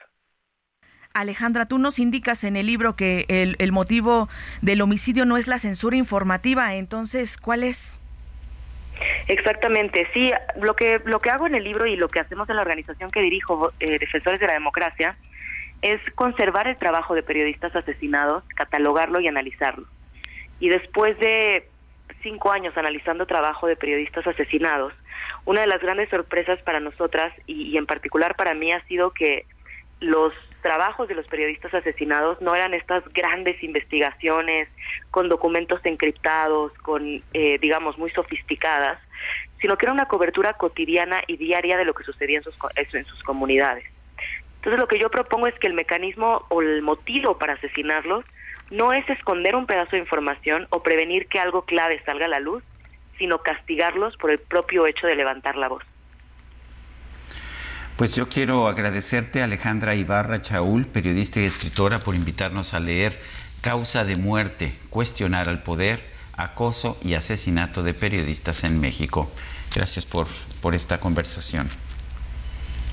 Alejandra, 1.14 1.68
tú 1.68 1.78
nos 1.78 2.00
indicas 2.00 2.44
en 2.44 2.56
el 2.56 2.66
libro 2.66 2.96
que 2.96 3.26
el, 3.28 3.56
el 3.60 3.72
motivo 3.72 4.30
del 4.64 4.82
homicidio 4.82 5.26
no 5.26 5.38
es 5.38 5.48
la 5.48 5.60
censura 5.60 5.96
informativa, 5.96 6.74
entonces, 6.74 7.38
¿cuál 7.38 7.64
es? 7.64 8.00
Exactamente, 9.28 10.08
sí, 10.14 10.32
lo 10.62 10.76
que 10.76 11.02
lo 11.06 11.20
que 11.20 11.30
hago 11.30 11.48
en 11.48 11.56
el 11.56 11.64
libro 11.64 11.86
y 11.86 11.96
lo 11.96 12.08
que 12.08 12.20
hacemos 12.20 12.50
en 12.50 12.56
la 12.56 12.62
organización 12.62 13.10
que 13.12 13.22
dirijo, 13.22 13.72
eh, 13.80 14.00
Defensores 14.00 14.40
de 14.40 14.48
la 14.48 14.54
Democracia, 14.54 15.18
es 15.82 16.00
conservar 16.16 16.68
el 16.68 16.78
trabajo 16.78 17.14
de 17.16 17.24
periodistas 17.24 17.76
asesinados, 17.76 18.44
catalogarlo 18.56 19.20
y 19.20 19.28
analizarlo. 19.28 19.86
Y 20.60 20.70
después 20.70 21.18
de 21.20 21.68
cinco 22.24 22.52
años 22.52 22.76
analizando 22.78 23.26
trabajo 23.26 23.68
de 23.68 23.76
periodistas 23.76 24.26
asesinados, 24.26 24.94
una 25.46 25.62
de 25.62 25.68
las 25.68 25.82
grandes 25.82 26.10
sorpresas 26.10 26.60
para 26.64 26.80
nosotras 26.80 27.34
y, 27.46 27.78
en 27.78 27.86
particular 27.86 28.36
para 28.36 28.54
mí 28.54 28.72
ha 28.72 28.84
sido 28.86 29.12
que 29.12 29.46
los 30.00 30.34
trabajos 30.66 31.08
de 31.08 31.14
los 31.14 31.28
periodistas 31.28 31.72
asesinados 31.76 32.42
no 32.42 32.56
eran 32.56 32.74
estas 32.74 33.04
grandes 33.14 33.62
investigaciones 33.62 34.68
con 35.12 35.30
documentos 35.30 35.80
encriptados, 35.84 36.74
con, 36.80 37.22
eh, 37.36 37.60
digamos, 37.62 38.00
muy 38.00 38.10
sofisticadas, 38.10 39.00
sino 39.62 39.78
que 39.78 39.86
era 39.86 39.94
una 39.94 40.08
cobertura 40.08 40.54
cotidiana 40.54 41.22
y 41.28 41.38
diaria 41.38 41.78
de 41.78 41.86
lo 41.86 41.94
que 41.94 42.04
sucedía 42.04 42.40
en 42.40 42.44
sus, 42.44 42.58
en 42.76 43.06
sus 43.06 43.22
comunidades. 43.22 43.86
Entonces 44.56 44.80
lo 44.80 44.88
que 44.88 44.98
yo 44.98 45.12
propongo 45.12 45.46
es 45.46 45.54
que 45.60 45.68
el 45.68 45.76
mecanismo 45.76 46.48
o 46.50 46.64
el 46.64 46.82
motivo 46.82 47.38
para 47.38 47.54
asesinarlos 47.54 48.26
no 48.72 48.92
es 48.92 49.08
esconder 49.08 49.56
un 49.56 49.68
pedazo 49.68 49.92
de 49.92 50.00
información 50.00 50.66
o 50.72 50.82
prevenir 50.82 51.28
que 51.28 51.40
algo 51.40 51.62
clave 51.66 52.00
salga 52.00 52.26
a 52.26 52.30
la 52.30 52.40
luz, 52.40 52.64
sino 53.20 53.38
castigarlos 53.44 54.18
por 54.18 54.32
el 54.32 54.40
propio 54.40 54.88
hecho 54.88 55.06
de 55.06 55.14
levantar 55.14 55.58
la 55.58 55.68
voz. 55.68 55.84
Pues 57.98 58.14
yo 58.14 58.28
quiero 58.28 58.68
agradecerte, 58.68 59.42
Alejandra 59.42 59.96
Ibarra 59.96 60.42
Chaul, 60.42 60.86
periodista 60.86 61.40
y 61.40 61.46
escritora, 61.46 62.00
por 62.00 62.14
invitarnos 62.14 62.74
a 62.74 62.80
leer 62.82 63.18
Causa 63.62 64.04
de 64.04 64.16
muerte, 64.16 64.74
cuestionar 64.90 65.50
al 65.50 65.64
poder, 65.64 66.00
acoso 66.36 67.00
y 67.02 67.14
asesinato 67.14 67.84
de 67.84 67.94
periodistas 67.94 68.64
en 68.64 68.80
México. 68.80 69.32
Gracias 69.74 70.06
por, 70.06 70.28
por 70.62 70.76
esta 70.76 71.00
conversación. 71.00 71.70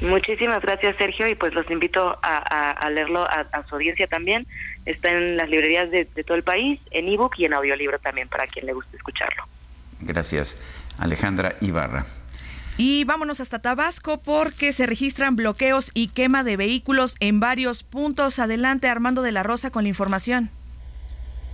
Muchísimas 0.00 0.62
gracias, 0.62 0.96
Sergio, 0.96 1.28
y 1.28 1.34
pues 1.34 1.52
los 1.52 1.68
invito 1.70 2.18
a, 2.22 2.88
leerlo 2.90 3.24
a, 3.24 3.64
su 3.68 3.74
audiencia 3.74 4.06
también. 4.06 4.46
Está 4.86 5.10
en 5.10 5.36
las 5.36 5.48
librerías 5.48 5.90
de, 5.90 6.04
todo 6.24 6.36
el 6.36 6.42
país, 6.42 6.80
en 6.90 7.08
ebook 7.08 7.34
y 7.38 7.44
en 7.44 7.54
audiolibro 7.54 7.98
también, 7.98 8.28
para 8.28 8.46
quien 8.46 8.66
le 8.66 8.72
guste 8.72 8.96
escucharlo. 8.96 9.44
Gracias, 10.00 10.80
Alejandra 10.98 11.56
Ibarra. 11.60 12.04
Y 12.76 13.04
vámonos 13.04 13.40
hasta 13.40 13.60
Tabasco 13.60 14.18
porque 14.18 14.72
se 14.72 14.86
registran 14.86 15.36
bloqueos 15.36 15.90
y 15.94 16.08
quema 16.08 16.42
de 16.42 16.56
vehículos 16.56 17.16
en 17.20 17.38
varios 17.38 17.82
puntos. 17.82 18.38
Adelante, 18.38 18.88
Armando 18.88 19.22
de 19.22 19.32
la 19.32 19.42
Rosa, 19.42 19.70
con 19.70 19.84
la 19.84 19.90
información. 19.90 20.50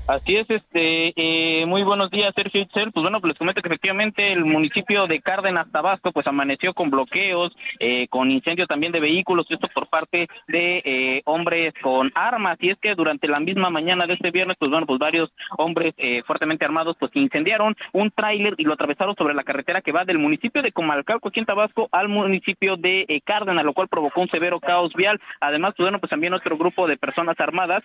Así 0.08 0.36
es, 0.36 0.48
este, 0.48 1.12
eh, 1.16 1.66
muy 1.66 1.82
buenos 1.82 2.10
días, 2.10 2.32
Sergio 2.34 2.62
Itzel. 2.62 2.92
Pues 2.92 3.02
bueno, 3.02 3.20
pues 3.20 3.32
les 3.32 3.38
comento 3.38 3.60
que 3.60 3.68
efectivamente 3.68 4.32
el 4.32 4.46
municipio 4.46 5.06
de 5.06 5.20
Cárdenas, 5.20 5.70
Tabasco, 5.70 6.12
pues 6.12 6.26
amaneció 6.26 6.72
con 6.72 6.88
bloqueos, 6.88 7.54
eh, 7.78 8.08
con 8.08 8.30
incendios 8.30 8.68
también 8.68 8.90
de 8.90 9.00
vehículos, 9.00 9.44
esto 9.50 9.68
por 9.74 9.86
parte 9.88 10.26
de 10.46 10.82
eh, 10.82 11.22
hombres 11.26 11.74
con 11.82 12.10
armas. 12.14 12.56
Y 12.58 12.70
es 12.70 12.78
que 12.78 12.94
durante 12.94 13.28
la 13.28 13.38
misma 13.38 13.68
mañana 13.68 14.06
de 14.06 14.14
este 14.14 14.30
viernes, 14.30 14.56
pues 14.58 14.70
bueno, 14.70 14.86
pues 14.86 14.98
varios 14.98 15.30
hombres 15.58 15.92
fuertemente 16.24 16.64
armados, 16.64 16.96
pues 16.98 17.14
incendiaron 17.14 17.76
un 17.92 18.10
tráiler 18.10 18.54
y 18.56 18.64
lo 18.64 18.72
atravesaron 18.72 19.14
sobre 19.14 19.34
la 19.34 19.44
carretera 19.44 19.82
que 19.82 19.92
va 19.92 20.06
del 20.06 20.18
municipio 20.18 20.62
de 20.62 20.72
Comalcalco, 20.72 21.28
aquí 21.28 21.40
en 21.40 21.46
Tabasco, 21.46 21.90
al 21.92 22.08
municipio 22.08 22.78
de 22.78 23.20
Cárdenas, 23.26 23.62
lo 23.62 23.74
cual 23.74 23.88
provocó 23.88 24.22
un 24.22 24.30
severo 24.30 24.58
caos 24.58 24.94
vial. 24.94 25.20
Además, 25.40 25.74
pues 25.76 25.84
bueno, 25.84 25.98
pues 25.98 26.08
también 26.08 26.32
otro 26.32 26.56
grupo 26.56 26.86
de 26.86 26.96
personas 26.96 27.38
armadas, 27.38 27.82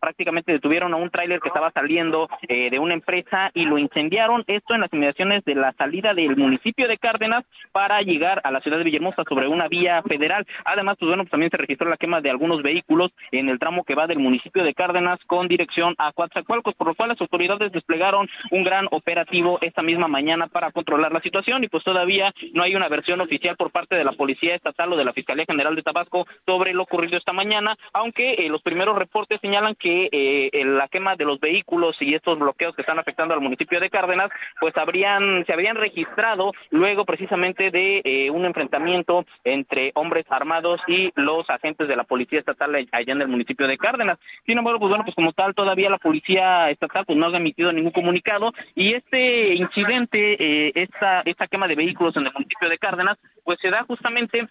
prácticamente 0.00 0.37
detuvieron 0.44 0.92
a 0.94 0.96
un 0.96 1.10
tráiler 1.10 1.40
que 1.40 1.48
estaba 1.48 1.70
saliendo 1.70 2.28
eh, 2.48 2.70
de 2.70 2.78
una 2.78 2.94
empresa 2.94 3.50
y 3.54 3.64
lo 3.64 3.78
incendiaron. 3.78 4.44
Esto 4.46 4.74
en 4.74 4.80
las 4.80 4.92
inmediaciones 4.92 5.44
de 5.44 5.54
la 5.54 5.72
salida 5.72 6.14
del 6.14 6.36
municipio 6.36 6.88
de 6.88 6.98
Cárdenas 6.98 7.44
para 7.72 8.00
llegar 8.02 8.40
a 8.44 8.50
la 8.50 8.60
ciudad 8.60 8.78
de 8.78 8.84
Villahermosa 8.84 9.24
sobre 9.28 9.48
una 9.48 9.68
vía 9.68 10.02
federal. 10.02 10.46
Además, 10.64 10.96
pues 10.98 11.08
bueno, 11.08 11.24
pues 11.24 11.30
también 11.30 11.50
se 11.50 11.56
registró 11.56 11.88
la 11.88 11.96
quema 11.96 12.20
de 12.20 12.30
algunos 12.30 12.62
vehículos 12.62 13.10
en 13.32 13.48
el 13.48 13.58
tramo 13.58 13.84
que 13.84 13.94
va 13.94 14.06
del 14.06 14.18
municipio 14.18 14.64
de 14.64 14.74
Cárdenas 14.74 15.18
con 15.26 15.48
dirección 15.48 15.94
a 15.98 16.12
Coatzacoalcos, 16.12 16.74
por 16.74 16.88
lo 16.88 16.94
cual 16.94 17.10
las 17.10 17.20
autoridades 17.20 17.72
desplegaron 17.72 18.28
un 18.50 18.64
gran 18.64 18.86
operativo 18.90 19.58
esta 19.60 19.82
misma 19.82 20.08
mañana 20.08 20.46
para 20.46 20.70
controlar 20.72 21.12
la 21.12 21.20
situación 21.20 21.64
y 21.64 21.68
pues 21.68 21.84
todavía 21.84 22.32
no 22.52 22.62
hay 22.62 22.74
una 22.74 22.88
versión 22.88 23.20
oficial 23.20 23.56
por 23.56 23.70
parte 23.70 23.96
de 23.96 24.04
la 24.04 24.12
Policía 24.12 24.54
Estatal 24.54 24.92
o 24.92 24.96
de 24.96 25.04
la 25.04 25.12
Fiscalía 25.12 25.44
General 25.46 25.74
de 25.74 25.82
Tabasco 25.82 26.26
sobre 26.46 26.72
lo 26.72 26.82
ocurrido 26.82 27.16
esta 27.16 27.32
mañana, 27.32 27.76
aunque 27.92 28.34
eh, 28.34 28.48
los 28.48 28.62
primeros 28.62 28.96
reportes 28.96 29.40
señalan 29.40 29.74
que 29.74 30.08
eh, 30.10 30.27
la 30.52 30.88
quema 30.88 31.16
de 31.16 31.24
los 31.24 31.40
vehículos 31.40 31.96
y 32.00 32.14
estos 32.14 32.38
bloqueos 32.38 32.74
que 32.74 32.82
están 32.82 32.98
afectando 32.98 33.34
al 33.34 33.40
municipio 33.40 33.80
de 33.80 33.90
Cárdenas, 33.90 34.30
pues 34.60 34.76
habrían, 34.76 35.44
se 35.46 35.52
habrían 35.52 35.76
registrado 35.76 36.52
luego 36.70 37.04
precisamente 37.04 37.70
de 37.70 38.02
eh, 38.04 38.30
un 38.30 38.44
enfrentamiento 38.44 39.24
entre 39.44 39.92
hombres 39.94 40.24
armados 40.30 40.80
y 40.86 41.12
los 41.16 41.48
agentes 41.50 41.88
de 41.88 41.96
la 41.96 42.04
Policía 42.04 42.40
Estatal 42.40 42.74
allá 42.74 43.12
en 43.12 43.22
el 43.22 43.28
municipio 43.28 43.66
de 43.66 43.78
Cárdenas. 43.78 44.18
Sin 44.46 44.58
embargo, 44.58 44.80
pues 44.80 44.90
bueno, 44.90 45.04
pues 45.04 45.14
como 45.14 45.32
tal, 45.32 45.54
todavía 45.54 45.90
la 45.90 45.98
Policía 45.98 46.70
Estatal 46.70 47.04
pues 47.06 47.18
no 47.18 47.26
ha 47.26 47.36
emitido 47.36 47.72
ningún 47.72 47.92
comunicado 47.92 48.52
y 48.74 48.94
este 48.94 49.54
incidente, 49.54 50.80
esta, 50.80 51.22
esta 51.24 51.46
quema 51.46 51.68
de 51.68 51.74
vehículos 51.74 52.16
en 52.16 52.26
el 52.26 52.32
municipio 52.32 52.68
de 52.68 52.78
Cárdenas, 52.78 53.18
pues 53.44 53.58
se 53.60 53.70
da 53.70 53.82
justamente 53.84 54.48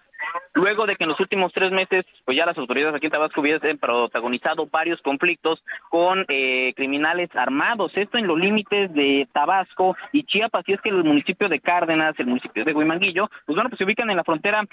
luego 0.54 0.86
de 0.86 0.96
que 0.96 1.04
en 1.04 1.10
los 1.10 1.20
últimos 1.20 1.54
tres 1.54 1.72
meses, 1.72 2.06
pues 2.26 2.36
ya 2.36 2.46
las 2.46 2.58
autoridades 2.58 2.96
aquí 2.96 3.06
en 3.06 3.12
Tabasco 3.12 3.42
hubiesen 3.42 3.78
protagonizado 3.78 4.68
varios 4.68 5.02
conflictos 5.02 5.64
con 5.90 6.26
eh, 6.30 6.74
criminales 6.76 7.30
armados, 7.36 7.92
esto 7.96 8.18
en 8.18 8.28
los 8.28 8.40
límites 8.40 8.94
de 8.94 9.28
Tabasco 9.32 9.96
y 10.12 10.24
Chiapas, 10.24 10.64
y 10.68 10.74
es 10.74 10.82
que 10.82 10.90
el 10.90 11.04
municipio 11.04 11.50
de 11.50 11.60
Cárdenas, 11.60 12.16
el 12.18 12.28
municipio 12.28 12.66
de 12.66 12.74
Huimanguillo, 12.74 13.30
pues 13.46 13.56
bueno, 13.56 13.70
pues 13.70 13.78
se 13.78 13.86
ubican 13.86 14.10
en 14.10 14.18
la 14.18 14.24
frontera 14.24 14.66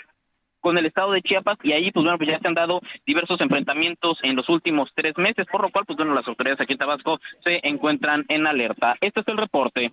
con 0.64 0.78
el 0.78 0.86
estado 0.86 1.12
de 1.12 1.20
Chiapas 1.20 1.58
y 1.62 1.72
ahí 1.72 1.92
pues 1.92 2.04
bueno 2.04 2.16
pues 2.16 2.30
ya 2.30 2.38
se 2.40 2.48
han 2.48 2.54
dado 2.54 2.80
diversos 3.06 3.38
enfrentamientos 3.42 4.18
en 4.22 4.34
los 4.34 4.48
últimos 4.48 4.90
tres 4.94 5.16
meses, 5.18 5.46
por 5.52 5.60
lo 5.60 5.68
cual 5.68 5.84
pues 5.84 5.98
bueno 5.98 6.14
las 6.14 6.26
autoridades 6.26 6.60
aquí 6.60 6.72
en 6.72 6.78
Tabasco 6.78 7.20
se 7.44 7.60
encuentran 7.68 8.24
en 8.28 8.46
alerta. 8.46 8.96
Este 9.02 9.20
es 9.20 9.28
el 9.28 9.36
reporte. 9.36 9.90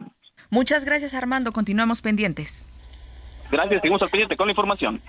Muchas 0.49 0.85
gracias 0.85 1.13
Armando, 1.13 1.51
continuamos 1.51 2.01
pendientes. 2.01 2.65
Gracias, 3.51 3.81
seguimos 3.81 4.01
al 4.01 4.09
pendiente 4.09 4.37
con 4.37 4.47
la 4.47 4.51
información. 4.51 5.01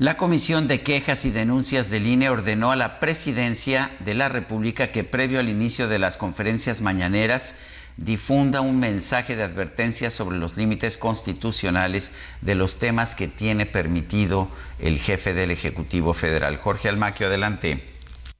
La 0.00 0.16
Comisión 0.16 0.66
de 0.66 0.80
Quejas 0.80 1.26
y 1.26 1.30
Denuncias 1.30 1.90
del 1.90 2.06
INE 2.06 2.30
ordenó 2.30 2.72
a 2.72 2.76
la 2.76 3.00
Presidencia 3.00 3.90
de 3.98 4.14
la 4.14 4.30
República 4.30 4.92
que 4.92 5.04
previo 5.04 5.38
al 5.38 5.50
inicio 5.50 5.88
de 5.88 5.98
las 5.98 6.16
conferencias 6.16 6.80
mañaneras 6.80 7.54
difunda 7.98 8.62
un 8.62 8.80
mensaje 8.80 9.36
de 9.36 9.42
advertencia 9.42 10.08
sobre 10.08 10.38
los 10.38 10.56
límites 10.56 10.96
constitucionales 10.96 12.12
de 12.40 12.54
los 12.54 12.78
temas 12.78 13.14
que 13.14 13.28
tiene 13.28 13.66
permitido 13.66 14.50
el 14.78 14.98
jefe 14.98 15.34
del 15.34 15.50
Ejecutivo 15.50 16.14
Federal. 16.14 16.56
Jorge 16.56 16.88
Almaquio, 16.88 17.26
adelante. 17.26 17.84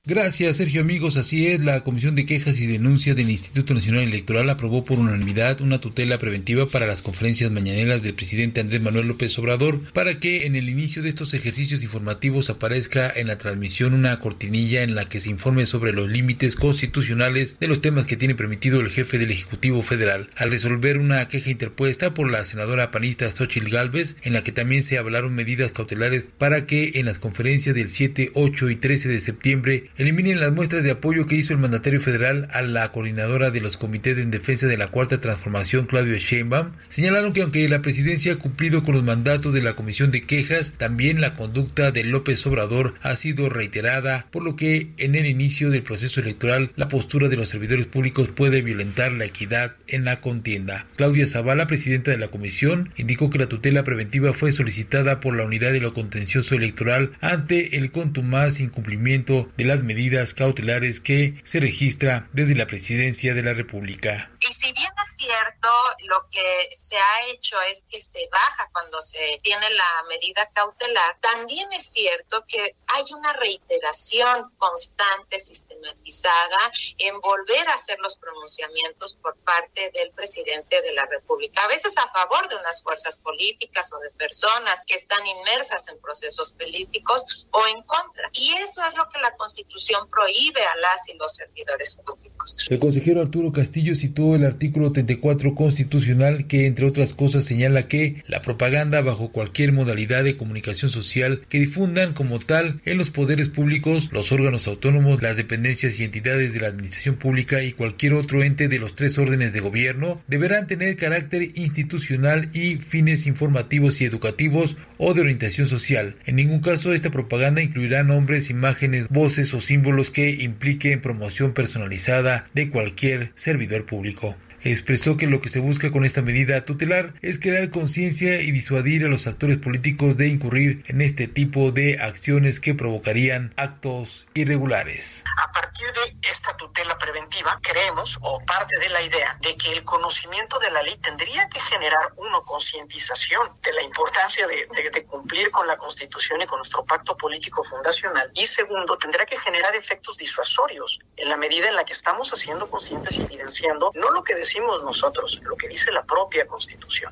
Gracias, 0.06 0.56
Sergio 0.56 0.80
amigos. 0.80 1.18
Así 1.18 1.46
es, 1.48 1.60
la 1.60 1.82
Comisión 1.82 2.14
de 2.14 2.24
Quejas 2.24 2.58
y 2.58 2.66
Denuncias 2.66 3.14
del 3.14 3.28
Instituto 3.28 3.74
Nacional 3.74 4.04
Electoral 4.04 4.48
aprobó 4.48 4.82
por 4.82 4.98
unanimidad 4.98 5.60
una 5.60 5.78
tutela 5.78 6.16
preventiva 6.16 6.64
para 6.64 6.86
las 6.86 7.02
conferencias 7.02 7.50
mañaneras 7.50 8.02
del 8.02 8.14
presidente 8.14 8.62
Andrés 8.62 8.80
Manuel 8.80 9.08
López 9.08 9.38
Obrador 9.38 9.82
para 9.92 10.18
que 10.18 10.46
en 10.46 10.56
el 10.56 10.70
inicio 10.70 11.02
de 11.02 11.10
estos 11.10 11.34
ejercicios 11.34 11.82
informativos 11.82 12.48
aparezca 12.48 13.12
en 13.14 13.26
la 13.26 13.36
transmisión 13.36 13.92
una 13.92 14.16
cortinilla 14.16 14.84
en 14.84 14.94
la 14.94 15.06
que 15.06 15.20
se 15.20 15.28
informe 15.28 15.66
sobre 15.66 15.92
los 15.92 16.08
límites 16.08 16.56
constitucionales 16.56 17.58
de 17.60 17.68
los 17.68 17.82
temas 17.82 18.06
que 18.06 18.16
tiene 18.16 18.34
permitido 18.34 18.80
el 18.80 18.88
jefe 18.88 19.18
del 19.18 19.30
Ejecutivo 19.30 19.82
Federal. 19.82 20.30
Al 20.34 20.50
resolver 20.50 20.96
una 20.96 21.28
queja 21.28 21.50
interpuesta 21.50 22.14
por 22.14 22.30
la 22.30 22.46
senadora 22.46 22.90
panista 22.90 23.30
Xochil 23.30 23.68
Gálvez, 23.68 24.16
en 24.22 24.32
la 24.32 24.42
que 24.42 24.50
también 24.50 24.82
se 24.82 24.96
hablaron 24.96 25.34
medidas 25.34 25.72
cautelares 25.72 26.24
para 26.38 26.66
que 26.66 26.92
en 26.94 27.04
las 27.04 27.18
conferencias 27.18 27.74
del 27.74 27.90
7, 27.90 28.30
8 28.32 28.70
y 28.70 28.76
13 28.76 29.08
de 29.10 29.20
septiembre 29.20 29.90
eliminen 30.00 30.40
las 30.40 30.50
muestras 30.50 30.82
de 30.82 30.92
apoyo 30.92 31.26
que 31.26 31.34
hizo 31.34 31.52
el 31.52 31.58
mandatario 31.58 32.00
federal 32.00 32.48
a 32.52 32.62
la 32.62 32.90
coordinadora 32.90 33.50
de 33.50 33.60
los 33.60 33.76
comités 33.76 34.16
en 34.16 34.30
defensa 34.30 34.66
de 34.66 34.78
la 34.78 34.86
cuarta 34.86 35.20
transformación, 35.20 35.84
Claudio 35.84 36.16
Sheinbaum, 36.16 36.70
señalaron 36.88 37.34
que 37.34 37.42
aunque 37.42 37.68
la 37.68 37.82
presidencia 37.82 38.32
ha 38.32 38.36
cumplido 38.36 38.82
con 38.82 38.94
los 38.94 39.04
mandatos 39.04 39.52
de 39.52 39.60
la 39.60 39.74
comisión 39.74 40.10
de 40.10 40.22
quejas, 40.22 40.72
también 40.78 41.20
la 41.20 41.34
conducta 41.34 41.92
de 41.92 42.04
López 42.04 42.46
Obrador 42.46 42.94
ha 43.02 43.14
sido 43.14 43.50
reiterada, 43.50 44.26
por 44.30 44.42
lo 44.42 44.56
que 44.56 44.88
en 44.96 45.16
el 45.16 45.26
inicio 45.26 45.68
del 45.68 45.82
proceso 45.82 46.20
electoral 46.20 46.72
la 46.76 46.88
postura 46.88 47.28
de 47.28 47.36
los 47.36 47.50
servidores 47.50 47.84
públicos 47.84 48.28
puede 48.28 48.62
violentar 48.62 49.12
la 49.12 49.26
equidad 49.26 49.76
en 49.86 50.06
la 50.06 50.22
contienda. 50.22 50.86
Claudia 50.96 51.26
Zavala, 51.26 51.66
presidenta 51.66 52.10
de 52.10 52.16
la 52.16 52.28
comisión, 52.28 52.90
indicó 52.96 53.28
que 53.28 53.38
la 53.38 53.50
tutela 53.50 53.84
preventiva 53.84 54.32
fue 54.32 54.50
solicitada 54.50 55.20
por 55.20 55.36
la 55.36 55.44
unidad 55.44 55.72
de 55.72 55.80
lo 55.80 55.92
contencioso 55.92 56.54
electoral 56.54 57.12
ante 57.20 57.76
el 57.76 57.90
contumaz 57.90 58.60
incumplimiento 58.60 59.50
de 59.58 59.64
las 59.64 59.79
medidas 59.82 60.34
cautelares 60.34 61.00
que 61.00 61.34
se 61.42 61.60
registra 61.60 62.28
desde 62.32 62.54
la 62.54 62.66
presidencia 62.66 63.34
de 63.34 63.42
la 63.42 63.54
República. 63.54 64.30
Y 64.40 64.52
si 64.52 64.72
bien 64.72 64.90
es 65.04 65.16
cierto, 65.16 65.68
lo 66.08 66.26
que 66.30 66.70
se 66.74 66.96
ha 66.96 67.26
hecho 67.28 67.56
es 67.70 67.84
que 67.90 68.00
se 68.00 68.26
baja 68.32 68.70
cuando 68.72 69.02
se 69.02 69.40
tiene 69.42 69.68
la 69.70 70.04
medida 70.08 70.48
cautelar, 70.54 71.18
también 71.20 71.70
es 71.72 71.92
cierto 71.92 72.44
que 72.48 72.76
hay 72.86 73.04
una 73.12 73.32
reiteración 73.34 74.50
constante, 74.56 75.38
sistematizada, 75.38 76.72
en 76.98 77.20
volver 77.20 77.68
a 77.68 77.74
hacer 77.74 77.98
los 78.00 78.16
pronunciamientos 78.16 79.16
por 79.16 79.36
parte 79.38 79.90
del 79.92 80.10
presidente 80.12 80.80
de 80.80 80.92
la 80.92 81.04
República, 81.06 81.62
a 81.64 81.68
veces 81.68 81.96
a 81.98 82.08
favor 82.08 82.48
de 82.48 82.56
unas 82.56 82.82
fuerzas 82.82 83.18
políticas 83.18 83.92
o 83.92 83.98
de 83.98 84.10
personas 84.10 84.82
que 84.86 84.94
están 84.94 85.26
inmersas 85.26 85.88
en 85.88 86.00
procesos 86.00 86.52
políticos 86.52 87.46
o 87.50 87.66
en 87.66 87.82
contra. 87.82 88.30
Y 88.32 88.52
eso 88.54 88.82
es 88.84 88.94
lo 88.96 89.08
que 89.08 89.20
la 89.20 89.36
Constitución 89.36 90.08
prohíbe 90.08 90.64
a 90.64 90.76
las 90.76 91.08
y 91.08 91.14
los 91.14 91.34
servidores 91.34 91.96
públicos. 91.96 92.56
El 92.68 92.78
consejero 92.78 93.20
Arturo 93.20 93.52
Castillo 93.52 93.94
citó 93.94 94.29
el 94.36 94.44
artículo 94.44 94.92
34 94.92 95.54
constitucional 95.54 96.46
que, 96.46 96.66
entre 96.66 96.86
otras 96.86 97.12
cosas, 97.12 97.44
señala 97.44 97.84
que 97.84 98.22
la 98.26 98.42
propaganda 98.42 99.00
bajo 99.00 99.32
cualquier 99.32 99.72
modalidad 99.72 100.24
de 100.24 100.36
comunicación 100.36 100.90
social 100.90 101.42
que 101.48 101.58
difundan 101.58 102.12
como 102.12 102.38
tal 102.38 102.80
en 102.84 102.98
los 102.98 103.10
poderes 103.10 103.48
públicos, 103.48 104.10
los 104.12 104.32
órganos 104.32 104.66
autónomos, 104.66 105.22
las 105.22 105.36
dependencias 105.36 105.98
y 105.98 106.04
entidades 106.04 106.52
de 106.52 106.60
la 106.60 106.68
administración 106.68 107.16
pública 107.16 107.62
y 107.62 107.72
cualquier 107.72 108.14
otro 108.14 108.42
ente 108.42 108.68
de 108.68 108.78
los 108.78 108.94
tres 108.94 109.18
órdenes 109.18 109.52
de 109.52 109.60
gobierno 109.60 110.22
deberán 110.26 110.66
tener 110.66 110.96
carácter 110.96 111.42
institucional 111.54 112.48
y 112.52 112.76
fines 112.76 113.26
informativos 113.26 114.00
y 114.00 114.04
educativos 114.04 114.76
o 114.98 115.14
de 115.14 115.22
orientación 115.22 115.66
social. 115.66 116.16
En 116.26 116.36
ningún 116.36 116.60
caso 116.60 116.92
esta 116.92 117.10
propaganda 117.10 117.62
incluirá 117.62 118.02
nombres, 118.02 118.50
imágenes, 118.50 119.08
voces 119.08 119.54
o 119.54 119.60
símbolos 119.60 120.10
que 120.10 120.30
impliquen 120.30 121.00
promoción 121.00 121.52
personalizada 121.52 122.46
de 122.54 122.70
cualquier 122.70 123.32
servidor 123.34 123.86
público 123.86 124.19
expresó 124.62 125.16
que 125.16 125.26
lo 125.26 125.40
que 125.40 125.48
se 125.48 125.60
busca 125.60 125.90
con 125.90 126.04
esta 126.04 126.22
medida 126.22 126.62
tutelar 126.62 127.14
es 127.22 127.38
crear 127.38 127.70
conciencia 127.70 128.40
y 128.42 128.50
disuadir 128.50 129.04
a 129.04 129.08
los 129.08 129.26
actores 129.26 129.58
políticos 129.58 130.16
de 130.16 130.28
incurrir 130.28 130.84
en 130.88 131.00
este 131.00 131.26
tipo 131.26 131.72
de 131.72 131.98
acciones 132.00 132.60
que 132.60 132.74
provocarían 132.74 133.54
actos 133.56 134.26
irregulares. 134.34 135.24
A 135.42 135.52
partir 135.52 135.86
de 135.92 136.30
esta 136.30 136.56
tutela 136.56 136.98
preventiva, 136.98 137.58
creemos, 137.62 138.16
o 138.20 138.40
parte 138.44 138.78
de 138.78 138.88
la 138.90 139.02
idea, 139.02 139.38
de 139.40 139.56
que 139.56 139.72
el 139.72 139.82
conocimiento 139.82 140.58
de 140.58 140.70
la 140.70 140.82
ley 140.82 140.96
tendría 140.98 141.48
que 141.48 141.60
generar, 141.60 142.12
uno, 142.16 142.44
concientización 142.44 143.56
de 143.62 143.72
la 143.72 143.82
importancia 143.82 144.46
de, 144.46 144.68
de 144.90 145.04
cumplir 145.04 145.50
con 145.50 145.66
la 145.66 145.76
Constitución 145.76 146.42
y 146.42 146.46
con 146.46 146.58
nuestro 146.58 146.84
pacto 146.84 147.16
político 147.16 147.62
fundacional, 147.64 148.30
y 148.34 148.46
segundo, 148.46 148.98
tendrá 148.98 149.24
que 149.24 149.38
generar 149.38 149.74
efectos 149.74 150.16
disuasorios 150.18 151.00
en 151.16 151.28
la 151.28 151.36
medida 151.36 151.68
en 151.68 151.76
la 151.76 151.84
que 151.84 151.92
estamos 151.92 152.30
haciendo 152.30 152.70
conscientes 152.70 153.16
y 153.16 153.22
evidenciando 153.22 153.92
no 153.94 154.10
lo 154.10 154.22
que 154.22 154.34
decimos 154.34 154.49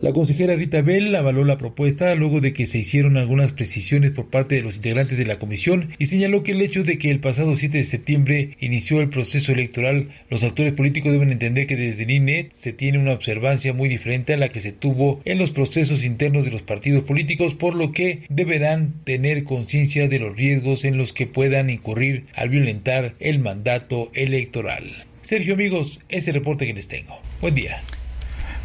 La 0.01 0.13
consejera 0.13 0.57
Rita 0.57 0.83
Bell 0.83 1.15
avaló 1.15 1.45
la 1.45 1.59
propuesta 1.59 2.15
luego 2.15 2.41
de 2.41 2.53
que 2.53 2.67
se 2.67 2.79
hicieron 2.79 3.17
algunas 3.17 3.53
precisiones 3.53 4.11
por 4.11 4.27
parte 4.27 4.57
de 4.57 4.63
los 4.63 4.77
integrantes 4.77 5.19
de 5.19 5.27
la 5.27 5.39
comisión 5.39 5.91
y 5.99 6.07
señaló 6.07 6.43
que 6.43 6.53
el 6.53 6.63
hecho 6.63 6.83
de 6.83 6.99
que 6.99 7.11
el 7.11 7.21
pasado 7.21 7.55
7 7.55 7.79
de 7.79 7.85
septiembre 7.85 8.57
inició 8.61 9.01
el 9.01 9.09
proceso 9.09 9.53
electoral, 9.53 10.11
los 10.31 10.43
actores 10.43 10.73
políticos 10.73 11.13
deben 11.13 11.31
entender 11.31 11.67
que 11.67 11.77
desde 11.77 12.05
el 12.05 12.11
INE 12.11 12.49
se 12.53 12.73
tiene 12.73 12.99
una 12.99 13.13
observancia 13.13 13.73
muy 13.73 13.89
diferente 13.89 14.35
a 14.35 14.37
la 14.37 14.49
que 14.49 14.61
se 14.61 14.73
tuvo 14.73 15.21
en 15.25 15.39
los 15.39 15.51
procesos 15.51 16.05
internos 16.05 16.45
de 16.45 16.51
los 16.51 16.63
partidos 16.63 17.05
políticos, 17.05 17.55
por 17.55 17.75
lo 17.75 17.93
que 17.93 18.23
deberán 18.29 18.95
tener 19.05 19.45
conciencia 19.45 20.09
de 20.09 20.19
los 20.19 20.37
riesgos 20.37 20.85
en 20.85 20.99
los 20.99 21.13
que 21.13 21.27
puedan 21.27 21.71
incurrir 21.71 22.27
al 22.35 22.49
violentar 22.49 23.15
el 23.21 23.39
mandato 23.39 24.11
electoral. 24.15 24.85
Sergio 25.23 25.55
amigos, 25.55 26.01
ese 26.09 26.33
reporte 26.33 26.67
que 26.67 26.75
les 26.75 26.89
tengo. 26.89 27.19
Buen 27.41 27.55
día. 27.55 27.81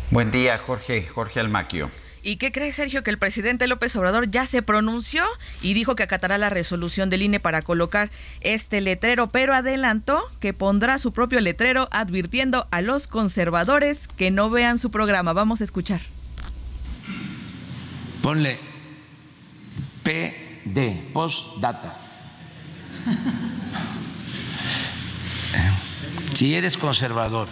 Buen 0.10 0.32
día, 0.32 0.58
Jorge, 0.58 1.04
Jorge 1.04 1.40
Almaquio. 1.40 1.92
¿Y 2.24 2.38
qué 2.38 2.52
cree 2.52 2.72
Sergio? 2.72 3.04
Que 3.04 3.12
el 3.12 3.20
presidente 3.20 3.68
López 3.68 3.96
Obrador 3.96 4.32
ya 4.32 4.48
se 4.48 4.64
pronunció 4.64 5.24
y 5.62 5.74
dijo 5.74 5.96
que 5.96 6.04
acatará 6.04 6.38
la 6.40 6.50
resolución 6.50 7.10
del 7.10 7.22
INE 7.22 7.40
para 7.40 7.62
colocar 7.62 8.10
este 8.42 8.82
letrero, 8.82 9.28
pero 9.28 9.54
adelantó 9.54 10.24
que 10.40 10.54
pondrá 10.54 10.98
su 10.98 11.12
propio 11.12 11.40
letrero 11.42 11.88
advirtiendo 11.92 12.68
a 12.72 12.82
los 12.82 13.08
conservadores 13.08 14.08
que 14.08 14.32
no 14.32 14.50
vean 14.50 14.80
su 14.80 14.90
programa. 14.90 15.34
Vamos 15.34 15.62
a 15.62 15.66
escuchar. 15.66 16.02
Ponle 18.24 18.60
PD, 20.04 21.12
postdata. 21.14 21.96
Si 26.34 26.56
eres 26.56 26.78
conservador, 26.78 27.48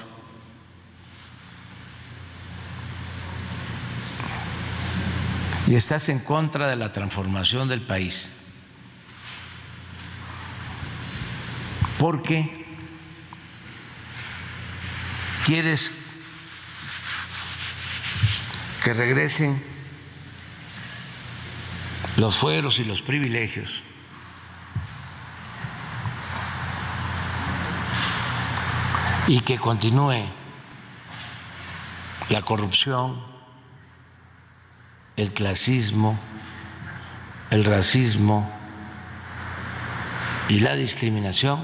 y 5.71 5.75
estás 5.75 6.09
en 6.09 6.19
contra 6.19 6.67
de 6.67 6.75
la 6.75 6.91
transformación 6.91 7.69
del 7.69 7.81
país, 7.81 8.29
porque 11.97 12.65
quieres 15.45 15.93
que 18.83 18.93
regresen 18.93 19.63
los 22.17 22.35
fueros 22.35 22.79
y 22.79 22.83
los 22.83 23.01
privilegios. 23.01 23.81
Y 29.25 29.39
que 29.39 29.57
continúe 29.57 30.25
la 32.27 32.41
corrupción, 32.41 33.30
el 35.17 35.33
clasismo, 35.33 36.19
el 37.49 37.65
racismo 37.65 38.49
y 40.49 40.59
la 40.59 40.75
discriminación. 40.75 41.61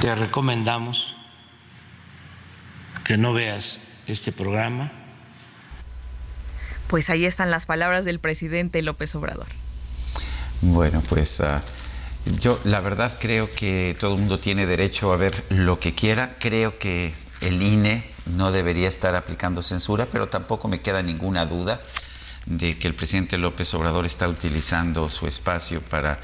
Te 0.00 0.14
recomendamos 0.14 1.16
que 3.04 3.16
no 3.16 3.32
veas 3.32 3.80
este 4.06 4.32
programa. 4.32 4.92
Pues 6.88 7.10
ahí 7.10 7.24
están 7.24 7.50
las 7.50 7.66
palabras 7.66 8.04
del 8.04 8.18
presidente 8.18 8.82
López 8.82 9.14
Obrador. 9.14 9.46
Bueno, 10.60 11.02
pues 11.08 11.40
uh, 11.40 11.60
yo 12.26 12.58
la 12.64 12.80
verdad 12.80 13.16
creo 13.20 13.52
que 13.52 13.96
todo 14.00 14.14
el 14.14 14.20
mundo 14.20 14.38
tiene 14.38 14.66
derecho 14.66 15.12
a 15.12 15.16
ver 15.16 15.44
lo 15.50 15.78
que 15.78 15.94
quiera. 15.94 16.36
Creo 16.38 16.78
que 16.78 17.12
el 17.40 17.62
INE 17.62 18.04
no 18.26 18.52
debería 18.52 18.88
estar 18.88 19.14
aplicando 19.14 19.62
censura, 19.62 20.06
pero 20.10 20.28
tampoco 20.28 20.68
me 20.68 20.80
queda 20.80 21.02
ninguna 21.02 21.46
duda 21.46 21.80
de 22.46 22.78
que 22.78 22.88
el 22.88 22.94
presidente 22.94 23.38
López 23.38 23.72
Obrador 23.74 24.06
está 24.06 24.28
utilizando 24.28 25.08
su 25.08 25.26
espacio 25.26 25.80
para 25.82 26.20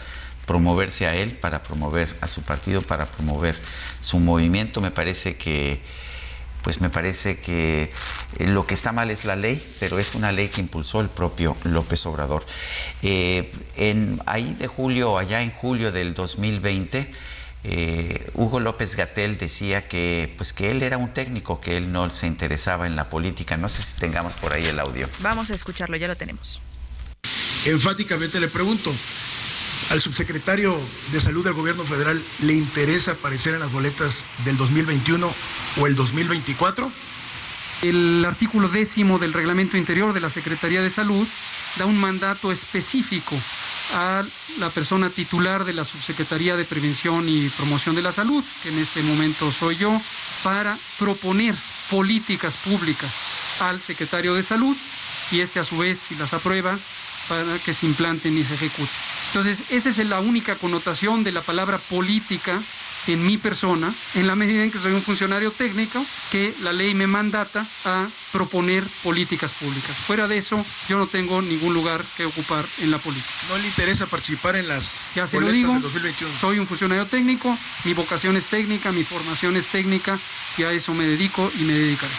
promoverse 0.47 1.07
a 1.07 1.15
él, 1.15 1.39
para 1.39 1.63
promover 1.63 2.09
a 2.21 2.29
su 2.29 2.43
partido, 2.43 2.83
para 2.83 3.07
promover 3.07 3.59
su 4.01 4.19
movimiento. 4.19 4.81
Me 4.81 4.91
parece 4.91 5.37
que 5.37 5.83
pues 6.63 6.81
me 6.81 6.91
parece 6.91 7.39
que 7.39 7.93
eh, 8.39 8.47
lo 8.47 8.67
que 8.67 8.75
está 8.75 8.93
mal 8.93 9.11
es 9.11 9.25
la 9.25 9.37
ley, 9.37 9.63
pero 9.79 9.99
es 9.99 10.15
una 10.15 10.33
ley 10.33 10.49
que 10.49 10.61
impulsó 10.61 11.01
el 11.01 11.09
propio 11.09 11.57
López 11.65 12.05
Obrador. 12.07 12.45
Eh, 13.03 13.51
en, 13.77 14.21
ahí 14.27 14.55
de 14.55 14.67
julio, 14.67 15.19
allá 15.19 15.43
en 15.43 15.51
julio 15.51 15.93
del 15.93 16.15
2020, 16.15 17.11
eh, 17.63 18.31
Hugo 18.35 18.61
López 18.61 18.97
Gatel 18.97 19.37
decía 19.37 19.87
que, 19.87 20.33
pues 20.37 20.53
que 20.53 20.71
él 20.71 20.83
era 20.83 20.97
un 20.97 21.13
técnico, 21.13 21.61
que 21.61 21.77
él 21.77 21.93
no 21.93 22.09
se 22.11 22.27
interesaba 22.27 22.87
en 22.87 22.97
la 22.97 23.11
política. 23.11 23.57
No 23.57 23.69
sé 23.69 23.83
si 23.83 23.97
tengamos 23.97 24.35
por 24.35 24.53
ahí 24.53 24.67
el 24.67 24.79
audio. 24.81 25.09
Vamos 25.21 25.51
a 25.51 25.55
escucharlo, 25.55 25.97
ya 25.97 26.09
lo 26.09 26.17
tenemos. 26.17 26.61
Enfáticamente 27.67 28.41
le 28.41 28.49
pregunto, 28.49 28.91
¿al 29.89 30.01
subsecretario 30.01 30.79
de 31.13 31.21
Salud 31.21 31.45
del 31.45 31.55
Gobierno 31.55 31.85
Federal 31.85 32.23
le 32.41 32.55
interesa 32.55 33.13
aparecer 33.13 33.55
en 33.55 33.61
las 33.61 33.73
boletas 33.73 34.27
del 34.45 34.57
2021 34.57 35.33
o 35.81 35.87
el 35.87 35.97
2024? 35.97 36.91
El 37.83 38.25
artículo 38.27 38.69
décimo 38.69 39.19
del 39.19 39.33
reglamento 39.33 39.77
interior 39.77 40.13
de 40.13 40.21
la 40.21 40.29
Secretaría 40.31 40.83
de 40.83 40.91
Salud 40.91 41.27
da 41.77 41.87
un 41.87 41.97
mandato 41.97 42.53
específico 42.53 43.35
a 43.95 44.23
la 44.59 44.71
persona 44.71 45.11
titular 45.11 45.65
de 45.65 45.73
la 45.73 45.85
Subsecretaría 45.85 46.57
de 46.57 46.65
Prevención 46.65 47.29
y 47.29 47.49
Promoción 47.49 47.95
de 47.95 48.03
la 48.03 48.13
Salud, 48.13 48.45
que 48.63 48.69
en 48.69 48.79
este 48.79 49.03
momento 49.03 49.51
soy 49.51 49.77
yo, 49.77 50.01
para 50.43 50.79
proponer 50.99 51.55
políticas 51.91 52.57
públicas 52.57 53.11
al 53.61 53.81
secretario 53.81 54.35
de 54.35 54.43
Salud 54.43 54.77
y 55.31 55.41
este 55.41 55.61
a 55.61 55.65
su 55.65 55.79
vez, 55.79 56.01
si 56.09 56.15
las 56.17 56.33
aprueba, 56.35 56.79
para 57.31 57.61
que 57.61 57.73
se 57.73 57.87
implanten 57.87 58.37
y 58.37 58.43
se 58.43 58.55
ejecuten. 58.55 58.89
Entonces, 59.29 59.63
esa 59.71 59.89
es 59.89 59.99
la 59.99 60.19
única 60.19 60.57
connotación 60.57 61.23
de 61.23 61.31
la 61.31 61.43
palabra 61.43 61.79
política 61.79 62.61
en 63.07 63.25
mi 63.25 63.39
persona, 63.39 63.95
en 64.15 64.27
la 64.27 64.35
medida 64.35 64.65
en 64.65 64.73
que 64.73 64.81
soy 64.81 64.93
un 64.93 65.03
funcionario 65.03 65.53
técnico, 65.53 66.05
que 66.33 66.53
la 66.61 66.73
ley 66.73 66.93
me 66.93 67.07
mandata 67.07 67.65
a 67.85 68.09
proponer 68.33 68.83
políticas 69.05 69.53
públicas. 69.53 69.97
Fuera 69.97 70.27
de 70.27 70.39
eso, 70.39 70.67
yo 70.89 70.99
no 70.99 71.07
tengo 71.07 71.41
ningún 71.41 71.73
lugar 71.73 72.05
que 72.17 72.25
ocupar 72.25 72.67
en 72.79 72.91
la 72.91 72.99
política. 72.99 73.33
¿No 73.49 73.59
le 73.59 73.69
interesa 73.69 74.07
participar 74.07 74.57
en 74.57 74.67
las 74.67 75.13
ya 75.15 75.29
se 75.29 75.41
lo 75.41 75.53
digo, 75.53 75.73
2021? 75.81 76.37
Soy 76.41 76.59
un 76.59 76.67
funcionario 76.67 77.07
técnico, 77.07 77.57
mi 77.85 77.95
vocación 77.95 78.37
es 78.37 78.47
técnica, 78.47 78.91
mi 78.91 79.05
formación 79.05 79.57
es 79.57 79.67
técnica 79.67 80.19
y 80.59 80.65
a 80.65 80.73
eso 80.73 80.93
me 80.95 81.07
dedico 81.07 81.51
y 81.59 81.63
me 81.63 81.75
dedicaré. 81.75 82.13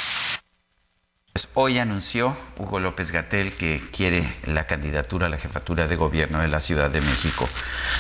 Pues 1.34 1.48
hoy 1.54 1.80
anunció 1.80 2.36
Hugo 2.58 2.82
López 2.82 3.14
Gatel 3.14 3.54
que 3.54 3.82
quiere 3.94 4.28
la 4.48 4.68
candidatura 4.68 5.28
a 5.28 5.30
la 5.30 5.38
jefatura 5.38 5.88
de 5.88 5.96
gobierno 5.96 6.42
de 6.42 6.50
la 6.50 6.60
Ciudad 6.60 6.90
de 6.92 7.00
México. 7.00 7.48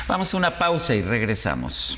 Vamos 0.09 0.33
a 0.33 0.37
una 0.37 0.57
pausa 0.57 0.95
y 0.95 1.01
regresamos. 1.01 1.97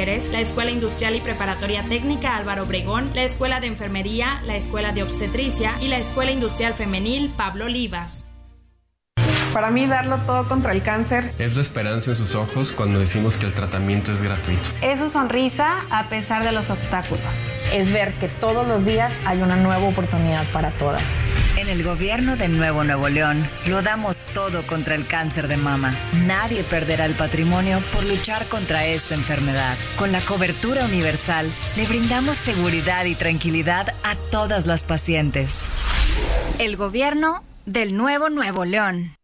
la 0.00 0.40
Escuela 0.40 0.70
Industrial 0.70 1.14
y 1.14 1.20
Preparatoria 1.20 1.82
Técnica 1.82 2.34
Álvaro 2.34 2.62
Obregón, 2.62 3.10
la 3.14 3.22
Escuela 3.22 3.60
de 3.60 3.66
Enfermería, 3.66 4.40
la 4.46 4.56
Escuela 4.56 4.92
de 4.92 5.02
Obstetricia 5.02 5.74
y 5.78 5.88
la 5.88 5.98
Escuela 5.98 6.30
Industrial 6.30 6.72
Femenil 6.72 7.30
Pablo 7.36 7.66
Olivas. 7.66 8.24
Para 9.52 9.70
mí 9.70 9.86
darlo 9.86 10.16
todo 10.24 10.48
contra 10.48 10.72
el 10.72 10.82
cáncer. 10.82 11.32
Es 11.38 11.54
la 11.54 11.60
esperanza 11.60 12.12
en 12.12 12.16
sus 12.16 12.34
ojos 12.34 12.72
cuando 12.72 12.98
decimos 12.98 13.36
que 13.36 13.44
el 13.44 13.52
tratamiento 13.52 14.10
es 14.10 14.22
gratuito. 14.22 14.70
Es 14.80 15.00
su 15.00 15.10
sonrisa 15.10 15.84
a 15.90 16.08
pesar 16.08 16.44
de 16.44 16.52
los 16.52 16.70
obstáculos. 16.70 17.26
Es 17.70 17.92
ver 17.92 18.14
que 18.14 18.28
todos 18.28 18.66
los 18.66 18.86
días 18.86 19.12
hay 19.26 19.42
una 19.42 19.56
nueva 19.56 19.86
oportunidad 19.86 20.46
para 20.50 20.70
todas. 20.70 21.02
En 21.56 21.68
el 21.68 21.82
gobierno 21.82 22.36
de 22.36 22.48
Nuevo 22.48 22.84
Nuevo 22.84 23.08
León 23.08 23.44
lo 23.68 23.82
damos 23.82 24.16
todo 24.34 24.62
contra 24.66 24.94
el 24.94 25.06
cáncer 25.06 25.48
de 25.48 25.56
mama. 25.56 25.94
Nadie 26.26 26.62
perderá 26.62 27.06
el 27.06 27.14
patrimonio 27.14 27.80
por 27.92 28.04
luchar 28.04 28.46
contra 28.46 28.86
esta 28.86 29.14
enfermedad. 29.14 29.76
Con 29.98 30.12
la 30.12 30.20
cobertura 30.20 30.84
universal 30.84 31.50
le 31.76 31.86
brindamos 31.86 32.36
seguridad 32.36 33.04
y 33.04 33.14
tranquilidad 33.14 33.94
a 34.02 34.16
todas 34.30 34.66
las 34.66 34.84
pacientes. 34.84 35.68
El 36.58 36.76
gobierno 36.76 37.42
del 37.66 37.96
Nuevo 37.96 38.30
Nuevo 38.30 38.64
León. 38.64 39.14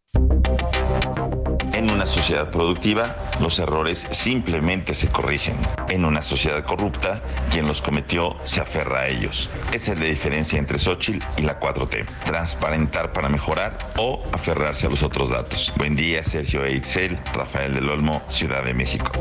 En 1.73 1.91
una 1.91 2.05
sociedad 2.05 2.49
productiva, 2.49 3.15
los 3.39 3.59
errores 3.59 4.07
simplemente 4.11 4.93
se 4.93 5.09
corrigen. 5.09 5.57
En 5.89 6.05
una 6.05 6.21
sociedad 6.21 6.63
corrupta, 6.63 7.21
quien 7.51 7.67
los 7.67 7.81
cometió 7.81 8.37
se 8.43 8.61
aferra 8.61 9.01
a 9.01 9.07
ellos. 9.07 9.49
Esa 9.71 9.93
es 9.93 9.99
la 9.99 10.05
diferencia 10.05 10.59
entre 10.59 10.79
Xochitl 10.79 11.25
y 11.37 11.41
la 11.43 11.59
4T. 11.59 12.05
Transparentar 12.25 13.13
para 13.13 13.29
mejorar 13.29 13.93
o 13.97 14.23
aferrarse 14.31 14.87
a 14.87 14.89
los 14.89 15.03
otros 15.03 15.29
datos. 15.29 15.73
Buen 15.77 15.95
día, 15.95 16.23
Sergio 16.23 16.65
Eitzel, 16.65 17.17
Rafael 17.33 17.73
del 17.73 17.89
Olmo, 17.89 18.21
Ciudad 18.27 18.63
de 18.63 18.73
México. 18.73 19.11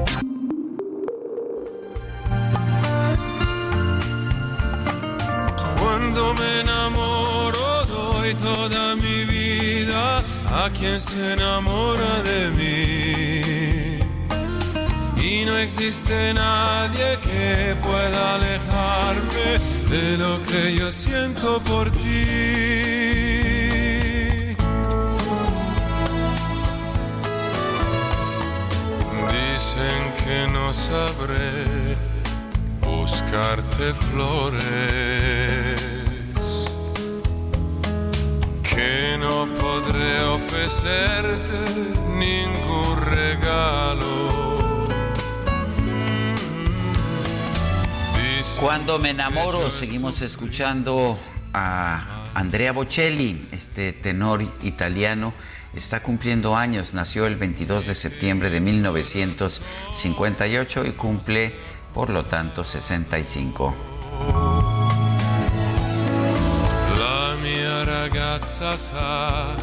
Cuando 5.78 6.34
me 6.34 6.60
enamoro 6.60 7.84
doy 7.86 8.34
toda 8.34 8.96
mi 8.96 9.24
vida 9.24 10.22
a 10.48 10.70
quien 10.70 10.98
se 10.98 11.34
enamora 11.34 12.22
de 12.22 12.50
mí. 12.50 13.35
No 15.46 15.56
existe 15.56 16.34
nadie 16.34 17.18
que 17.22 17.76
pueda 17.80 18.34
alejarme 18.34 19.60
de 19.88 20.18
lo 20.18 20.42
que 20.42 20.74
yo 20.74 20.90
siento 20.90 21.60
por 21.60 21.88
ti. 21.92 22.26
Dicen 29.36 30.02
que 30.18 30.48
no 30.52 30.74
sabré 30.74 31.96
buscarte 32.80 33.94
flores, 33.94 34.64
que 38.64 39.16
no 39.20 39.46
podré 39.62 40.24
ofrecerte 40.24 41.58
ningún 42.18 42.96
regalo. 43.00 44.35
Cuando 48.60 48.98
me 48.98 49.10
enamoro, 49.10 49.68
seguimos 49.68 50.22
escuchando 50.22 51.18
a 51.52 52.24
Andrea 52.32 52.72
Bocelli, 52.72 53.46
este 53.52 53.92
tenor 53.92 54.40
italiano. 54.62 55.34
Está 55.74 56.02
cumpliendo 56.02 56.56
años, 56.56 56.94
nació 56.94 57.26
el 57.26 57.36
22 57.36 57.86
de 57.86 57.94
septiembre 57.94 58.48
de 58.48 58.60
1958 58.60 60.86
y 60.86 60.92
cumple, 60.92 61.54
por 61.92 62.08
lo 62.08 62.24
tanto, 62.24 62.64
65. 62.64 63.74
La 66.98 67.36
mia 67.42 67.84
ragazza 67.84 68.78
sa 68.78 69.54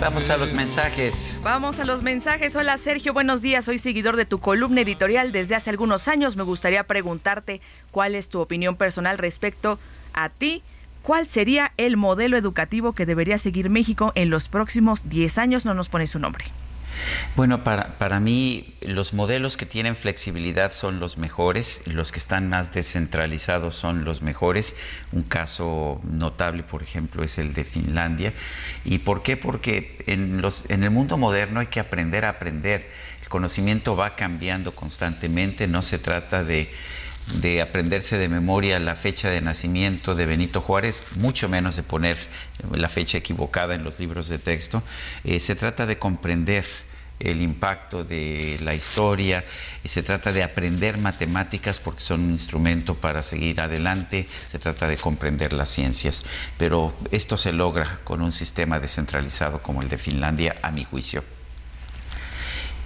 Vamos 0.00 0.30
a 0.30 0.36
los 0.38 0.54
mensajes. 0.54 1.40
Vamos 1.42 1.78
a 1.78 1.84
los 1.84 2.02
mensajes. 2.02 2.56
Hola 2.56 2.78
Sergio, 2.78 3.12
buenos 3.12 3.42
días. 3.42 3.66
Soy 3.66 3.78
seguidor 3.78 4.16
de 4.16 4.24
tu 4.24 4.38
columna 4.38 4.80
editorial 4.80 5.30
desde 5.30 5.54
hace 5.54 5.68
algunos 5.68 6.08
años. 6.08 6.36
Me 6.36 6.42
gustaría 6.42 6.84
preguntarte 6.84 7.60
cuál 7.90 8.14
es 8.14 8.30
tu 8.30 8.40
opinión 8.40 8.76
personal 8.76 9.18
respecto 9.18 9.78
a 10.14 10.30
ti. 10.30 10.62
¿Cuál 11.02 11.26
sería 11.26 11.72
el 11.76 11.96
modelo 11.98 12.38
educativo 12.38 12.94
que 12.94 13.04
debería 13.04 13.36
seguir 13.36 13.68
México 13.68 14.12
en 14.14 14.30
los 14.30 14.48
próximos 14.48 15.08
10 15.08 15.38
años? 15.38 15.64
No 15.66 15.74
nos 15.74 15.88
pone 15.88 16.06
su 16.06 16.18
nombre. 16.18 16.46
Bueno, 17.34 17.64
para, 17.64 17.92
para 17.98 18.20
mí 18.20 18.74
los 18.82 19.14
modelos 19.14 19.56
que 19.56 19.66
tienen 19.66 19.96
flexibilidad 19.96 20.72
son 20.72 21.00
los 21.00 21.18
mejores 21.18 21.82
los 21.96 22.12
que 22.12 22.18
están 22.18 22.48
más 22.48 22.72
descentralizados 22.72 23.74
son 23.74 24.04
los 24.04 24.22
mejores. 24.22 24.76
Un 25.12 25.22
caso 25.22 26.00
notable, 26.04 26.62
por 26.62 26.82
ejemplo, 26.82 27.24
es 27.24 27.38
el 27.38 27.54
de 27.54 27.64
Finlandia. 27.64 28.32
¿Y 28.84 28.98
por 28.98 29.22
qué? 29.22 29.36
Porque 29.36 30.04
en, 30.06 30.40
los, 30.42 30.64
en 30.68 30.84
el 30.84 30.90
mundo 30.90 31.16
moderno 31.16 31.60
hay 31.60 31.66
que 31.66 31.80
aprender 31.80 32.24
a 32.24 32.30
aprender. 32.30 32.88
El 33.22 33.28
conocimiento 33.28 33.96
va 33.96 34.14
cambiando 34.14 34.74
constantemente, 34.74 35.66
no 35.66 35.82
se 35.82 35.98
trata 35.98 36.44
de 36.44 36.70
de 37.34 37.60
aprenderse 37.60 38.18
de 38.18 38.28
memoria 38.28 38.78
la 38.78 38.94
fecha 38.94 39.30
de 39.30 39.40
nacimiento 39.40 40.14
de 40.14 40.26
Benito 40.26 40.60
Juárez, 40.60 41.02
mucho 41.16 41.48
menos 41.48 41.76
de 41.76 41.82
poner 41.82 42.16
la 42.72 42.88
fecha 42.88 43.18
equivocada 43.18 43.74
en 43.74 43.84
los 43.84 43.98
libros 43.98 44.28
de 44.28 44.38
texto. 44.38 44.82
Eh, 45.24 45.40
se 45.40 45.56
trata 45.56 45.86
de 45.86 45.98
comprender 45.98 46.64
el 47.18 47.40
impacto 47.40 48.04
de 48.04 48.58
la 48.62 48.74
historia 48.74 49.44
y 49.82 49.88
se 49.88 50.02
trata 50.02 50.32
de 50.32 50.42
aprender 50.42 50.98
matemáticas 50.98 51.80
porque 51.80 52.00
son 52.00 52.20
un 52.20 52.30
instrumento 52.32 52.94
para 52.94 53.22
seguir 53.22 53.60
adelante, 53.60 54.28
se 54.46 54.58
trata 54.58 54.86
de 54.86 54.96
comprender 54.96 55.52
las 55.52 55.70
ciencias, 55.70 56.24
pero 56.58 56.94
esto 57.10 57.36
se 57.36 57.52
logra 57.52 58.00
con 58.04 58.22
un 58.22 58.32
sistema 58.32 58.80
descentralizado 58.80 59.62
como 59.62 59.82
el 59.82 59.88
de 59.88 59.98
Finlandia, 59.98 60.56
a 60.62 60.70
mi 60.70 60.84
juicio. 60.84 61.24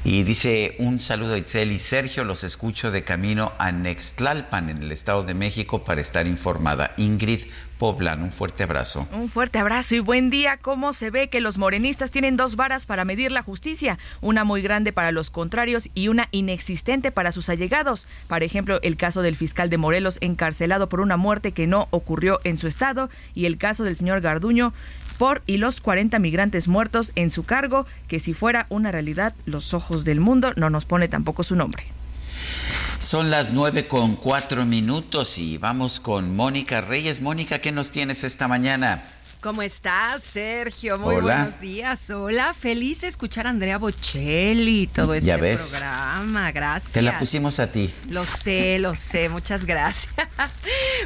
Y 0.02 0.22
dice 0.22 0.76
un 0.78 0.98
saludo 0.98 1.34
a 1.34 1.38
Itzel 1.38 1.72
y 1.72 1.78
Sergio, 1.78 2.24
los 2.24 2.42
escucho 2.42 2.90
de 2.90 3.04
camino 3.04 3.52
a 3.58 3.70
Nextlalpan 3.70 4.70
en 4.70 4.78
el 4.78 4.92
Estado 4.92 5.24
de 5.24 5.34
México 5.34 5.84
para 5.84 6.00
estar 6.00 6.26
informada. 6.26 6.94
Ingrid 6.96 7.40
Poblan, 7.80 8.22
un 8.22 8.30
fuerte 8.30 8.62
abrazo. 8.62 9.08
Un 9.10 9.30
fuerte 9.30 9.58
abrazo 9.58 9.94
y 9.94 10.00
buen 10.00 10.28
día. 10.28 10.58
¿Cómo 10.58 10.92
se 10.92 11.08
ve 11.08 11.28
que 11.28 11.40
los 11.40 11.56
morenistas 11.56 12.10
tienen 12.10 12.36
dos 12.36 12.56
varas 12.56 12.84
para 12.84 13.06
medir 13.06 13.32
la 13.32 13.42
justicia? 13.42 13.98
Una 14.20 14.44
muy 14.44 14.60
grande 14.60 14.92
para 14.92 15.12
los 15.12 15.30
contrarios 15.30 15.88
y 15.94 16.08
una 16.08 16.28
inexistente 16.30 17.10
para 17.10 17.32
sus 17.32 17.48
allegados. 17.48 18.06
Por 18.28 18.42
ejemplo, 18.42 18.80
el 18.82 18.98
caso 18.98 19.22
del 19.22 19.34
fiscal 19.34 19.70
de 19.70 19.78
Morelos 19.78 20.18
encarcelado 20.20 20.90
por 20.90 21.00
una 21.00 21.16
muerte 21.16 21.52
que 21.52 21.66
no 21.66 21.88
ocurrió 21.90 22.40
en 22.44 22.58
su 22.58 22.66
estado 22.66 23.08
y 23.34 23.46
el 23.46 23.56
caso 23.56 23.84
del 23.84 23.96
señor 23.96 24.20
Garduño 24.20 24.74
por 25.20 25.42
y 25.44 25.58
los 25.58 25.82
40 25.82 26.18
migrantes 26.18 26.66
muertos 26.66 27.12
en 27.14 27.30
su 27.30 27.44
cargo, 27.44 27.84
que 28.08 28.20
si 28.20 28.32
fuera 28.32 28.64
una 28.70 28.90
realidad, 28.90 29.34
los 29.44 29.74
ojos 29.74 30.06
del 30.06 30.18
mundo 30.18 30.54
no 30.56 30.70
nos 30.70 30.86
pone 30.86 31.08
tampoco 31.08 31.42
su 31.42 31.56
nombre. 31.56 31.84
Son 33.00 33.30
las 33.30 33.52
nueve 33.52 33.86
con 33.86 34.16
cuatro 34.16 34.64
minutos 34.64 35.36
y 35.36 35.58
vamos 35.58 36.00
con 36.00 36.34
Mónica 36.34 36.80
Reyes. 36.80 37.20
Mónica, 37.20 37.58
¿qué 37.58 37.70
nos 37.70 37.90
tienes 37.90 38.24
esta 38.24 38.48
mañana? 38.48 39.04
¿Cómo 39.42 39.62
estás, 39.62 40.22
Sergio? 40.22 40.98
Muy 40.98 41.14
Hola. 41.16 41.36
buenos 41.44 41.60
días. 41.60 42.10
Hola, 42.10 42.52
feliz 42.52 43.00
de 43.00 43.08
escuchar 43.08 43.46
a 43.46 43.50
Andrea 43.50 43.78
Bocelli 43.78 44.82
y 44.82 44.86
todo 44.86 45.14
este 45.14 45.28
Ya 45.28 45.38
ves. 45.38 45.70
programa. 45.70 46.52
Gracias. 46.52 46.92
Te 46.92 47.00
la 47.00 47.18
pusimos 47.18 47.58
a 47.58 47.72
ti. 47.72 47.88
Lo 48.10 48.26
sé, 48.26 48.78
lo 48.78 48.94
sé, 48.94 49.30
muchas 49.30 49.64
gracias. 49.64 50.12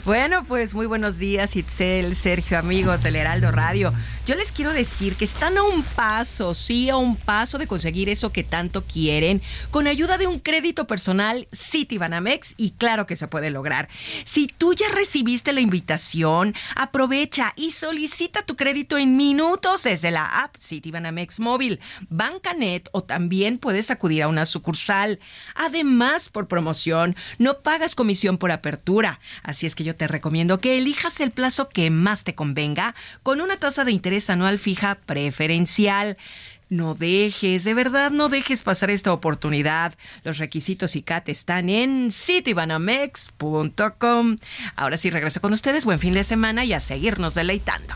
Bueno, 0.05 0.45
pues 0.45 0.75
muy 0.75 0.87
buenos 0.87 1.19
días, 1.19 1.55
Itzel, 1.57 2.17
Sergio, 2.17 2.59
amigos 2.59 3.03
del 3.03 3.15
Heraldo 3.17 3.51
Radio. 3.53 3.93
Yo 4.27 4.35
les 4.35 4.51
quiero 4.51 4.73
decir 4.73 5.15
que 5.17 5.25
están 5.25 5.57
a 5.57 5.63
un 5.63 5.83
paso, 5.83 6.53
sí, 6.55 6.91
a 6.91 6.97
un 6.97 7.17
paso 7.17 7.59
de 7.59 7.67
conseguir 7.69 8.09
eso 8.09 8.31
que 8.33 8.43
tanto 8.43 8.85
quieren, 8.85 9.41
con 9.71 9.87
ayuda 9.87 10.19
de 10.19 10.27
un 10.27 10.41
crédito 10.41 10.87
personal 10.87 11.47
Citibanamex, 11.55 12.55
y 12.57 12.73
claro 12.73 13.07
que 13.07 13.17
se 13.17 13.29
puede 13.29 13.51
lograr. 13.51 13.89
Si 14.25 14.49
tú 14.49 14.75
ya 14.75 14.89
recibiste 14.89 15.53
la 15.53 15.61
invitación, 15.61 16.55
aprovecha 16.75 17.53
y 17.57 17.71
solicita 17.71 18.24
tu 18.29 18.57
crédito 18.57 18.99
en 18.99 19.17
minutos 19.17 19.83
desde 19.83 20.11
la 20.11 20.43
app 20.43 20.57
Citibanamex 20.59 21.41
Móvil, 21.41 21.81
Bancanet 22.09 22.89
o 22.93 23.03
también 23.03 23.59
puedes 23.59 23.91
acudir 23.91 24.23
a 24.23 24.29
una 24.29 24.47
sucursal. 24.47 25.21
Además, 25.55 26.29
por 26.29 26.49
promoción, 26.49 27.17
no 27.39 27.61
pagas 27.61 27.95
comisión 27.95 28.39
por 28.39 28.53
apertura. 28.53 29.21
Así 29.43 29.67
es 29.67 29.75
que 29.75 29.85
yo 29.85 29.97
te 29.97 30.09
recomiendo 30.09 30.61
que 30.61 30.79
elijas 30.79 31.21
el 31.21 31.31
plazo 31.31 31.69
que 31.69 31.91
más 31.91 32.25
te 32.25 32.35
convenga 32.35 32.95
con 33.23 33.41
una 33.41 33.59
tasa 33.59 33.85
de 33.85 33.93
interés 33.93 34.31
anual 34.31 34.59
fija 34.59 34.97
preferencial. 35.07 36.17
No 36.71 36.95
dejes, 36.95 37.65
de 37.65 37.75
verdad, 37.75 38.11
no 38.11 38.29
dejes 38.29 38.63
pasar 38.63 38.91
esta 38.91 39.13
oportunidad. 39.13 39.95
Los 40.25 40.39
requisitos 40.39 40.97
y 40.97 41.03
CAT 41.03 41.29
están 41.29 41.69
en 41.69 42.11
citibanamex.com. 42.11 44.39
Ahora 44.75 44.97
sí 44.97 45.11
regreso 45.11 45.41
con 45.41 45.53
ustedes. 45.53 45.85
Buen 45.85 45.99
fin 45.99 46.15
de 46.15 46.25
semana 46.25 46.65
y 46.65 46.73
a 46.73 46.81
seguirnos 46.81 47.35
deleitando. 47.35 47.95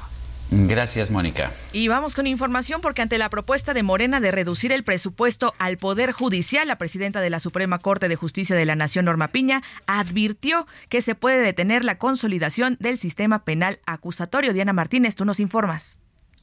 Gracias, 0.51 1.11
Mónica. 1.11 1.53
Y 1.73 1.89
vamos 1.89 2.15
con 2.15 2.27
información 2.27 2.81
porque 2.81 3.03
ante 3.03 3.19
la 3.19 3.29
propuesta 3.29 3.75
de 3.75 3.83
Morena 3.83 4.19
de 4.19 4.31
reducir 4.31 4.73
el 4.73 4.83
presupuesto 4.83 5.55
al 5.59 5.77
Poder 5.77 6.13
Judicial, 6.13 6.67
la 6.67 6.79
presidenta 6.79 7.21
de 7.21 7.31
la 7.31 7.39
Suprema 7.39 7.79
Corte 7.81 8.09
de 8.09 8.17
Justicia 8.17 8.57
de 8.57 8.65
la 8.65 8.75
Nación, 8.75 9.05
Norma 9.05 9.29
Piña, 9.29 9.63
advirtió 9.87 10.67
que 10.89 11.03
se 11.03 11.15
puede 11.15 11.43
detener 11.43 11.85
la 11.85 11.99
consolidación 11.99 12.77
del 12.81 12.97
sistema 12.97 13.45
penal 13.45 13.81
acusatorio. 13.85 14.55
Diana 14.55 14.73
Martínez, 14.73 15.17
tú 15.17 15.27
nos 15.27 15.39
informas. 15.39 15.99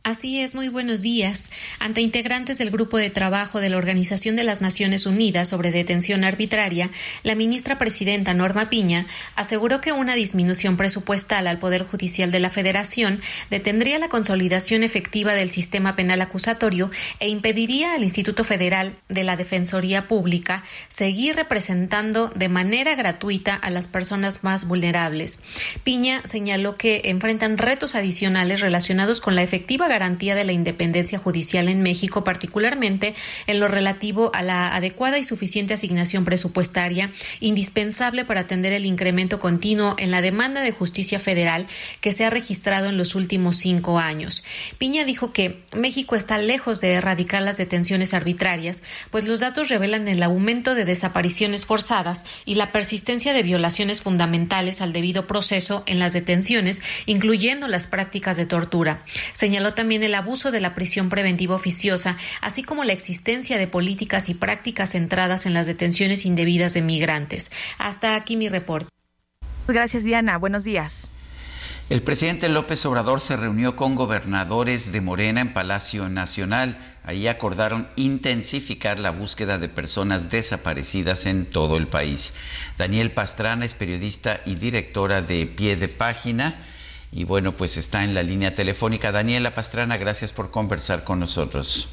Así 0.05 0.39
es, 0.39 0.53
muy 0.53 0.69
buenos 0.69 1.01
días. 1.01 1.49
Ante 1.79 1.99
integrantes 1.99 2.59
del 2.59 2.69
Grupo 2.69 2.99
de 2.99 3.09
Trabajo 3.09 3.59
de 3.59 3.71
la 3.71 3.77
Organización 3.77 4.35
de 4.35 4.43
las 4.43 4.61
Naciones 4.61 5.07
Unidas 5.07 5.49
sobre 5.49 5.71
Detención 5.71 6.23
Arbitraria, 6.23 6.91
la 7.23 7.33
ministra 7.33 7.79
presidenta 7.79 8.35
Norma 8.35 8.69
Piña 8.69 9.07
aseguró 9.35 9.81
que 9.81 9.93
una 9.93 10.13
disminución 10.13 10.77
presupuestal 10.77 11.47
al 11.47 11.57
Poder 11.57 11.85
Judicial 11.85 12.29
de 12.29 12.39
la 12.39 12.51
Federación 12.51 13.19
detendría 13.49 13.97
la 13.97 14.07
consolidación 14.07 14.83
efectiva 14.83 15.33
del 15.33 15.49
sistema 15.49 15.95
penal 15.95 16.21
acusatorio 16.21 16.91
e 17.19 17.29
impediría 17.29 17.95
al 17.95 18.03
Instituto 18.03 18.43
Federal 18.43 18.93
de 19.09 19.23
la 19.23 19.37
Defensoría 19.37 20.07
Pública 20.07 20.63
seguir 20.87 21.35
representando 21.35 22.27
de 22.35 22.47
manera 22.47 22.93
gratuita 22.93 23.55
a 23.55 23.71
las 23.71 23.87
personas 23.87 24.43
más 24.43 24.67
vulnerables. 24.67 25.39
Piña 25.83 26.21
señaló 26.25 26.75
que 26.75 27.01
enfrentan 27.05 27.57
retos 27.57 27.95
adicionales 27.95 28.61
relacionados 28.61 29.19
con 29.19 29.33
la 29.33 29.41
efectiva 29.41 29.94
garantía 29.95 30.35
de 30.35 30.43
la 30.43 30.51
independencia 30.51 31.19
judicial 31.19 31.69
en 31.69 31.81
México, 31.81 32.25
particularmente 32.25 33.15
en 33.47 33.61
lo 33.61 33.69
relativo 33.69 34.29
a 34.33 34.43
la 34.43 34.75
adecuada 34.75 35.17
y 35.17 35.23
suficiente 35.23 35.73
asignación 35.73 36.25
presupuestaria 36.25 37.11
indispensable 37.39 38.25
para 38.25 38.41
atender 38.41 38.73
el 38.73 38.85
incremento 38.85 39.39
continuo 39.39 39.95
en 39.97 40.11
la 40.11 40.21
demanda 40.21 40.61
de 40.61 40.71
justicia 40.71 41.17
federal 41.17 41.67
que 42.01 42.11
se 42.11 42.25
ha 42.25 42.29
registrado 42.29 42.89
en 42.89 42.97
los 42.97 43.15
últimos 43.15 43.55
cinco 43.55 43.99
años. 43.99 44.43
Piña 44.77 45.05
dijo 45.05 45.31
que 45.31 45.63
México 45.73 46.17
está 46.17 46.37
lejos 46.37 46.81
de 46.81 46.91
erradicar 46.93 47.41
las 47.41 47.55
detenciones 47.55 48.13
arbitrarias, 48.13 48.83
pues 49.11 49.23
los 49.23 49.39
datos 49.39 49.69
revelan 49.69 50.09
el 50.09 50.21
aumento 50.23 50.75
de 50.75 50.83
desapariciones 50.83 51.65
forzadas 51.65 52.25
y 52.43 52.55
la 52.55 52.73
persistencia 52.73 53.31
de 53.31 53.43
violaciones 53.43 54.01
fundamentales 54.01 54.81
al 54.81 54.91
debido 54.91 55.25
proceso 55.27 55.83
en 55.85 55.99
las 55.99 56.11
detenciones, 56.11 56.81
incluyendo 57.05 57.69
las 57.69 57.87
prácticas 57.87 58.35
de 58.35 58.45
tortura. 58.45 59.03
Señaló 59.33 59.73
también 59.75 60.03
el 60.03 60.15
abuso 60.15 60.51
de 60.51 60.61
la 60.61 60.73
prisión 60.73 61.09
preventiva 61.09 61.55
oficiosa, 61.55 62.17
así 62.41 62.63
como 62.63 62.83
la 62.83 62.93
existencia 62.93 63.57
de 63.57 63.67
políticas 63.67 64.29
y 64.29 64.33
prácticas 64.33 64.93
centradas 64.93 65.45
en 65.45 65.53
las 65.53 65.67
detenciones 65.67 66.25
indebidas 66.25 66.73
de 66.73 66.81
migrantes. 66.81 67.51
Hasta 67.77 68.15
aquí 68.15 68.37
mi 68.37 68.49
reporte. 68.49 68.89
Gracias, 69.67 70.03
Diana. 70.03 70.37
Buenos 70.37 70.63
días. 70.63 71.09
El 71.87 72.01
presidente 72.01 72.49
López 72.49 72.83
Obrador 72.87 73.21
se 73.21 73.37
reunió 73.37 73.75
con 73.75 73.93
gobernadores 73.93 74.91
de 74.91 75.01
Morena 75.01 75.41
en 75.41 75.53
Palacio 75.53 76.09
Nacional. 76.09 76.79
Ahí 77.03 77.27
acordaron 77.27 77.87
intensificar 77.95 78.99
la 78.99 79.11
búsqueda 79.11 79.59
de 79.59 79.69
personas 79.69 80.31
desaparecidas 80.31 81.27
en 81.27 81.45
todo 81.45 81.77
el 81.77 81.87
país. 81.87 82.33
Daniel 82.79 83.11
Pastrana 83.11 83.65
es 83.65 83.75
periodista 83.75 84.41
y 84.47 84.55
directora 84.55 85.21
de 85.21 85.45
Pie 85.45 85.75
de 85.75 85.87
Página 85.87 86.55
y 87.15 87.23
bueno, 87.23 87.53
pues 87.53 87.77
está 87.77 88.03
en 88.03 88.13
la 88.13 88.23
línea 88.23 88.53
telefónica. 88.55 89.13
Daniela 89.13 89.53
Pastrana, 89.53 89.95
gracias 89.95 90.33
por 90.33 90.51
conversar 90.51 91.05
con 91.05 91.21
nosotros. 91.21 91.87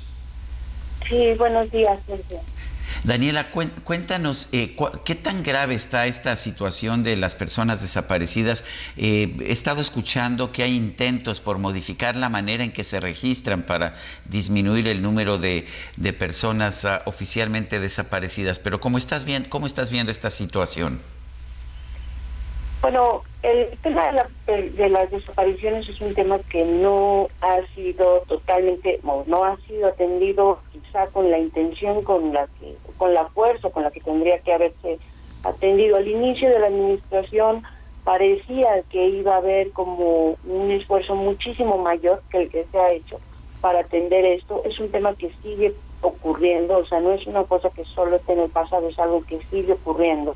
Sí, 1.08 1.34
buenos 1.38 1.70
días, 1.70 1.96
Sergio. 2.08 2.40
Daniela, 3.04 3.48
cuéntanos 3.84 4.48
eh, 4.50 4.76
qué 5.04 5.14
tan 5.14 5.44
grave 5.44 5.74
está 5.74 6.06
esta 6.06 6.34
situación 6.34 7.04
de 7.04 7.16
las 7.16 7.36
personas 7.36 7.80
desaparecidas. 7.80 8.64
Eh, 8.96 9.36
he 9.40 9.52
estado 9.52 9.80
escuchando 9.80 10.50
que 10.50 10.64
hay 10.64 10.76
intentos 10.76 11.40
por 11.40 11.58
modificar 11.58 12.16
la 12.16 12.28
manera 12.28 12.64
en 12.64 12.72
que 12.72 12.82
se 12.82 12.98
registran 12.98 13.62
para 13.62 13.94
disminuir 14.24 14.88
el 14.88 15.02
número 15.02 15.38
de, 15.38 15.66
personas 16.18 16.84
ah, 16.84 17.02
oficialmente 17.06 17.78
desaparecidas. 17.78 18.58
Pero 18.58 18.80
¿cómo 18.80 18.98
estás, 18.98 19.24
viendo, 19.24 19.48
¿cómo 19.48 19.66
estás 19.66 19.92
viendo 19.92 20.10
esta 20.10 20.30
situación? 20.30 21.00
Bueno, 22.82 23.22
el 23.44 23.68
tema 23.78 24.10
de, 24.44 24.88
las 24.88 25.08
desapariciones 25.08 25.88
es 25.88 26.00
un 26.00 26.14
tema 26.14 26.40
que 26.50 26.64
no 26.64 27.28
ha 27.40 27.64
sido 27.76 28.24
totalmente, 28.26 28.98
no, 29.04 29.44
ha 29.44 29.56
sido 29.68 29.86
atendido 29.86 30.58
quizá 30.72 31.06
con 31.06 31.30
la 31.30 31.38
intención, 31.38 32.02
con 32.02 32.32
la 32.34 32.48
que, 32.58 32.76
con 32.98 33.14
la 33.14 33.26
fuerza 33.26 33.70
con 33.70 33.84
la 33.84 33.92
que 33.92 34.00
tendría 34.00 34.36
que 34.40 34.52
haberse 34.52 34.98
atendido. 35.44 35.96
Al 35.96 36.08
inicio 36.08 36.50
de 36.50 36.58
la 36.58 36.66
administración 36.66 37.62
parecía 38.02 38.82
que 38.90 39.10
iba 39.10 39.34
a 39.34 39.38
haber 39.38 39.70
como 39.70 40.36
un 40.44 40.70
esfuerzo 40.72 41.14
muchísimo 41.14 41.78
mayor 41.78 42.20
que 42.32 42.42
el 42.42 42.50
que 42.50 42.66
se 42.72 42.78
ha 42.80 42.92
hecho 42.92 43.20
para 43.60 43.82
atender 43.82 44.24
esto. 44.24 44.60
Es 44.64 44.80
un 44.80 44.90
tema 44.90 45.14
que 45.14 45.30
sigue 45.40 45.72
ocurriendo, 46.00 46.78
o 46.78 46.86
sea, 46.86 46.98
no 46.98 47.12
es 47.12 47.24
una 47.28 47.44
cosa 47.44 47.70
que 47.70 47.84
solo 47.84 48.16
esté 48.16 48.32
en 48.32 48.40
el 48.40 48.50
pasado, 48.50 48.88
es 48.88 48.98
algo 48.98 49.22
que 49.24 49.38
sigue 49.52 49.74
ocurriendo 49.74 50.34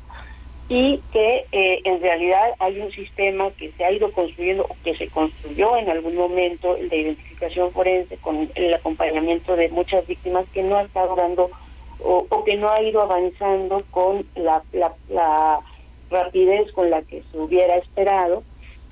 y 0.69 0.99
que 1.13 1.45
eh, 1.51 1.81
en 1.85 2.01
realidad 2.01 2.53
hay 2.59 2.79
un 2.81 2.91
sistema 2.91 3.51
que 3.51 3.71
se 3.71 3.85
ha 3.85 3.91
ido 3.91 4.11
construyendo 4.11 4.63
o 4.63 4.75
que 4.83 4.97
se 4.97 5.07
construyó 5.07 5.77
en 5.77 5.89
algún 5.89 6.15
momento 6.15 6.75
el 6.75 6.89
de 6.89 6.97
identificación 6.97 7.71
forense 7.71 8.17
con 8.17 8.49
el 8.55 8.73
acompañamiento 8.73 9.55
de 9.55 9.69
muchas 9.69 10.05
víctimas 10.05 10.45
que 10.49 10.63
no 10.63 10.75
ha 10.75 10.83
estado 10.83 11.15
dando 11.15 11.49
o, 12.03 12.43
que 12.43 12.57
no 12.57 12.69
ha 12.69 12.81
ido 12.81 13.01
avanzando 13.01 13.83
con 13.91 14.25
la, 14.35 14.61
la, 15.09 15.59
rapidez 16.09 16.71
con 16.71 16.89
la 16.89 17.01
que 17.01 17.21
se 17.31 17.37
hubiera 17.37 17.75
esperado. 17.77 18.43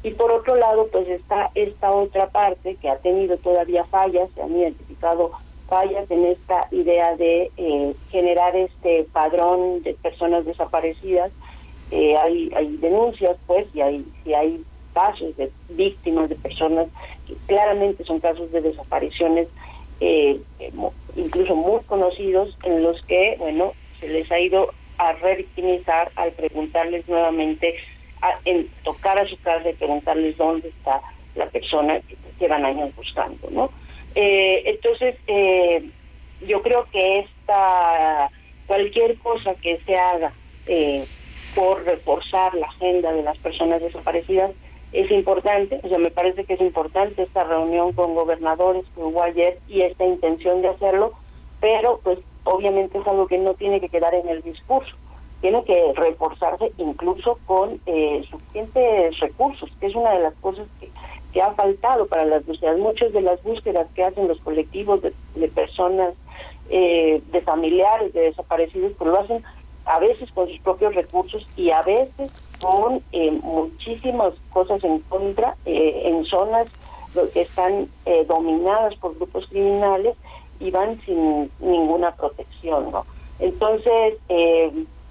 Y 0.04 0.12
por 0.12 0.32
otro 0.32 0.56
lado 0.56 0.88
pues 0.92 1.08
está 1.08 1.50
esta 1.56 1.92
otra 1.92 2.30
parte 2.30 2.76
que 2.76 2.90
ha 2.90 2.98
tenido 2.98 3.38
todavía 3.38 3.84
fallas 3.86 4.30
se 4.36 4.42
han 4.42 4.56
identificado 4.56 5.32
fallas 5.68 6.10
en 6.12 6.26
esta 6.26 6.68
idea 6.72 7.16
de 7.16 7.50
eh, 7.58 7.96
generar 8.12 8.56
este 8.56 9.06
padrón 9.12 9.82
de 9.82 9.94
personas 9.96 10.46
desaparecidas 10.46 11.32
eh, 11.92 12.16
hay, 12.18 12.52
hay 12.56 12.78
denuncias, 12.78 13.38
pues, 13.48 13.68
y 13.74 13.82
hay, 13.82 14.06
y 14.26 14.34
hay 14.34 14.64
casos 14.94 15.36
de 15.38 15.52
víctimas, 15.70 16.30
de 16.30 16.36
personas 16.36 16.88
que 17.28 17.36
claramente 17.48 18.04
son 18.04 18.20
casos 18.20 18.52
de 18.52 18.62
desapariciones, 18.62 19.48
eh, 20.00 20.40
incluso 21.16 21.56
muy 21.56 21.82
conocidos, 21.86 22.58
en 22.64 22.84
los 22.84 23.02
que, 23.06 23.36
bueno, 23.40 23.74
se 24.00 24.08
les 24.10 24.32
ha 24.32 24.40
ido 24.40 24.72
a 24.98 25.12
revictimizar 25.14 26.12
al 26.16 26.32
preguntarles 26.32 27.08
nuevamente, 27.08 27.76
a, 28.22 28.40
en 28.46 28.70
tocar 28.84 29.18
a 29.18 29.28
su 29.28 29.38
casa 29.42 29.70
y 29.70 29.74
preguntarles 29.74 30.38
dónde 30.38 30.70
está 30.70 31.02
la 31.36 31.48
persona 31.48 32.00
que 32.02 32.16
llevan 32.40 32.66
años 32.66 32.96
buscando, 32.96 33.50
¿no? 33.52 33.70
Eh, 34.16 34.64
entonces, 34.66 35.16
yo 36.48 36.62
creo 36.62 36.88
que 36.92 37.20
esta 37.20 38.30
cualquier 38.68 39.18
cosa 39.18 39.54
que 39.56 39.80
se 39.86 39.96
haga 39.96 40.34
eh, 40.68 41.06
por 41.56 41.84
reforzar 41.86 42.54
la 42.54 42.68
agenda 42.68 43.14
de 43.14 43.24
las 43.24 43.38
personas 43.38 43.82
desaparecidas 43.82 44.52
es 44.92 45.12
importante, 45.12 45.80
o 45.84 45.90
sea, 45.90 45.98
me 45.98 46.12
parece 46.12 46.46
que 46.46 46.54
es 46.54 46.62
importante 46.62 47.24
esta 47.24 47.44
reunión 47.44 47.94
con 47.94 48.16
gobernadores 48.16 48.86
que 48.96 49.02
hubo 49.02 49.24
y 49.68 49.82
esta 49.82 50.06
intención 50.06 50.62
de 50.62 50.70
hacerlo, 50.70 51.14
pero 51.60 52.00
pues 52.04 52.20
obviamente 52.44 52.98
es 53.00 53.08
algo 53.08 53.28
que 53.28 53.38
no 53.38 53.56
tiene 53.56 53.82
que 53.82 53.90
quedar 53.90 54.14
en 54.14 54.30
el 54.30 54.42
discurso, 54.42 54.96
tiene 55.42 55.64
que 55.66 55.92
reforzarse 55.96 56.72
incluso 56.78 57.40
con 57.46 57.82
eh, 57.86 58.24
suficientes 58.30 59.20
recursos, 59.20 59.70
que 59.80 59.88
es 59.88 59.96
una 59.96 60.12
de 60.12 60.20
las 60.20 60.34
cosas 60.36 60.66
que, 60.80 60.90
que 61.34 61.42
ha 61.42 61.52
faltado 61.52 62.08
para 62.08 62.24
las 62.24 62.46
búsquedas. 62.46 62.78
Muchas 62.78 63.12
de 63.12 63.22
las 63.22 63.44
búsquedas 63.44 63.88
que 63.94 64.04
hacen 64.04 64.30
los 64.30 64.40
colectivos 64.40 65.02
de, 65.02 65.48
personas, 65.50 66.14
eh, 66.70 67.22
de 67.32 67.42
familiares 67.42 68.14
de 68.14 68.22
desaparecidos, 68.22 68.94
pues 68.98 69.12
lo 69.12 69.20
hacen 69.20 69.44
a 69.86 70.00
veces 70.00 70.30
con 70.32 70.48
sus 70.48 70.60
propios 70.60 70.96
recursos 70.96 71.48
y 71.56 71.70
a 71.70 71.82
veces 71.84 72.32
con 72.60 73.02
eh, 73.12 73.32
muchísimas 73.32 74.34
cosas 74.52 74.84
en 74.84 75.00
contra 75.02 75.56
eh, 75.66 76.04
en 76.06 76.26
zonas 76.26 76.68
que 77.34 77.42
están 77.42 77.88
eh, 78.06 78.26
dominadas 78.28 78.96
por 78.96 79.16
grupos 79.16 79.48
criminales 79.48 80.16
y 80.60 80.72
van 80.72 81.00
sin 81.02 81.50
ninguna 81.60 82.14
protección, 82.16 82.92
¿no? 82.92 83.06
Entonces, 83.40 84.16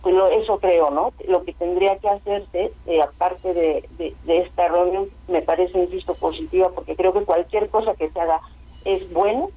pues 0.03 0.15
eso 0.43 0.59
creo, 0.59 0.91
¿no? 0.91 1.13
Lo 1.29 1.45
que 1.45 1.53
tendría 1.55 1.97
que 1.99 2.09
hacerse, 2.09 2.73
aparte 3.03 3.55
de, 3.55 3.89
de, 3.99 4.39
esta 4.39 4.69
reunión, 4.69 5.09
me 5.29 5.43
parece, 5.43 5.79
insisto, 5.79 6.15
positiva, 6.15 6.71
porque 6.75 6.97
creo 6.97 7.13
que 7.13 7.25
cualquier 7.25 7.69
cosa 7.69 7.95
que 7.95 8.11
se 8.11 8.21
haga 8.21 8.41
es 8.87 9.11
bueno, 9.13 9.51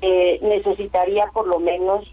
necesitaría 0.00 1.26
por 1.32 1.46
lo 1.46 1.60
menos 1.60 2.04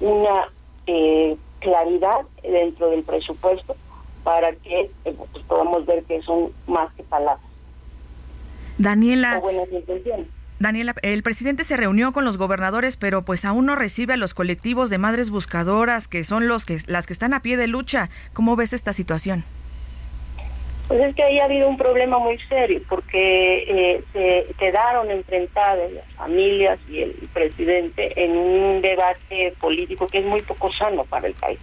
una 0.00 0.48
eh, 0.90 1.36
claridad 1.60 2.22
dentro 2.42 2.90
del 2.90 3.02
presupuesto 3.04 3.76
para 4.24 4.52
que 4.52 4.90
eh, 5.04 5.16
pues, 5.32 5.44
podamos 5.44 5.86
ver 5.86 6.02
que 6.04 6.20
son 6.22 6.52
más 6.66 6.92
que 6.94 7.02
palabras. 7.04 7.46
Daniela. 8.78 9.40
Daniela, 10.58 10.94
el 11.02 11.22
presidente 11.22 11.64
se 11.64 11.76
reunió 11.76 12.12
con 12.12 12.24
los 12.24 12.36
gobernadores, 12.36 12.96
pero 12.96 13.24
pues 13.24 13.44
aún 13.46 13.66
no 13.66 13.76
recibe 13.76 14.14
a 14.14 14.16
los 14.18 14.34
colectivos 14.34 14.90
de 14.90 14.98
madres 14.98 15.30
buscadoras, 15.30 16.06
que 16.06 16.22
son 16.24 16.48
los 16.48 16.66
que 16.66 16.78
las 16.86 17.06
que 17.06 17.14
están 17.14 17.32
a 17.32 17.40
pie 17.40 17.56
de 17.56 17.66
lucha. 17.66 18.10
¿Cómo 18.34 18.56
ves 18.56 18.72
esta 18.72 18.92
situación? 18.92 19.44
Pues 20.90 21.02
es 21.02 21.14
que 21.14 21.22
ahí 21.22 21.38
ha 21.38 21.44
habido 21.44 21.68
un 21.68 21.76
problema 21.76 22.18
muy 22.18 22.36
serio, 22.48 22.80
porque 22.88 23.62
eh, 23.62 24.02
se 24.12 24.52
quedaron 24.58 25.08
enfrentadas 25.08 25.92
las 25.92 26.04
familias 26.14 26.80
y 26.88 27.02
el 27.02 27.14
presidente 27.32 28.12
en 28.20 28.36
un 28.36 28.80
debate 28.82 29.54
político 29.60 30.08
que 30.08 30.18
es 30.18 30.24
muy 30.24 30.42
poco 30.42 30.72
sano 30.72 31.04
para 31.04 31.28
el 31.28 31.34
país. 31.34 31.60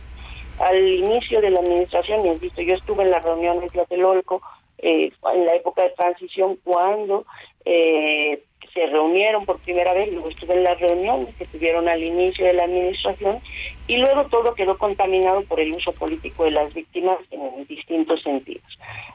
Al 0.60 0.78
inicio 0.78 1.42
de 1.42 1.50
la 1.50 1.60
administración, 1.60 2.26
y 2.26 2.40
visto, 2.40 2.64
yo 2.64 2.76
estuve 2.76 3.04
en 3.04 3.12
la 3.12 3.20
reunión 3.20 3.60
de 3.60 3.68
Tlatelolco, 3.68 4.42
eh, 4.78 5.12
en 5.34 5.46
la 5.46 5.56
época 5.56 5.84
de 5.84 5.90
transición, 5.90 6.58
cuando 6.64 7.26
eh, 7.66 8.42
se 8.74 8.86
reunieron 8.86 9.46
por 9.46 9.60
primera 9.60 9.92
vez, 9.92 10.10
luego 10.14 10.30
estuve 10.30 10.54
en 10.54 10.64
las 10.64 10.80
reuniones 10.80 11.36
que 11.36 11.46
tuvieron 11.48 11.90
al 11.90 12.02
inicio 12.02 12.46
de 12.46 12.54
la 12.54 12.64
administración 12.64 13.42
y 13.88 13.98
luego 13.98 14.26
todo 14.26 14.54
quedó 14.54 14.78
contaminado 14.78 15.44
por 15.44 15.60
el 15.60 15.74
uso 15.74 15.94
político 15.94 16.44
de 16.44 16.52
las 16.52 16.74
víctimas 16.74 17.18
en 17.32 17.66
distintos 17.68 18.22
sentidos. 18.22 18.66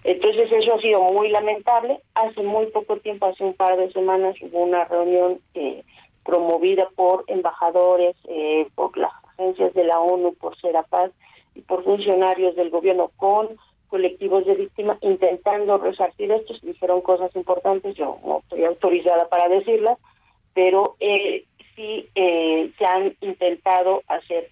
Entonces 0.02 0.50
eso 0.50 0.74
ha 0.74 0.80
sido 0.80 1.02
muy 1.02 1.28
lamentable. 1.28 2.00
Hace 2.14 2.42
muy 2.42 2.66
poco 2.66 2.96
tiempo, 2.96 3.26
hace 3.26 3.44
un 3.44 3.54
par 3.54 3.76
de 3.76 3.92
semanas, 3.92 4.34
hubo 4.40 4.60
una 4.60 4.84
reunión 4.84 5.40
eh, 5.54 5.82
promovida 6.24 6.88
por 6.96 7.24
embajadores, 7.26 8.16
eh, 8.28 8.66
por 8.74 8.96
las 8.96 9.12
agencias 9.32 9.74
de 9.74 9.84
la 9.84 10.00
ONU, 10.00 10.34
por 10.34 10.58
Serapaz 10.60 11.10
y 11.54 11.60
por 11.60 11.84
funcionarios 11.84 12.56
del 12.56 12.70
gobierno 12.70 13.10
con 13.16 13.48
colectivos 13.88 14.46
de 14.46 14.54
víctimas 14.54 14.96
intentando 15.02 15.76
resarcir 15.76 16.32
esto. 16.32 16.54
Dijeron 16.62 17.02
cosas 17.02 17.34
importantes, 17.36 17.94
yo 17.94 18.18
no 18.24 18.38
estoy 18.38 18.64
autorizada 18.64 19.28
para 19.28 19.48
decirlas, 19.48 19.98
pero 20.54 20.96
eh, 20.98 21.44
sí 21.76 22.08
eh, 22.14 22.72
se 22.78 22.84
han 22.86 23.14
intentado 23.20 24.02
hacer 24.08 24.48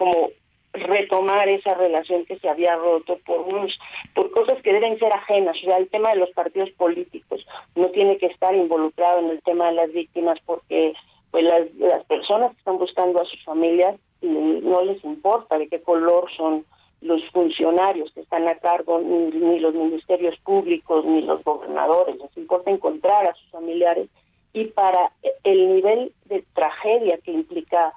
como 0.00 0.30
retomar 0.72 1.46
esa 1.50 1.74
relación 1.74 2.24
que 2.24 2.38
se 2.38 2.48
había 2.48 2.74
roto 2.76 3.18
por 3.26 3.40
unos 3.40 3.78
por 4.14 4.30
cosas 4.30 4.62
que 4.62 4.72
deben 4.72 4.98
ser 4.98 5.12
ajenas. 5.12 5.54
O 5.62 5.66
sea 5.66 5.76
el 5.76 5.90
tema 5.90 6.08
de 6.10 6.20
los 6.20 6.30
partidos 6.30 6.70
políticos 6.70 7.46
no 7.74 7.88
tiene 7.88 8.16
que 8.16 8.26
estar 8.26 8.54
involucrado 8.54 9.18
en 9.18 9.28
el 9.28 9.42
tema 9.42 9.66
de 9.66 9.74
las 9.74 9.92
víctimas 9.92 10.38
porque 10.46 10.94
pues 11.30 11.44
las, 11.44 11.74
las 11.74 12.02
personas 12.06 12.52
que 12.52 12.58
están 12.58 12.78
buscando 12.78 13.20
a 13.20 13.26
sus 13.26 13.44
familias 13.44 13.96
no 14.22 14.82
les 14.84 15.04
importa 15.04 15.58
de 15.58 15.68
qué 15.68 15.82
color 15.82 16.30
son 16.34 16.64
los 17.02 17.22
funcionarios 17.30 18.10
que 18.14 18.20
están 18.20 18.48
a 18.48 18.54
cargo, 18.56 19.00
ni, 19.00 19.58
los 19.58 19.74
ministerios 19.74 20.38
públicos, 20.40 21.04
ni 21.04 21.22
los 21.22 21.44
gobernadores, 21.44 22.16
les 22.16 22.36
importa 22.38 22.70
encontrar 22.70 23.26
a 23.26 23.34
sus 23.34 23.50
familiares 23.50 24.08
y 24.52 24.64
para 24.66 25.12
el 25.44 25.74
nivel 25.74 26.12
de 26.24 26.44
tragedia 26.54 27.18
que 27.18 27.32
implica 27.32 27.92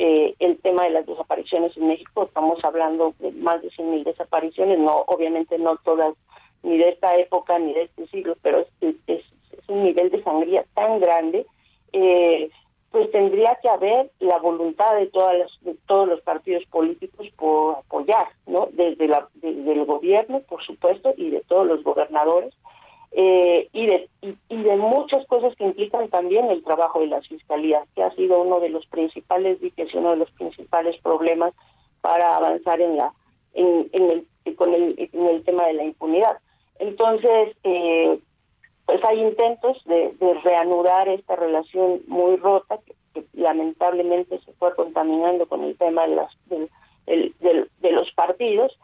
eh, 0.00 0.36
el 0.38 0.58
tema 0.58 0.84
de 0.84 0.90
las 0.90 1.06
desapariciones 1.06 1.76
en 1.76 1.88
México, 1.88 2.22
estamos 2.22 2.64
hablando 2.64 3.14
de 3.18 3.32
más 3.32 3.60
de 3.62 3.68
100.000 3.70 4.04
desapariciones, 4.04 4.78
no 4.78 4.94
obviamente 5.08 5.58
no 5.58 5.76
todas 5.78 6.14
ni 6.62 6.78
de 6.78 6.90
esta 6.90 7.16
época 7.16 7.58
ni 7.58 7.72
de 7.72 7.82
este 7.82 8.06
siglo, 8.06 8.36
pero 8.40 8.64
es, 8.80 9.24
un 9.66 9.82
nivel 9.82 10.10
de 10.10 10.22
sangría 10.22 10.64
tan 10.74 11.00
grande 11.00 11.46
eh, 11.92 12.48
pues 12.92 13.10
tendría 13.10 13.58
que 13.60 13.68
haber 13.68 14.10
la 14.20 14.38
voluntad 14.38 14.94
de 14.94 15.08
todas 15.08 15.36
las, 15.36 15.50
de 15.62 15.74
todos 15.86 16.08
los 16.08 16.20
partidos 16.20 16.64
políticos 16.66 17.26
por 17.36 17.78
apoyar, 17.78 18.28
¿no? 18.46 18.68
Desde 18.72 19.08
la 19.08 19.28
desde 19.34 19.72
el 19.72 19.84
gobierno, 19.84 20.40
por 20.48 20.64
supuesto, 20.64 21.12
y 21.16 21.30
de 21.30 21.40
todos 21.40 21.66
los 21.66 21.82
gobernadores 21.82 22.54
eh, 23.12 23.68
y 23.72 23.86
de 23.86 24.08
y, 24.20 24.62
de 24.62 24.76
muchas 24.76 25.26
cosas 25.26 25.54
que 25.56 25.64
implican 25.64 26.08
también 26.08 26.50
el 26.50 26.62
trabajo 26.62 27.00
de 27.00 27.06
las 27.06 27.26
fiscalías, 27.26 27.88
que 27.94 28.02
ha 28.02 28.14
sido 28.14 28.42
uno 28.42 28.60
de 28.60 28.68
los 28.68 28.86
principales 28.86 29.60
diques 29.60 29.94
uno 29.94 30.10
de 30.10 30.16
los 30.16 30.30
principales 30.32 31.00
problemas 31.02 31.54
para 32.00 32.36
avanzar 32.36 32.80
en 32.80 32.96
la 32.96 33.12
en, 33.54 33.88
en 33.92 34.10
el 34.44 34.56
con 34.56 34.74
el 34.74 35.08
en 35.12 35.26
el 35.26 35.42
tema 35.44 35.66
de 35.66 35.74
la 35.74 35.84
impunidad. 35.84 36.38
Entonces, 36.78 37.56
eh, 37.64 38.18
pues 38.86 39.04
hay 39.04 39.20
intentos 39.20 39.82
de, 39.84 40.14
reanudar 40.44 41.08
esta 41.08 41.36
relación 41.36 42.02
muy 42.06 42.36
rota 42.36 42.78
que, 42.84 42.94
lamentablemente 43.32 44.38
se 44.44 44.52
fue 44.52 44.74
contaminando 44.76 45.46
con 45.48 45.64
el 45.64 45.76
tema 45.76 46.06
de, 46.06 46.14
las, 46.14 46.30
de 47.06 47.90
los 47.90 48.12
partidos 48.12 48.78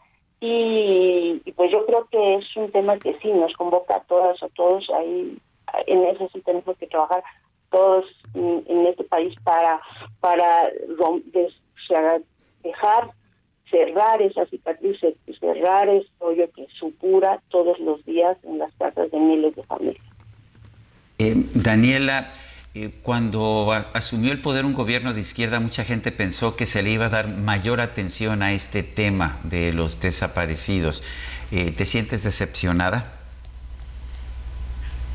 y, 0.47 1.53
pues 1.53 1.71
yo 1.73 1.87
creo 1.87 2.07
que 2.11 2.35
es 2.35 2.57
un 2.57 2.71
tema 2.71 2.99
que 2.99 3.19
sí 3.21 3.33
nos 3.33 3.55
convoca 3.55 3.97
a 3.97 4.01
todas, 4.01 4.43
a 4.43 4.49
todos 4.51 4.87
ahí, 4.91 5.39
en 5.87 6.05
eso 6.05 6.29
sí 6.35 6.43
tenemos 6.43 6.77
que 6.77 6.87
trabajar 6.87 7.23
todos 7.71 8.05
en, 8.35 8.87
este 8.87 9.05
país 9.05 9.35
para, 9.43 9.81
para 10.21 10.71
dejar 12.63 13.11
cerrar 13.71 14.21
esa 14.21 14.45
cicatriz, 14.47 14.99
cerrar 15.41 15.89
ese 15.89 16.09
hoyo 16.19 16.51
que 16.55 16.67
supura 16.79 17.41
todos 17.49 17.79
los 17.81 18.05
días 18.05 18.37
en 18.45 18.59
las 18.59 18.73
casas 18.75 19.11
de 19.11 19.19
miles 19.19 19.57
de 19.57 19.63
familias. 19.65 20.05
Eh, 21.19 21.35
Daniela, 21.55 22.21
eh, 22.21 22.44
cuando 23.03 23.71
asumió 23.93 24.33
el 24.33 24.41
poder 24.41 24.65
un 24.65 24.75
gobierno 24.75 25.15
de 25.15 25.21
izquierda, 25.21 25.61
mucha 25.61 25.85
gente 25.85 26.11
pensó 26.11 26.57
que 26.57 26.67
se 26.67 26.83
le 26.83 26.91
iba 26.91 27.07
a 27.07 27.09
dar 27.09 27.29
mayor 27.29 27.81
atención 27.81 28.43
a 28.43 28.53
este 28.53 28.83
tema 28.83 29.39
de 29.45 29.73
los 29.73 30.01
desaparecidos. 30.01 31.05
Eh, 31.53 31.71
¿Te 31.71 31.85
sientes 31.85 32.25
decepcionada? 32.25 33.13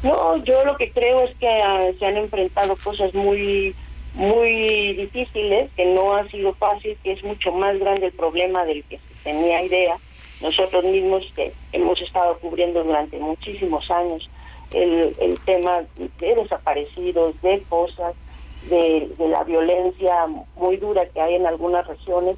No, 0.04 0.42
yo 0.46 0.64
lo 0.64 0.78
que 0.78 0.92
creo 0.92 1.26
es 1.26 1.36
que 1.36 1.50
ah, 1.50 1.90
se 2.00 2.06
han 2.06 2.16
enfrentado 2.16 2.78
cosas 2.78 3.14
muy 3.14 3.76
muy 4.14 4.94
difíciles, 4.94 5.70
que 5.76 5.86
no 5.86 6.16
ha 6.16 6.28
sido 6.30 6.54
fácil, 6.56 6.98
que 7.04 7.12
es 7.12 7.24
mucho 7.24 7.52
más 7.52 7.78
grande 7.78 8.08
el 8.08 8.14
problema 8.14 8.66
del 8.66 8.84
que 8.86 8.98
se 8.98 9.24
tenía 9.24 9.62
idea. 9.64 9.98
Nosotros 10.42 10.84
mismos 10.86 11.24
que 11.36 11.54
hemos 11.74 12.02
estado 12.02 12.40
cubriendo 12.40 12.84
durante 12.84 13.20
muchísimos 13.20 13.90
años 13.92 14.30
el, 14.74 15.16
el 15.20 15.40
tema 15.42 15.82
de 15.98 16.36
desaparecidos, 16.36 17.42
de 17.42 17.62
cosas, 17.70 18.16
de, 18.70 19.10
la 19.20 19.44
violencia 19.44 20.28
muy 20.56 20.78
dura 20.78 21.06
que 21.08 21.22
hay 21.22 21.36
en 21.36 21.46
algunas 21.46 21.88
regiones, 21.88 22.38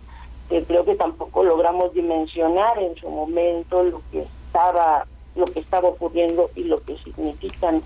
que 0.49 0.63
creo 0.63 0.85
que 0.85 0.95
tampoco 0.95 1.43
logramos 1.43 1.93
dimensionar 1.93 2.77
en 2.79 2.95
su 2.95 3.09
momento 3.09 3.83
lo 3.83 4.01
que 4.11 4.21
estaba 4.21 5.05
lo 5.33 5.45
que 5.45 5.61
estaba 5.61 5.87
ocurriendo 5.87 6.49
y 6.55 6.65
lo 6.65 6.83
que 6.83 6.97
significan 6.97 7.81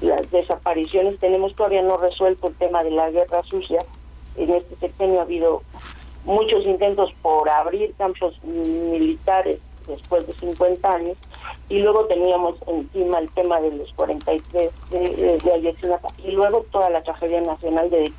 las 0.00 0.30
desapariciones. 0.30 1.18
Tenemos 1.18 1.56
todavía 1.56 1.82
no 1.82 1.96
resuelto 1.96 2.46
el 2.46 2.54
tema 2.54 2.84
de 2.84 2.92
la 2.92 3.10
guerra 3.10 3.42
sucia. 3.42 3.80
En 4.36 4.54
este 4.54 4.76
sexenio 4.76 5.18
ha 5.18 5.24
habido 5.24 5.62
muchos 6.24 6.64
intentos 6.64 7.12
por 7.20 7.48
abrir 7.48 7.94
campos 7.98 8.40
militares 8.44 9.58
después 9.88 10.26
de 10.26 10.34
50 10.34 10.92
años 10.92 11.16
y 11.68 11.80
luego 11.80 12.06
teníamos 12.06 12.56
encima 12.66 13.18
el 13.18 13.30
tema 13.32 13.60
de 13.60 13.72
los 13.72 13.92
43 13.94 14.70
de, 14.90 14.98
de, 14.98 15.60
de 15.60 15.76
y 16.24 16.30
luego 16.30 16.64
toda 16.70 16.90
la 16.90 17.02
tragedia 17.02 17.40
nacional 17.40 17.90
de, 17.90 18.12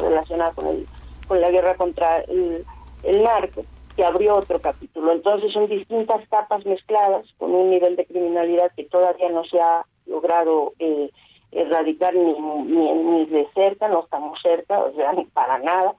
relacionada 0.00 0.52
con 0.52 0.66
el 0.66 0.86
con 1.28 1.40
la 1.40 1.50
guerra 1.50 1.76
contra 1.76 2.22
el, 2.22 2.64
el 3.04 3.22
narco 3.22 3.62
que 3.94 4.04
abrió 4.04 4.34
otro 4.36 4.60
capítulo. 4.60 5.12
Entonces 5.12 5.52
son 5.52 5.68
distintas 5.68 6.26
capas 6.28 6.64
mezcladas 6.66 7.26
con 7.38 7.54
un 7.54 7.70
nivel 7.70 7.96
de 7.96 8.06
criminalidad 8.06 8.72
que 8.74 8.84
todavía 8.84 9.28
no 9.30 9.44
se 9.44 9.60
ha 9.60 9.84
logrado 10.06 10.72
eh, 10.78 11.10
erradicar 11.52 12.14
ni, 12.14 12.34
ni, 12.34 13.26
de 13.26 13.46
cerca, 13.54 13.88
no 13.88 14.04
estamos 14.04 14.40
cerca, 14.42 14.78
o 14.78 14.92
sea, 14.94 15.12
ni 15.12 15.24
para 15.26 15.58
nada. 15.58 15.94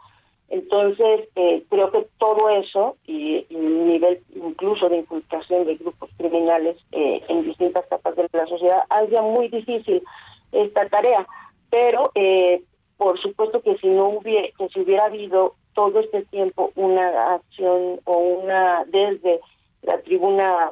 Entonces, 0.52 1.30
eh, 1.36 1.64
creo 1.69 1.91
que 1.91 2.06
todo 2.18 2.49
eso 2.49 2.98
y, 3.07 3.45
el 3.49 3.88
nivel 3.88 4.22
incluso 4.36 4.90
de 4.90 4.98
infiltración 4.98 5.65
de 5.65 5.78
grupos 5.78 6.10
criminales 6.18 6.76
eh, 6.91 7.23
en 7.30 7.45
distintas 7.45 7.86
capas 7.88 8.18
de 8.18 8.28
la 8.34 8.45
sociedad 8.48 8.84
haría 8.90 9.22
muy 9.22 9.48
difícil 9.48 10.03
esta 10.52 10.90
tarea. 10.90 11.26
Pero, 11.69 12.11
eh, 12.15 12.61
por 12.98 13.18
supuesto 13.22 13.61
que 13.61 13.78
si 13.78 13.88
no 13.88 14.10
hubiera, 14.10 14.49
que 14.57 14.68
si 14.68 14.82
hubiera 14.82 15.06
habido 15.06 15.56
todo 15.73 16.02
este 16.02 16.23
tiempo 16.26 16.73
una 16.76 17.36
acción 17.36 18.02
o 18.03 18.18
una 18.18 18.84
desde 18.88 19.40
la 19.84 20.02
tribuna 20.02 20.72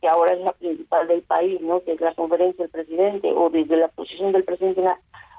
que 0.00 0.08
ahora 0.08 0.32
es 0.32 0.40
la 0.40 0.52
principal 0.52 1.06
del 1.06 1.22
país, 1.22 1.60
¿no? 1.60 1.80
que 1.84 1.92
es 1.92 2.00
la 2.00 2.12
conferencia 2.14 2.64
del 2.64 2.72
presidente, 2.72 3.32
o 3.32 3.50
desde 3.50 3.76
la 3.76 3.86
posición 3.86 4.32
del 4.32 4.42
presidente, 4.42 4.82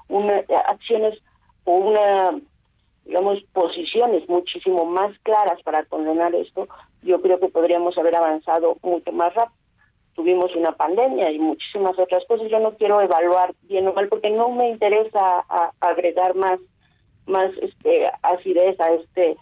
una 0.07 0.41
acciones 0.69 1.19
o 1.65 1.73
una, 1.73 2.39
digamos, 3.05 3.43
posiciones 3.51 4.27
muchísimo 4.29 4.85
más 4.85 5.17
claras 5.19 5.61
para 5.63 5.85
condenar 5.85 6.33
esto, 6.35 6.67
yo 7.01 7.21
creo 7.21 7.39
que 7.39 7.49
podríamos 7.49 7.97
haber 7.97 8.15
avanzado 8.15 8.77
mucho 8.81 9.11
más 9.11 9.33
rápido. 9.33 9.57
Tuvimos 10.15 10.55
una 10.55 10.73
pandemia 10.73 11.31
y 11.31 11.39
muchísimas 11.39 11.97
otras 11.97 12.23
cosas. 12.27 12.47
Yo 12.49 12.59
no 12.59 12.75
quiero 12.75 13.01
evaluar 13.01 13.53
bien 13.63 13.87
o 13.87 13.93
mal 13.93 14.07
porque 14.09 14.29
no 14.29 14.49
me 14.49 14.69
interesa 14.69 15.43
agregar 15.79 16.35
más, 16.35 16.59
más 17.25 17.51
este, 17.61 18.05
acidez 18.21 18.79
a 18.79 18.93
este, 18.93 19.37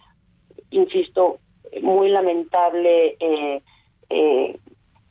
insisto, 0.70 1.38
muy 1.82 2.08
lamentable 2.08 3.16
eh, 3.20 3.62
eh, 4.08 4.58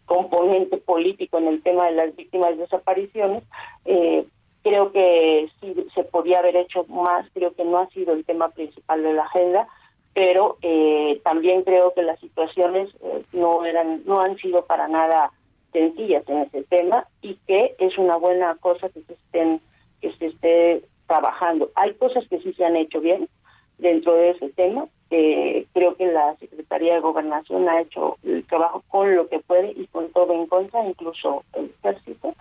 componente 0.05 0.77
político 0.77 1.37
en 1.37 1.47
el 1.47 1.63
tema 1.63 1.85
de 1.85 1.93
las 1.93 2.15
víctimas 2.15 2.51
de 2.51 2.63
desapariciones. 2.63 3.43
Eh, 3.85 4.25
creo 4.63 4.91
que 4.91 5.49
sí 5.59 5.75
se 5.93 6.03
podía 6.03 6.39
haber 6.39 6.55
hecho 6.55 6.85
más, 6.85 7.25
creo 7.33 7.53
que 7.53 7.65
no 7.65 7.79
ha 7.79 7.89
sido 7.89 8.13
el 8.13 8.25
tema 8.25 8.49
principal 8.49 9.03
de 9.03 9.13
la 9.13 9.23
agenda, 9.23 9.67
pero 10.13 10.57
eh, 10.61 11.21
también 11.23 11.63
creo 11.63 11.93
que 11.93 12.03
las 12.03 12.19
situaciones 12.19 12.89
eh, 13.01 13.23
no 13.33 13.65
eran, 13.65 14.03
no 14.05 14.21
han 14.21 14.37
sido 14.37 14.65
para 14.65 14.87
nada 14.87 15.31
sencillas 15.71 16.27
en 16.27 16.39
ese 16.39 16.63
tema 16.63 17.07
y 17.21 17.35
que 17.47 17.75
es 17.79 17.97
una 17.97 18.17
buena 18.17 18.55
cosa 18.55 18.89
que 18.89 19.01
se 19.03 19.13
estén, 19.13 19.61
que 20.01 20.11
se 20.13 20.27
esté 20.27 20.83
trabajando. 21.07 21.71
Hay 21.75 21.93
cosas 21.93 22.27
que 22.27 22.39
sí 22.39 22.53
se 22.53 22.65
han 22.65 22.75
hecho 22.75 22.99
bien 22.99 23.29
dentro 23.77 24.13
de 24.13 24.31
ese 24.31 24.49
tema, 24.49 24.87
eh, 25.09 25.65
creo 25.73 25.95
que 25.95 26.05
la 26.05 26.37
Secretaría 26.37 26.93
de 26.93 27.01
Gobernación 27.01 27.67
ha 27.67 27.81
hecho 27.81 28.17
el 28.23 28.45
trabajo 28.45 28.81
con 28.87 29.13
lo 29.13 29.27
que 29.27 29.39
puede 29.39 29.73
y 29.75 29.87
con 29.87 30.09
todo 30.11 30.33
en 30.33 30.47
contra, 30.47 30.85
incluso 30.87 31.43
el 31.53 31.73
ejército. 31.83 32.33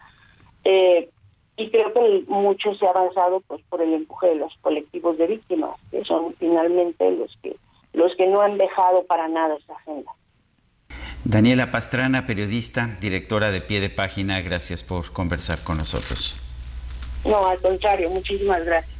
Eh, 0.64 1.08
y 1.60 1.70
creo 1.70 1.92
que 1.92 2.24
mucho 2.28 2.74
se 2.74 2.86
ha 2.86 2.90
avanzado 2.90 3.40
pues 3.46 3.60
por 3.68 3.82
el 3.82 3.92
empuje 3.92 4.28
de 4.28 4.36
los 4.36 4.52
colectivos 4.62 5.18
de 5.18 5.26
víctimas, 5.26 5.78
que 5.90 6.02
son 6.04 6.34
finalmente 6.38 7.10
los 7.10 7.36
que 7.42 7.56
los 7.92 8.14
que 8.16 8.26
no 8.26 8.40
han 8.40 8.56
dejado 8.56 9.04
para 9.04 9.28
nada 9.28 9.56
esa 9.56 9.74
agenda. 9.74 10.12
Daniela 11.24 11.70
Pastrana, 11.70 12.24
periodista, 12.24 12.96
directora 13.00 13.50
de 13.50 13.60
Pie 13.60 13.80
de 13.80 13.90
Página, 13.90 14.40
gracias 14.40 14.84
por 14.84 15.12
conversar 15.12 15.62
con 15.64 15.76
nosotros. 15.76 16.36
No, 17.24 17.46
al 17.46 17.60
contrario, 17.60 18.08
muchísimas 18.08 18.64
gracias. 18.64 18.96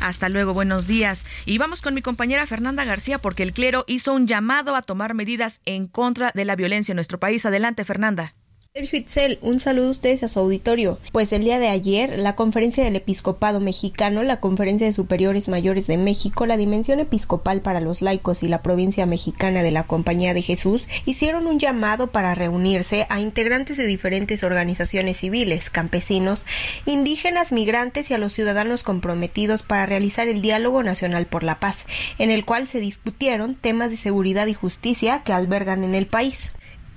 Hasta 0.00 0.28
luego, 0.28 0.52
buenos 0.52 0.86
días. 0.86 1.24
Y 1.46 1.58
vamos 1.58 1.82
con 1.82 1.94
mi 1.94 2.02
compañera 2.02 2.46
Fernanda 2.46 2.84
García 2.84 3.18
porque 3.18 3.42
el 3.42 3.52
clero 3.52 3.84
hizo 3.86 4.12
un 4.12 4.26
llamado 4.26 4.74
a 4.74 4.82
tomar 4.82 5.14
medidas 5.14 5.60
en 5.66 5.86
contra 5.86 6.32
de 6.34 6.44
la 6.44 6.56
violencia 6.56 6.92
en 6.92 6.96
nuestro 6.96 7.18
país. 7.18 7.46
Adelante, 7.46 7.84
Fernanda. 7.84 8.34
Sergio 8.72 9.00
Itzel, 9.00 9.40
un 9.42 9.58
saludo 9.58 9.88
a 9.88 9.90
ustedes 9.90 10.22
a 10.22 10.28
su 10.28 10.38
auditorio. 10.38 11.00
Pues 11.10 11.32
el 11.32 11.42
día 11.42 11.58
de 11.58 11.66
ayer, 11.66 12.20
la 12.20 12.36
Conferencia 12.36 12.84
del 12.84 12.94
Episcopado 12.94 13.58
Mexicano, 13.58 14.22
la 14.22 14.38
Conferencia 14.38 14.86
de 14.86 14.92
Superiores 14.92 15.48
Mayores 15.48 15.88
de 15.88 15.96
México, 15.96 16.46
la 16.46 16.56
Dimensión 16.56 17.00
Episcopal 17.00 17.62
para 17.62 17.80
los 17.80 18.00
Laicos 18.00 18.44
y 18.44 18.48
la 18.48 18.62
Provincia 18.62 19.06
Mexicana 19.06 19.64
de 19.64 19.72
la 19.72 19.88
Compañía 19.88 20.34
de 20.34 20.42
Jesús 20.42 20.86
hicieron 21.04 21.48
un 21.48 21.58
llamado 21.58 22.12
para 22.12 22.36
reunirse 22.36 23.08
a 23.08 23.18
integrantes 23.18 23.76
de 23.76 23.86
diferentes 23.86 24.44
organizaciones 24.44 25.16
civiles, 25.16 25.68
campesinos, 25.68 26.46
indígenas, 26.86 27.50
migrantes 27.50 28.08
y 28.12 28.14
a 28.14 28.18
los 28.18 28.34
ciudadanos 28.34 28.84
comprometidos 28.84 29.64
para 29.64 29.86
realizar 29.86 30.28
el 30.28 30.42
Diálogo 30.42 30.84
Nacional 30.84 31.26
por 31.26 31.42
la 31.42 31.58
Paz, 31.58 31.86
en 32.20 32.30
el 32.30 32.44
cual 32.44 32.68
se 32.68 32.78
discutieron 32.78 33.56
temas 33.56 33.90
de 33.90 33.96
seguridad 33.96 34.46
y 34.46 34.54
justicia 34.54 35.24
que 35.24 35.32
albergan 35.32 35.82
en 35.82 35.96
el 35.96 36.06
país. 36.06 36.52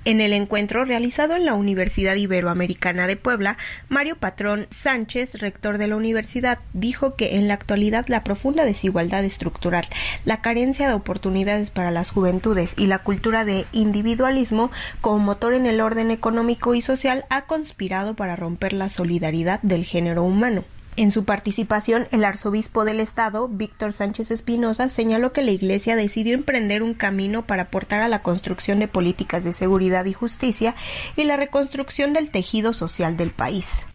En 0.05 0.19
el 0.19 0.33
encuentro 0.33 0.83
realizado 0.83 1.37
en 1.37 1.45
la 1.45 1.53
Universidad 1.53 2.15
Iberoamericana 2.15 3.07
de 3.07 3.15
Puebla, 3.15 3.57
Mario 3.87 4.17
Patrón 4.17 4.67
Sánchez, 4.69 5.35
rector 5.35 5.77
de 5.77 5.87
la 5.87 5.95
universidad, 5.95 6.59
dijo 6.73 7.15
que 7.15 7.37
en 7.37 7.47
la 7.47 7.53
actualidad 7.53 8.07
la 8.09 8.21
profunda 8.21 8.65
desigualdad 8.65 9.23
estructural, 9.23 9.85
la 10.25 10.41
carencia 10.41 10.89
de 10.89 10.93
oportunidades 10.93 11.71
para 11.71 11.89
las 11.89 12.09
juventudes 12.09 12.73
y 12.75 12.87
la 12.87 12.99
cultura 12.99 13.45
de 13.45 13.65
individualismo 13.71 14.71
como 14.99 15.19
motor 15.19 15.53
en 15.53 15.67
el 15.67 15.79
orden 15.79 16.11
económico 16.11 16.75
y 16.75 16.81
social 16.81 17.23
ha 17.29 17.45
conspirado 17.45 18.13
para 18.13 18.35
romper 18.35 18.73
la 18.73 18.89
solidaridad 18.89 19.61
del 19.61 19.85
género 19.85 20.23
humano. 20.23 20.65
En 20.95 21.09
su 21.09 21.25
participación, 21.25 22.07
el 22.11 22.23
arzobispo 22.23 22.85
del 22.85 22.99
estado, 22.99 23.47
Víctor 23.47 23.93
Sánchez 23.93 24.29
Espinosa, 24.29 24.89
señaló 24.89 25.33
que 25.33 25.41
la 25.41 25.49
Iglesia 25.49 25.95
decidió 25.95 26.35
emprender 26.35 26.83
un 26.83 26.93
camino 26.93 27.47
para 27.47 27.63
aportar 27.63 28.01
a 28.01 28.07
la 28.07 28.21
construcción 28.21 28.77
de 28.77 28.87
políticas 28.87 29.43
de 29.43 29.53
seguridad 29.53 30.05
y 30.05 30.13
justicia 30.13 30.75
y 31.15 31.23
la 31.23 31.35
reconstrucción 31.35 32.13
del 32.13 32.29
tejido 32.29 32.73
social 32.73 33.17
del 33.17 33.31
país. 33.31 33.87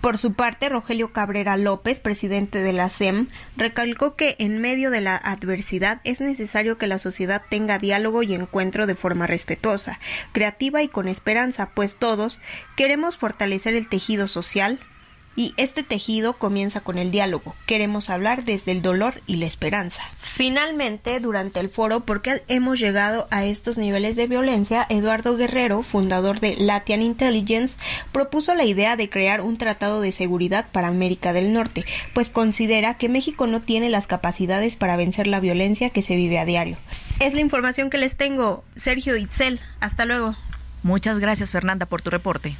Por 0.00 0.18
su 0.18 0.32
parte, 0.32 0.68
Rogelio 0.68 1.12
Cabrera 1.12 1.56
López, 1.56 2.00
presidente 2.00 2.58
de 2.60 2.72
la 2.72 2.88
SEM, 2.88 3.28
recalcó 3.56 4.16
que 4.16 4.34
en 4.40 4.58
medio 4.58 4.90
de 4.90 5.00
la 5.00 5.16
adversidad 5.16 6.00
es 6.02 6.20
necesario 6.20 6.76
que 6.76 6.88
la 6.88 6.98
sociedad 6.98 7.42
tenga 7.48 7.78
diálogo 7.78 8.24
y 8.24 8.34
encuentro 8.34 8.88
de 8.88 8.96
forma 8.96 9.28
respetuosa, 9.28 10.00
creativa 10.32 10.82
y 10.82 10.88
con 10.88 11.06
esperanza, 11.06 11.70
pues 11.74 11.96
todos 11.96 12.40
queremos 12.74 13.16
fortalecer 13.16 13.74
el 13.76 13.88
tejido 13.88 14.26
social, 14.26 14.80
y 15.36 15.54
este 15.56 15.82
tejido 15.82 16.34
comienza 16.34 16.80
con 16.80 16.98
el 16.98 17.10
diálogo. 17.10 17.54
Queremos 17.66 18.10
hablar 18.10 18.44
desde 18.44 18.72
el 18.72 18.82
dolor 18.82 19.22
y 19.26 19.36
la 19.36 19.46
esperanza. 19.46 20.02
Finalmente, 20.18 21.20
durante 21.20 21.60
el 21.60 21.68
foro 21.68 22.00
¿Por 22.00 22.22
qué 22.22 22.42
hemos 22.48 22.78
llegado 22.78 23.28
a 23.30 23.44
estos 23.44 23.78
niveles 23.78 24.16
de 24.16 24.26
violencia? 24.26 24.86
Eduardo 24.88 25.36
Guerrero, 25.36 25.82
fundador 25.82 26.40
de 26.40 26.56
Latian 26.56 27.02
Intelligence, 27.02 27.78
propuso 28.12 28.54
la 28.54 28.64
idea 28.64 28.96
de 28.96 29.10
crear 29.10 29.40
un 29.40 29.56
tratado 29.56 30.00
de 30.00 30.12
seguridad 30.12 30.66
para 30.72 30.88
América 30.88 31.32
del 31.32 31.52
Norte, 31.52 31.84
pues 32.14 32.28
considera 32.28 32.94
que 32.94 33.08
México 33.08 33.46
no 33.46 33.60
tiene 33.60 33.88
las 33.88 34.06
capacidades 34.06 34.76
para 34.76 34.96
vencer 34.96 35.26
la 35.26 35.40
violencia 35.40 35.90
que 35.90 36.02
se 36.02 36.16
vive 36.16 36.38
a 36.38 36.44
diario. 36.44 36.76
Es 37.20 37.34
la 37.34 37.40
información 37.40 37.90
que 37.90 37.98
les 37.98 38.16
tengo. 38.16 38.64
Sergio 38.74 39.16
Itzel, 39.16 39.60
hasta 39.80 40.04
luego. 40.04 40.34
Muchas 40.82 41.18
gracias 41.18 41.52
Fernanda 41.52 41.86
por 41.86 42.02
tu 42.02 42.10
reporte. 42.10 42.56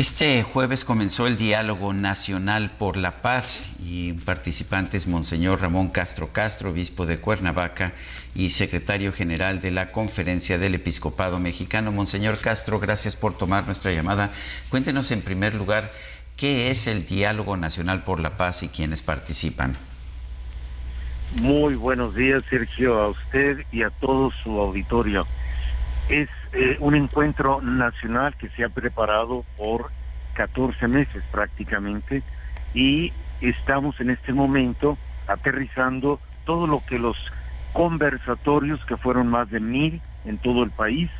Este 0.00 0.42
jueves 0.42 0.86
comenzó 0.86 1.26
el 1.26 1.36
diálogo 1.36 1.92
nacional 1.92 2.70
por 2.70 2.96
la 2.96 3.20
paz 3.20 3.68
y 3.84 4.14
participantes 4.14 5.06
Monseñor 5.06 5.60
Ramón 5.60 5.90
Castro 5.90 6.32
Castro, 6.32 6.70
obispo 6.70 7.04
de 7.04 7.18
Cuernavaca 7.18 7.92
y 8.34 8.48
secretario 8.48 9.12
general 9.12 9.60
de 9.60 9.72
la 9.72 9.92
Conferencia 9.92 10.56
del 10.56 10.74
Episcopado 10.74 11.38
Mexicano. 11.38 11.92
Monseñor 11.92 12.38
Castro, 12.38 12.80
gracias 12.80 13.14
por 13.14 13.36
tomar 13.36 13.66
nuestra 13.66 13.92
llamada. 13.92 14.30
Cuéntenos 14.70 15.10
en 15.10 15.20
primer 15.20 15.54
lugar 15.54 15.90
qué 16.38 16.70
es 16.70 16.86
el 16.86 17.04
diálogo 17.04 17.58
nacional 17.58 18.02
por 18.02 18.20
la 18.20 18.38
paz 18.38 18.62
y 18.62 18.68
quiénes 18.68 19.02
participan. 19.02 19.76
Muy 21.42 21.74
buenos 21.74 22.14
días, 22.14 22.42
Sergio, 22.48 22.98
a 22.98 23.08
usted 23.08 23.66
y 23.70 23.82
a 23.82 23.90
todo 23.90 24.30
su 24.42 24.58
auditorio. 24.58 25.26
Es 26.08 26.30
eh, 26.52 26.76
un 26.80 26.94
encuentro 26.94 27.60
nacional 27.60 28.34
que 28.36 28.48
se 28.50 28.64
ha 28.64 28.68
preparado 28.68 29.44
por 29.56 29.90
14 30.34 30.88
meses 30.88 31.22
prácticamente 31.30 32.22
y 32.74 33.12
estamos 33.40 34.00
en 34.00 34.10
este 34.10 34.32
momento 34.32 34.98
aterrizando 35.26 36.20
todo 36.44 36.66
lo 36.66 36.82
que 36.86 36.98
los 36.98 37.16
conversatorios, 37.72 38.84
que 38.84 38.96
fueron 38.96 39.28
más 39.28 39.48
de 39.50 39.60
mil 39.60 40.00
en 40.24 40.38
todo 40.38 40.64
el 40.64 40.70
país, 40.70 41.10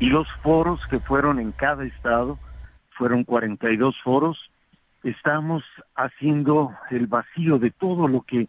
y 0.00 0.06
los 0.06 0.26
foros 0.42 0.84
que 0.86 0.98
fueron 0.98 1.38
en 1.38 1.52
cada 1.52 1.84
estado, 1.84 2.38
fueron 2.90 3.24
42 3.24 3.94
foros, 4.02 4.50
estamos 5.04 5.62
haciendo 5.94 6.72
el 6.90 7.06
vacío 7.06 7.58
de 7.58 7.70
todo 7.70 8.08
lo 8.08 8.22
que 8.22 8.48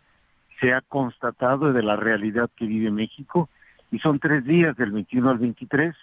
se 0.59 0.73
ha 0.73 0.81
constatado 0.81 1.73
de 1.73 1.83
la 1.83 1.95
realidad 1.95 2.49
que 2.55 2.65
vive 2.65 2.89
México, 2.89 3.49
y 3.91 3.99
son 3.99 4.19
tres 4.19 4.43
días 4.45 4.75
del 4.75 4.91
21 4.91 5.29
al 5.29 5.37
23, 5.37 5.95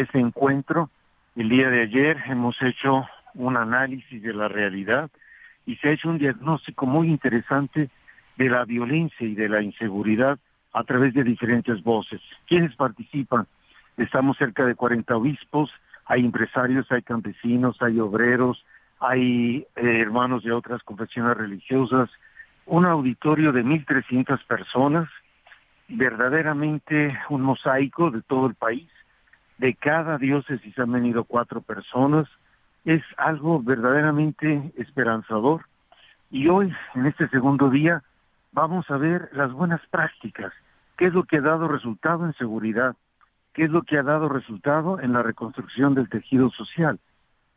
este 0.00 0.18
encuentro. 0.18 0.90
El 1.36 1.48
día 1.48 1.70
de 1.70 1.82
ayer 1.82 2.16
hemos 2.26 2.60
hecho 2.62 3.06
un 3.34 3.56
análisis 3.56 4.22
de 4.22 4.32
la 4.34 4.48
realidad 4.48 5.10
y 5.66 5.76
se 5.76 5.88
ha 5.88 5.92
hecho 5.92 6.08
un 6.08 6.18
diagnóstico 6.18 6.86
muy 6.86 7.08
interesante 7.08 7.90
de 8.36 8.48
la 8.48 8.64
violencia 8.64 9.26
y 9.26 9.34
de 9.34 9.48
la 9.48 9.62
inseguridad 9.62 10.38
a 10.72 10.84
través 10.84 11.14
de 11.14 11.24
diferentes 11.24 11.82
voces. 11.82 12.20
¿Quiénes 12.46 12.74
participan? 12.76 13.46
Estamos 13.96 14.38
cerca 14.38 14.64
de 14.64 14.74
40 14.74 15.16
obispos, 15.16 15.70
hay 16.06 16.24
empresarios, 16.24 16.90
hay 16.90 17.02
campesinos, 17.02 17.82
hay 17.82 17.98
obreros, 18.00 18.64
hay 19.00 19.66
eh, 19.76 20.00
hermanos 20.00 20.44
de 20.44 20.52
otras 20.52 20.82
confesiones 20.82 21.36
religiosas, 21.36 22.10
un 22.66 22.86
auditorio 22.86 23.52
de 23.52 23.64
1.300 23.64 24.44
personas, 24.46 25.08
verdaderamente 25.88 27.18
un 27.28 27.42
mosaico 27.42 28.10
de 28.10 28.22
todo 28.22 28.46
el 28.46 28.54
país, 28.54 28.88
de 29.58 29.74
cada 29.74 30.18
diócesis 30.18 30.78
han 30.78 30.92
venido 30.92 31.24
cuatro 31.24 31.60
personas. 31.60 32.26
Es 32.84 33.02
algo 33.16 33.62
verdaderamente 33.62 34.72
esperanzador. 34.76 35.66
Y 36.30 36.48
hoy, 36.48 36.72
en 36.94 37.06
este 37.06 37.28
segundo 37.28 37.68
día, 37.68 38.02
vamos 38.52 38.90
a 38.90 38.96
ver 38.96 39.28
las 39.32 39.52
buenas 39.52 39.80
prácticas. 39.90 40.52
¿Qué 40.96 41.06
es 41.06 41.12
lo 41.12 41.24
que 41.24 41.38
ha 41.38 41.42
dado 41.42 41.68
resultado 41.68 42.24
en 42.24 42.34
seguridad? 42.34 42.96
¿Qué 43.52 43.64
es 43.64 43.70
lo 43.70 43.82
que 43.82 43.98
ha 43.98 44.02
dado 44.02 44.28
resultado 44.28 45.00
en 45.00 45.12
la 45.12 45.22
reconstrucción 45.22 45.94
del 45.94 46.08
tejido 46.08 46.50
social? 46.50 46.98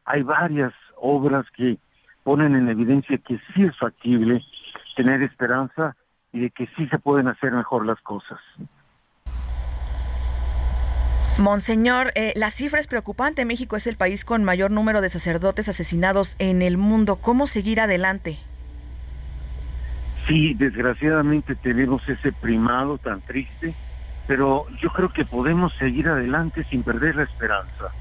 Hay 0.06 0.24
varias 0.24 0.74
obras 0.98 1.46
que 1.52 1.78
ponen 2.24 2.56
en 2.56 2.70
evidencia 2.70 3.18
que 3.18 3.40
sí 3.54 3.64
es 3.64 3.78
factible 3.78 4.44
tener 4.96 5.22
esperanza 5.22 5.96
y 6.34 6.40
de 6.40 6.50
que 6.50 6.68
sí 6.76 6.88
se 6.88 7.00
pueden 7.00 7.28
hacer 7.28 7.52
mejor 7.52 7.86
las 7.86 8.00
cosas. 8.02 8.40
Monseñor, 11.40 12.12
eh, 12.16 12.34
la 12.36 12.50
cifra 12.50 12.80
es 12.80 12.88
preocupante. 12.88 13.46
México 13.46 13.76
es 13.76 13.88
el 13.88 13.96
país 13.96 14.26
con 14.26 14.44
mayor 14.44 14.70
número 14.70 15.02
de 15.02 15.10
sacerdotes 15.10 15.70
asesinados 15.70 16.36
en 16.40 16.62
el 16.62 16.78
mundo. 16.78 17.16
¿Cómo 17.16 17.48
seguir 17.48 17.80
adelante? 17.80 18.38
Sí, 20.28 20.54
desgraciadamente 20.54 21.56
tenemos 21.56 22.08
ese 22.08 22.32
primado 22.32 22.98
tan 22.98 23.22
triste, 23.22 23.74
pero 24.28 24.68
yo 24.82 24.92
creo 24.92 25.10
que 25.10 25.26
podemos 25.26 25.74
seguir 25.76 26.10
adelante 26.10 26.64
sin 26.70 26.84
perder 26.84 27.16
la 27.16 27.24
esperanza 27.24 27.92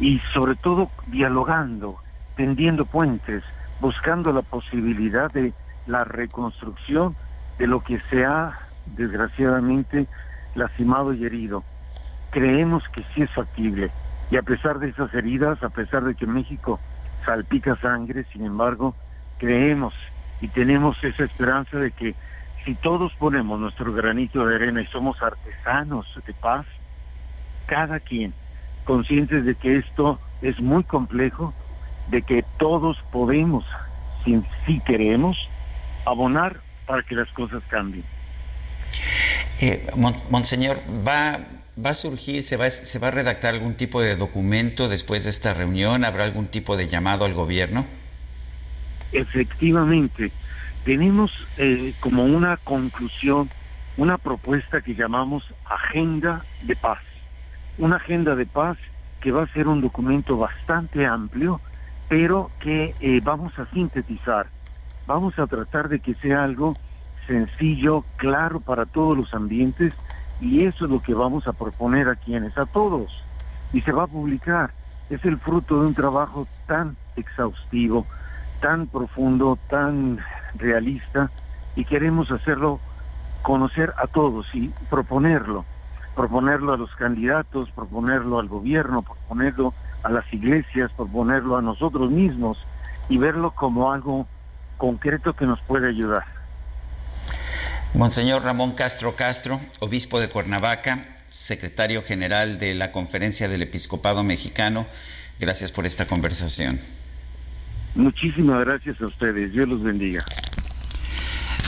y 0.00 0.18
sobre 0.32 0.56
todo 0.56 0.90
dialogando, 1.06 1.98
tendiendo 2.36 2.84
puentes, 2.84 3.44
buscando 3.80 4.32
la 4.32 4.42
posibilidad 4.42 5.30
de 5.30 5.52
la 5.86 6.04
reconstrucción 6.04 7.14
de 7.58 7.66
lo 7.66 7.80
que 7.80 8.00
se 8.00 8.24
ha 8.24 8.58
desgraciadamente 8.96 10.06
lastimado 10.54 11.12
y 11.12 11.24
herido 11.24 11.62
creemos 12.32 12.82
que 12.88 13.04
sí 13.14 13.22
es 13.22 13.30
factible. 13.30 13.90
Y 14.30 14.36
a 14.36 14.42
pesar 14.42 14.78
de 14.80 14.88
esas 14.88 15.14
heridas, 15.14 15.62
a 15.62 15.68
pesar 15.68 16.02
de 16.02 16.16
que 16.16 16.26
México 16.26 16.80
salpica 17.24 17.76
sangre, 17.76 18.24
sin 18.32 18.44
embargo, 18.44 18.96
creemos 19.38 19.94
y 20.40 20.48
tenemos 20.48 20.96
esa 21.04 21.24
esperanza 21.24 21.76
de 21.76 21.92
que 21.92 22.16
si 22.64 22.74
todos 22.74 23.12
ponemos 23.14 23.60
nuestro 23.60 23.92
granito 23.92 24.44
de 24.46 24.56
arena 24.56 24.82
y 24.82 24.86
somos 24.86 25.22
artesanos 25.22 26.06
de 26.26 26.32
paz, 26.32 26.66
cada 27.66 28.00
quien 28.00 28.32
conscientes 28.84 29.44
de 29.44 29.54
que 29.54 29.76
esto 29.76 30.18
es 30.40 30.58
muy 30.60 30.84
complejo, 30.84 31.54
de 32.08 32.22
que 32.22 32.44
todos 32.58 32.98
podemos, 33.12 33.64
si, 34.24 34.42
si 34.66 34.80
queremos, 34.80 35.36
abonar 36.04 36.60
para 36.86 37.02
que 37.02 37.14
las 37.14 37.30
cosas 37.30 37.62
cambien. 37.68 38.04
Eh, 39.60 39.86
monseñor, 40.30 40.78
¿va, 41.06 41.38
¿va 41.78 41.90
a 41.90 41.94
surgir, 41.94 42.42
se 42.42 42.56
va, 42.56 42.68
se 42.70 42.98
va 42.98 43.08
a 43.08 43.10
redactar 43.10 43.54
algún 43.54 43.74
tipo 43.74 44.00
de 44.00 44.16
documento 44.16 44.88
después 44.88 45.24
de 45.24 45.30
esta 45.30 45.54
reunión? 45.54 46.04
¿Habrá 46.04 46.24
algún 46.24 46.46
tipo 46.46 46.76
de 46.76 46.88
llamado 46.88 47.24
al 47.24 47.34
gobierno? 47.34 47.86
Efectivamente, 49.12 50.32
tenemos 50.84 51.30
eh, 51.58 51.94
como 52.00 52.24
una 52.24 52.56
conclusión, 52.56 53.50
una 53.96 54.18
propuesta 54.18 54.80
que 54.80 54.94
llamamos 54.94 55.44
Agenda 55.64 56.44
de 56.62 56.76
Paz. 56.76 57.00
Una 57.78 57.96
agenda 57.96 58.34
de 58.34 58.46
paz 58.46 58.76
que 59.20 59.32
va 59.32 59.44
a 59.44 59.52
ser 59.52 59.66
un 59.66 59.80
documento 59.80 60.36
bastante 60.36 61.06
amplio, 61.06 61.60
pero 62.08 62.50
que 62.60 62.94
eh, 63.00 63.20
vamos 63.22 63.58
a 63.58 63.66
sintetizar. 63.66 64.46
Vamos 65.06 65.38
a 65.38 65.46
tratar 65.46 65.88
de 65.88 66.00
que 66.00 66.14
sea 66.14 66.44
algo 66.44 66.76
sencillo, 67.26 68.04
claro 68.16 68.60
para 68.60 68.84
todos 68.84 69.16
los 69.16 69.32
ambientes, 69.32 69.94
y 70.42 70.64
eso 70.64 70.84
es 70.84 70.90
lo 70.90 71.00
que 71.00 71.14
vamos 71.14 71.46
a 71.46 71.52
proponer 71.52 72.08
a 72.08 72.16
quienes, 72.16 72.58
a 72.58 72.66
todos. 72.66 73.10
Y 73.72 73.80
se 73.80 73.92
va 73.92 74.02
a 74.04 74.08
publicar. 74.08 74.70
Es 75.08 75.24
el 75.24 75.38
fruto 75.38 75.80
de 75.80 75.86
un 75.86 75.94
trabajo 75.94 76.46
tan 76.66 76.96
exhaustivo, 77.16 78.06
tan 78.60 78.86
profundo, 78.88 79.58
tan 79.68 80.18
realista, 80.56 81.30
y 81.76 81.84
queremos 81.84 82.30
hacerlo 82.30 82.80
conocer 83.42 83.94
a 83.98 84.06
todos 84.06 84.46
y 84.54 84.68
proponerlo 84.90 85.64
proponerlo 86.14 86.72
a 86.72 86.76
los 86.76 86.94
candidatos, 86.94 87.70
proponerlo 87.70 88.38
al 88.38 88.48
gobierno, 88.48 89.02
proponerlo 89.02 89.72
a 90.02 90.10
las 90.10 90.30
iglesias, 90.32 90.90
proponerlo 90.96 91.56
a 91.56 91.62
nosotros 91.62 92.10
mismos 92.10 92.58
y 93.08 93.18
verlo 93.18 93.50
como 93.50 93.92
algo 93.92 94.26
concreto 94.76 95.32
que 95.32 95.46
nos 95.46 95.60
puede 95.62 95.88
ayudar. 95.88 96.24
Monseñor 97.94 98.42
Ramón 98.42 98.72
Castro 98.72 99.14
Castro, 99.16 99.60
obispo 99.80 100.18
de 100.18 100.28
Cuernavaca, 100.28 101.06
secretario 101.28 102.02
general 102.02 102.58
de 102.58 102.74
la 102.74 102.90
Conferencia 102.90 103.50
del 103.50 103.60
Episcopado 103.60 104.24
Mexicano, 104.24 104.86
gracias 105.38 105.72
por 105.72 105.84
esta 105.84 106.06
conversación. 106.06 106.80
Muchísimas 107.94 108.64
gracias 108.64 108.98
a 109.02 109.06
ustedes, 109.06 109.52
Dios 109.52 109.68
los 109.68 109.82
bendiga. 109.82 110.24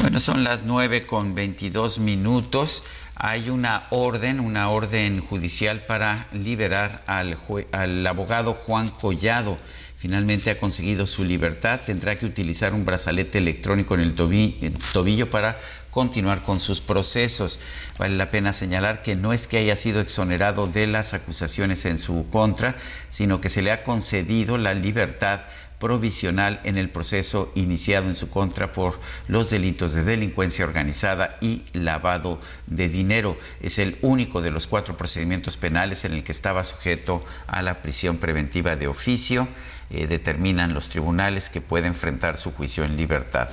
Bueno, 0.01 0.19
son 0.19 0.45
las 0.45 0.65
nueve 0.65 1.07
con 1.07 1.35
veintidós 1.35 1.99
minutos 1.99 2.85
hay 3.17 3.51
una 3.51 3.87
orden, 3.91 4.41
una 4.41 4.71
orden 4.71 5.21
judicial 5.21 5.83
para 5.87 6.27
liberar 6.33 7.05
al, 7.07 7.37
al 7.71 8.07
abogado 8.07 8.55
Juan 8.55 8.89
Collado 8.89 9.59
finalmente 10.05 10.51
ha 10.51 10.59
conseguido 10.59 11.07
su 11.07 11.25
libertad, 11.25 11.81
tendrá 11.87 12.19
que 12.19 12.27
utilizar 12.27 12.75
un 12.75 12.85
brazalete 12.85 13.39
electrónico 13.39 13.95
en 13.95 14.03
el, 14.03 14.15
tobillo 14.15 15.31
para 15.31 15.57
continuar 15.95 16.43
con 16.43 16.59
sus 16.59 16.81
procesos. 16.81 17.61
Vale 17.99 18.17
la 18.17 18.33
pena 18.33 18.53
señalar 18.53 19.03
que 19.03 19.15
no 19.15 19.33
es 19.33 19.47
que 19.47 19.59
haya 19.59 19.77
sido 19.77 20.01
exonerado 20.01 20.67
de 20.67 20.89
las 20.89 21.15
acusaciones 21.15 21.85
en 21.85 21.99
su 21.99 22.29
contra, 22.31 22.75
sino 23.09 23.41
que 23.41 23.49
se 23.49 23.63
le 23.63 23.71
ha 23.71 23.85
concedido 23.85 24.59
la 24.59 24.75
libertad 24.75 25.43
provisional 25.79 26.61
en 26.65 26.79
el 26.79 26.91
proceso 26.91 27.53
iniciado 27.55 28.09
en 28.09 28.17
su 28.17 28.29
contra 28.29 28.73
por 28.73 28.99
los 29.29 29.51
delitos 29.51 29.95
de 29.95 30.03
delincuencia 30.03 30.65
organizada 30.65 31.37
y 31.41 31.63
lavado 31.75 32.41
de 32.67 32.89
dinero. 32.89 33.39
Es 33.61 33.79
el 33.79 33.97
único 34.03 34.43
de 34.43 34.51
los 34.51 34.67
cuatro 34.67 34.97
procedimientos 34.97 35.57
penales 35.57 36.05
en 36.05 36.15
el 36.15 36.25
que 36.25 36.33
estaba 36.33 36.65
sujeto 36.65 37.25
a 37.47 37.63
la 37.63 37.83
prisión 37.83 38.17
preventiva 38.17 38.75
de 38.75 38.89
oficio. 38.89 39.47
Eh, 39.91 40.07
determinan 40.09 40.75
los 40.75 40.89
tribunales 40.89 41.51
que 41.51 41.61
puede 41.61 41.87
enfrentar 41.87 42.37
su 42.37 42.51
juicio 42.53 42.85
en 42.85 42.97
libertad. 42.97 43.49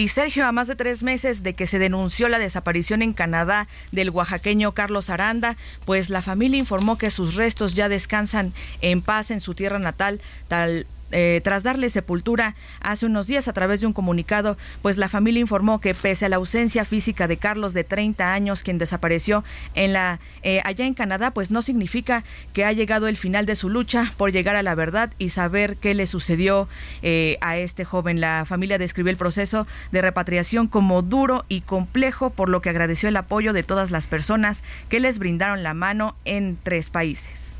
Y 0.00 0.08
Sergio, 0.08 0.46
a 0.46 0.52
más 0.52 0.66
de 0.66 0.76
tres 0.76 1.02
meses 1.02 1.42
de 1.42 1.52
que 1.52 1.66
se 1.66 1.78
denunció 1.78 2.30
la 2.30 2.38
desaparición 2.38 3.02
en 3.02 3.12
Canadá 3.12 3.68
del 3.92 4.08
oaxaqueño 4.08 4.72
Carlos 4.72 5.10
Aranda, 5.10 5.58
pues 5.84 6.08
la 6.08 6.22
familia 6.22 6.58
informó 6.58 6.96
que 6.96 7.10
sus 7.10 7.34
restos 7.34 7.74
ya 7.74 7.90
descansan 7.90 8.54
en 8.80 9.02
paz 9.02 9.30
en 9.30 9.40
su 9.40 9.52
tierra 9.52 9.78
natal, 9.78 10.22
tal 10.48 10.86
eh, 11.12 11.40
tras 11.42 11.62
darle 11.62 11.90
sepultura 11.90 12.54
hace 12.80 13.06
unos 13.06 13.26
días 13.26 13.48
a 13.48 13.52
través 13.52 13.80
de 13.80 13.86
un 13.86 13.92
comunicado, 13.92 14.56
pues 14.82 14.96
la 14.96 15.08
familia 15.08 15.40
informó 15.40 15.80
que 15.80 15.94
pese 15.94 16.26
a 16.26 16.28
la 16.28 16.36
ausencia 16.36 16.84
física 16.84 17.28
de 17.28 17.36
Carlos 17.36 17.74
de 17.74 17.84
30 17.84 18.32
años, 18.32 18.62
quien 18.62 18.78
desapareció 18.78 19.44
en 19.74 19.92
la 19.92 20.20
eh, 20.42 20.60
allá 20.64 20.86
en 20.86 20.94
Canadá, 20.94 21.32
pues 21.32 21.50
no 21.50 21.62
significa 21.62 22.24
que 22.52 22.64
ha 22.64 22.72
llegado 22.72 23.08
el 23.08 23.16
final 23.16 23.46
de 23.46 23.56
su 23.56 23.68
lucha 23.68 24.12
por 24.16 24.32
llegar 24.32 24.56
a 24.56 24.62
la 24.62 24.74
verdad 24.74 25.12
y 25.18 25.30
saber 25.30 25.76
qué 25.76 25.94
le 25.94 26.06
sucedió 26.06 26.68
eh, 27.02 27.38
a 27.40 27.56
este 27.58 27.84
joven. 27.84 28.20
La 28.20 28.44
familia 28.44 28.78
describió 28.78 29.10
el 29.10 29.16
proceso 29.16 29.66
de 29.92 30.02
repatriación 30.02 30.68
como 30.68 31.02
duro 31.02 31.44
y 31.48 31.60
complejo, 31.60 32.30
por 32.30 32.48
lo 32.48 32.60
que 32.60 32.70
agradeció 32.70 33.08
el 33.08 33.16
apoyo 33.16 33.52
de 33.52 33.62
todas 33.62 33.90
las 33.90 34.06
personas 34.06 34.62
que 34.88 35.00
les 35.00 35.18
brindaron 35.18 35.62
la 35.62 35.74
mano 35.74 36.16
en 36.24 36.56
tres 36.62 36.90
países. 36.90 37.59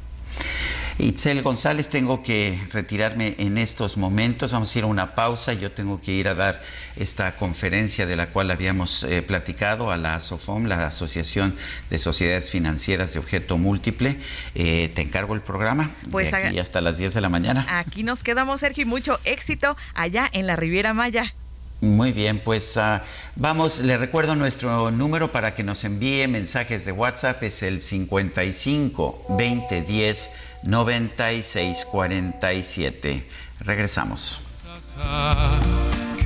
Itzel 1.00 1.42
González, 1.42 1.88
tengo 1.88 2.22
que 2.22 2.58
retirarme 2.72 3.34
en 3.38 3.56
estos 3.58 3.96
momentos. 3.96 4.52
Vamos 4.52 4.74
a 4.74 4.78
ir 4.78 4.84
a 4.84 4.88
una 4.88 5.14
pausa. 5.14 5.54
Yo 5.54 5.72
tengo 5.72 6.00
que 6.00 6.12
ir 6.12 6.28
a 6.28 6.34
dar 6.34 6.60
esta 6.96 7.36
conferencia 7.36 8.06
de 8.06 8.16
la 8.16 8.28
cual 8.28 8.50
habíamos 8.50 9.04
eh, 9.04 9.22
platicado 9.22 9.90
a 9.90 9.96
la 9.96 10.16
ASOFOM, 10.16 10.66
la 10.66 10.86
Asociación 10.86 11.56
de 11.88 11.98
Sociedades 11.98 12.50
Financieras 12.50 13.14
de 13.14 13.18
Objeto 13.18 13.56
Múltiple. 13.56 14.18
Eh, 14.54 14.90
te 14.94 15.02
encargo 15.02 15.34
el 15.34 15.40
programa. 15.40 15.90
Pues 16.10 16.34
aquí 16.34 16.58
hasta 16.58 16.80
las 16.80 16.98
10 16.98 17.14
de 17.14 17.20
la 17.20 17.28
mañana. 17.28 17.66
Aquí 17.78 18.02
nos 18.02 18.22
quedamos, 18.22 18.60
Sergio, 18.60 18.82
y 18.82 18.86
mucho 18.86 19.18
éxito 19.24 19.76
allá 19.94 20.28
en 20.32 20.46
la 20.46 20.56
Riviera 20.56 20.92
Maya. 20.92 21.34
Muy 21.80 22.12
bien, 22.12 22.40
pues 22.44 22.76
uh, 22.76 23.00
vamos, 23.36 23.80
le 23.80 23.96
recuerdo 23.96 24.36
nuestro 24.36 24.90
número 24.90 25.32
para 25.32 25.54
que 25.54 25.62
nos 25.62 25.84
envíe 25.84 26.28
mensajes 26.28 26.84
de 26.84 26.92
WhatsApp, 26.92 27.42
es 27.42 27.62
el 27.62 27.80
55 27.80 29.26
20 29.30 29.80
10 29.80 30.30
96 30.64 31.86
47. 31.86 33.26
Regresamos. 33.60 34.42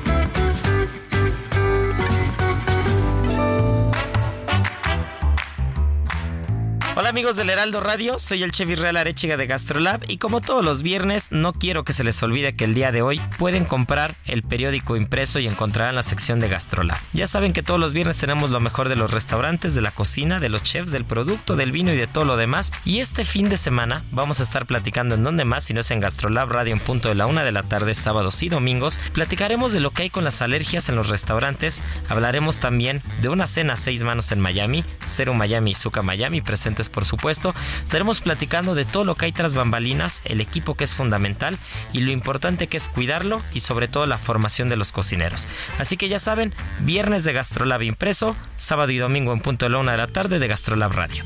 Amigos 7.11 7.35
del 7.35 7.49
Heraldo 7.49 7.81
Radio? 7.81 8.19
Soy 8.19 8.41
el 8.41 8.53
Chevy 8.53 8.75
Real 8.75 8.95
Arechiga 8.95 9.35
de 9.35 9.45
Gastrolab 9.45 10.09
y 10.09 10.17
como 10.17 10.39
todos 10.39 10.63
los 10.63 10.81
viernes 10.81 11.27
no 11.29 11.51
quiero 11.51 11.83
que 11.83 11.91
se 11.91 12.05
les 12.05 12.23
olvide 12.23 12.55
que 12.55 12.63
el 12.63 12.73
día 12.73 12.93
de 12.93 13.01
hoy 13.01 13.19
pueden 13.37 13.65
comprar 13.65 14.15
el 14.25 14.43
periódico 14.43 14.95
impreso 14.95 15.37
y 15.39 15.45
encontrarán 15.45 15.95
la 15.95 16.03
sección 16.03 16.39
de 16.39 16.47
Gastrolab. 16.47 16.99
Ya 17.11 17.27
saben 17.27 17.51
que 17.51 17.63
todos 17.63 17.81
los 17.81 17.91
viernes 17.91 18.17
tenemos 18.17 18.49
lo 18.49 18.61
mejor 18.61 18.87
de 18.87 18.95
los 18.95 19.11
restaurantes, 19.11 19.75
de 19.75 19.81
la 19.81 19.91
cocina, 19.91 20.39
de 20.39 20.47
los 20.47 20.63
chefs, 20.63 20.91
del 20.91 21.03
producto, 21.03 21.57
del 21.57 21.73
vino 21.73 21.91
y 21.91 21.97
de 21.97 22.07
todo 22.07 22.23
lo 22.23 22.37
demás. 22.37 22.71
Y 22.85 22.99
este 22.99 23.25
fin 23.25 23.49
de 23.49 23.57
semana 23.57 24.05
vamos 24.11 24.39
a 24.39 24.43
estar 24.43 24.65
platicando 24.65 25.15
en 25.15 25.25
donde 25.25 25.43
más 25.43 25.65
si 25.65 25.73
no 25.73 25.81
es 25.81 25.91
en 25.91 25.99
Gastrolab 25.99 26.49
Radio 26.49 26.71
en 26.71 26.79
punto 26.79 27.09
de 27.09 27.15
la 27.15 27.27
una 27.27 27.43
de 27.43 27.51
la 27.51 27.63
tarde, 27.63 27.93
sábados 27.93 28.41
y 28.41 28.47
domingos. 28.47 29.01
Platicaremos 29.11 29.73
de 29.73 29.81
lo 29.81 29.91
que 29.91 30.03
hay 30.03 30.09
con 30.09 30.23
las 30.23 30.41
alergias 30.41 30.87
en 30.87 30.95
los 30.95 31.09
restaurantes. 31.09 31.83
Hablaremos 32.07 32.59
también 32.59 33.01
de 33.21 33.27
una 33.27 33.47
cena 33.47 33.73
a 33.73 33.77
seis 33.77 34.01
manos 34.03 34.31
en 34.31 34.39
Miami, 34.39 34.85
Cero 35.03 35.33
Miami 35.33 35.71
y 35.71 35.75
Zuka 35.75 36.03
Miami 36.03 36.39
presentes 36.39 36.87
por 36.87 37.00
supuesto. 37.05 37.53
Estaremos 37.83 38.19
platicando 38.19 38.75
de 38.75 38.85
todo 38.85 39.03
lo 39.03 39.15
que 39.15 39.25
hay 39.25 39.31
tras 39.31 39.53
bambalinas, 39.53 40.21
el 40.25 40.41
equipo 40.41 40.75
que 40.75 40.83
es 40.83 40.95
fundamental 40.95 41.57
y 41.93 42.01
lo 42.01 42.11
importante 42.11 42.67
que 42.67 42.77
es 42.77 42.87
cuidarlo 42.87 43.41
y 43.53 43.61
sobre 43.61 43.87
todo 43.87 44.05
la 44.05 44.17
formación 44.17 44.69
de 44.69 44.77
los 44.77 44.91
cocineros. 44.91 45.47
Así 45.79 45.97
que 45.97 46.09
ya 46.09 46.19
saben, 46.19 46.53
viernes 46.81 47.23
de 47.23 47.33
Gastrolab 47.33 47.81
impreso, 47.83 48.35
sábado 48.55 48.91
y 48.91 48.97
domingo 48.97 49.33
en 49.33 49.41
punto 49.41 49.65
de 49.65 49.71
la 49.71 49.79
una 49.79 49.91
de 49.93 49.97
la 49.97 50.07
tarde 50.07 50.39
de 50.39 50.47
Gastrolab 50.47 50.91
Radio. 50.91 51.23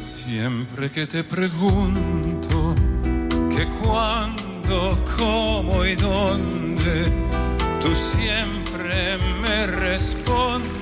Siempre 0.00 0.90
que 0.90 1.06
te 1.06 1.22
pregunto 1.24 2.74
que 3.54 3.68
cuándo, 3.82 5.04
cómo 5.16 5.84
y 5.84 5.94
dónde, 5.94 7.04
tú 7.80 7.94
siempre 7.94 9.18
me 9.42 9.66
respondes, 9.66 10.81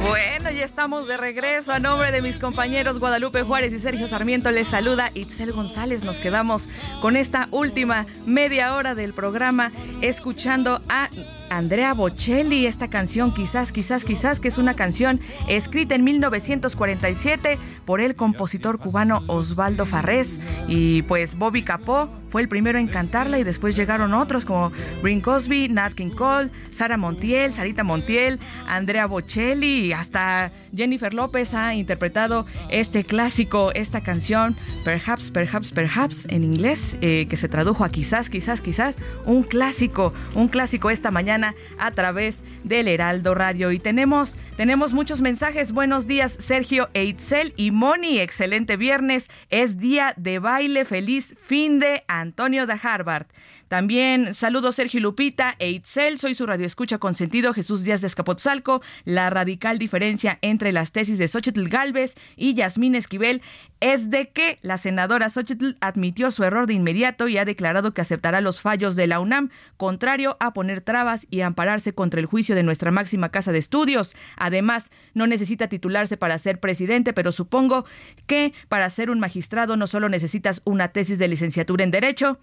Bueno, 0.00 0.50
ya 0.52 0.64
estamos 0.64 1.08
de 1.08 1.16
regreso. 1.16 1.72
A 1.72 1.80
nombre 1.80 2.12
de 2.12 2.22
mis 2.22 2.38
compañeros 2.38 3.00
Guadalupe 3.00 3.42
Juárez 3.42 3.72
y 3.72 3.80
Sergio 3.80 4.06
Sarmiento 4.06 4.50
les 4.52 4.68
saluda 4.68 5.10
Itzel 5.14 5.52
González. 5.52 6.04
Nos 6.04 6.20
quedamos 6.20 6.68
con 7.00 7.16
esta 7.16 7.48
última 7.50 8.06
media 8.24 8.76
hora 8.76 8.94
del 8.94 9.12
programa 9.12 9.72
escuchando 10.00 10.80
a 10.88 11.08
Andrea 11.50 11.94
Bocelli, 11.94 12.66
esta 12.66 12.88
canción 12.88 13.32
quizás, 13.32 13.72
quizás, 13.72 14.04
quizás, 14.04 14.40
que 14.40 14.48
es 14.48 14.58
una 14.58 14.74
canción 14.74 15.20
escrita 15.48 15.94
en 15.94 16.04
1947 16.04 17.58
por 17.84 18.00
el 18.00 18.14
compositor 18.16 18.78
cubano 18.78 19.22
Osvaldo 19.26 19.86
Farrés. 19.86 20.40
Y 20.68 21.02
pues 21.02 21.36
Bobby 21.36 21.62
Capó 21.62 22.08
fue 22.28 22.42
el 22.42 22.48
primero 22.48 22.78
en 22.78 22.88
cantarla 22.88 23.38
y 23.38 23.44
después 23.44 23.76
llegaron 23.76 24.12
otros 24.12 24.44
como 24.44 24.70
Brin 25.02 25.20
Cosby, 25.20 25.68
Nat 25.68 25.94
King 25.94 26.10
Cole, 26.10 26.50
Sara 26.70 26.96
Montiel, 26.96 27.52
Sarita 27.52 27.84
Montiel, 27.84 28.38
Andrea 28.66 29.06
Bocelli 29.06 29.86
y 29.86 29.92
hasta 29.92 30.52
Jennifer 30.74 31.14
López 31.14 31.54
ha 31.54 31.74
interpretado 31.74 32.44
este 32.68 33.04
clásico, 33.04 33.72
esta 33.72 34.02
canción 34.02 34.56
Perhaps, 34.84 35.30
Perhaps, 35.30 35.72
Perhaps 35.72 36.26
en 36.26 36.44
inglés, 36.44 36.96
eh, 37.00 37.26
que 37.28 37.36
se 37.36 37.48
tradujo 37.48 37.84
a 37.84 37.88
quizás, 37.88 38.28
quizás, 38.28 38.60
quizás, 38.60 38.96
un 39.24 39.42
clásico, 39.42 40.12
un 40.34 40.48
clásico 40.48 40.90
esta 40.90 41.10
mañana 41.10 41.37
a 41.44 41.90
través 41.92 42.42
del 42.64 42.88
Heraldo 42.88 43.34
Radio. 43.34 43.72
Y 43.72 43.78
tenemos, 43.78 44.36
tenemos 44.56 44.92
muchos 44.92 45.20
mensajes. 45.20 45.72
Buenos 45.72 46.06
días, 46.06 46.36
Sergio 46.38 46.88
Eitzel 46.94 47.52
y 47.56 47.70
Moni. 47.70 48.18
Excelente 48.18 48.76
viernes. 48.76 49.28
Es 49.50 49.78
día 49.78 50.14
de 50.16 50.38
baile. 50.38 50.84
Feliz 50.84 51.34
fin 51.38 51.78
de 51.78 52.04
Antonio 52.08 52.66
de 52.66 52.78
Harvard. 52.82 53.26
También 53.68 54.32
saludo 54.32 54.72
Sergio 54.72 54.98
Lupita 55.00 55.54
e 55.58 55.70
Itzel, 55.70 56.18
soy 56.18 56.34
su 56.34 56.46
radioescucha 56.46 56.96
con 56.96 57.14
sentido 57.14 57.52
Jesús 57.52 57.84
Díaz 57.84 58.00
de 58.00 58.06
Escapotzalco. 58.06 58.80
La 59.04 59.28
radical 59.28 59.78
diferencia 59.78 60.38
entre 60.40 60.72
las 60.72 60.92
tesis 60.92 61.18
de 61.18 61.28
Xochitl 61.28 61.68
Galvez 61.68 62.14
y 62.34 62.54
Yasmín 62.54 62.94
Esquivel 62.94 63.42
es 63.80 64.08
de 64.08 64.30
que 64.30 64.58
la 64.62 64.78
senadora 64.78 65.28
Xochitl 65.28 65.76
admitió 65.80 66.30
su 66.30 66.44
error 66.44 66.66
de 66.66 66.72
inmediato 66.72 67.28
y 67.28 67.36
ha 67.36 67.44
declarado 67.44 67.92
que 67.92 68.00
aceptará 68.00 68.40
los 68.40 68.58
fallos 68.58 68.96
de 68.96 69.06
la 69.06 69.20
UNAM, 69.20 69.50
contrario 69.76 70.38
a 70.40 70.54
poner 70.54 70.80
trabas 70.80 71.26
y 71.28 71.42
ampararse 71.42 71.92
contra 71.92 72.20
el 72.20 72.26
juicio 72.26 72.54
de 72.54 72.62
nuestra 72.62 72.90
máxima 72.90 73.28
casa 73.28 73.52
de 73.52 73.58
estudios. 73.58 74.16
Además, 74.36 74.90
no 75.12 75.26
necesita 75.26 75.68
titularse 75.68 76.16
para 76.16 76.38
ser 76.38 76.58
presidente, 76.58 77.12
pero 77.12 77.32
supongo 77.32 77.84
que 78.26 78.54
para 78.70 78.88
ser 78.88 79.10
un 79.10 79.20
magistrado 79.20 79.76
no 79.76 79.86
solo 79.86 80.08
necesitas 80.08 80.62
una 80.64 80.88
tesis 80.88 81.18
de 81.18 81.28
licenciatura 81.28 81.84
en 81.84 81.90
Derecho, 81.90 82.38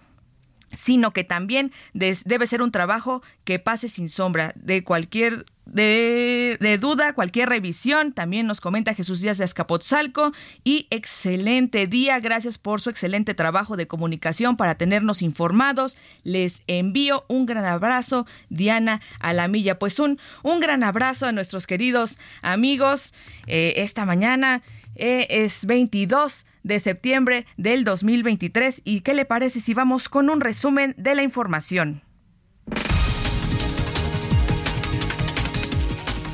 sino 0.72 1.12
que 1.12 1.24
también 1.24 1.72
debe 1.94 2.48
ser 2.48 2.62
un 2.62 2.72
trabajo 2.72 3.22
que 3.44 3.60
pase 3.60 3.90
sin 3.90 4.10
sombra 4.10 4.54
de 4.56 4.84
cualquier 4.84 5.46
de, 5.66 6.78
duda, 6.80 7.14
cualquier 7.14 7.50
revisión. 7.50 8.14
También 8.14 8.48
nos 8.48 8.62
comenta 8.62 8.94
Jesús 8.94 9.22
Díaz 9.22 9.38
de 9.38 9.46
Escapotzalco. 9.46 10.32
Y 10.64 10.88
excelente 10.90 11.88
día. 11.88 12.20
Gracias 12.20 12.58
por 12.58 12.82
su 12.82 12.90
excelente 12.90 13.34
trabajo 13.34 13.76
de 13.76 13.88
comunicación 13.88 14.58
para 14.58 14.76
tenernos 14.76 15.22
informados. 15.22 15.98
Les 16.24 16.64
envío 16.68 17.26
un 17.28 17.46
gran 17.46 17.66
abrazo, 17.66 18.26
Diana 18.50 19.02
Alamilla. 19.20 19.80
Pues 19.80 20.00
un, 20.00 20.20
un 20.44 20.60
gran 20.60 20.84
abrazo 20.84 21.28
a 21.28 21.32
nuestros 21.32 21.68
queridos 21.68 22.20
amigos. 22.42 23.14
Eh, 23.48 23.74
esta 23.78 24.06
mañana 24.06 24.62
eh, 24.96 25.28
es 25.30 25.66
22 25.66 26.46
de 26.66 26.80
septiembre 26.80 27.46
del 27.56 27.86
2023. 27.86 28.82
¿Y 28.84 29.02
qué 29.02 29.14
le 29.14 29.24
parece 29.24 29.62
si 29.62 29.74
vamos 29.74 30.10
con 30.10 30.30
un 30.30 30.42
resumen 30.42 30.94
de 30.98 31.16
la 31.16 31.24
información? 31.24 32.02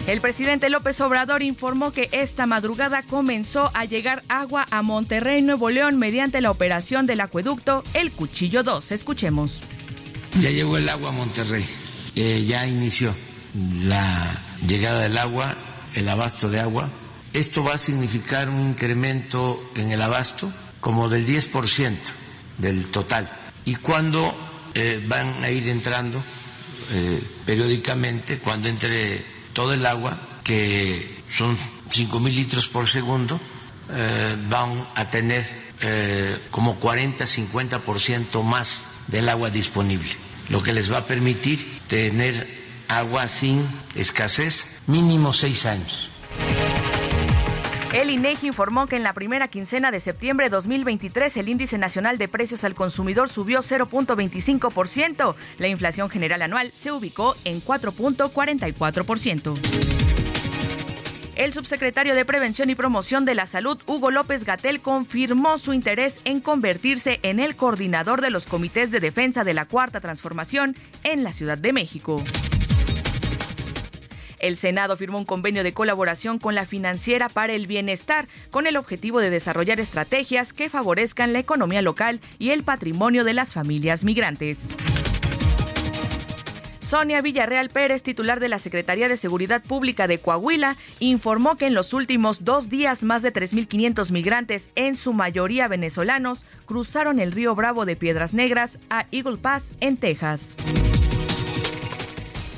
El 0.07 0.19
presidente 0.19 0.69
López 0.69 0.99
Obrador 1.01 1.43
informó 1.43 1.91
que 1.91 2.09
esta 2.11 2.47
madrugada 2.47 3.03
comenzó 3.03 3.71
a 3.75 3.85
llegar 3.85 4.23
agua 4.29 4.65
a 4.71 4.81
Monterrey, 4.81 5.41
Nuevo 5.41 5.69
León, 5.69 5.97
mediante 5.97 6.41
la 6.41 6.49
operación 6.49 7.05
del 7.05 7.21
acueducto 7.21 7.83
El 7.93 8.11
Cuchillo 8.11 8.63
2. 8.63 8.91
Escuchemos. 8.93 9.61
Ya 10.39 10.49
llegó 10.49 10.77
el 10.77 10.89
agua 10.89 11.09
a 11.09 11.11
Monterrey, 11.13 11.65
eh, 12.15 12.43
ya 12.45 12.67
inició 12.67 13.13
la 13.83 14.41
llegada 14.65 15.01
del 15.01 15.17
agua, 15.17 15.55
el 15.93 16.07
abasto 16.07 16.49
de 16.49 16.61
agua 16.61 16.89
esto 17.33 17.63
va 17.63 17.75
a 17.75 17.77
significar 17.77 18.49
un 18.49 18.61
incremento 18.61 19.71
en 19.75 19.91
el 19.91 20.01
abasto 20.01 20.51
como 20.79 21.09
del 21.09 21.25
10% 21.25 21.95
del 22.57 22.87
total. 22.87 23.29
Y 23.65 23.75
cuando 23.75 24.35
eh, 24.73 25.03
van 25.07 25.43
a 25.43 25.49
ir 25.49 25.67
entrando 25.69 26.21
eh, 26.91 27.21
periódicamente, 27.45 28.39
cuando 28.39 28.67
entre 28.67 29.23
todo 29.53 29.73
el 29.73 29.85
agua, 29.85 30.39
que 30.43 31.19
son 31.29 31.57
5 31.89 32.19
mil 32.19 32.35
litros 32.35 32.67
por 32.67 32.87
segundo, 32.87 33.39
eh, 33.89 34.35
van 34.49 34.87
a 34.95 35.09
tener 35.09 35.71
como 36.51 36.79
40-50% 36.79 38.43
más 38.43 38.85
del 39.07 39.27
agua 39.29 39.49
disponible, 39.49 40.11
lo 40.49 40.61
que 40.61 40.73
les 40.73 40.91
va 40.91 40.99
a 40.99 41.07
permitir 41.07 41.79
tener 41.87 42.61
agua 42.87 43.27
sin 43.27 43.67
escasez 43.95 44.67
mínimo 44.85 45.33
seis 45.33 45.65
años. 45.65 46.11
El 47.93 48.09
INEGI 48.09 48.47
informó 48.47 48.87
que 48.87 48.95
en 48.95 49.03
la 49.03 49.13
primera 49.13 49.49
quincena 49.49 49.91
de 49.91 49.99
septiembre 49.99 50.45
de 50.45 50.51
2023 50.51 51.35
el 51.35 51.49
índice 51.49 51.77
nacional 51.77 52.17
de 52.17 52.29
precios 52.29 52.63
al 52.63 52.73
consumidor 52.73 53.27
subió 53.27 53.59
0.25%. 53.59 55.35
La 55.57 55.67
inflación 55.67 56.09
general 56.09 56.41
anual 56.41 56.71
se 56.73 56.93
ubicó 56.93 57.35
en 57.43 57.61
4.44%. 57.61 59.59
El 61.35 61.51
subsecretario 61.53 62.15
de 62.15 62.23
Prevención 62.23 62.69
y 62.69 62.75
Promoción 62.75 63.25
de 63.25 63.35
la 63.35 63.45
Salud, 63.45 63.81
Hugo 63.87 64.09
López 64.09 64.45
Gatel, 64.45 64.79
confirmó 64.79 65.57
su 65.57 65.73
interés 65.73 66.21
en 66.23 66.39
convertirse 66.39 67.19
en 67.23 67.41
el 67.41 67.57
coordinador 67.57 68.21
de 68.21 68.29
los 68.29 68.47
comités 68.47 68.91
de 68.91 69.01
defensa 69.01 69.43
de 69.43 69.53
la 69.53 69.65
Cuarta 69.65 69.99
Transformación 69.99 70.77
en 71.03 71.25
la 71.25 71.33
Ciudad 71.33 71.57
de 71.57 71.73
México. 71.73 72.23
El 74.41 74.57
Senado 74.57 74.97
firmó 74.97 75.19
un 75.19 75.25
convenio 75.25 75.63
de 75.63 75.71
colaboración 75.71 76.39
con 76.39 76.55
la 76.55 76.65
financiera 76.65 77.29
para 77.29 77.53
el 77.53 77.67
bienestar, 77.67 78.27
con 78.49 78.65
el 78.65 78.75
objetivo 78.75 79.19
de 79.19 79.29
desarrollar 79.29 79.79
estrategias 79.79 80.51
que 80.51 80.67
favorezcan 80.67 81.31
la 81.31 81.39
economía 81.39 81.83
local 81.83 82.19
y 82.39 82.49
el 82.49 82.63
patrimonio 82.63 83.23
de 83.23 83.35
las 83.35 83.53
familias 83.53 84.03
migrantes. 84.03 84.69
Sonia 86.79 87.21
Villarreal 87.21 87.69
Pérez, 87.69 88.03
titular 88.03 88.39
de 88.41 88.49
la 88.49 88.59
Secretaría 88.59 89.07
de 89.07 89.15
Seguridad 89.15 89.63
Pública 89.63 90.07
de 90.07 90.17
Coahuila, 90.17 90.75
informó 90.99 91.55
que 91.55 91.67
en 91.67 91.73
los 91.73 91.93
últimos 91.93 92.43
dos 92.43 92.67
días 92.67 93.03
más 93.03 93.21
de 93.21 93.31
3.500 93.31 94.11
migrantes, 94.11 94.71
en 94.75 94.97
su 94.97 95.13
mayoría 95.13 95.69
venezolanos, 95.69 96.45
cruzaron 96.65 97.19
el 97.19 97.31
río 97.31 97.55
Bravo 97.55 97.85
de 97.85 97.95
Piedras 97.95 98.33
Negras 98.33 98.79
a 98.89 99.05
Eagle 99.11 99.37
Pass, 99.37 99.73
en 99.79 99.95
Texas. 99.95 100.57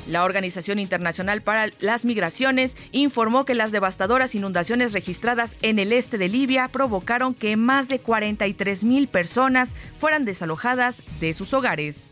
La 0.06 0.24
Organización 0.24 0.78
Internacional 0.78 1.42
para 1.42 1.68
las 1.80 2.04
Migraciones 2.04 2.76
informó 2.92 3.44
que 3.44 3.54
las 3.54 3.72
devastadoras 3.72 4.34
inundaciones 4.34 4.92
registradas 4.92 5.56
en 5.62 5.78
el 5.78 5.92
este 5.92 6.18
de 6.18 6.28
Libia 6.28 6.68
provocaron 6.68 7.34
que 7.34 7.56
más 7.56 7.88
de 7.88 7.98
43 7.98 8.84
mil 8.84 9.08
personas 9.08 9.74
fueran 9.98 10.24
desalojadas 10.24 11.02
de 11.20 11.32
sus 11.32 11.54
hogares. 11.54 12.10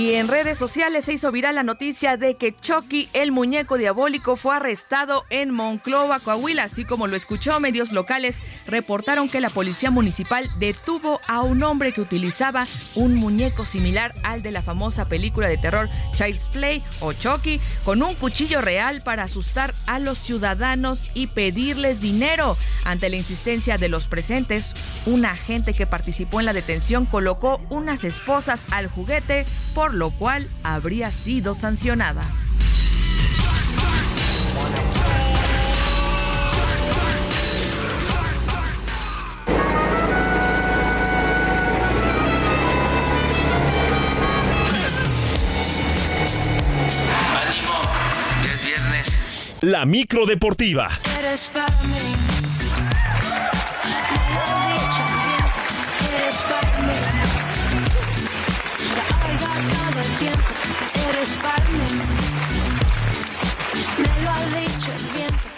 Y 0.00 0.14
en 0.14 0.28
redes 0.28 0.56
sociales 0.56 1.04
se 1.04 1.12
hizo 1.12 1.30
viral 1.30 1.56
la 1.56 1.62
noticia 1.62 2.16
de 2.16 2.36
que 2.36 2.56
Chucky, 2.56 3.10
el 3.12 3.32
muñeco 3.32 3.76
diabólico, 3.76 4.34
fue 4.36 4.56
arrestado 4.56 5.26
en 5.28 5.50
Monclova, 5.50 6.20
Coahuila. 6.20 6.64
Así 6.64 6.86
como 6.86 7.06
lo 7.06 7.16
escuchó, 7.16 7.60
medios 7.60 7.92
locales 7.92 8.40
reportaron 8.66 9.28
que 9.28 9.42
la 9.42 9.50
policía 9.50 9.90
municipal 9.90 10.48
detuvo 10.58 11.20
a 11.28 11.42
un 11.42 11.62
hombre 11.62 11.92
que 11.92 12.00
utilizaba 12.00 12.66
un 12.94 13.14
muñeco 13.14 13.66
similar 13.66 14.14
al 14.24 14.40
de 14.42 14.52
la 14.52 14.62
famosa 14.62 15.04
película 15.04 15.48
de 15.48 15.58
terror 15.58 15.90
Child's 16.14 16.48
Play 16.48 16.82
o 17.00 17.12
Chucky, 17.12 17.60
con 17.84 18.02
un 18.02 18.14
cuchillo 18.14 18.62
real 18.62 19.02
para 19.02 19.24
asustar 19.24 19.74
a 19.86 19.98
los 19.98 20.16
ciudadanos 20.16 21.10
y 21.12 21.26
pedirles 21.26 22.00
dinero. 22.00 22.56
Ante 22.86 23.10
la 23.10 23.16
insistencia 23.16 23.76
de 23.76 23.90
los 23.90 24.06
presentes, 24.06 24.74
un 25.04 25.26
agente 25.26 25.74
que 25.74 25.86
participó 25.86 26.40
en 26.40 26.46
la 26.46 26.54
detención 26.54 27.04
colocó 27.04 27.60
unas 27.68 28.04
esposas 28.04 28.64
al 28.70 28.86
juguete 28.86 29.44
por 29.74 29.89
lo 29.92 30.10
cual 30.10 30.48
habría 30.62 31.10
sido 31.10 31.54
sancionada. 31.54 32.24
Ánimo, 47.34 47.72
ya 48.44 48.52
es 48.52 48.64
viernes. 48.64 49.18
La 49.60 49.86
micro 49.86 50.26
deportiva. 50.26 50.88
Eres 51.18 51.50
para 51.52 51.68
mí. 51.82 52.19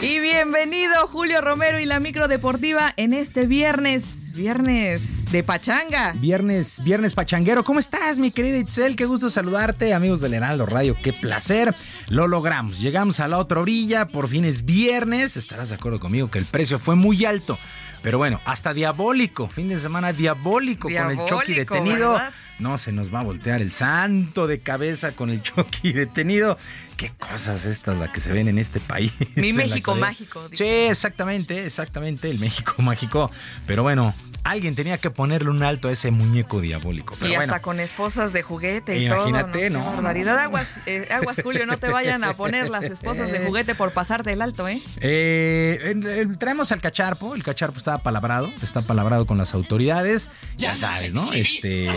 Y 0.01 0.19
bienvenido 0.19 1.07
Julio 1.07 1.41
Romero 1.41 1.79
y 1.79 1.87
la 1.87 2.01
micro 2.01 2.27
deportiva 2.27 2.93
en 2.97 3.13
este 3.13 3.47
viernes, 3.47 4.33
viernes 4.35 5.31
de 5.31 5.45
pachanga. 5.45 6.13
Viernes, 6.19 6.83
viernes 6.83 7.15
pachanguero. 7.15 7.63
¿Cómo 7.63 7.79
estás, 7.79 8.19
mi 8.19 8.33
querida 8.33 8.59
Itzel? 8.59 8.97
Qué 8.97 9.05
gusto 9.05 9.31
saludarte, 9.31 9.95
amigos 9.95 10.21
del 10.21 10.35
Heraldo 10.35 10.67
Radio. 10.67 10.97
Qué 11.01 11.13
placer. 11.13 11.75
Lo 12.09 12.27
logramos. 12.27 12.81
Llegamos 12.81 13.21
a 13.21 13.29
la 13.29 13.39
otra 13.39 13.61
orilla. 13.61 14.09
Por 14.09 14.27
fin 14.27 14.45
es 14.45 14.65
viernes. 14.65 15.37
Estarás 15.37 15.69
de 15.69 15.77
acuerdo 15.77 16.01
conmigo 16.01 16.31
que 16.31 16.41
el 16.41 16.47
precio 16.47 16.81
fue 16.81 16.97
muy 16.97 17.25
alto. 17.25 17.57
Pero 18.03 18.19
bueno, 18.19 18.41
hasta 18.45 18.75
diabólico. 18.75 19.49
Fin 19.49 19.69
de 19.69 19.79
semana 19.79 20.13
diabólico, 20.13 20.89
con 20.89 21.11
el 21.11 21.19
Chucky 21.19 21.53
Diabólico, 21.53 21.75
detenido. 21.75 22.13
¿verdad? 22.15 22.33
No 22.59 22.79
se 22.79 22.93
nos 22.93 23.13
va 23.13 23.21
a 23.21 23.25
voltear 23.25 23.61
el 23.61 23.73
santo 23.73 24.47
de 24.47 24.61
cabeza 24.61 25.13
con 25.13 25.31
el 25.31 25.43
Chucky 25.43 25.93
detenido. 25.93 26.57
Qué 26.97 27.11
cosas 27.19 27.65
estas 27.65 27.99
las 27.99 28.11
que 28.11 28.21
se 28.21 28.33
ven 28.33 28.49
en 28.49 28.59
este 28.59 28.81
país. 28.81 29.13
Mi 29.35 29.53
México 29.53 29.95
mágico. 29.95 30.49
Sí, 30.53 30.65
exactamente, 30.65 31.67
exactamente, 31.67 32.31
el 32.31 32.39
México 32.39 32.75
mágico. 32.79 33.31
Pero 33.67 33.83
bueno, 33.83 34.15
alguien 34.45 34.75
tenía 34.75 34.99
que 34.99 35.11
ponerle 35.11 35.51
un 35.51 35.63
alto 35.63 35.89
a 35.89 35.93
ese 35.93 36.11
muñeco 36.11 36.61
diabólico. 36.61 37.15
Pero 37.21 37.33
y 37.33 37.37
bueno, 37.37 37.53
hasta 37.53 37.63
con 37.63 37.79
esposas 37.81 38.33
de 38.33 38.43
juguete 38.43 38.99
y 38.99 39.07
Imagínate, 39.07 39.71
todo. 39.71 39.79
¿no? 39.79 39.89
Qué 39.91 39.95
barbaridad. 39.97 40.39
Aguas, 40.41 40.79
eh, 40.87 41.07
aguas, 41.13 41.41
Julio, 41.43 41.65
no 41.67 41.77
te 41.79 41.89
vayan 41.89 42.25
a 42.25 42.35
poner 42.35 42.69
las 42.69 42.85
esposas 42.85 43.31
de 43.31 43.47
juguete 43.47 43.75
por 43.75 43.93
pasar 43.93 44.25
del 44.25 44.43
alto, 44.43 44.67
¿eh? 44.69 44.81
Eh, 45.01 45.79
en- 45.85 46.07
en- 46.09 46.39
traemos 46.39 46.73
al 46.73 46.81
cacharpo, 46.81 47.35
el 47.35 47.43
cacharpo 47.45 47.79
está 47.79 47.99
palabrado, 47.99 48.51
está 48.63 48.83
palabrado 48.83 49.27
con 49.27 49.39
las 49.39 49.55
autoridades, 49.55 50.31
ya 50.57 50.75
sabes, 50.75 51.13
¿no? 51.13 51.33
Este, 51.33 51.89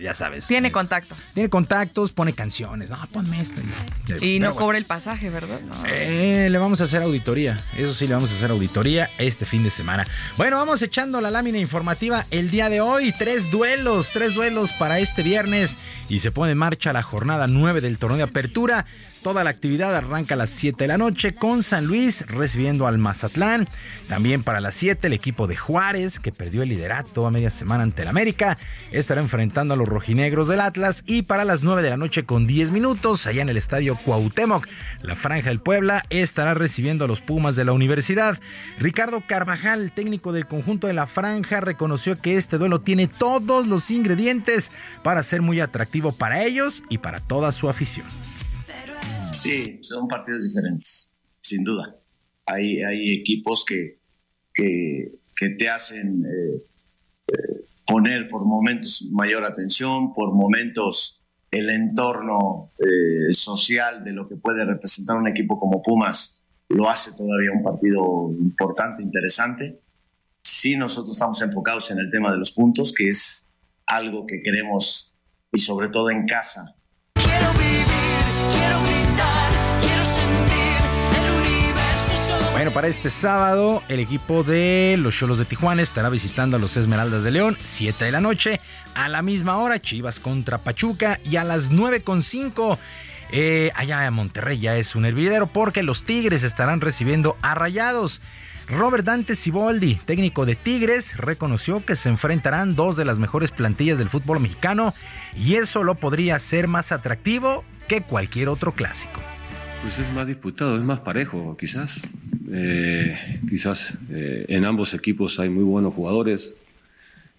ya 0.00 0.14
sabes. 0.14 0.46
Tiene 0.46 0.72
contactos. 0.72 1.18
Tiene 1.34 1.48
contactos, 1.50 2.12
pone 2.12 2.32
canciones, 2.32 2.88
no, 2.90 2.98
ponme 3.12 3.40
esto. 3.40 3.60
Y 4.20 4.38
no 4.40 4.54
cobra 4.54 4.78
el 4.78 4.86
pasaje, 4.86 5.28
¿verdad? 5.28 5.60
No. 5.60 5.74
Eh, 5.86 6.48
le 6.50 6.58
vamos 6.58 6.80
a 6.80 6.84
hacer 6.84 7.02
auditoría. 7.02 7.62
Eso 7.76 7.92
sí, 7.94 8.06
le 8.08 8.14
vamos 8.14 8.30
a 8.30 8.34
hacer 8.34 8.50
auditoría 8.50 9.10
este 9.18 9.44
fin 9.44 9.62
de 9.64 9.70
semana. 9.70 10.06
Bueno, 10.36 10.56
vamos 10.56 10.80
echando 10.82 11.20
la 11.20 11.30
lámina 11.30 11.57
informativa 11.60 12.26
el 12.30 12.50
día 12.50 12.68
de 12.68 12.80
hoy. 12.80 13.12
Tres 13.16 13.50
duelos, 13.50 14.10
tres 14.12 14.34
duelos 14.34 14.72
para 14.72 14.98
este 14.98 15.22
viernes. 15.22 15.78
Y 16.08 16.20
se 16.20 16.30
pone 16.30 16.52
en 16.52 16.58
marcha 16.58 16.92
la 16.92 17.02
jornada 17.02 17.46
9 17.46 17.80
del 17.80 17.98
torneo 17.98 18.18
de 18.18 18.24
apertura. 18.24 18.86
Toda 19.22 19.42
la 19.42 19.50
actividad 19.50 19.96
arranca 19.96 20.34
a 20.34 20.36
las 20.36 20.50
7 20.50 20.84
de 20.84 20.88
la 20.88 20.96
noche 20.96 21.34
con 21.34 21.64
San 21.64 21.86
Luis 21.86 22.24
recibiendo 22.28 22.86
al 22.86 22.98
Mazatlán. 22.98 23.68
También 24.08 24.44
para 24.44 24.60
las 24.60 24.76
7 24.76 25.08
el 25.08 25.12
equipo 25.12 25.48
de 25.48 25.56
Juárez, 25.56 26.20
que 26.20 26.30
perdió 26.30 26.62
el 26.62 26.68
liderato 26.68 27.26
a 27.26 27.30
media 27.32 27.50
semana 27.50 27.82
ante 27.82 28.02
el 28.02 28.08
América, 28.08 28.58
estará 28.92 29.20
enfrentando 29.20 29.74
a 29.74 29.76
los 29.76 29.88
rojinegros 29.88 30.46
del 30.46 30.60
Atlas. 30.60 31.02
Y 31.04 31.22
para 31.22 31.44
las 31.44 31.62
9 31.64 31.82
de 31.82 31.90
la 31.90 31.96
noche 31.96 32.24
con 32.24 32.46
10 32.46 32.70
minutos, 32.70 33.26
allá 33.26 33.42
en 33.42 33.48
el 33.48 33.56
estadio 33.56 33.96
Cuauhtémoc, 33.96 34.68
la 35.02 35.16
Franja 35.16 35.48
del 35.48 35.60
Puebla 35.60 36.04
estará 36.10 36.54
recibiendo 36.54 37.04
a 37.04 37.08
los 37.08 37.20
Pumas 37.20 37.56
de 37.56 37.64
la 37.64 37.72
Universidad. 37.72 38.38
Ricardo 38.78 39.22
Carvajal, 39.26 39.90
técnico 39.90 40.32
del 40.32 40.46
conjunto 40.46 40.86
de 40.86 40.94
la 40.94 41.06
Franja, 41.06 41.60
reconoció 41.60 42.16
que 42.16 42.36
este 42.36 42.56
duelo 42.56 42.80
tiene 42.80 43.08
todos 43.08 43.66
los 43.66 43.90
ingredientes 43.90 44.70
para 45.02 45.24
ser 45.24 45.42
muy 45.42 45.60
atractivo 45.60 46.12
para 46.12 46.44
ellos 46.44 46.84
y 46.88 46.98
para 46.98 47.18
toda 47.18 47.50
su 47.50 47.68
afición. 47.68 48.06
Sí, 49.32 49.78
son 49.82 50.08
partidos 50.08 50.44
diferentes, 50.44 51.16
sin 51.40 51.64
duda. 51.64 51.96
Hay, 52.46 52.82
hay 52.82 53.14
equipos 53.14 53.64
que, 53.64 54.00
que, 54.54 55.12
que 55.36 55.50
te 55.50 55.68
hacen 55.68 56.24
eh, 56.24 56.62
eh, 57.28 57.64
poner 57.86 58.28
por 58.28 58.44
momentos 58.44 59.08
mayor 59.12 59.44
atención, 59.44 60.12
por 60.14 60.34
momentos 60.34 61.24
el 61.50 61.70
entorno 61.70 62.72
eh, 62.78 63.32
social 63.32 64.04
de 64.04 64.12
lo 64.12 64.28
que 64.28 64.36
puede 64.36 64.64
representar 64.64 65.16
un 65.16 65.28
equipo 65.28 65.58
como 65.58 65.82
Pumas 65.82 66.38
lo 66.68 66.88
hace 66.88 67.12
todavía 67.12 67.50
un 67.52 67.62
partido 67.62 68.30
importante, 68.38 69.02
interesante. 69.02 69.80
Sí, 70.42 70.76
nosotros 70.76 71.12
estamos 71.12 71.40
enfocados 71.40 71.90
en 71.90 71.98
el 71.98 72.10
tema 72.10 72.30
de 72.30 72.38
los 72.38 72.52
puntos, 72.52 72.92
que 72.92 73.08
es 73.08 73.48
algo 73.86 74.26
que 74.26 74.42
queremos, 74.42 75.14
y 75.50 75.58
sobre 75.58 75.88
todo 75.88 76.10
en 76.10 76.26
casa, 76.26 76.76
Quiero 77.14 77.47
Bueno, 82.58 82.72
para 82.72 82.88
este 82.88 83.08
sábado, 83.08 83.84
el 83.88 84.00
equipo 84.00 84.42
de 84.42 84.96
los 84.98 85.14
Cholos 85.14 85.38
de 85.38 85.44
Tijuana 85.44 85.80
estará 85.80 86.08
visitando 86.08 86.56
a 86.56 86.58
los 86.58 86.76
Esmeraldas 86.76 87.22
de 87.22 87.30
León, 87.30 87.56
7 87.62 88.06
de 88.06 88.10
la 88.10 88.20
noche. 88.20 88.60
A 88.96 89.08
la 89.08 89.22
misma 89.22 89.58
hora, 89.58 89.80
Chivas 89.80 90.18
contra 90.18 90.58
Pachuca. 90.58 91.20
Y 91.22 91.36
a 91.36 91.44
las 91.44 91.70
9.5, 91.70 92.76
eh, 93.30 93.70
allá 93.76 94.04
en 94.04 94.14
Monterrey 94.14 94.58
ya 94.58 94.76
es 94.76 94.96
un 94.96 95.04
hervidero 95.04 95.46
porque 95.46 95.84
los 95.84 96.02
Tigres 96.02 96.42
estarán 96.42 96.80
recibiendo 96.80 97.36
a 97.42 97.54
Rayados. 97.54 98.20
Robert 98.66 99.04
Dante 99.04 99.36
Siboldi, 99.36 99.94
técnico 99.94 100.44
de 100.44 100.56
Tigres, 100.56 101.16
reconoció 101.16 101.86
que 101.86 101.94
se 101.94 102.08
enfrentarán 102.08 102.74
dos 102.74 102.96
de 102.96 103.04
las 103.04 103.20
mejores 103.20 103.52
plantillas 103.52 104.00
del 104.00 104.08
fútbol 104.08 104.40
mexicano 104.40 104.92
y 105.36 105.54
eso 105.54 105.84
lo 105.84 105.94
podría 105.94 106.34
hacer 106.34 106.66
más 106.66 106.90
atractivo 106.90 107.64
que 107.86 108.02
cualquier 108.02 108.48
otro 108.48 108.72
clásico. 108.72 109.20
Pues 109.80 110.00
es 110.00 110.12
más 110.12 110.26
disputado, 110.26 110.76
es 110.76 110.82
más 110.82 110.98
parejo, 110.98 111.56
quizás. 111.56 112.02
Eh, 112.50 113.40
quizás 113.48 113.98
eh, 114.10 114.46
en 114.48 114.64
ambos 114.64 114.94
equipos 114.94 115.38
hay 115.38 115.50
muy 115.50 115.64
buenos 115.64 115.92
jugadores, 115.92 116.56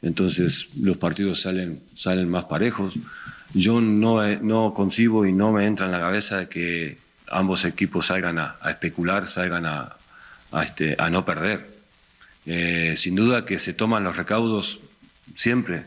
entonces 0.01 0.69
los 0.79 0.97
partidos 0.97 1.41
salen, 1.41 1.81
salen 1.95 2.29
más 2.29 2.45
parejos. 2.45 2.93
Yo 3.53 3.81
no, 3.81 4.23
eh, 4.25 4.39
no 4.41 4.73
concibo 4.73 5.25
y 5.25 5.33
no 5.33 5.51
me 5.51 5.65
entra 5.65 5.88
en 5.88 5.91
la 5.91 5.99
cabeza 5.99 6.47
que 6.47 6.97
ambos 7.27 7.65
equipos 7.65 8.07
salgan 8.07 8.38
a, 8.39 8.57
especular, 8.69 9.27
salgan 9.27 9.65
a, 9.65 9.97
este, 10.63 10.95
a 10.97 11.09
no 11.09 11.25
perder. 11.25 11.79
Sin 12.95 13.13
duda 13.13 13.45
que 13.45 13.59
se 13.59 13.73
toman 13.73 14.03
los 14.03 14.17
recaudos 14.17 14.79
siempre, 15.35 15.85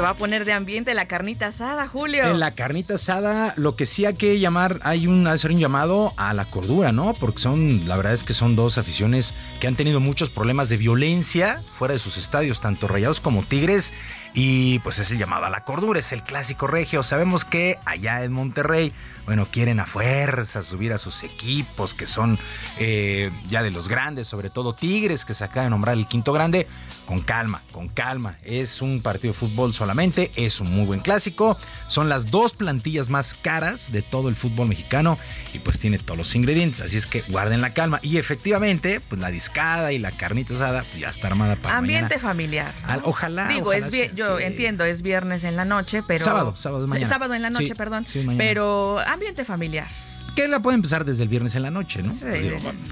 va 0.00 0.10
a 0.10 0.16
poner 0.16 0.44
de 0.44 0.52
ambiente 0.52 0.94
la 0.94 1.06
carnita 1.06 1.48
asada, 1.48 1.86
Julio. 1.86 2.24
En 2.24 2.40
la 2.40 2.52
carnita 2.52 2.94
asada, 2.94 3.54
lo 3.56 3.76
que 3.76 3.86
sí 3.86 4.06
hay 4.06 4.14
que 4.14 4.38
llamar, 4.38 4.80
hay 4.82 5.06
un, 5.06 5.26
hacer 5.26 5.50
un 5.50 5.58
llamado 5.58 6.12
a 6.16 6.34
la 6.34 6.46
cordura, 6.46 6.92
¿no? 6.92 7.14
Porque 7.14 7.40
son, 7.40 7.88
la 7.88 7.96
verdad 7.96 8.12
es 8.12 8.24
que 8.24 8.34
son 8.34 8.56
dos 8.56 8.78
aficiones 8.78 9.34
que 9.60 9.66
han 9.66 9.76
tenido 9.76 10.00
muchos 10.00 10.30
problemas 10.30 10.68
de 10.68 10.76
violencia 10.76 11.60
fuera 11.72 11.94
de 11.94 12.00
sus 12.00 12.16
estadios, 12.16 12.60
tanto 12.60 12.88
Rayados 12.88 13.20
como 13.20 13.42
Tigres. 13.42 13.92
Y 14.32 14.78
pues 14.80 15.00
es 15.00 15.10
el 15.10 15.18
llamado 15.18 15.46
a 15.46 15.50
la 15.50 15.64
cordura, 15.64 15.98
es 15.98 16.12
el 16.12 16.22
clásico 16.22 16.68
regio. 16.68 17.02
Sabemos 17.02 17.44
que 17.44 17.78
allá 17.84 18.22
en 18.22 18.32
Monterrey, 18.32 18.92
bueno, 19.26 19.44
quieren 19.50 19.80
a 19.80 19.86
fuerza 19.86 20.62
subir 20.62 20.92
a 20.92 20.98
sus 20.98 21.24
equipos, 21.24 21.94
que 21.94 22.06
son 22.06 22.38
eh, 22.78 23.32
ya 23.48 23.62
de 23.62 23.72
los 23.72 23.88
grandes, 23.88 24.28
sobre 24.28 24.48
todo 24.48 24.72
Tigres, 24.72 25.24
que 25.24 25.34
se 25.34 25.42
acaba 25.42 25.64
de 25.64 25.70
nombrar 25.70 25.96
el 25.96 26.06
quinto 26.06 26.32
grande. 26.32 26.68
Con 27.06 27.18
calma, 27.18 27.60
con 27.72 27.88
calma. 27.88 28.36
Es 28.44 28.82
un 28.82 29.02
partido 29.02 29.32
de 29.32 29.38
fútbol 29.38 29.74
solamente, 29.74 29.89
es 30.36 30.60
un 30.60 30.72
muy 30.72 30.86
buen 30.86 31.00
clásico. 31.00 31.56
Son 31.88 32.08
las 32.08 32.30
dos 32.30 32.52
plantillas 32.52 33.08
más 33.08 33.34
caras 33.34 33.92
de 33.92 34.02
todo 34.02 34.28
el 34.28 34.36
fútbol 34.36 34.68
mexicano 34.68 35.18
y 35.52 35.58
pues 35.58 35.78
tiene 35.78 35.98
todos 35.98 36.18
los 36.18 36.34
ingredientes. 36.34 36.80
Así 36.80 36.96
es 36.96 37.06
que 37.06 37.22
guarden 37.28 37.60
la 37.60 37.74
calma. 37.74 37.98
Y 38.02 38.18
efectivamente, 38.18 39.00
pues 39.00 39.20
la 39.20 39.30
discada 39.30 39.92
y 39.92 39.98
la 39.98 40.12
carnita 40.12 40.54
asada 40.54 40.82
pues, 40.84 41.00
ya 41.00 41.08
está 41.08 41.26
armada 41.28 41.56
para 41.56 41.76
Ambiente 41.76 42.18
familiar. 42.18 42.72
Ojalá. 43.04 43.48
Digo, 43.48 43.70
ojalá 43.70 43.86
es 43.86 43.92
bien, 43.92 44.14
yo 44.14 44.38
entiendo, 44.38 44.84
es 44.84 45.02
viernes 45.02 45.44
en 45.44 45.56
la 45.56 45.64
noche, 45.64 46.02
pero. 46.06 46.24
Sábado, 46.24 46.54
sábado 46.56 46.86
mañana. 46.86 47.08
Sábado 47.08 47.34
en 47.34 47.42
la 47.42 47.50
noche, 47.50 47.68
Sí, 47.68 47.74
perdón. 47.74 48.04
sí, 48.08 48.26
pero 48.36 48.98
ambiente 49.06 49.44
familiar. 49.44 49.88
Que 50.36 50.48
la 50.48 50.60
puede 50.60 50.76
empezar 50.76 51.04
desde 51.04 51.24
el 51.24 51.28
viernes 51.28 51.54
en 51.54 51.62
la 51.62 51.70
noche, 51.70 52.02
¿no? 52.02 52.14
Sí, 52.14 52.26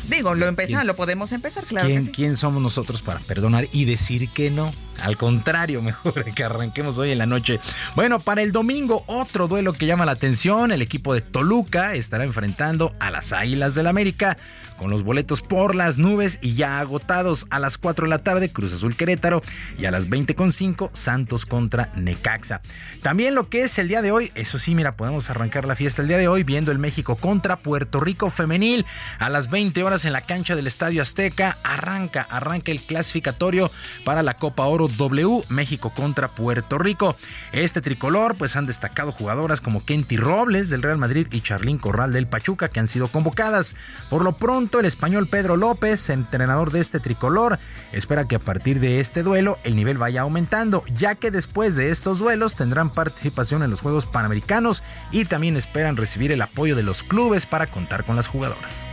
digo, 0.09 0.35
lo 0.35 0.47
empezamos, 0.47 0.81
¿quién- 0.81 0.87
lo 0.87 0.97
podemos 0.97 1.33
empezar, 1.33 1.63
claro 1.65 1.87
¿quién, 1.87 1.99
que 2.01 2.05
sí. 2.07 2.11
quién 2.13 2.37
somos 2.37 2.63
nosotros 2.63 3.01
para 3.01 3.21
perdonar 3.21 3.69
y 3.73 3.85
decir 3.85 4.29
que 4.31 4.51
no? 4.51 4.73
Al 5.01 5.17
contrario, 5.17 5.81
mejor 5.83 6.25
que 6.35 6.45
arranquemos 6.45 6.99
hoy 6.99 7.13
en 7.13 7.19
la 7.19 7.27
noche. 7.27 7.61
Bueno, 7.95 8.19
para 8.19 8.43
el 8.43 8.51
domingo, 8.53 9.05
otro 9.07 9.47
duelo 9.49 9.73
que 9.73 9.87
llama 9.87 10.05
la 10.05 10.13
atención. 10.13 10.73
El 10.73 10.83
equipo 10.83 11.15
de 11.15 11.21
Toluca 11.21 11.95
estará 11.95 12.25
enfrentando 12.25 12.95
a 12.99 13.11
las 13.13 13.33
Águilas 13.33 13.75
del 13.77 13.87
América 13.87 14.37
con 14.79 14.91
los 14.91 15.03
boletos 15.03 15.43
por 15.43 15.75
las 15.75 15.99
nubes 15.99 16.39
y 16.41 16.55
ya 16.55 16.81
agotados 16.81 17.47
a 17.51 17.59
las 17.59 17.77
4 17.77 18.07
de 18.07 18.11
la 18.11 18.21
tarde, 18.21 18.51
Cruz 18.51 18.73
Azul 18.73 18.97
Querétaro 18.97 19.43
y 19.79 19.85
a 19.85 19.91
las 19.91 20.09
20.5 20.09 20.91
Santos 20.95 21.45
contra 21.45 21.93
Necaxa. 21.97 22.63
También 23.03 23.35
lo 23.35 23.51
que 23.51 23.63
es 23.63 23.79
el 23.79 23.89
día 23.89 24.01
de 24.01 24.13
hoy, 24.13 24.33
eso 24.35 24.59
sí, 24.59 24.75
mira, 24.75 24.97
podemos 24.97 25.29
arrancar 25.29 25.67
la 25.67 25.75
fiesta 25.75 26.01
el 26.01 26.09
día 26.09 26.17
de 26.17 26.29
hoy 26.29 26.45
viendo 26.45 26.73
el 26.73 26.79
México 26.79 27.17
contra 27.17 27.57
Puerto 27.57 28.01
Rico 28.01 28.31
femenil 28.31 28.87
a 29.19 29.29
las 29.29 29.51
20 29.51 29.83
horas 29.83 30.05
en 30.05 30.13
la 30.13 30.23
cancha 30.23 30.57
del 30.57 30.67
Estadio 30.67 31.03
Azteca. 31.03 31.59
Arranca, 31.65 32.27
arranca 32.31 32.71
el 32.71 32.81
clasificatorio 32.81 33.71
para 34.05 34.23
la 34.23 34.35
Copa 34.35 34.65
Oro 34.65 34.89
W 34.89 35.43
México 35.49 35.93
contra 35.95 36.29
Puerto 36.29 36.79
Rico. 36.79 37.17
Este 37.53 37.81
tricolor, 37.81 38.37
pues 38.37 38.57
han 38.57 38.67
destacado 38.67 39.13
jugadoras 39.13 39.61
como 39.61 39.85
Kenty 39.85 40.17
Robles 40.17 40.71
del 40.71 40.83
Real 40.83 40.99
Madrid 40.99 41.27
y 41.31 41.41
Charlín 41.41 41.79
Corral 41.79 42.13
del 42.13 42.27
Pachuca 42.27 42.69
que 42.69 42.81
han 42.81 42.89
sido 42.89 43.09
convocadas. 43.09 43.75
Por 44.09 44.23
lo 44.23 44.33
pronto, 44.33 44.68
el 44.77 44.85
español 44.85 45.27
Pedro 45.27 45.57
López, 45.57 46.11
entrenador 46.11 46.71
de 46.71 46.81
este 46.81 47.01
tricolor, 47.01 47.59
espera 47.93 48.27
que 48.27 48.37
a 48.37 48.39
partir 48.39 48.79
de 48.81 49.01
este 49.01 49.23
duelo 49.23 49.59
el 49.65 49.75
nivel 49.75 49.97
vaya 49.97 50.21
aumentando, 50.21 50.85
ya 50.93 51.15
que 51.15 51.31
después 51.31 51.75
de 51.77 51.91
estos 51.91 52.19
duelos 52.19 52.57
tendrán 52.57 52.91
participación 52.93 53.63
en 53.63 53.71
los 53.71 53.81
Juegos 53.81 54.07
Panamericanos 54.07 54.83
y 55.11 55.25
también 55.25 55.57
esperan 55.57 55.97
recibir 55.97 56.31
el 56.31 56.43
apoyo 56.43 56.77
de 56.77 56.83
los 56.83 57.03
clubes 57.03 57.47
para 57.47 57.67
contar 57.67 58.05
con 58.05 58.17
las 58.17 58.27
jugadoras. 58.27 58.87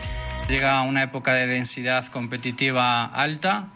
Llega 0.49 0.81
una 0.83 1.03
época 1.03 1.33
de 1.33 1.47
densidad 1.47 2.05
competitiva 2.07 3.05
alta. 3.05 3.67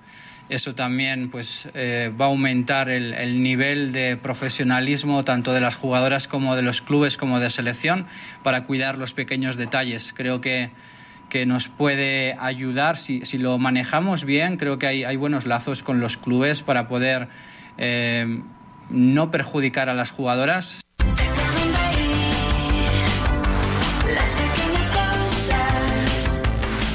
Eso 0.47 0.73
también 0.73 1.29
pues, 1.29 1.69
eh, 1.73 2.11
va 2.19 2.25
a 2.25 2.27
aumentar 2.29 2.89
el, 2.89 3.13
el 3.13 3.43
nivel 3.43 3.91
de 3.91 4.17
profesionalismo 4.17 5.23
tanto 5.23 5.53
de 5.53 5.61
las 5.61 5.75
jugadoras 5.75 6.27
como 6.27 6.55
de 6.55 6.63
los 6.63 6.81
clubes 6.81 7.17
como 7.17 7.39
de 7.39 7.49
selección 7.49 8.07
para 8.41 8.63
cuidar 8.63 8.97
los 8.97 9.13
pequeños 9.13 9.57
detalles. 9.57 10.13
Creo 10.15 10.41
que, 10.41 10.71
que 11.30 11.45
nos 11.45 11.69
puede 11.69 12.35
ayudar 12.40 12.98
si, 12.98 13.24
si 13.25 13.38
lo 13.38 13.58
manejamos 13.58 14.25
bien. 14.25 14.58
Creo 14.58 14.77
que 14.80 14.88
hay, 14.88 15.03
hay 15.03 15.16
buenos 15.16 15.45
lazos 15.45 15.83
con 15.83 15.99
los 15.99 16.17
clubes 16.17 16.61
para 16.64 16.88
poder 16.88 17.30
eh, 17.77 18.41
no 18.90 19.32
perjudicar 19.32 19.90
a 19.90 19.93
las 19.93 20.11
jugadoras. 20.11 20.82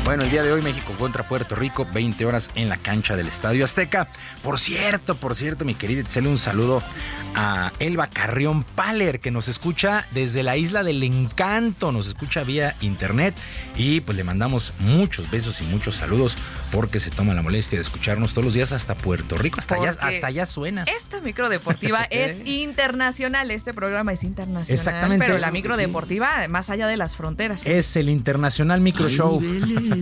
Bueno, 0.04 0.22
el 0.24 0.30
día 0.30 0.42
de 0.42 0.52
hoy 0.52 0.60
México 0.60 0.92
contra 0.98 1.26
Puerto 1.26 1.54
Rico, 1.54 1.86
20 1.94 2.26
horas 2.26 2.50
en 2.54 2.68
la 2.68 2.76
cancha 2.76 3.16
del 3.16 3.26
Estadio 3.26 3.64
Azteca. 3.64 4.06
Por 4.42 4.60
cierto, 4.60 5.14
por 5.14 5.34
cierto, 5.34 5.64
mi 5.64 5.74
querida 5.74 6.02
Itzel, 6.02 6.26
un 6.26 6.36
saludo 6.36 6.82
a 7.34 7.72
Elba 7.78 8.08
Carrión 8.08 8.64
Paler, 8.64 9.18
que 9.20 9.30
nos 9.30 9.48
escucha 9.48 10.06
desde 10.12 10.42
la 10.42 10.58
isla 10.58 10.84
del 10.84 11.02
encanto, 11.02 11.90
nos 11.90 12.06
escucha 12.06 12.44
vía 12.44 12.74
internet 12.82 13.34
y 13.76 14.02
pues 14.02 14.16
le 14.16 14.24
mandamos 14.24 14.74
muchos 14.78 15.30
besos 15.30 15.60
y 15.62 15.64
muchos 15.64 15.96
saludos 15.96 16.36
porque 16.70 17.00
se 17.00 17.10
toma 17.10 17.34
la 17.34 17.42
molestia 17.42 17.78
de 17.78 17.82
escucharnos 17.82 18.32
todos 18.32 18.44
los 18.44 18.54
días 18.54 18.72
hasta 18.72 18.94
Puerto 18.94 19.38
Rico, 19.38 19.58
hasta 19.58 19.76
allá, 19.76 19.92
Porque 19.92 20.04
hasta 20.04 20.26
allá 20.26 20.44
suena. 20.44 20.84
Esta 20.84 21.22
micro 21.22 21.48
deportiva 21.48 22.04
es 22.10 22.46
internacional, 22.46 23.50
este 23.50 23.72
programa 23.72 24.12
es 24.12 24.22
internacional. 24.22 24.70
Exactamente. 24.70 25.26
Pero 25.26 25.38
la 25.38 25.50
micro 25.50 25.78
deportiva, 25.78 26.46
más 26.48 26.68
allá 26.68 26.86
de 26.86 26.98
las 26.98 27.16
fronteras. 27.16 27.66
Es 27.66 27.96
el 27.96 28.10
Internacional 28.10 28.82
Micro 28.82 29.08
Show. 29.08 29.40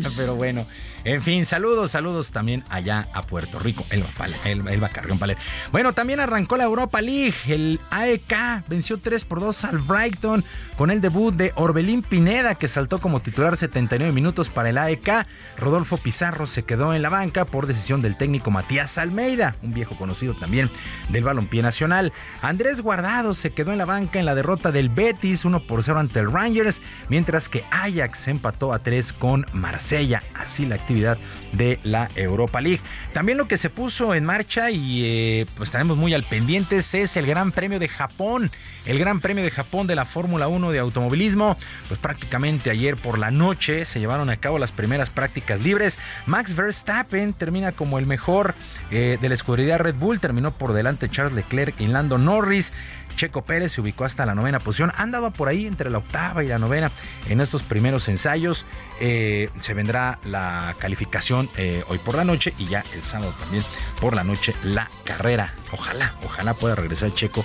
Pero 0.17 0.37
bueno, 0.37 0.67
en 1.05 1.23
fin, 1.23 1.45
saludos, 1.47 1.91
saludos 1.93 2.31
también 2.31 2.65
allá 2.69 3.09
a 3.13 3.23
Puerto 3.23 3.59
Rico. 3.59 3.85
Pale- 4.17 4.37
Elba, 4.45 4.73
Elba 4.73 4.89
Carrión 4.89 5.19
Paler. 5.19 5.37
Bueno, 5.73 5.93
también 5.93 6.21
arrancó 6.21 6.57
la 6.57 6.65
Europa 6.65 7.01
League. 7.03 7.35
El 7.49 7.81
AEK 7.91 8.69
venció 8.69 8.99
3 8.99 9.25
por 9.25 9.41
2 9.41 9.65
al 9.65 9.79
Brighton 9.79 10.45
con 10.77 10.91
el 10.91 11.01
debut 11.01 11.35
de 11.35 11.53
Orbelín 11.57 12.03
Pineda, 12.03 12.55
que 12.55 12.69
saltó 12.69 12.99
como 13.01 13.21
titular 13.21 13.57
79 13.57 14.13
minutos 14.13 14.49
para 14.49 14.71
el 14.71 14.79
AEK. 14.79 15.27
Rodolfo 15.59 15.97
Pizarro 15.97 16.47
se 16.47 16.63
quedó 16.63 16.95
en 16.95 17.03
la 17.03 17.09
banca 17.09 17.45
por 17.45 17.67
decisión 17.67 18.01
del 18.01 18.17
técnico 18.17 18.51
Matías 18.51 18.97
Almeida, 18.99 19.57
un 19.63 19.73
viejo 19.75 19.97
conocido 19.97 20.35
también 20.35 20.71
del 21.09 21.25
balompié 21.25 21.63
nacional. 21.63 22.13
Andrés 22.43 22.81
Guardado 22.81 23.35
se 23.35 23.51
quedó 23.51 23.73
en 23.73 23.79
la 23.79 23.85
banca 23.87 24.19
en 24.21 24.27
la 24.27 24.35
derrota 24.35 24.71
del 24.71 24.89
Betis 24.89 25.45
1 25.45 25.61
por 25.67 25.83
0 25.83 25.99
ante 25.99 26.21
el 26.21 26.31
Rangers, 26.31 26.81
mientras 27.09 27.49
que 27.49 27.65
Ajax 27.71 28.29
empató 28.29 28.73
a 28.73 28.79
3 28.79 29.13
con 29.13 29.47
Marsella. 29.53 30.23
Así 30.35 30.65
la 30.65 30.77
actividad 30.77 30.92
de 30.93 31.79
la 31.83 32.09
Europa 32.15 32.61
League. 32.61 32.81
También 33.13 33.39
lo 33.39 33.49
que 33.49 33.57
se 33.57 33.71
puso 33.71 34.15
en 34.15 34.25
marcha 34.25 34.71
y 34.71 35.05
eh, 35.05 35.47
pues 35.57 35.69
estaremos 35.69 35.97
muy 35.97 36.15
al 36.15 36.23
pendientes 36.23 36.95
es 36.95 37.17
el 37.17 37.27
Gran 37.27 37.53
Premio 37.53 37.79
de 37.79 37.89
Japón. 37.89 38.51
El 38.85 38.99
Gran 38.99 39.21
Premio 39.21 39.45
de 39.45 39.51
Japón 39.51 39.87
de 39.87 39.95
la 39.95 40.05
Fórmula 40.05 40.49
1 40.49 40.71
de 40.71 40.79
automovilismo. 40.79 41.57
Pues 41.89 42.01
prácticamente 42.01 42.71
ayer 42.71 42.97
por 42.97 43.19
la 43.19 43.31
noche 43.31 43.85
se 43.85 44.01
llevaron 44.01 44.31
a 44.31 44.37
cabo 44.37 44.59
las 44.59 44.73
primeras 44.73 45.11
prácticas 45.11 45.61
libres. 45.63 45.99
Max 46.27 46.57
Verstappen 46.57 47.33
termina 47.33 47.73
como 47.73 47.99
el 47.99 48.07
mejor 48.07 48.55
eh, 48.91 49.19
de 49.21 49.29
la 49.29 49.35
escudería 49.35 49.79
Red 49.79 49.95
Bull. 49.97 50.21
Terminó 50.21 50.53
por 50.53 50.73
delante 50.73 51.09
Charles 51.09 51.35
Leclerc 51.35 51.81
y 51.81 51.87
Lando 51.87 52.19
Norris. 52.19 52.73
Checo 53.17 53.43
Pérez 53.43 53.73
se 53.73 53.81
ubicó 53.81 54.05
hasta 54.05 54.27
la 54.27 54.35
novena 54.35 54.59
posición. 54.59 54.93
Han 54.97 55.11
dado 55.11 55.31
por 55.31 55.49
ahí 55.49 55.67
entre 55.67 55.91
la 55.91 55.99
octava 55.99 56.45
y 56.45 56.49
la 56.49 56.59
novena 56.59 56.91
en 57.29 57.41
estos 57.41 57.63
primeros 57.63 58.09
ensayos. 58.09 58.65
Eh, 59.01 59.51
se 59.61 59.75
vendrá 59.75 60.19
la 60.25 60.75
calificación 60.79 61.49
eh, 61.57 61.85
hoy 61.89 61.99
por 61.99 62.15
la 62.15 62.25
noche 62.25 62.55
y 62.59 62.67
ya 62.67 62.85
el 62.95 63.03
sábado 63.03 63.35
también 63.39 63.65
por 64.01 64.15
la 64.15 64.25
noche 64.25 64.55
la 64.63 64.91
carrera. 65.05 65.55
Ojalá, 65.73 66.15
ojalá 66.25 66.55
pueda 66.55 66.75
regresar 66.75 67.13
Checo 67.15 67.45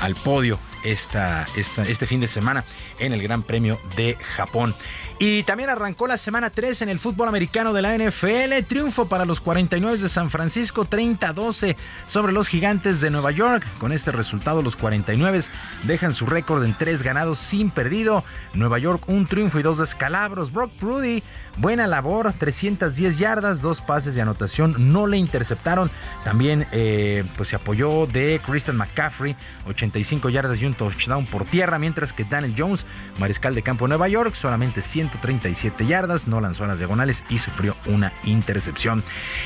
al 0.00 0.14
podio 0.14 0.58
esta, 0.84 1.46
este 1.56 2.06
fin 2.06 2.20
de 2.20 2.28
semana 2.28 2.64
en 2.98 3.12
el 3.12 3.22
Gran 3.22 3.42
Premio 3.42 3.78
de 3.96 4.16
Japón. 4.36 4.74
Y 5.20 5.42
también 5.42 5.68
arrancó 5.68 6.06
la 6.06 6.16
semana 6.16 6.48
3 6.48 6.82
en 6.82 6.88
el 6.90 7.00
fútbol 7.00 7.26
americano 7.26 7.72
de 7.72 7.82
la 7.82 7.98
NFL. 7.98 8.64
Triunfo 8.68 9.08
para 9.08 9.24
los 9.24 9.40
49 9.40 9.98
de 9.98 10.08
San 10.08 10.30
Francisco, 10.30 10.86
30-12 10.86 11.74
sobre 12.06 12.32
los 12.32 12.46
gigantes 12.46 13.00
de 13.00 13.10
Nueva 13.10 13.32
York. 13.32 13.66
Con 13.80 13.92
este 13.92 14.12
resultado, 14.12 14.62
los 14.62 14.76
49 14.76 15.40
dejan 15.82 16.14
su 16.14 16.24
récord 16.26 16.62
en 16.62 16.72
3 16.72 17.02
ganados 17.02 17.40
sin 17.40 17.70
perdido. 17.70 18.22
Nueva 18.54 18.78
York, 18.78 19.02
un 19.08 19.26
triunfo 19.26 19.58
y 19.58 19.62
dos 19.62 19.78
descalabros. 19.78 20.52
Brock 20.52 20.70
Prudy, 20.78 21.24
buena 21.58 21.86
labor, 21.86 22.32
310 22.32 23.18
yardas, 23.18 23.60
dos 23.60 23.80
pases 23.80 24.14
de 24.14 24.22
anotación, 24.22 24.92
no 24.92 25.06
le 25.06 25.16
interceptaron. 25.16 25.90
También 26.24 26.66
eh, 26.72 27.24
pues 27.36 27.50
se 27.50 27.56
apoyó 27.56 28.06
de 28.06 28.40
Christian 28.44 28.76
McCaffrey, 28.76 29.36
85 29.66 30.28
yardas 30.30 30.60
y 30.60 30.66
un 30.66 30.74
touchdown 30.74 31.26
por 31.26 31.44
tierra, 31.44 31.78
mientras 31.78 32.12
que 32.12 32.24
Daniel 32.24 32.54
Jones, 32.56 32.86
mariscal 33.18 33.54
de 33.54 33.62
campo 33.62 33.86
de 33.86 33.90
Nueva 33.90 34.08
York, 34.08 34.34
solamente 34.34 34.82
137 34.82 35.86
yardas, 35.86 36.28
no 36.28 36.40
lanzó 36.40 36.64
a 36.64 36.68
las 36.68 36.78
diagonales 36.78 37.24
y 37.28 37.38
sufrió 37.38 37.74
una 37.86 38.12
intercepción. 38.24 39.02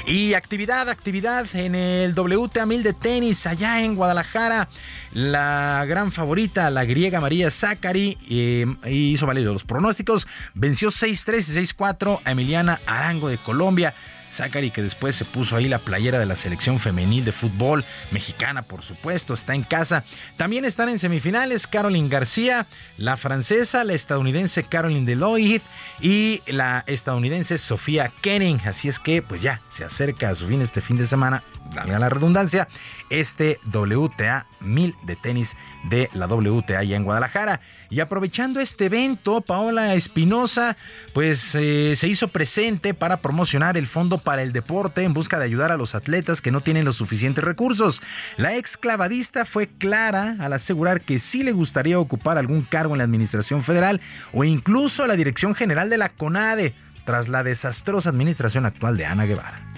Y 0.07 0.35
actividad, 0.35 0.89
actividad 0.89 1.47
en 1.55 1.75
el 1.75 2.15
WTA 2.15 2.67
1000 2.67 2.83
de 2.83 2.93
tenis 2.93 3.47
allá 3.47 3.83
en 3.83 3.95
Guadalajara. 3.95 4.69
La 5.13 5.85
gran 5.87 6.11
favorita, 6.11 6.71
la 6.71 6.85
griega 6.85 7.21
María 7.21 7.51
Zachary, 7.51 8.19
eh, 8.29 8.67
hizo 8.91 9.27
valer 9.27 9.45
los 9.45 9.65
pronósticos. 9.65 10.27
Venció 10.55 10.89
6-3 10.89 11.49
y 11.49 11.67
6-4 11.67 12.02
a 12.25 12.33
Emiliana 12.33 12.81
Arango 12.87 13.29
de 13.29 13.39
Colombia. 13.39 13.95
Zachary 14.33 14.71
que 14.71 14.83
después 14.83 15.15
se 15.15 15.25
puso 15.25 15.57
ahí 15.57 15.69
la 15.69 15.79
playera 15.79 16.19
de 16.19 16.27
la 16.27 16.37
selección 16.37 16.79
femenil 16.79 17.25
de 17.25 17.33
fútbol 17.33 17.85
mexicana, 18.11 18.63
por 18.63 18.83
supuesto, 18.83 19.35
está 19.35 19.55
en 19.55 19.63
casa. 19.63 20.05
También 20.39 20.65
están 20.65 20.89
en 20.89 20.99
semifinales 20.99 21.67
Caroline 21.67 22.09
García, 22.09 22.67
la 22.97 23.17
francesa, 23.19 23.85
la 23.85 23.93
estadounidense 23.93 24.65
Caroline 24.65 25.07
Deloitte 25.07 25.63
y 26.01 26.43
la 26.47 26.83
estadounidense 26.87 27.59
Sofía 27.59 28.11
Kenning. 28.23 28.61
Así 28.65 28.89
es 28.89 28.99
que, 28.99 29.21
pues 29.21 29.43
ya, 29.43 29.61
se 29.69 29.85
acerca 29.85 30.31
a 30.31 30.35
su 30.35 30.47
fin 30.47 30.63
este 30.63 30.81
fin 30.81 30.97
de 30.97 31.07
semana, 31.07 31.45
valga 31.75 31.99
la 31.99 32.09
redundancia, 32.09 32.69
este 33.11 33.59
WTA 33.73 34.47
1000 34.61 34.95
de 35.03 35.17
tenis 35.17 35.57
de 35.85 36.09
la 36.13 36.27
WTA 36.27 36.83
ya 36.83 36.97
en 36.97 37.05
Guadalajara. 37.05 37.61
Y 37.91 38.01
aprovechando 38.01 38.61
este 38.61 38.87
evento, 38.87 39.41
Paola 39.41 39.95
Espinosa 39.95 40.77
pues 41.13 41.55
eh, 41.55 41.95
se 41.97 42.09
hizo 42.09 42.29
presente 42.29 42.95
para 42.95 43.19
promocionar 43.19 43.77
el 43.77 43.87
Fondo 43.87 44.19
para 44.19 44.43
el 44.43 44.53
Deporte 44.53 45.03
en 45.03 45.15
busca 45.15 45.39
de 45.39 45.45
ayudar 45.45 45.73
a 45.73 45.77
los 45.77 45.95
atletas 45.95 46.41
que 46.41 46.51
no 46.51 46.61
tienen 46.61 46.85
los 46.85 46.97
suficientes 46.97 47.45
recursos. 47.45 48.03
La 48.37 48.57
ex 48.57 48.77
clavadista 48.77 49.45
fue 49.45 49.69
clara 49.69 50.37
al 50.39 50.53
asegurar 50.53 51.01
que 51.03 51.19
sí 51.19 51.43
le 51.43 51.53
gustaría 51.53 51.99
ocupar 51.99 52.39
algún 52.39 52.63
cargo 52.63 52.95
en 52.95 52.99
la 52.99 53.05
administración 53.05 53.63
federal 53.63 54.01
o 54.33 54.45
incluso 54.45 55.07
la 55.07 55.17
dirección 55.17 55.55
general 55.55 55.91
de 55.91 55.99
la 55.99 56.09
CONADE 56.09 56.75
tras 57.05 57.29
la 57.29 57.43
desastrosa 57.43 58.11
administración 58.11 58.65
actual 58.65 58.97
de 58.97 59.07
Ana 59.07 59.27
Guevara 59.27 59.72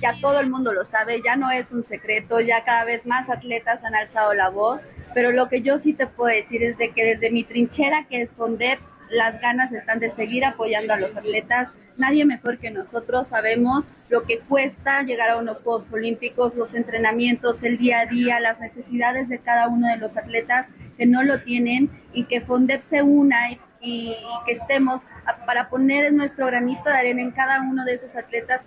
ya 0.00 0.14
todo 0.20 0.40
el 0.40 0.50
mundo 0.50 0.72
lo 0.72 0.84
sabe, 0.84 1.22
ya 1.24 1.36
no 1.36 1.50
es 1.50 1.72
un 1.72 1.82
secreto, 1.82 2.40
ya 2.40 2.64
cada 2.64 2.84
vez 2.84 3.06
más 3.06 3.28
atletas 3.28 3.84
han 3.84 3.94
alzado 3.94 4.34
la 4.34 4.48
voz, 4.48 4.86
pero 5.14 5.32
lo 5.32 5.48
que 5.48 5.62
yo 5.62 5.78
sí 5.78 5.92
te 5.92 6.06
puedo 6.06 6.34
decir 6.34 6.62
es 6.62 6.78
de 6.78 6.92
que 6.92 7.04
desde 7.04 7.30
mi 7.30 7.44
trinchera 7.44 8.06
que 8.08 8.22
es 8.22 8.32
FONDEP, 8.32 8.78
las 9.10 9.40
ganas 9.40 9.72
están 9.72 10.00
de 10.00 10.10
seguir 10.10 10.44
apoyando 10.44 10.92
a 10.92 10.98
los 10.98 11.16
atletas. 11.16 11.74
Nadie 11.96 12.24
mejor 12.24 12.58
que 12.58 12.72
nosotros 12.72 13.28
sabemos 13.28 13.88
lo 14.08 14.24
que 14.24 14.40
cuesta 14.40 15.02
llegar 15.02 15.30
a 15.30 15.36
unos 15.36 15.62
Juegos 15.62 15.92
Olímpicos, 15.92 16.56
los 16.56 16.74
entrenamientos, 16.74 17.62
el 17.62 17.78
día 17.78 18.00
a 18.00 18.06
día, 18.06 18.40
las 18.40 18.60
necesidades 18.60 19.28
de 19.28 19.38
cada 19.38 19.68
uno 19.68 19.88
de 19.88 19.96
los 19.96 20.16
atletas 20.16 20.68
que 20.98 21.06
no 21.06 21.22
lo 21.22 21.42
tienen 21.42 21.90
y 22.12 22.24
que 22.24 22.40
FONDEP 22.40 22.82
se 22.82 23.02
una 23.02 23.52
y, 23.52 23.60
y 23.80 24.16
que 24.44 24.52
estemos 24.52 25.02
para 25.46 25.68
poner 25.68 26.12
nuestro 26.12 26.46
granito 26.46 26.90
de 26.90 26.96
arena 26.96 27.22
en 27.22 27.30
cada 27.30 27.60
uno 27.60 27.84
de 27.84 27.94
esos 27.94 28.16
atletas 28.16 28.64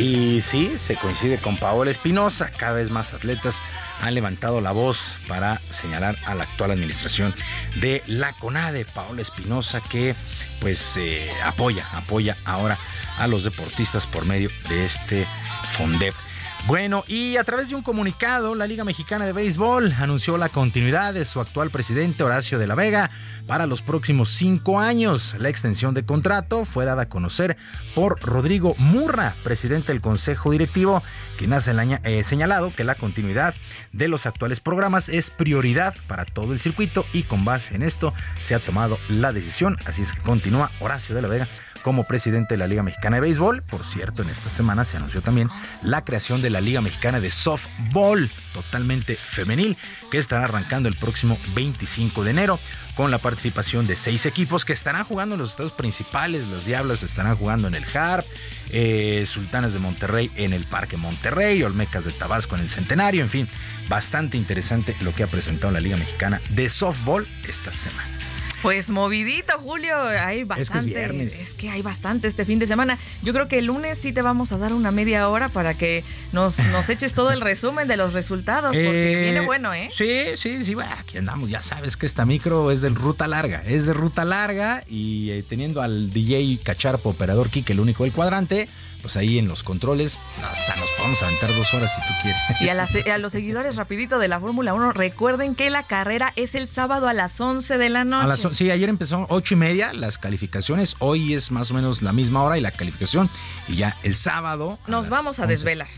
y 0.00 0.40
sí, 0.40 0.78
se 0.78 0.96
coincide 0.96 1.38
con 1.38 1.58
Paola 1.58 1.90
Espinosa. 1.90 2.50
Cada 2.50 2.72
vez 2.72 2.90
más 2.90 3.12
atletas 3.12 3.62
han 4.00 4.14
levantado 4.14 4.62
la 4.62 4.72
voz 4.72 5.18
para 5.28 5.60
señalar 5.68 6.16
a 6.24 6.34
la 6.34 6.44
actual 6.44 6.70
administración 6.70 7.34
de 7.80 8.02
la 8.06 8.32
CONADE, 8.32 8.86
Paola 8.86 9.20
Espinosa, 9.20 9.82
que 9.82 10.14
pues 10.60 10.96
eh, 10.96 11.30
apoya, 11.44 11.86
apoya 11.92 12.34
ahora 12.46 12.78
a 13.18 13.26
los 13.26 13.44
deportistas 13.44 14.06
por 14.06 14.24
medio 14.24 14.50
de 14.70 14.86
este 14.86 15.26
FONDEP. 15.72 16.14
Bueno, 16.66 17.04
y 17.08 17.36
a 17.36 17.44
través 17.44 17.70
de 17.70 17.74
un 17.74 17.82
comunicado, 17.82 18.54
la 18.54 18.66
Liga 18.66 18.84
Mexicana 18.84 19.26
de 19.26 19.32
Béisbol 19.32 19.92
anunció 19.98 20.36
la 20.36 20.48
continuidad 20.48 21.14
de 21.14 21.24
su 21.24 21.40
actual 21.40 21.70
presidente 21.70 22.22
Horacio 22.22 22.58
de 22.58 22.66
la 22.66 22.74
Vega 22.74 23.10
para 23.46 23.66
los 23.66 23.82
próximos 23.82 24.28
cinco 24.28 24.78
años. 24.78 25.34
La 25.38 25.48
extensión 25.48 25.94
de 25.94 26.04
contrato 26.04 26.64
fue 26.64 26.84
dada 26.84 27.02
a 27.02 27.08
conocer 27.08 27.56
por 27.94 28.20
Rodrigo 28.22 28.76
Murra, 28.78 29.34
presidente 29.42 29.92
del 29.92 30.00
Consejo 30.00 30.52
Directivo, 30.52 31.02
quien 31.36 31.52
ha 31.52 31.58
eh, 32.04 32.22
señalado 32.22 32.72
que 32.72 32.84
la 32.84 32.94
continuidad 32.94 33.54
de 33.92 34.06
los 34.06 34.26
actuales 34.26 34.60
programas 34.60 35.08
es 35.08 35.30
prioridad 35.30 35.94
para 36.06 36.24
todo 36.24 36.52
el 36.52 36.60
circuito 36.60 37.04
y 37.12 37.24
con 37.24 37.44
base 37.44 37.74
en 37.74 37.82
esto 37.82 38.14
se 38.40 38.54
ha 38.54 38.60
tomado 38.60 38.98
la 39.08 39.32
decisión. 39.32 39.76
Así 39.86 40.02
es 40.02 40.12
que 40.12 40.20
continúa 40.20 40.70
Horacio 40.78 41.16
de 41.16 41.22
la 41.22 41.28
Vega 41.28 41.48
como 41.82 42.04
presidente 42.04 42.54
de 42.54 42.58
la 42.58 42.66
Liga 42.66 42.82
Mexicana 42.82 43.16
de 43.16 43.22
Béisbol. 43.22 43.62
Por 43.70 43.84
cierto, 43.84 44.22
en 44.22 44.30
esta 44.30 44.50
semana 44.50 44.84
se 44.84 44.96
anunció 44.96 45.22
también 45.22 45.48
la 45.82 46.04
creación 46.04 46.42
de 46.42 46.50
la 46.50 46.60
Liga 46.60 46.80
Mexicana 46.80 47.20
de 47.20 47.30
Softball, 47.30 48.30
totalmente 48.52 49.16
femenil, 49.16 49.76
que 50.10 50.18
estará 50.18 50.44
arrancando 50.44 50.88
el 50.88 50.96
próximo 50.96 51.38
25 51.54 52.24
de 52.24 52.30
enero 52.30 52.60
con 52.94 53.10
la 53.10 53.18
participación 53.18 53.86
de 53.86 53.96
seis 53.96 54.26
equipos 54.26 54.64
que 54.64 54.72
estarán 54.72 55.04
jugando 55.04 55.34
en 55.34 55.40
los 55.40 55.50
estados 55.50 55.72
principales. 55.72 56.46
Las 56.48 56.66
Diablas 56.66 57.02
estarán 57.02 57.36
jugando 57.36 57.68
en 57.68 57.74
el 57.74 57.84
HARP, 57.84 58.26
eh, 58.70 59.24
Sultanes 59.26 59.72
de 59.72 59.78
Monterrey 59.78 60.30
en 60.36 60.52
el 60.52 60.64
Parque 60.66 60.96
Monterrey, 60.96 61.62
Olmecas 61.62 62.04
de 62.04 62.12
Tabasco 62.12 62.56
en 62.56 62.62
el 62.62 62.68
Centenario, 62.68 63.22
en 63.22 63.30
fin, 63.30 63.48
bastante 63.88 64.36
interesante 64.36 64.94
lo 65.00 65.14
que 65.14 65.22
ha 65.22 65.28
presentado 65.28 65.72
la 65.72 65.80
Liga 65.80 65.96
Mexicana 65.96 66.40
de 66.50 66.68
Softball 66.68 67.26
esta 67.48 67.72
semana. 67.72 68.19
Pues 68.62 68.90
movidito, 68.90 69.58
Julio. 69.58 69.96
Hay 70.02 70.44
bastante. 70.44 71.24
Es 71.24 71.54
que, 71.54 71.70
hay 71.70 71.82
bastante 71.82 72.28
este 72.28 72.44
fin 72.44 72.58
de 72.58 72.66
semana. 72.66 72.98
Yo 73.22 73.32
creo 73.32 73.48
que 73.48 73.58
el 73.58 73.66
lunes 73.66 73.98
sí 73.98 74.12
te 74.12 74.22
vamos 74.22 74.52
a 74.52 74.58
dar 74.58 74.72
una 74.72 74.90
media 74.90 75.28
hora 75.28 75.48
para 75.48 75.74
que 75.74 76.04
nos, 76.32 76.58
nos 76.58 76.88
eches 76.90 77.14
todo 77.14 77.30
el 77.32 77.40
resumen 77.40 77.88
de 77.88 77.96
los 77.96 78.12
resultados, 78.12 78.76
porque 78.76 79.12
eh, 79.12 79.22
viene 79.22 79.40
bueno, 79.40 79.72
¿eh? 79.72 79.88
Sí, 79.90 80.36
sí, 80.36 80.64
sí. 80.64 80.74
Bueno, 80.74 80.92
aquí 80.98 81.18
andamos. 81.18 81.48
Ya 81.48 81.62
sabes 81.62 81.96
que 81.96 82.06
esta 82.06 82.26
micro 82.26 82.70
es 82.70 82.82
de 82.82 82.90
ruta 82.90 83.26
larga. 83.26 83.62
Es 83.66 83.86
de 83.86 83.94
ruta 83.94 84.24
larga 84.24 84.84
y 84.86 85.30
eh, 85.30 85.44
teniendo 85.48 85.80
al 85.80 86.12
DJ 86.12 86.58
Cacharpo, 86.62 87.10
operador 87.10 87.48
Kike, 87.48 87.72
el 87.72 87.80
único 87.80 88.04
del 88.04 88.12
cuadrante 88.12 88.68
pues 89.00 89.16
ahí 89.16 89.38
en 89.38 89.48
los 89.48 89.62
controles 89.62 90.18
hasta 90.42 90.76
nos 90.76 90.90
podemos 90.92 91.22
aventar 91.22 91.54
dos 91.54 91.74
horas 91.74 91.94
si 91.94 92.00
tú 92.00 92.14
quieres. 92.22 92.40
Y 92.60 92.68
a, 93.10 93.18
los 93.18 93.32
seguidores 93.32 93.76
rapidito 93.76 94.18
de 94.18 94.28
la 94.28 94.40
Fórmula 94.40 94.74
1, 94.74 94.92
recuerden 94.92 95.54
que 95.54 95.70
la 95.70 95.86
carrera 95.86 96.32
es 96.36 96.54
el 96.54 96.66
sábado 96.66 97.08
a 97.08 97.14
las 97.14 97.40
11 97.40 97.78
de 97.78 97.88
la 97.90 98.04
noche. 98.04 98.48
sí, 98.52 98.70
ayer 98.70 98.88
empezó 98.88 99.26
ocho 99.28 99.54
y 99.54 99.56
media 99.56 99.92
las 99.92 100.18
calificaciones, 100.18 100.96
hoy 100.98 101.34
es 101.34 101.50
más 101.50 101.70
o 101.70 101.74
menos 101.74 102.02
la 102.02 102.12
misma 102.12 102.42
hora 102.42 102.58
y 102.58 102.60
la 102.60 102.70
calificación 102.70 103.28
y 103.68 103.76
ya 103.76 103.96
el 104.02 104.14
sábado... 104.14 104.78
Nos 104.86 105.08
vamos 105.08 105.38
a 105.38 105.46
desvelar. 105.46 105.88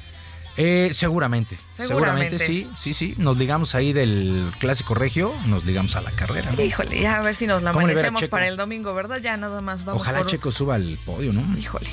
Eh, 0.56 0.90
seguramente, 0.92 1.58
seguramente, 1.72 2.38
sí, 2.38 2.68
sí, 2.76 2.92
sí. 2.92 3.14
Nos 3.16 3.38
ligamos 3.38 3.74
ahí 3.74 3.94
del 3.94 4.50
clásico 4.58 4.94
regio, 4.94 5.32
nos 5.46 5.64
ligamos 5.64 5.96
a 5.96 6.02
la 6.02 6.10
carrera. 6.10 6.52
Híjole, 6.62 7.00
ya 7.00 7.18
a 7.18 7.22
ver 7.22 7.34
si 7.34 7.46
nos 7.46 7.62
la 7.62 7.70
amanecemos 7.70 8.28
para 8.28 8.46
el 8.48 8.58
domingo, 8.58 8.92
¿verdad? 8.94 9.18
Ya 9.22 9.36
nada 9.38 9.62
más 9.62 9.84
vamos. 9.84 10.02
Ojalá 10.02 10.26
Checo 10.26 10.50
suba 10.50 10.74
al 10.74 10.98
podio, 11.06 11.32
¿no? 11.32 11.42
Híjole. 11.58 11.88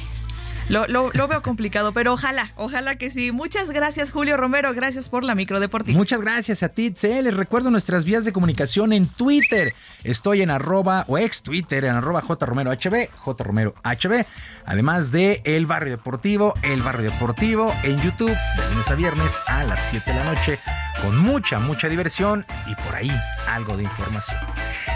Lo, 0.69 0.85
lo, 0.87 1.27
veo 1.27 1.41
complicado, 1.41 1.93
pero 1.93 2.13
ojalá, 2.13 2.53
ojalá 2.55 2.95
que 2.95 3.09
sí. 3.09 3.31
Muchas 3.31 3.71
gracias, 3.71 4.11
Julio 4.11 4.37
Romero. 4.37 4.71
Gracias 4.73 5.09
por 5.09 5.23
la 5.23 5.33
micro 5.33 5.59
deportiva. 5.59 5.97
Muchas 5.97 6.21
gracias 6.21 6.61
a 6.61 6.69
ti, 6.69 6.93
Les 7.01 7.35
recuerdo 7.35 7.71
nuestras 7.71 8.05
vías 8.05 8.23
de 8.23 8.31
comunicación 8.31 8.93
en 8.93 9.07
Twitter. 9.07 9.73
Estoy 10.03 10.43
en 10.43 10.51
arroba 10.51 11.05
o 11.07 11.17
ex 11.17 11.41
Twitter 11.41 11.85
en 11.85 11.95
arroba 11.95 12.21
jromerohb, 12.21 13.09
jromerohb. 13.15 14.25
Además 14.65 15.11
de 15.11 15.41
El 15.43 15.65
Barrio 15.65 15.91
Deportivo, 15.91 16.53
El 16.61 16.83
Barrio 16.83 17.09
Deportivo 17.09 17.73
en 17.83 17.99
YouTube, 17.99 18.29
de 18.29 18.69
lunes 18.69 18.91
a 18.91 18.95
viernes 18.95 19.39
a 19.47 19.63
las 19.63 19.89
7 19.89 20.11
de 20.11 20.19
la 20.19 20.23
noche, 20.23 20.59
con 21.01 21.17
mucha, 21.17 21.57
mucha 21.57 21.89
diversión 21.89 22.45
y 22.67 22.75
por 22.75 22.93
ahí 22.93 23.11
algo 23.47 23.75
de 23.75 23.83
información. 23.83 24.39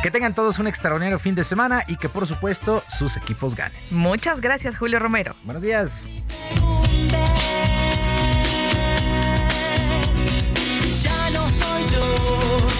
Que 0.03 0.11
tengan 0.11 0.33
todos 0.33 0.59
un 0.59 0.67
extraordinario 0.67 1.17
fin 1.17 1.33
de 1.33 1.45
semana 1.45 1.85
y 1.87 1.95
que 1.95 2.09
por 2.09 2.27
supuesto 2.27 2.83
sus 2.89 3.15
equipos 3.15 3.55
ganen. 3.55 3.79
Muchas 3.89 4.41
gracias, 4.41 4.77
Julio 4.77 4.99
Romero. 4.99 5.33
Buenos 5.45 5.63
días. 5.63 6.11
Ya 11.01 11.29
no 11.29 11.49
soy 11.49 11.87
yo. 11.87 12.72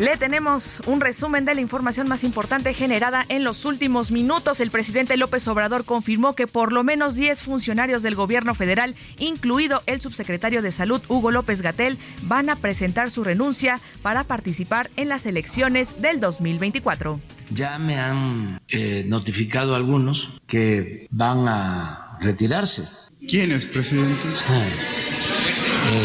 Le 0.00 0.16
tenemos 0.16 0.80
un 0.86 1.02
resumen 1.02 1.44
de 1.44 1.54
la 1.54 1.60
información 1.60 2.08
más 2.08 2.24
importante 2.24 2.72
generada 2.72 3.26
en 3.28 3.44
los 3.44 3.66
últimos 3.66 4.10
minutos. 4.10 4.58
El 4.60 4.70
presidente 4.70 5.18
López 5.18 5.46
Obrador 5.46 5.84
confirmó 5.84 6.34
que 6.34 6.46
por 6.46 6.72
lo 6.72 6.82
menos 6.82 7.16
10 7.16 7.42
funcionarios 7.42 8.02
del 8.02 8.14
gobierno 8.14 8.54
federal, 8.54 8.94
incluido 9.18 9.82
el 9.84 10.00
subsecretario 10.00 10.62
de 10.62 10.72
Salud 10.72 11.02
Hugo 11.08 11.30
López 11.30 11.60
Gatel, 11.60 11.98
van 12.22 12.48
a 12.48 12.56
presentar 12.56 13.10
su 13.10 13.24
renuncia 13.24 13.78
para 14.00 14.24
participar 14.24 14.88
en 14.96 15.10
las 15.10 15.26
elecciones 15.26 16.00
del 16.00 16.18
2024. 16.18 17.20
Ya 17.50 17.78
me 17.78 17.98
han 17.98 18.58
eh, 18.68 19.04
notificado 19.06 19.74
algunos 19.74 20.30
que 20.46 21.08
van 21.10 21.46
a 21.46 22.16
retirarse. 22.22 22.84
¿Quiénes, 23.28 23.66
presidente? 23.66 24.26
Eh, 25.92 26.04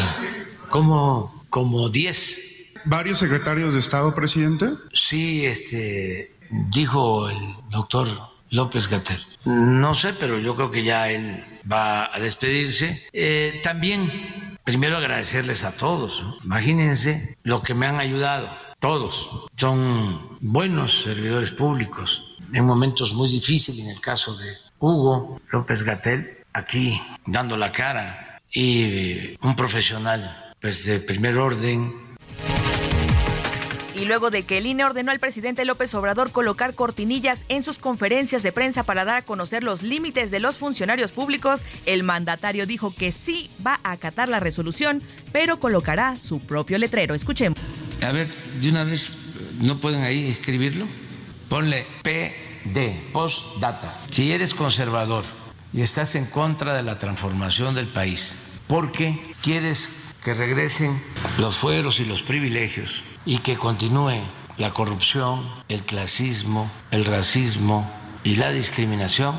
como, 0.70 1.44
como 1.50 1.90
10 1.90 2.55
varios 2.86 3.20
secretarios 3.20 3.74
de 3.74 3.80
Estado, 3.80 4.14
presidente? 4.14 4.68
Sí, 4.94 5.46
este, 5.46 6.36
dijo 6.70 7.30
el 7.30 7.38
doctor 7.70 8.08
López 8.52 8.88
Gatel. 8.88 9.20
No 9.46 9.94
sé, 9.94 10.14
pero 10.14 10.40
yo 10.40 10.56
creo 10.56 10.72
que 10.72 10.84
ya 10.84 11.10
él 11.10 11.44
va 11.70 12.14
a 12.14 12.20
despedirse. 12.20 13.04
Eh, 13.12 13.60
también, 13.64 14.58
primero 14.64 14.98
agradecerles 14.98 15.64
a 15.64 15.72
todos. 15.72 16.24
Imagínense 16.44 17.38
lo 17.44 17.62
que 17.62 17.74
me 17.74 17.88
han 17.88 18.00
ayudado. 18.00 18.50
Todos 18.80 19.30
son 19.56 20.38
buenos 20.42 21.04
servidores 21.04 21.52
públicos 21.52 22.24
en 22.54 22.66
momentos 22.66 23.14
muy 23.14 23.30
difíciles, 23.30 23.84
en 23.84 23.90
el 23.90 24.00
caso 24.00 24.36
de 24.38 24.54
Hugo 24.80 25.42
López 25.50 25.84
Gatel, 25.84 26.38
aquí 26.54 27.02
dando 27.26 27.58
la 27.58 27.72
cara 27.72 28.42
y 28.52 29.36
un 29.42 29.56
profesional 29.56 30.54
pues 30.62 30.86
de 30.86 31.00
primer 31.00 31.38
orden 31.38 31.94
y 33.96 34.06
luego 34.06 34.30
de 34.30 34.44
que 34.44 34.58
el 34.58 34.66
INE 34.66 34.84
ordenó 34.84 35.12
al 35.12 35.20
presidente 35.20 35.66
López 35.66 35.94
Obrador 35.96 36.32
colocar 36.32 36.76
cortinillas 36.76 37.46
en 37.48 37.64
sus 37.64 37.78
conferencias 37.78 38.44
de 38.44 38.52
prensa 38.52 38.84
para 38.84 39.06
dar 39.06 39.18
a 39.18 39.22
conocer 39.24 39.64
los 39.64 39.84
límites 39.84 40.32
de 40.32 40.40
los 40.40 40.58
funcionarios 40.58 41.12
públicos, 41.12 41.66
el 41.86 42.04
mandatario 42.04 42.66
dijo 42.66 42.94
que 42.94 43.12
sí 43.12 43.50
va 43.66 43.80
a 43.84 43.92
acatar 43.92 44.30
la 44.30 44.40
resolución, 44.40 45.02
pero 45.32 45.60
colocará 45.60 46.18
su 46.18 46.40
propio 46.40 46.78
letrero. 46.78 47.16
Escuchemos. 47.16 47.58
A 48.02 48.12
ver, 48.12 48.28
de 48.62 48.70
una 48.70 48.84
vez, 48.84 49.14
¿no 49.62 49.80
pueden 49.80 50.04
ahí 50.04 50.30
escribirlo? 50.30 50.86
Ponle 51.50 51.88
PD, 52.04 53.12
postdata. 53.14 53.98
Si 54.10 54.32
eres 54.32 54.54
conservador 54.54 55.24
y 55.72 55.82
estás 55.82 56.16
en 56.16 56.26
contra 56.26 56.74
de 56.74 56.84
la 56.84 56.98
transformación 56.98 57.76
del 57.76 57.88
país, 57.88 58.36
porque 58.68 59.20
quieres 59.42 59.90
que 60.24 60.34
regresen 60.34 61.02
los 61.38 61.56
fueros 61.56 62.00
y 62.00 62.06
los 62.06 62.24
privilegios 62.24 63.04
y 63.26 63.40
que 63.40 63.58
continúe 63.58 64.22
la 64.58 64.72
corrupción, 64.72 65.50
el 65.68 65.84
clasismo, 65.84 66.72
el 66.92 67.06
racismo 67.06 67.90
y 68.24 68.36
la 68.36 68.52
discriminación, 68.52 69.36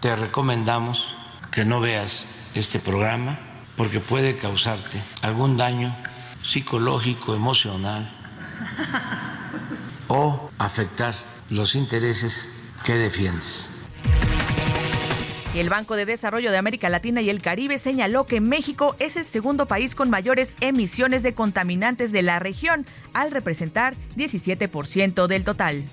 te 0.00 0.14
recomendamos 0.14 1.14
que 1.50 1.64
no 1.64 1.80
veas 1.80 2.26
este 2.54 2.78
programa 2.78 3.38
porque 3.76 4.00
puede 4.00 4.36
causarte 4.36 5.02
algún 5.22 5.56
daño 5.56 5.96
psicológico, 6.42 7.34
emocional 7.34 8.10
o 10.08 10.50
afectar 10.58 11.14
los 11.50 11.74
intereses 11.74 12.48
que 12.84 12.94
defiendes. 12.94 13.68
El 15.54 15.70
Banco 15.70 15.96
de 15.96 16.04
Desarrollo 16.04 16.50
de 16.50 16.58
América 16.58 16.88
Latina 16.88 17.22
y 17.22 17.30
el 17.30 17.40
Caribe 17.40 17.78
señaló 17.78 18.26
que 18.26 18.40
México 18.40 18.94
es 18.98 19.16
el 19.16 19.24
segundo 19.24 19.66
país 19.66 19.94
con 19.94 20.10
mayores 20.10 20.54
emisiones 20.60 21.22
de 21.22 21.34
contaminantes 21.34 22.12
de 22.12 22.22
la 22.22 22.38
región, 22.38 22.84
al 23.14 23.30
representar 23.30 23.96
17% 24.16 25.26
del 25.26 25.44
total. 25.44 25.84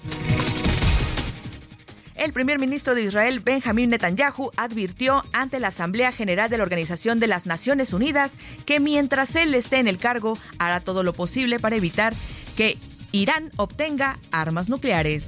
El 2.16 2.32
primer 2.32 2.60
ministro 2.60 2.96
de 2.96 3.04
Israel, 3.04 3.40
Benjamín 3.40 3.90
Netanyahu, 3.90 4.52
advirtió 4.56 5.24
ante 5.32 5.60
la 5.60 5.68
Asamblea 5.68 6.12
General 6.12 6.50
de 6.50 6.58
la 6.58 6.64
Organización 6.64 7.20
de 7.20 7.28
las 7.28 7.46
Naciones 7.46 7.94
Unidas 7.94 8.38
que 8.66 8.80
mientras 8.80 9.36
él 9.36 9.54
esté 9.54 9.80
en 9.80 9.88
el 9.88 9.98
cargo, 9.98 10.38
hará 10.60 10.82
todo 10.82 11.04
lo 11.04 11.14
posible 11.14 11.60
para 11.60 11.76
evitar 11.76 12.14
que 12.56 12.78
Irán 13.12 13.52
obtenga 13.58 14.20
armas 14.32 14.70
nucleares 14.70 15.28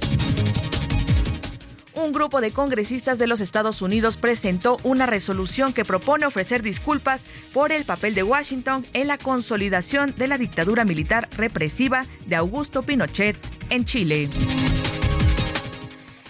un 1.98 2.12
grupo 2.12 2.40
de 2.40 2.52
congresistas 2.52 3.18
de 3.18 3.26
los 3.26 3.40
Estados 3.40 3.82
Unidos 3.82 4.16
presentó 4.16 4.78
una 4.84 5.06
resolución 5.06 5.72
que 5.72 5.84
propone 5.84 6.26
ofrecer 6.26 6.62
disculpas 6.62 7.26
por 7.52 7.72
el 7.72 7.84
papel 7.84 8.14
de 8.14 8.22
Washington 8.22 8.86
en 8.92 9.08
la 9.08 9.18
consolidación 9.18 10.14
de 10.16 10.28
la 10.28 10.38
dictadura 10.38 10.84
militar 10.84 11.28
represiva 11.36 12.04
de 12.26 12.36
Augusto 12.36 12.82
Pinochet 12.82 13.36
en 13.70 13.84
Chile. 13.84 14.28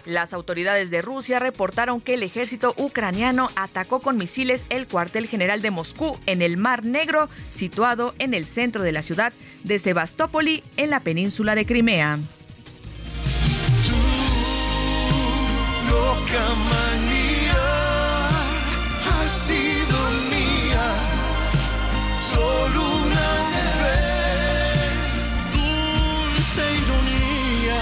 Las 0.06 0.32
autoridades 0.32 0.90
de 0.90 1.02
Rusia 1.02 1.38
reportaron 1.38 2.00
que 2.00 2.14
el 2.14 2.22
ejército 2.22 2.72
ucraniano 2.78 3.50
atacó 3.56 4.00
con 4.00 4.16
misiles 4.16 4.64
el 4.70 4.88
cuartel 4.88 5.26
general 5.26 5.60
de 5.60 5.70
Moscú 5.70 6.18
en 6.24 6.40
el 6.40 6.56
Mar 6.56 6.86
Negro, 6.86 7.28
situado 7.50 8.14
en 8.18 8.32
el 8.32 8.46
centro 8.46 8.82
de 8.82 8.92
la 8.92 9.02
ciudad 9.02 9.34
de 9.64 9.78
Sebastopoli, 9.78 10.64
en 10.78 10.88
la 10.88 11.00
península 11.00 11.54
de 11.54 11.66
Crimea. 11.66 12.20
Loca 16.18 16.54
manía 16.54 18.28
ha 19.06 19.28
sido 19.28 19.98
mía 20.30 20.86
solo 22.30 22.80
una 23.06 23.30
vez 23.82 25.00
dulce 25.52 26.62
ironía 26.82 27.80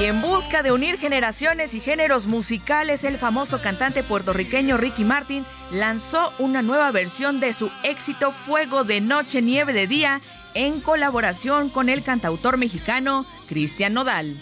y 0.00 0.04
en 0.04 0.20
busca 0.22 0.62
de 0.62 0.72
unir 0.72 0.98
generaciones 0.98 1.74
y 1.74 1.80
géneros 1.80 2.26
musicales, 2.26 3.04
el 3.04 3.18
famoso 3.18 3.60
cantante 3.60 4.02
puertorriqueño 4.02 4.76
Ricky 4.76 5.04
Martin 5.04 5.44
lanzó 5.72 6.32
una 6.38 6.62
nueva 6.62 6.90
versión 6.92 7.40
de 7.40 7.52
su 7.52 7.70
éxito 7.82 8.30
Fuego 8.30 8.84
de 8.84 9.00
Noche, 9.00 9.42
Nieve 9.42 9.72
de 9.72 9.86
Día 9.86 10.20
en 10.54 10.80
colaboración 10.80 11.68
con 11.68 11.88
el 11.88 12.02
cantautor 12.02 12.56
mexicano 12.58 13.26
Cristian 13.48 13.94
Nodal. 13.94 14.36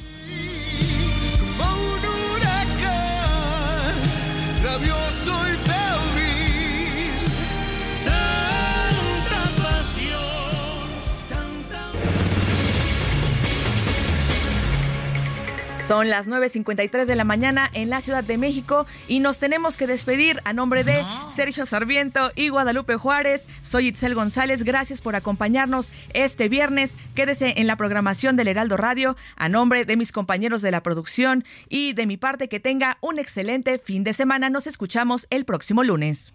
avión. 4.76 5.05
Son 15.86 16.10
las 16.10 16.26
9.53 16.26 17.04
de 17.04 17.14
la 17.14 17.22
mañana 17.22 17.70
en 17.72 17.90
la 17.90 18.00
Ciudad 18.00 18.24
de 18.24 18.38
México 18.38 18.86
y 19.06 19.20
nos 19.20 19.38
tenemos 19.38 19.76
que 19.76 19.86
despedir 19.86 20.40
a 20.42 20.52
nombre 20.52 20.82
de 20.82 21.04
Sergio 21.28 21.64
Sarmiento 21.64 22.32
y 22.34 22.48
Guadalupe 22.48 22.96
Juárez. 22.96 23.46
Soy 23.62 23.86
Itzel 23.86 24.16
González, 24.16 24.64
gracias 24.64 25.00
por 25.00 25.14
acompañarnos 25.14 25.92
este 26.12 26.48
viernes. 26.48 26.98
Quédese 27.14 27.60
en 27.60 27.68
la 27.68 27.76
programación 27.76 28.34
del 28.34 28.48
Heraldo 28.48 28.76
Radio 28.76 29.16
a 29.36 29.48
nombre 29.48 29.84
de 29.84 29.96
mis 29.96 30.10
compañeros 30.10 30.60
de 30.60 30.72
la 30.72 30.82
producción 30.82 31.44
y 31.68 31.92
de 31.92 32.06
mi 32.06 32.16
parte 32.16 32.48
que 32.48 32.58
tenga 32.58 32.98
un 33.00 33.20
excelente 33.20 33.78
fin 33.78 34.02
de 34.02 34.12
semana. 34.12 34.50
Nos 34.50 34.66
escuchamos 34.66 35.28
el 35.30 35.44
próximo 35.44 35.84
lunes. 35.84 36.34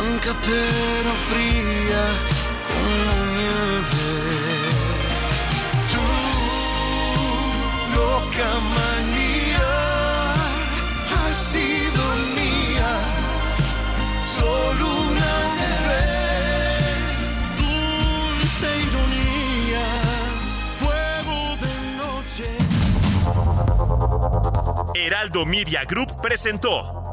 blanca 0.00 0.34
pero 0.44 1.12
fría 1.28 2.04
como 2.68 3.10
nieve. 3.36 4.10
Tu 5.92 6.04
loca 7.96 8.50
manía 8.76 9.72
ha 11.16 11.32
sido 11.50 12.02
mía, 12.36 12.92
solo 14.36 14.84
una 15.10 15.34
vez, 15.86 17.10
dulce 17.60 18.68
ironía, 18.88 19.86
fuego 20.78 21.38
de 21.64 21.74
noche. 22.02 22.48
Heraldo 24.94 25.40
Media 25.46 25.84
Group 25.84 26.20
presentó 26.20 27.09